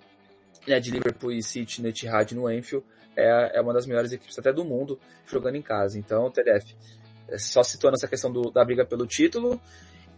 né, 0.68 0.80
de 0.80 0.92
Liverpool 0.92 1.32
e 1.32 1.44
City 1.44 1.82
no 1.82 1.90
Etihad 1.90 2.34
no 2.34 2.48
Anfield, 2.48 2.86
é, 3.16 3.58
é 3.58 3.62
uma 3.62 3.74
das 3.74 3.86
melhores 3.86 4.12
equipes 4.12 4.38
até 4.38 4.52
do 4.52 4.64
mundo 4.64 5.00
jogando 5.26 5.56
em 5.56 5.62
casa. 5.62 5.98
Então, 5.98 6.30
TDF, 6.30 6.76
é 7.28 7.38
só 7.38 7.64
situando 7.64 7.96
essa 7.96 8.08
questão 8.08 8.32
do, 8.32 8.52
da 8.52 8.64
briga 8.64 8.86
pelo 8.86 9.06
título. 9.06 9.60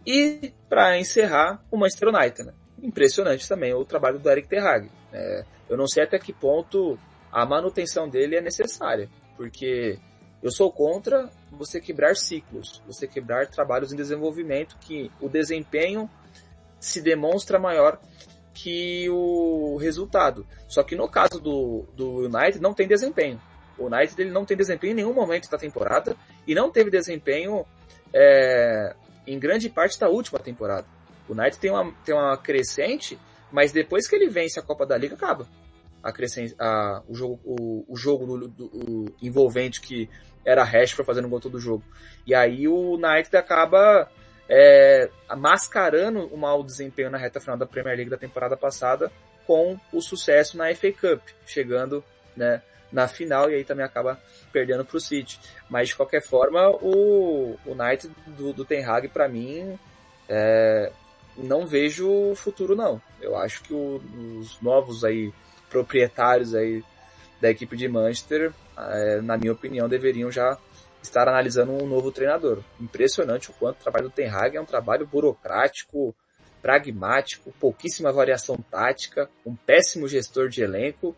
E, 0.06 0.52
para 0.68 0.98
encerrar, 0.98 1.64
o 1.70 1.76
Manchester 1.76 2.08
United. 2.08 2.44
Né? 2.44 2.54
Impressionante 2.82 3.48
também 3.48 3.72
o 3.72 3.84
trabalho 3.84 4.18
do 4.18 4.30
Eric 4.30 4.48
Ten 4.48 4.60
Hag. 4.60 4.90
É, 5.12 5.44
eu 5.68 5.76
não 5.76 5.86
sei 5.86 6.04
até 6.04 6.18
que 6.18 6.32
ponto 6.32 6.98
a 7.30 7.46
manutenção 7.46 8.08
dele 8.08 8.36
é 8.36 8.40
necessária, 8.40 9.08
porque 9.36 9.98
eu 10.42 10.50
sou 10.50 10.70
contra 10.70 11.30
você 11.50 11.80
quebrar 11.80 12.16
ciclos, 12.16 12.82
você 12.86 13.06
quebrar 13.06 13.46
trabalhos 13.46 13.92
em 13.92 13.96
desenvolvimento 13.96 14.76
que 14.78 15.10
o 15.20 15.28
desempenho 15.28 16.10
se 16.80 17.00
demonstra 17.00 17.58
maior 17.58 17.98
que 18.52 19.08
o 19.10 19.76
resultado. 19.76 20.46
Só 20.68 20.82
que 20.82 20.94
no 20.94 21.08
caso 21.08 21.40
do, 21.40 21.84
do 21.94 22.26
United 22.26 22.60
não 22.60 22.74
tem 22.74 22.86
desempenho. 22.86 23.40
O 23.78 23.86
United 23.86 24.20
ele 24.20 24.30
não 24.30 24.44
tem 24.44 24.56
desempenho 24.56 24.92
em 24.92 24.96
nenhum 24.96 25.14
momento 25.14 25.50
da 25.50 25.58
temporada 25.58 26.16
e 26.46 26.54
não 26.54 26.70
teve 26.70 26.90
desempenho 26.90 27.64
é, 28.12 28.94
em 29.26 29.38
grande 29.38 29.68
parte 29.68 29.98
da 29.98 30.08
última 30.08 30.38
temporada. 30.38 30.86
O 31.28 31.32
United 31.32 31.58
tem 31.58 31.70
uma, 31.70 31.92
tem 32.04 32.14
uma 32.14 32.36
crescente, 32.36 33.18
mas 33.50 33.72
depois 33.72 34.06
que 34.06 34.14
ele 34.14 34.28
vence 34.28 34.58
a 34.58 34.62
Copa 34.62 34.84
da 34.84 34.96
Liga, 34.96 35.14
acaba. 35.14 35.46
A 36.02 36.12
crescente, 36.12 36.54
a, 36.58 37.02
o 37.08 37.14
jogo, 37.14 37.40
o, 37.44 37.84
o 37.88 37.96
jogo 37.96 38.26
do, 38.26 38.48
do, 38.48 38.64
o 38.66 39.14
envolvente 39.22 39.80
que 39.80 40.08
era 40.44 40.64
Rashford 40.64 41.06
fazendo 41.06 41.28
gol 41.28 41.40
todo 41.40 41.60
jogo. 41.60 41.84
E 42.26 42.34
aí 42.34 42.66
o 42.66 42.94
United 42.94 43.36
acaba 43.36 44.10
é, 44.48 45.08
mascarando 45.36 46.26
o 46.26 46.36
mau 46.36 46.62
desempenho 46.62 47.10
na 47.10 47.18
reta 47.18 47.40
final 47.40 47.56
da 47.56 47.66
Premier 47.66 47.96
League 47.96 48.10
da 48.10 48.16
temporada 48.18 48.56
passada 48.56 49.10
com 49.46 49.78
o 49.92 50.00
sucesso 50.00 50.56
na 50.56 50.72
FA 50.74 50.92
Cup, 50.92 51.20
chegando 51.46 52.04
né, 52.36 52.62
na 52.92 53.08
final 53.08 53.50
e 53.50 53.54
aí 53.54 53.64
também 53.64 53.84
acaba 53.84 54.20
perdendo 54.52 54.84
para 54.84 54.96
o 54.96 55.00
City. 55.00 55.40
Mas 55.68 55.88
de 55.88 55.96
qualquer 55.96 56.22
forma, 56.22 56.68
o, 56.68 57.58
o 57.64 57.72
United 57.72 58.12
do, 58.26 58.52
do 58.52 58.64
Ten 58.64 58.84
Hag 58.84 59.08
para 59.08 59.28
mim 59.28 59.78
é, 60.28 60.92
não 61.36 61.66
vejo 61.66 62.34
futuro 62.36 62.76
não. 62.76 63.00
Eu 63.20 63.36
acho 63.36 63.62
que 63.62 63.72
o- 63.72 64.00
os 64.38 64.60
novos 64.60 65.02
aí 65.04 65.32
proprietários 65.70 66.54
aí 66.54 66.84
da 67.40 67.50
equipe 67.50 67.76
de 67.76 67.88
Manchester, 67.88 68.52
eh, 68.78 69.20
na 69.22 69.36
minha 69.36 69.52
opinião, 69.52 69.88
deveriam 69.88 70.30
já 70.30 70.56
estar 71.02 71.28
analisando 71.28 71.72
um 71.72 71.86
novo 71.86 72.12
treinador. 72.12 72.60
Impressionante 72.80 73.50
o 73.50 73.54
quanto 73.54 73.80
o 73.80 73.82
trabalho 73.82 74.08
do 74.08 74.14
Ten 74.14 74.28
Hag 74.28 74.56
é 74.56 74.60
um 74.60 74.64
trabalho 74.64 75.06
burocrático, 75.06 76.14
pragmático, 76.60 77.52
pouquíssima 77.58 78.12
variação 78.12 78.56
tática, 78.70 79.28
um 79.44 79.54
péssimo 79.54 80.06
gestor 80.06 80.48
de 80.48 80.62
elenco 80.62 81.14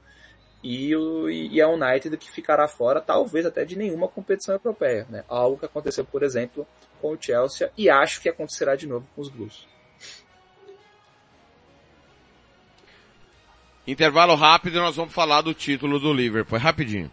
e, 0.62 0.96
o, 0.96 1.28
e 1.28 1.60
a 1.60 1.68
United 1.68 2.16
que 2.16 2.30
ficará 2.30 2.66
fora, 2.66 3.00
talvez 3.00 3.44
até 3.44 3.64
de 3.64 3.76
nenhuma 3.76 4.08
competição 4.08 4.54
europeia. 4.54 5.06
Né? 5.10 5.22
Algo 5.28 5.58
que 5.58 5.66
aconteceu, 5.66 6.04
por 6.04 6.22
exemplo, 6.22 6.66
com 7.00 7.12
o 7.12 7.18
Chelsea 7.20 7.70
e 7.76 7.90
acho 7.90 8.20
que 8.22 8.28
acontecerá 8.30 8.74
de 8.74 8.86
novo 8.86 9.06
com 9.14 9.20
os 9.20 9.28
Blues. 9.28 9.68
Intervalo 13.86 14.34
rápido 14.34 14.78
e 14.78 14.80
nós 14.80 14.96
vamos 14.96 15.12
falar 15.12 15.42
do 15.42 15.52
título 15.52 16.00
do 16.00 16.10
Liverpool. 16.10 16.58
Rapidinho. 16.58 17.12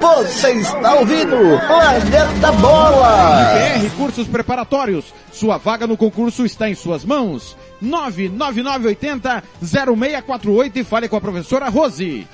Você 0.00 0.52
está 0.52 0.94
ouvindo 0.94 1.36
Planeta 1.66 2.52
Bola! 2.52 3.52
BR 3.54 3.90
Cursos 3.96 4.28
Preparatórios. 4.28 5.12
Sua 5.32 5.58
vaga 5.58 5.86
no 5.86 5.96
concurso 5.96 6.44
está 6.44 6.70
em 6.70 6.74
suas 6.74 7.04
mãos. 7.04 7.56
99980 7.80 9.42
0648 9.60 10.78
e 10.78 10.84
fale 10.84 11.08
com 11.08 11.16
a 11.16 11.20
professora 11.20 11.68
Rose. 11.68 12.26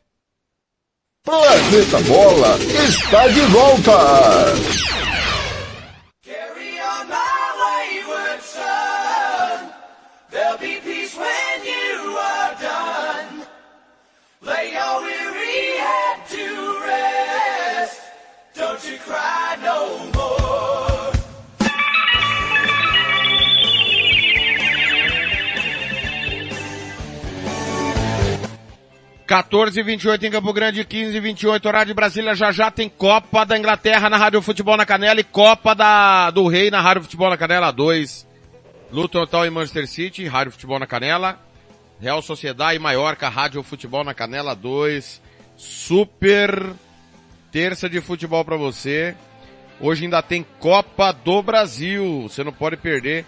Planeta 1.25 1.99
Bola 2.07 2.57
está 2.87 3.27
de 3.27 3.41
volta! 3.41 5.12
14 29.33 29.79
e 29.79 29.81
28 29.81 30.27
em 30.27 30.29
Campo 30.29 30.53
Grande, 30.53 30.85
15 30.85 31.17
e 31.17 31.19
28 31.19 31.65
horário 31.65 31.87
de 31.87 31.93
Brasília, 31.95 32.35
já 32.35 32.51
já 32.51 32.69
tem 32.69 32.87
Copa 32.87 33.43
da 33.43 33.57
Inglaterra 33.57 34.07
na 34.07 34.15
Rádio 34.15 34.43
Futebol 34.43 34.77
na 34.77 34.85
Canela 34.85 35.19
e 35.19 35.23
Copa 35.23 35.73
da, 35.73 36.29
do 36.29 36.45
Rei 36.45 36.69
na 36.69 36.79
Rádio 36.79 37.01
Futebol 37.01 37.31
na 37.31 37.35
Canela 37.35 37.71
2. 37.71 38.27
Luton 38.91 39.25
Town 39.25 39.43
e 39.43 39.49
Manchester 39.49 39.87
City, 39.87 40.27
Rádio 40.27 40.51
Futebol 40.51 40.77
na 40.77 40.85
Canela. 40.85 41.39
Real 41.99 42.21
Sociedade 42.21 42.75
e 42.75 42.79
Maiorca, 42.79 43.27
Rádio 43.27 43.63
Futebol 43.63 44.03
na 44.03 44.13
Canela 44.13 44.55
2. 44.55 45.19
Super 45.57 46.71
terça 47.51 47.89
de 47.89 48.01
futebol 48.01 48.45
para 48.45 48.55
você. 48.55 49.15
Hoje 49.81 50.03
ainda 50.03 50.21
tem 50.21 50.45
Copa 50.59 51.11
do 51.11 51.41
Brasil, 51.41 52.27
você 52.29 52.43
não 52.43 52.53
pode 52.53 52.77
perder. 52.77 53.25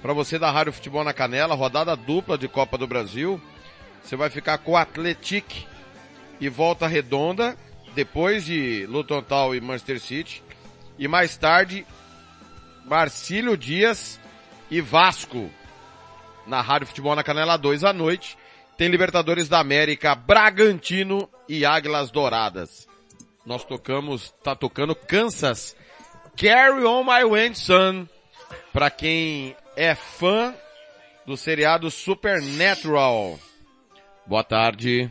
Para 0.00 0.12
você 0.12 0.38
da 0.38 0.52
Rádio 0.52 0.72
Futebol 0.72 1.02
na 1.02 1.12
Canela, 1.12 1.56
rodada 1.56 1.96
dupla 1.96 2.38
de 2.38 2.46
Copa 2.46 2.78
do 2.78 2.86
Brasil. 2.86 3.40
Você 4.08 4.16
vai 4.16 4.30
ficar 4.30 4.56
com 4.56 4.72
o 4.72 4.76
Atletic 4.78 5.66
e 6.40 6.48
Volta 6.48 6.86
Redonda, 6.86 7.54
depois 7.94 8.42
de 8.42 8.86
Luton 8.86 9.20
Town 9.20 9.54
e 9.54 9.60
Manchester 9.60 10.00
City. 10.00 10.42
E 10.98 11.06
mais 11.06 11.36
tarde, 11.36 11.86
Marcílio 12.86 13.54
Dias 13.54 14.18
e 14.70 14.80
Vasco. 14.80 15.50
Na 16.46 16.62
Rádio 16.62 16.86
Futebol 16.86 17.14
na 17.14 17.22
Canela 17.22 17.58
2 17.58 17.84
à 17.84 17.92
noite. 17.92 18.38
Tem 18.78 18.88
Libertadores 18.88 19.46
da 19.46 19.60
América, 19.60 20.14
Bragantino 20.14 21.28
e 21.46 21.66
Águilas 21.66 22.10
Douradas. 22.10 22.88
Nós 23.44 23.62
tocamos, 23.62 24.34
tá 24.42 24.56
tocando 24.56 24.94
Kansas. 24.94 25.76
Carry 26.34 26.82
on 26.82 27.04
my 27.04 27.24
wind, 27.24 27.56
son. 27.56 28.08
Pra 28.72 28.88
quem 28.88 29.54
é 29.76 29.94
fã 29.94 30.54
do 31.26 31.36
seriado 31.36 31.90
Supernatural. 31.90 33.38
Boa 34.28 34.44
tarde. 34.44 35.10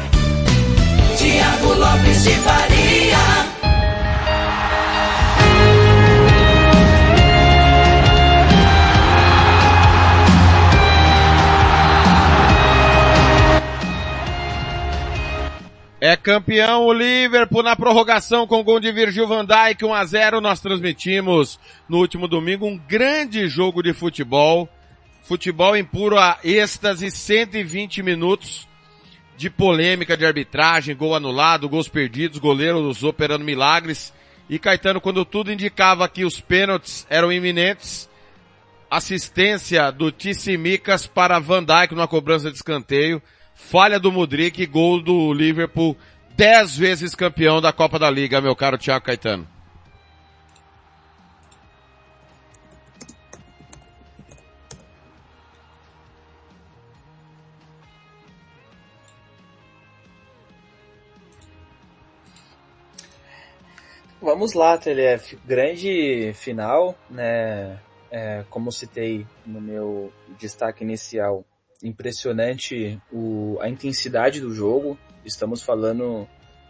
Campeão 16.21 16.85
o 16.85 16.93
Liverpool 16.93 17.63
na 17.63 17.75
prorrogação 17.75 18.45
com 18.45 18.63
gol 18.63 18.79
de 18.79 18.91
Virgil 18.91 19.27
van 19.27 19.43
Dijk 19.43 19.83
1 19.83 19.93
a 19.93 20.05
0. 20.05 20.41
Nós 20.41 20.59
transmitimos 20.59 21.59
no 21.89 21.97
último 21.97 22.27
domingo 22.27 22.65
um 22.65 22.77
grande 22.77 23.47
jogo 23.47 23.81
de 23.81 23.93
futebol. 23.93 24.69
Futebol 25.23 25.75
em 25.75 25.83
puro 25.83 26.17
a 26.17 26.37
êxtase, 26.43 27.09
120 27.11 28.03
minutos 28.03 28.67
de 29.35 29.49
polêmica 29.49 30.15
de 30.15 30.25
arbitragem, 30.25 30.95
gol 30.95 31.15
anulado, 31.15 31.67
gols 31.67 31.87
perdidos, 31.87 32.37
goleiros 32.37 33.03
operando 33.03 33.43
milagres 33.43 34.13
E 34.49 34.59
Caetano, 34.59 35.01
quando 35.01 35.25
tudo 35.25 35.51
indicava 35.51 36.07
que 36.07 36.25
os 36.25 36.39
pênaltis 36.39 37.07
eram 37.09 37.31
iminentes, 37.31 38.09
assistência 38.89 39.89
do 39.91 40.11
Tissimicas 40.11 41.07
para 41.07 41.39
Van 41.39 41.63
Dijk 41.63 41.95
numa 41.95 42.07
cobrança 42.07 42.51
de 42.51 42.57
escanteio, 42.57 43.21
falha 43.69 43.99
do 43.99 44.11
Mudrik, 44.11 44.65
gol 44.65 45.01
do 45.01 45.33
Liverpool, 45.33 45.95
dez 46.35 46.77
vezes 46.77 47.15
campeão 47.15 47.61
da 47.61 47.71
Copa 47.71 47.99
da 47.99 48.09
Liga, 48.09 48.41
meu 48.41 48.55
caro 48.55 48.77
Thiago 48.77 49.05
Caetano. 49.05 49.47
Vamos 64.21 64.53
lá, 64.53 64.77
TLF. 64.77 65.35
Grande 65.45 66.31
final, 66.35 66.95
né? 67.09 67.79
É, 68.11 68.43
como 68.49 68.71
citei 68.71 69.25
no 69.45 69.59
meu 69.59 70.13
destaque 70.37 70.83
inicial, 70.83 71.43
impressionante 71.83 73.01
o, 73.11 73.57
a 73.61 73.69
intensidade 73.69 74.39
do 74.39 74.53
jogo. 74.53 74.97
Estamos 75.25 75.61
falando 75.61 76.27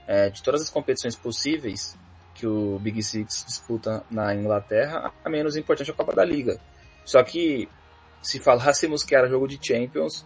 é, 0.07 0.29
de 0.29 0.41
todas 0.41 0.61
as 0.61 0.69
competições 0.69 1.15
possíveis 1.15 1.97
que 2.33 2.47
o 2.47 2.79
Big 2.79 3.01
Six 3.03 3.45
disputa 3.45 4.03
na 4.09 4.33
Inglaterra, 4.33 5.13
a 5.23 5.29
menos 5.29 5.55
importante 5.55 5.91
a 5.91 5.93
Copa 5.93 6.13
da 6.13 6.23
Liga. 6.23 6.59
Só 7.05 7.21
que 7.23 7.67
se 8.21 8.39
falássemos 8.39 9.03
que 9.03 9.15
era 9.15 9.27
jogo 9.27 9.47
de 9.47 9.59
Champions, 9.61 10.25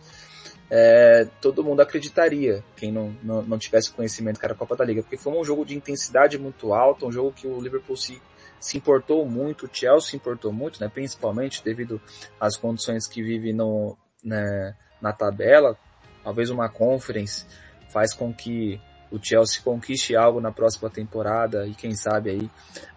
é, 0.70 1.28
todo 1.42 1.64
mundo 1.64 1.82
acreditaria, 1.82 2.64
quem 2.76 2.92
não, 2.92 3.16
não, 3.22 3.42
não, 3.44 3.58
tivesse 3.58 3.92
conhecimento 3.92 4.40
que 4.40 4.46
era 4.46 4.54
a 4.54 4.58
Copa 4.58 4.76
da 4.76 4.84
Liga, 4.84 5.02
porque 5.02 5.18
foi 5.18 5.34
um 5.34 5.44
jogo 5.44 5.64
de 5.64 5.76
intensidade 5.76 6.38
muito 6.38 6.74
alta, 6.74 7.06
um 7.06 7.12
jogo 7.12 7.32
que 7.32 7.48
o 7.48 7.62
Liverpool 7.62 7.96
se, 7.96 8.22
se 8.60 8.78
importou 8.78 9.26
muito, 9.26 9.66
o 9.66 9.70
Chelsea 9.72 10.12
se 10.12 10.16
importou 10.16 10.52
muito, 10.52 10.82
né, 10.82 10.90
principalmente 10.92 11.64
devido 11.64 12.02
às 12.40 12.58
condições 12.58 13.08
que 13.08 13.22
vive 13.22 13.54
no, 13.54 13.96
né, 14.26 14.76
na 15.00 15.14
tabela, 15.14 15.78
talvez 16.24 16.50
uma 16.50 16.68
conference 16.68 17.46
faz 17.90 18.14
com 18.14 18.34
que 18.34 18.82
o 19.12 19.24
Chelsea 19.24 19.62
conquiste 19.64 20.16
algo 20.16 20.42
na 20.42 20.52
próxima 20.52 20.90
temporada 20.90 21.68
e 21.68 21.76
quem 21.76 21.96
sabe 21.96 22.32
aí 22.32 22.50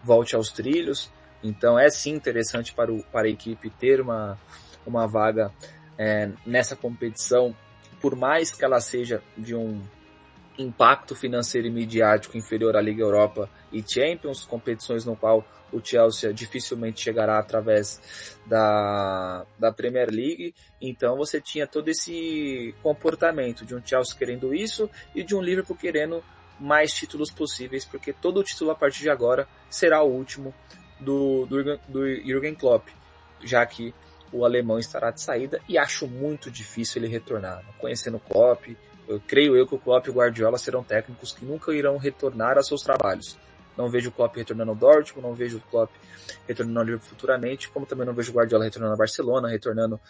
volte 0.03 0.35
aos 0.35 0.51
trilhos. 0.51 1.13
Então 1.45 1.79
é 1.79 1.89
sim 1.91 2.15
interessante 2.15 2.73
para, 2.73 2.93
o, 2.93 3.03
para 3.05 3.29
a 3.29 3.31
equipe 3.31 3.71
ter 3.71 4.01
uma, 4.01 4.39
uma 4.87 5.07
vaga 5.07 5.53
é, 5.97 6.31
nessa 6.47 6.75
competição, 6.75 7.55
por 8.01 8.17
mais 8.17 8.53
que 8.53 8.65
ela 8.65 8.81
seja 8.81 9.23
de 9.37 9.55
um 9.55 9.81
impacto 10.59 11.15
financeiro 11.15 11.69
e 11.69 11.71
midiático 11.71 12.37
inferior 12.37 12.77
à 12.77 12.81
Liga 12.81 13.03
Europa 13.03 13.49
e 13.73 13.85
Champions, 13.87 14.45
competições 14.45 15.05
no 15.05 15.15
qual 15.15 15.45
o 15.73 15.81
Chelsea 15.85 16.33
dificilmente 16.33 17.01
chegará 17.01 17.39
através 17.39 18.39
da, 18.47 19.45
da 19.59 19.73
Premier 19.73 20.11
League. 20.11 20.55
Então 20.81 21.17
você 21.17 21.41
tinha 21.41 21.67
todo 21.67 21.89
esse 21.89 22.75
comportamento 22.83 23.65
de 23.65 23.75
um 23.75 23.83
Chelsea 23.85 24.17
querendo 24.17 24.55
isso 24.55 24.91
e 25.15 25.23
de 25.23 25.35
um 25.35 25.43
Liverpool 25.43 25.77
querendo 25.77 26.23
mais 26.59 26.93
títulos 26.93 27.31
possíveis, 27.31 27.85
porque 27.85 28.13
todo 28.13 28.43
título 28.43 28.71
a 28.71 28.75
partir 28.75 29.03
de 29.03 29.11
agora 29.11 29.47
será 29.71 30.03
o 30.03 30.11
último 30.11 30.53
do, 30.99 31.47
do, 31.47 31.79
do 31.89 32.07
Jürgen 32.25 32.55
Klopp, 32.55 32.89
já 33.45 33.65
que 33.65 33.95
o 34.33 34.45
alemão 34.45 34.79
estará 34.79 35.11
de 35.11 35.23
saída 35.23 35.61
e 35.69 35.79
acho 35.79 36.07
muito 36.07 36.51
difícil 36.51 37.01
ele 37.01 37.11
retornar. 37.11 37.63
Conhecendo 37.79 38.17
o 38.17 38.21
Klopp, 38.21 38.67
eu 39.07 39.21
creio 39.27 39.57
eu 39.57 39.67
que 39.67 39.75
o 39.75 39.79
Klopp 39.79 40.07
e 40.07 40.11
o 40.11 40.15
Guardiola 40.15 40.59
serão 40.59 40.83
técnicos 40.83 41.33
que 41.33 41.45
nunca 41.45 41.73
irão 41.73 41.97
retornar 41.97 42.59
a 42.59 42.63
seus 42.63 42.83
trabalhos. 42.83 43.39
Não 43.79 43.89
vejo 43.89 44.09
o 44.09 44.13
Klopp 44.13 44.37
retornando 44.37 44.73
ao 44.73 44.77
Dortmund, 44.77 45.27
não 45.27 45.35
vejo 45.35 45.59
o 45.59 45.61
Klopp 45.61 45.93
retornando 46.49 46.81
ao 46.81 46.85
Liverpool 46.85 47.09
futuramente, 47.09 47.71
como 47.71 47.87
também 47.87 48.05
não 48.05 48.13
vejo 48.13 48.33
o 48.33 48.35
Guardiola 48.35 48.65
retornando 48.65 48.93
ao 48.93 48.99
Barcelona, 48.99 49.49
retornando 49.49 50.01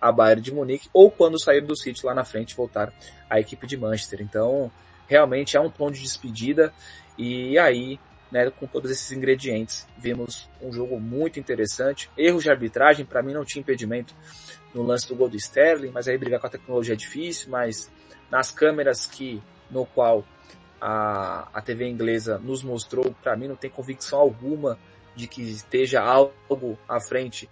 a 0.00 0.12
Bayern 0.12 0.40
de 0.40 0.54
Munique, 0.54 0.88
ou 0.92 1.10
quando 1.10 1.42
sair 1.42 1.60
do 1.60 1.76
City 1.76 2.06
lá 2.06 2.14
na 2.14 2.24
frente 2.24 2.56
voltar 2.56 2.92
à 3.28 3.40
equipe 3.40 3.66
de 3.66 3.76
Manchester. 3.76 4.22
Então, 4.22 4.70
realmente 5.08 5.56
é 5.56 5.60
um 5.60 5.68
tom 5.68 5.90
de 5.90 6.00
despedida 6.00 6.72
e 7.18 7.58
aí 7.58 7.98
né, 8.30 8.50
com 8.50 8.66
todos 8.66 8.90
esses 8.90 9.10
ingredientes. 9.12 9.86
Vimos 9.98 10.48
um 10.60 10.72
jogo 10.72 11.00
muito 11.00 11.40
interessante. 11.40 12.10
Erros 12.16 12.42
de 12.42 12.50
arbitragem, 12.50 13.04
para 13.04 13.22
mim 13.22 13.32
não 13.32 13.44
tinha 13.44 13.60
impedimento 13.60 14.14
no 14.74 14.82
lance 14.82 15.08
do 15.08 15.16
gol 15.16 15.28
do 15.28 15.36
Sterling, 15.36 15.90
mas 15.90 16.06
aí 16.06 16.18
brigar 16.18 16.40
com 16.40 16.46
a 16.46 16.50
tecnologia 16.50 16.94
é 16.94 16.96
difícil, 16.96 17.50
mas 17.50 17.90
nas 18.30 18.50
câmeras 18.50 19.06
que 19.06 19.42
no 19.70 19.86
qual 19.86 20.24
a, 20.80 21.48
a 21.52 21.60
TV 21.60 21.88
inglesa 21.88 22.38
nos 22.38 22.62
mostrou, 22.62 23.14
para 23.22 23.36
mim 23.36 23.48
não 23.48 23.56
tem 23.56 23.70
convicção 23.70 24.18
alguma 24.18 24.78
de 25.14 25.26
que 25.26 25.42
esteja 25.42 26.02
algo 26.02 26.78
à 26.88 27.00
frente 27.00 27.48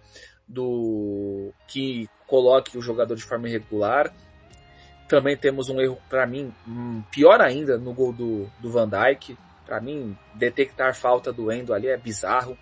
do 0.46 1.50
que 1.66 2.08
coloque 2.26 2.76
o 2.76 2.82
jogador 2.82 3.16
de 3.16 3.24
forma 3.24 3.48
irregular. 3.48 4.12
Também 5.08 5.36
temos 5.36 5.68
um 5.68 5.80
erro, 5.80 5.98
para 6.08 6.26
mim, 6.26 6.52
hum, 6.66 7.02
pior 7.10 7.40
ainda, 7.40 7.78
no 7.78 7.92
gol 7.92 8.12
do, 8.12 8.50
do 8.60 8.70
Van 8.70 8.88
Dijk. 8.88 9.36
Para 9.64 9.80
mim, 9.80 10.16
detectar 10.34 10.94
falta 10.94 11.32
do 11.32 11.50
Endo 11.50 11.72
ali 11.72 11.88
é 11.88 11.96
bizarro. 11.96 12.56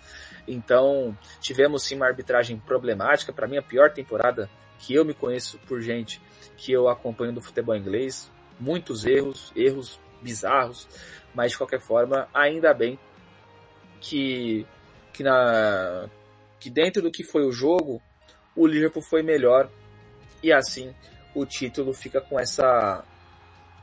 Então, 0.46 1.16
tivemos 1.40 1.82
sim 1.84 1.96
uma 1.96 2.06
arbitragem 2.06 2.56
problemática. 2.58 3.32
Para 3.32 3.48
mim, 3.48 3.56
a 3.56 3.62
pior 3.62 3.90
temporada 3.92 4.48
que 4.78 4.94
eu 4.94 5.04
me 5.04 5.14
conheço 5.14 5.58
por 5.66 5.80
gente 5.80 6.20
que 6.56 6.72
eu 6.72 6.88
acompanho 6.88 7.32
do 7.32 7.40
futebol 7.40 7.76
inglês. 7.76 8.30
Muitos 8.58 9.04
erros, 9.04 9.52
erros 9.56 9.98
bizarros, 10.22 10.88
mas 11.34 11.52
de 11.52 11.58
qualquer 11.58 11.80
forma, 11.80 12.28
ainda 12.32 12.72
bem 12.72 12.98
que, 14.00 14.66
que, 15.12 15.22
na, 15.22 16.08
que 16.58 16.70
dentro 16.70 17.02
do 17.02 17.10
que 17.10 17.24
foi 17.24 17.44
o 17.44 17.52
jogo, 17.52 18.00
o 18.54 18.66
Liverpool 18.66 19.02
foi 19.02 19.22
melhor 19.22 19.70
e 20.42 20.52
assim 20.52 20.94
o 21.34 21.46
título 21.46 21.94
fica 21.94 22.20
com 22.20 22.38
essa 22.38 23.04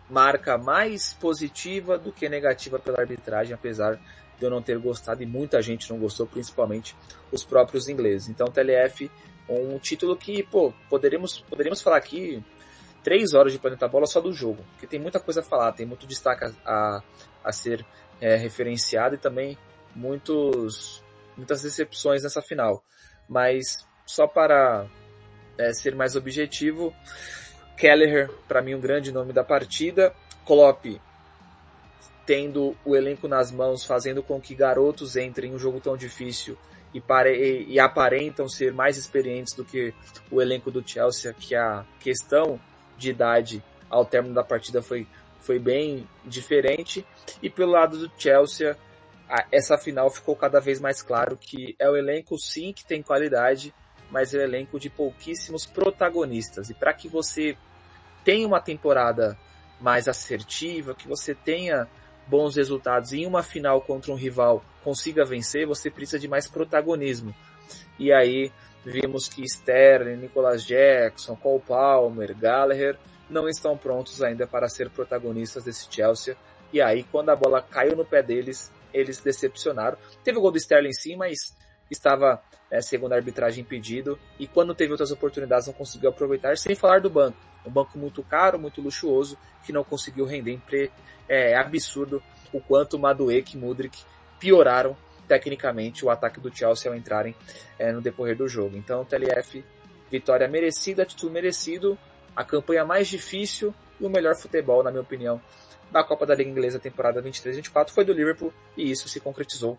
marca 0.10 0.57
mais 0.57 1.14
positiva 1.14 1.98
do 1.98 2.11
que 2.11 2.28
negativa 2.28 2.80
pela 2.80 2.99
arbitragem, 2.99 3.53
apesar 3.53 3.95
de 4.38 4.45
eu 4.45 4.49
não 4.49 4.61
ter 4.61 4.78
gostado 4.80 5.22
e 5.22 5.26
muita 5.26 5.61
gente 5.61 5.90
não 5.90 5.99
gostou, 5.99 6.26
principalmente 6.26 6.95
os 7.32 7.44
próprios 7.44 7.88
ingleses. 7.88 8.30
Então, 8.30 8.48
TLF, 8.48 9.11
um 9.48 9.78
título 9.78 10.16
que, 10.16 10.44
pô, 10.44 10.74
poderíamos, 10.90 11.40
poderíamos 11.41 11.82
falar 11.82 11.98
aqui 11.98 12.44
três 13.03 13.34
horas 13.34 13.53
de 13.53 13.59
Planeta 13.59 13.88
Bola 13.88 14.05
só 14.05 14.19
do 14.19 14.34
jogo, 14.34 14.63
porque 14.71 14.88
tem 14.88 14.99
muita 14.99 15.19
coisa 15.19 15.41
a 15.41 15.43
falar, 15.43 15.71
tem 15.73 15.85
muito 15.85 16.05
destaque 16.07 16.45
a, 16.65 17.01
a, 17.43 17.51
ser 17.51 17.85
é, 18.19 18.35
referenciado 18.35 19.15
e 19.15 19.17
também 19.17 19.57
muitos, 19.95 21.03
muitas 21.35 21.61
decepções 21.61 22.23
nessa 22.23 22.41
final. 22.41 22.84
Mas, 23.27 23.88
só 24.05 24.27
para 24.27 24.88
é, 25.57 25.73
ser 25.73 25.95
mais 25.95 26.15
objetivo, 26.15 26.93
Kelleher, 27.77 28.30
para 28.47 28.61
mim, 28.61 28.76
um 28.76 28.81
grande 28.81 29.11
nome 29.11 29.34
da 29.34 29.43
partida. 29.43 30.13
Klopp 30.45 30.85
tendo 32.26 32.76
o 32.85 32.95
elenco 32.95 33.27
nas 33.27 33.51
mãos, 33.51 33.84
fazendo 33.84 34.21
com 34.21 34.39
que 34.39 34.53
garotos 34.53 35.15
entrem 35.15 35.51
em 35.51 35.55
um 35.55 35.57
jogo 35.57 35.80
tão 35.80 35.97
difícil 35.97 36.55
e, 36.93 37.01
pare, 37.01 37.65
e, 37.67 37.80
aparentam 37.80 38.47
ser 38.47 38.71
mais 38.71 38.97
experientes 38.97 39.55
do 39.55 39.65
que 39.65 39.93
o 40.30 40.39
elenco 40.39 40.69
do 40.69 40.88
Chelsea, 40.88 41.34
que 41.34 41.55
a 41.55 41.84
questão 41.99 42.59
de 42.99 43.09
idade 43.09 43.63
ao 43.89 44.05
término 44.05 44.35
da 44.35 44.43
partida 44.43 44.81
foi, 44.81 45.07
foi 45.39 45.57
bem 45.57 46.07
diferente. 46.26 47.05
E 47.41 47.49
pelo 47.49 47.71
lado 47.71 47.97
do 47.97 48.11
Chelsea, 48.17 48.77
a, 49.27 49.45
essa 49.51 49.77
final 49.77 50.09
ficou 50.09 50.35
cada 50.35 50.59
vez 50.59 50.80
mais 50.80 51.01
claro 51.01 51.38
que 51.38 51.76
é 51.80 51.89
o 51.89 51.95
elenco 51.95 52.38
sim 52.38 52.73
que 52.73 52.85
tem 52.85 53.01
qualidade, 53.01 53.73
mas 54.11 54.34
é 54.34 54.38
o 54.38 54.41
elenco 54.41 54.80
de 54.80 54.89
pouquíssimos 54.89 55.65
protagonistas. 55.65 56.69
E 56.69 56.73
para 56.73 56.93
que 56.93 57.07
você 57.07 57.57
tenha 58.23 58.45
uma 58.45 58.59
temporada 58.59 59.38
mais 59.80 60.07
assertiva, 60.07 60.93
que 60.93 61.07
você 61.07 61.34
tenha 61.34 61.88
bons 62.27 62.55
resultados 62.55 63.11
e 63.11 63.21
em 63.21 63.26
uma 63.26 63.41
final 63.41 63.81
contra 63.81 64.11
um 64.11 64.15
rival 64.15 64.63
consiga 64.84 65.26
vencer, 65.26 65.65
você 65.65 65.89
precisa 65.89 66.19
de 66.19 66.27
mais 66.27 66.47
protagonismo. 66.47 67.34
E 67.98 68.12
aí 68.12 68.52
vimos 68.84 69.28
que 69.28 69.44
Sterling, 69.44 70.18
Nicolas 70.18 70.66
Jackson, 70.66 71.36
Cole 71.36 71.62
Palmer, 71.68 72.36
Gallagher 72.38 72.98
não 73.30 73.48
estão 73.48 73.78
prontos 73.78 74.22
ainda 74.22 74.48
para 74.48 74.68
ser 74.68 74.90
protagonistas 74.90 75.64
desse 75.64 75.88
Chelsea. 75.90 76.36
E 76.74 76.82
aí, 76.82 77.04
quando 77.04 77.30
a 77.30 77.36
bola 77.36 77.62
caiu 77.62 77.96
no 77.96 78.06
pé 78.06 78.24
deles, 78.24 78.72
eles 78.94 79.20
decepcionaram. 79.20 79.98
Teve 80.24 80.38
o 80.38 80.41
gol 80.41 80.52
do 80.52 80.58
Sterling 80.58 80.94
sim, 80.94 81.16
mas 81.16 81.56
estava, 81.90 82.41
é, 82.70 82.82
segundo 82.82 83.14
a 83.14 83.16
arbitragem, 83.16 83.62
impedido. 83.62 84.20
E 84.40 84.48
quando 84.48 84.76
teve 84.76 84.91
outras 84.91 85.12
oportunidades, 85.12 85.68
não 85.68 85.74
conseguiu 85.74 86.10
aproveitar, 86.10 86.58
sem 86.58 86.76
falar 86.76 87.02
do 87.02 87.10
banco. 87.10 87.38
Um 87.66 87.72
banco 87.72 87.98
muito 87.98 88.24
caro, 88.24 88.60
muito 88.60 88.82
luxuoso, 88.82 89.38
que 89.66 89.74
não 89.74 89.84
conseguiu 89.84 90.26
render. 90.26 90.60
É 91.28 91.56
absurdo 91.56 92.22
o 92.54 92.60
quanto 92.60 92.98
Madueke 92.98 93.56
e 93.56 93.60
Mudrik 93.60 94.04
pioraram 94.40 94.96
tecnicamente 95.30 96.03
o 96.03 96.10
ataque 96.10 96.39
do 96.39 96.53
Chelsea 96.53 96.91
ao 96.91 96.97
entrarem 96.97 97.35
é, 97.77 97.91
no 97.91 98.01
decorrer 98.01 98.35
do 98.35 98.47
jogo. 98.47 98.76
Então, 98.76 99.06
TLF, 99.06 99.64
vitória 100.11 100.47
merecida, 100.47 101.06
título 101.06 101.31
merecido, 101.31 101.97
a 102.35 102.43
campanha 102.43 102.84
mais 102.84 103.07
difícil 103.07 103.73
e 103.99 104.06
o 104.06 104.10
melhor 104.10 104.35
futebol, 104.35 104.84
na 104.84 104.89
minha 104.89 105.03
opinião, 105.03 105.39
da 105.91 106.03
Copa 106.03 106.26
da 106.26 106.34
Liga 106.34 106.49
Inglesa 106.49 106.80
temporada 106.80 107.22
23-24 107.22 107.89
foi 107.89 108.03
do 108.03 108.14
Liverpool 108.14 108.51
e 108.76 108.89
isso 108.89 109.07
se 109.07 109.19
concretizou 109.19 109.77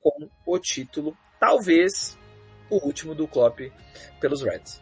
com 0.00 0.28
o 0.46 0.58
título, 0.58 1.16
talvez 1.40 2.16
o 2.70 2.76
último 2.76 3.14
do 3.14 3.26
Klopp 3.26 3.58
pelos 4.20 4.42
Reds. 4.42 4.80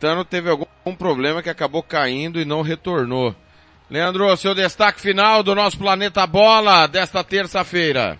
Tano 0.00 0.24
teve 0.24 0.50
algum 0.50 0.66
problema 0.96 1.42
que 1.42 1.48
acabou 1.48 1.82
caindo 1.82 2.40
e 2.40 2.44
não 2.44 2.62
retornou. 2.62 3.34
Leandro, 3.94 4.36
seu 4.36 4.56
destaque 4.56 5.00
final 5.00 5.40
do 5.44 5.54
nosso 5.54 5.78
Planeta 5.78 6.26
Bola 6.26 6.88
desta 6.88 7.22
terça-feira. 7.22 8.18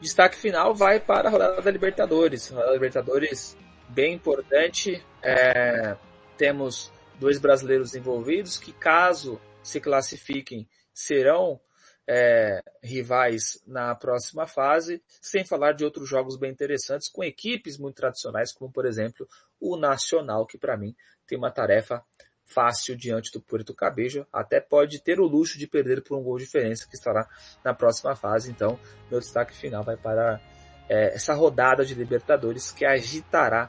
Destaque 0.00 0.34
final 0.34 0.74
vai 0.74 0.98
para 0.98 1.28
a 1.28 1.30
rodada 1.30 1.62
da 1.62 1.70
Libertadores. 1.70 2.48
Rodada 2.48 2.66
da 2.66 2.74
Libertadores 2.74 3.56
bem 3.88 4.14
importante. 4.14 5.00
É, 5.22 5.96
temos 6.36 6.92
dois 7.20 7.38
brasileiros 7.38 7.94
envolvidos 7.94 8.58
que, 8.58 8.72
caso 8.72 9.40
se 9.62 9.80
classifiquem, 9.80 10.68
serão 10.92 11.60
é, 12.04 12.60
rivais 12.82 13.62
na 13.64 13.94
próxima 13.94 14.44
fase, 14.44 15.00
sem 15.20 15.44
falar 15.44 15.70
de 15.70 15.84
outros 15.84 16.08
jogos 16.08 16.36
bem 16.36 16.50
interessantes 16.50 17.08
com 17.08 17.22
equipes 17.22 17.78
muito 17.78 17.94
tradicionais, 17.94 18.52
como 18.52 18.72
por 18.72 18.86
exemplo 18.86 19.24
o 19.60 19.76
Nacional, 19.76 20.44
que 20.46 20.58
para 20.58 20.76
mim 20.76 20.96
tem 21.28 21.38
uma 21.38 21.52
tarefa 21.52 22.04
fácil 22.46 22.96
diante 22.96 23.32
do 23.32 23.40
Puerto 23.40 23.74
Cabejo, 23.74 24.26
até 24.32 24.60
pode 24.60 25.00
ter 25.02 25.20
o 25.20 25.26
luxo 25.26 25.58
de 25.58 25.66
perder 25.66 26.02
por 26.02 26.16
um 26.16 26.22
gol 26.22 26.38
de 26.38 26.44
diferença 26.44 26.86
que 26.88 26.94
estará 26.94 27.28
na 27.64 27.74
próxima 27.74 28.14
fase. 28.14 28.50
Então, 28.50 28.78
meu 29.10 29.20
destaque 29.20 29.54
final 29.54 29.82
vai 29.82 29.96
para 29.96 30.40
é, 30.88 31.14
essa 31.14 31.34
rodada 31.34 31.84
de 31.84 31.94
Libertadores 31.94 32.70
que 32.70 32.84
agitará 32.84 33.68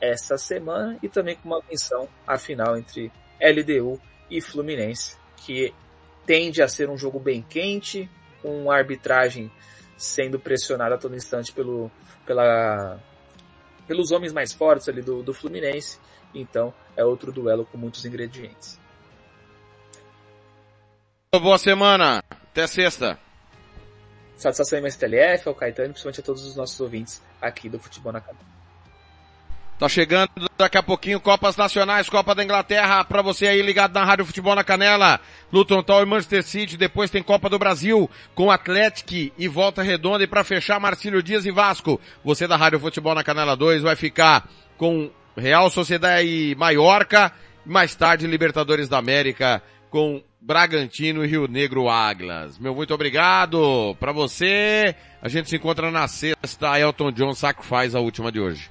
essa 0.00 0.36
semana 0.36 0.98
e 1.02 1.08
também 1.08 1.36
com 1.36 1.48
uma 1.48 1.62
menção 1.68 2.08
à 2.26 2.38
final 2.38 2.76
entre 2.76 3.12
LDU 3.40 4.00
e 4.30 4.40
Fluminense, 4.40 5.16
que 5.36 5.72
tende 6.26 6.62
a 6.62 6.68
ser 6.68 6.88
um 6.88 6.96
jogo 6.96 7.20
bem 7.20 7.42
quente, 7.42 8.10
com 8.42 8.70
arbitragem 8.70 9.50
sendo 9.96 10.38
pressionada 10.38 10.96
a 10.96 10.98
todo 10.98 11.14
instante 11.14 11.52
pelo, 11.52 11.90
pela, 12.26 12.98
pelos 13.86 14.10
homens 14.10 14.32
mais 14.32 14.52
fortes 14.52 14.88
ali 14.88 15.02
do, 15.02 15.22
do 15.22 15.32
Fluminense. 15.32 15.98
Então 16.34 16.74
é 16.96 17.04
outro 17.04 17.30
duelo 17.30 17.64
com 17.64 17.78
muitos 17.78 18.04
ingredientes. 18.04 18.78
Boa 21.32 21.58
semana. 21.58 22.22
Até 22.30 22.66
sexta. 22.66 23.18
Satisfação 24.36 24.78
imensa 24.78 24.98
TLF, 24.98 25.48
ao 25.48 25.54
Caetano 25.54 25.88
e 25.88 25.90
principalmente 25.90 26.20
a 26.20 26.22
todos 26.22 26.44
os 26.44 26.56
nossos 26.56 26.78
ouvintes 26.80 27.22
aqui 27.40 27.68
do 27.68 27.78
Futebol 27.78 28.12
na 28.12 28.20
Canela. 28.20 28.54
Tá 29.78 29.88
chegando 29.88 30.30
daqui 30.56 30.78
a 30.78 30.82
pouquinho 30.82 31.20
Copas 31.20 31.56
Nacionais, 31.56 32.08
Copa 32.08 32.34
da 32.34 32.44
Inglaterra, 32.44 33.04
para 33.04 33.22
você 33.22 33.48
aí 33.48 33.60
ligado 33.60 33.92
na 33.92 34.04
Rádio 34.04 34.24
Futebol 34.24 34.54
na 34.54 34.62
Canela, 34.62 35.20
Luton 35.52 35.82
Town 35.82 36.02
e 36.02 36.06
Manchester 36.06 36.44
City, 36.44 36.76
depois 36.76 37.10
tem 37.10 37.22
Copa 37.24 37.48
do 37.48 37.58
Brasil 37.58 38.08
com 38.36 38.52
Atlético 38.52 39.32
e 39.36 39.48
Volta 39.48 39.82
Redonda 39.82 40.22
e 40.22 40.28
para 40.28 40.44
fechar 40.44 40.78
Marcílio 40.78 41.22
Dias 41.22 41.44
e 41.44 41.50
Vasco. 41.50 42.00
Você 42.24 42.46
da 42.46 42.56
Rádio 42.56 42.78
Futebol 42.78 43.16
na 43.16 43.24
Canela 43.24 43.56
2 43.56 43.82
vai 43.82 43.96
ficar 43.96 44.48
com 44.76 45.10
Real 45.36 45.68
Sociedade 45.70 46.26
e 46.26 46.54
Maiorca, 46.54 47.32
mais 47.64 47.94
tarde 47.94 48.26
Libertadores 48.26 48.88
da 48.88 48.98
América 48.98 49.62
com 49.90 50.22
Bragantino 50.40 51.24
e 51.24 51.28
Rio 51.28 51.48
Negro 51.48 51.88
Águilas. 51.88 52.58
Meu 52.58 52.74
muito 52.74 52.92
obrigado 52.92 53.96
para 53.98 54.12
você. 54.12 54.94
A 55.22 55.28
gente 55.28 55.48
se 55.48 55.56
encontra 55.56 55.90
na 55.90 56.06
sexta. 56.06 56.78
Elton 56.78 57.12
John 57.12 57.32
Sacrifice 57.32 57.96
a 57.96 58.00
última 58.00 58.30
de 58.30 58.40
hoje. 58.40 58.70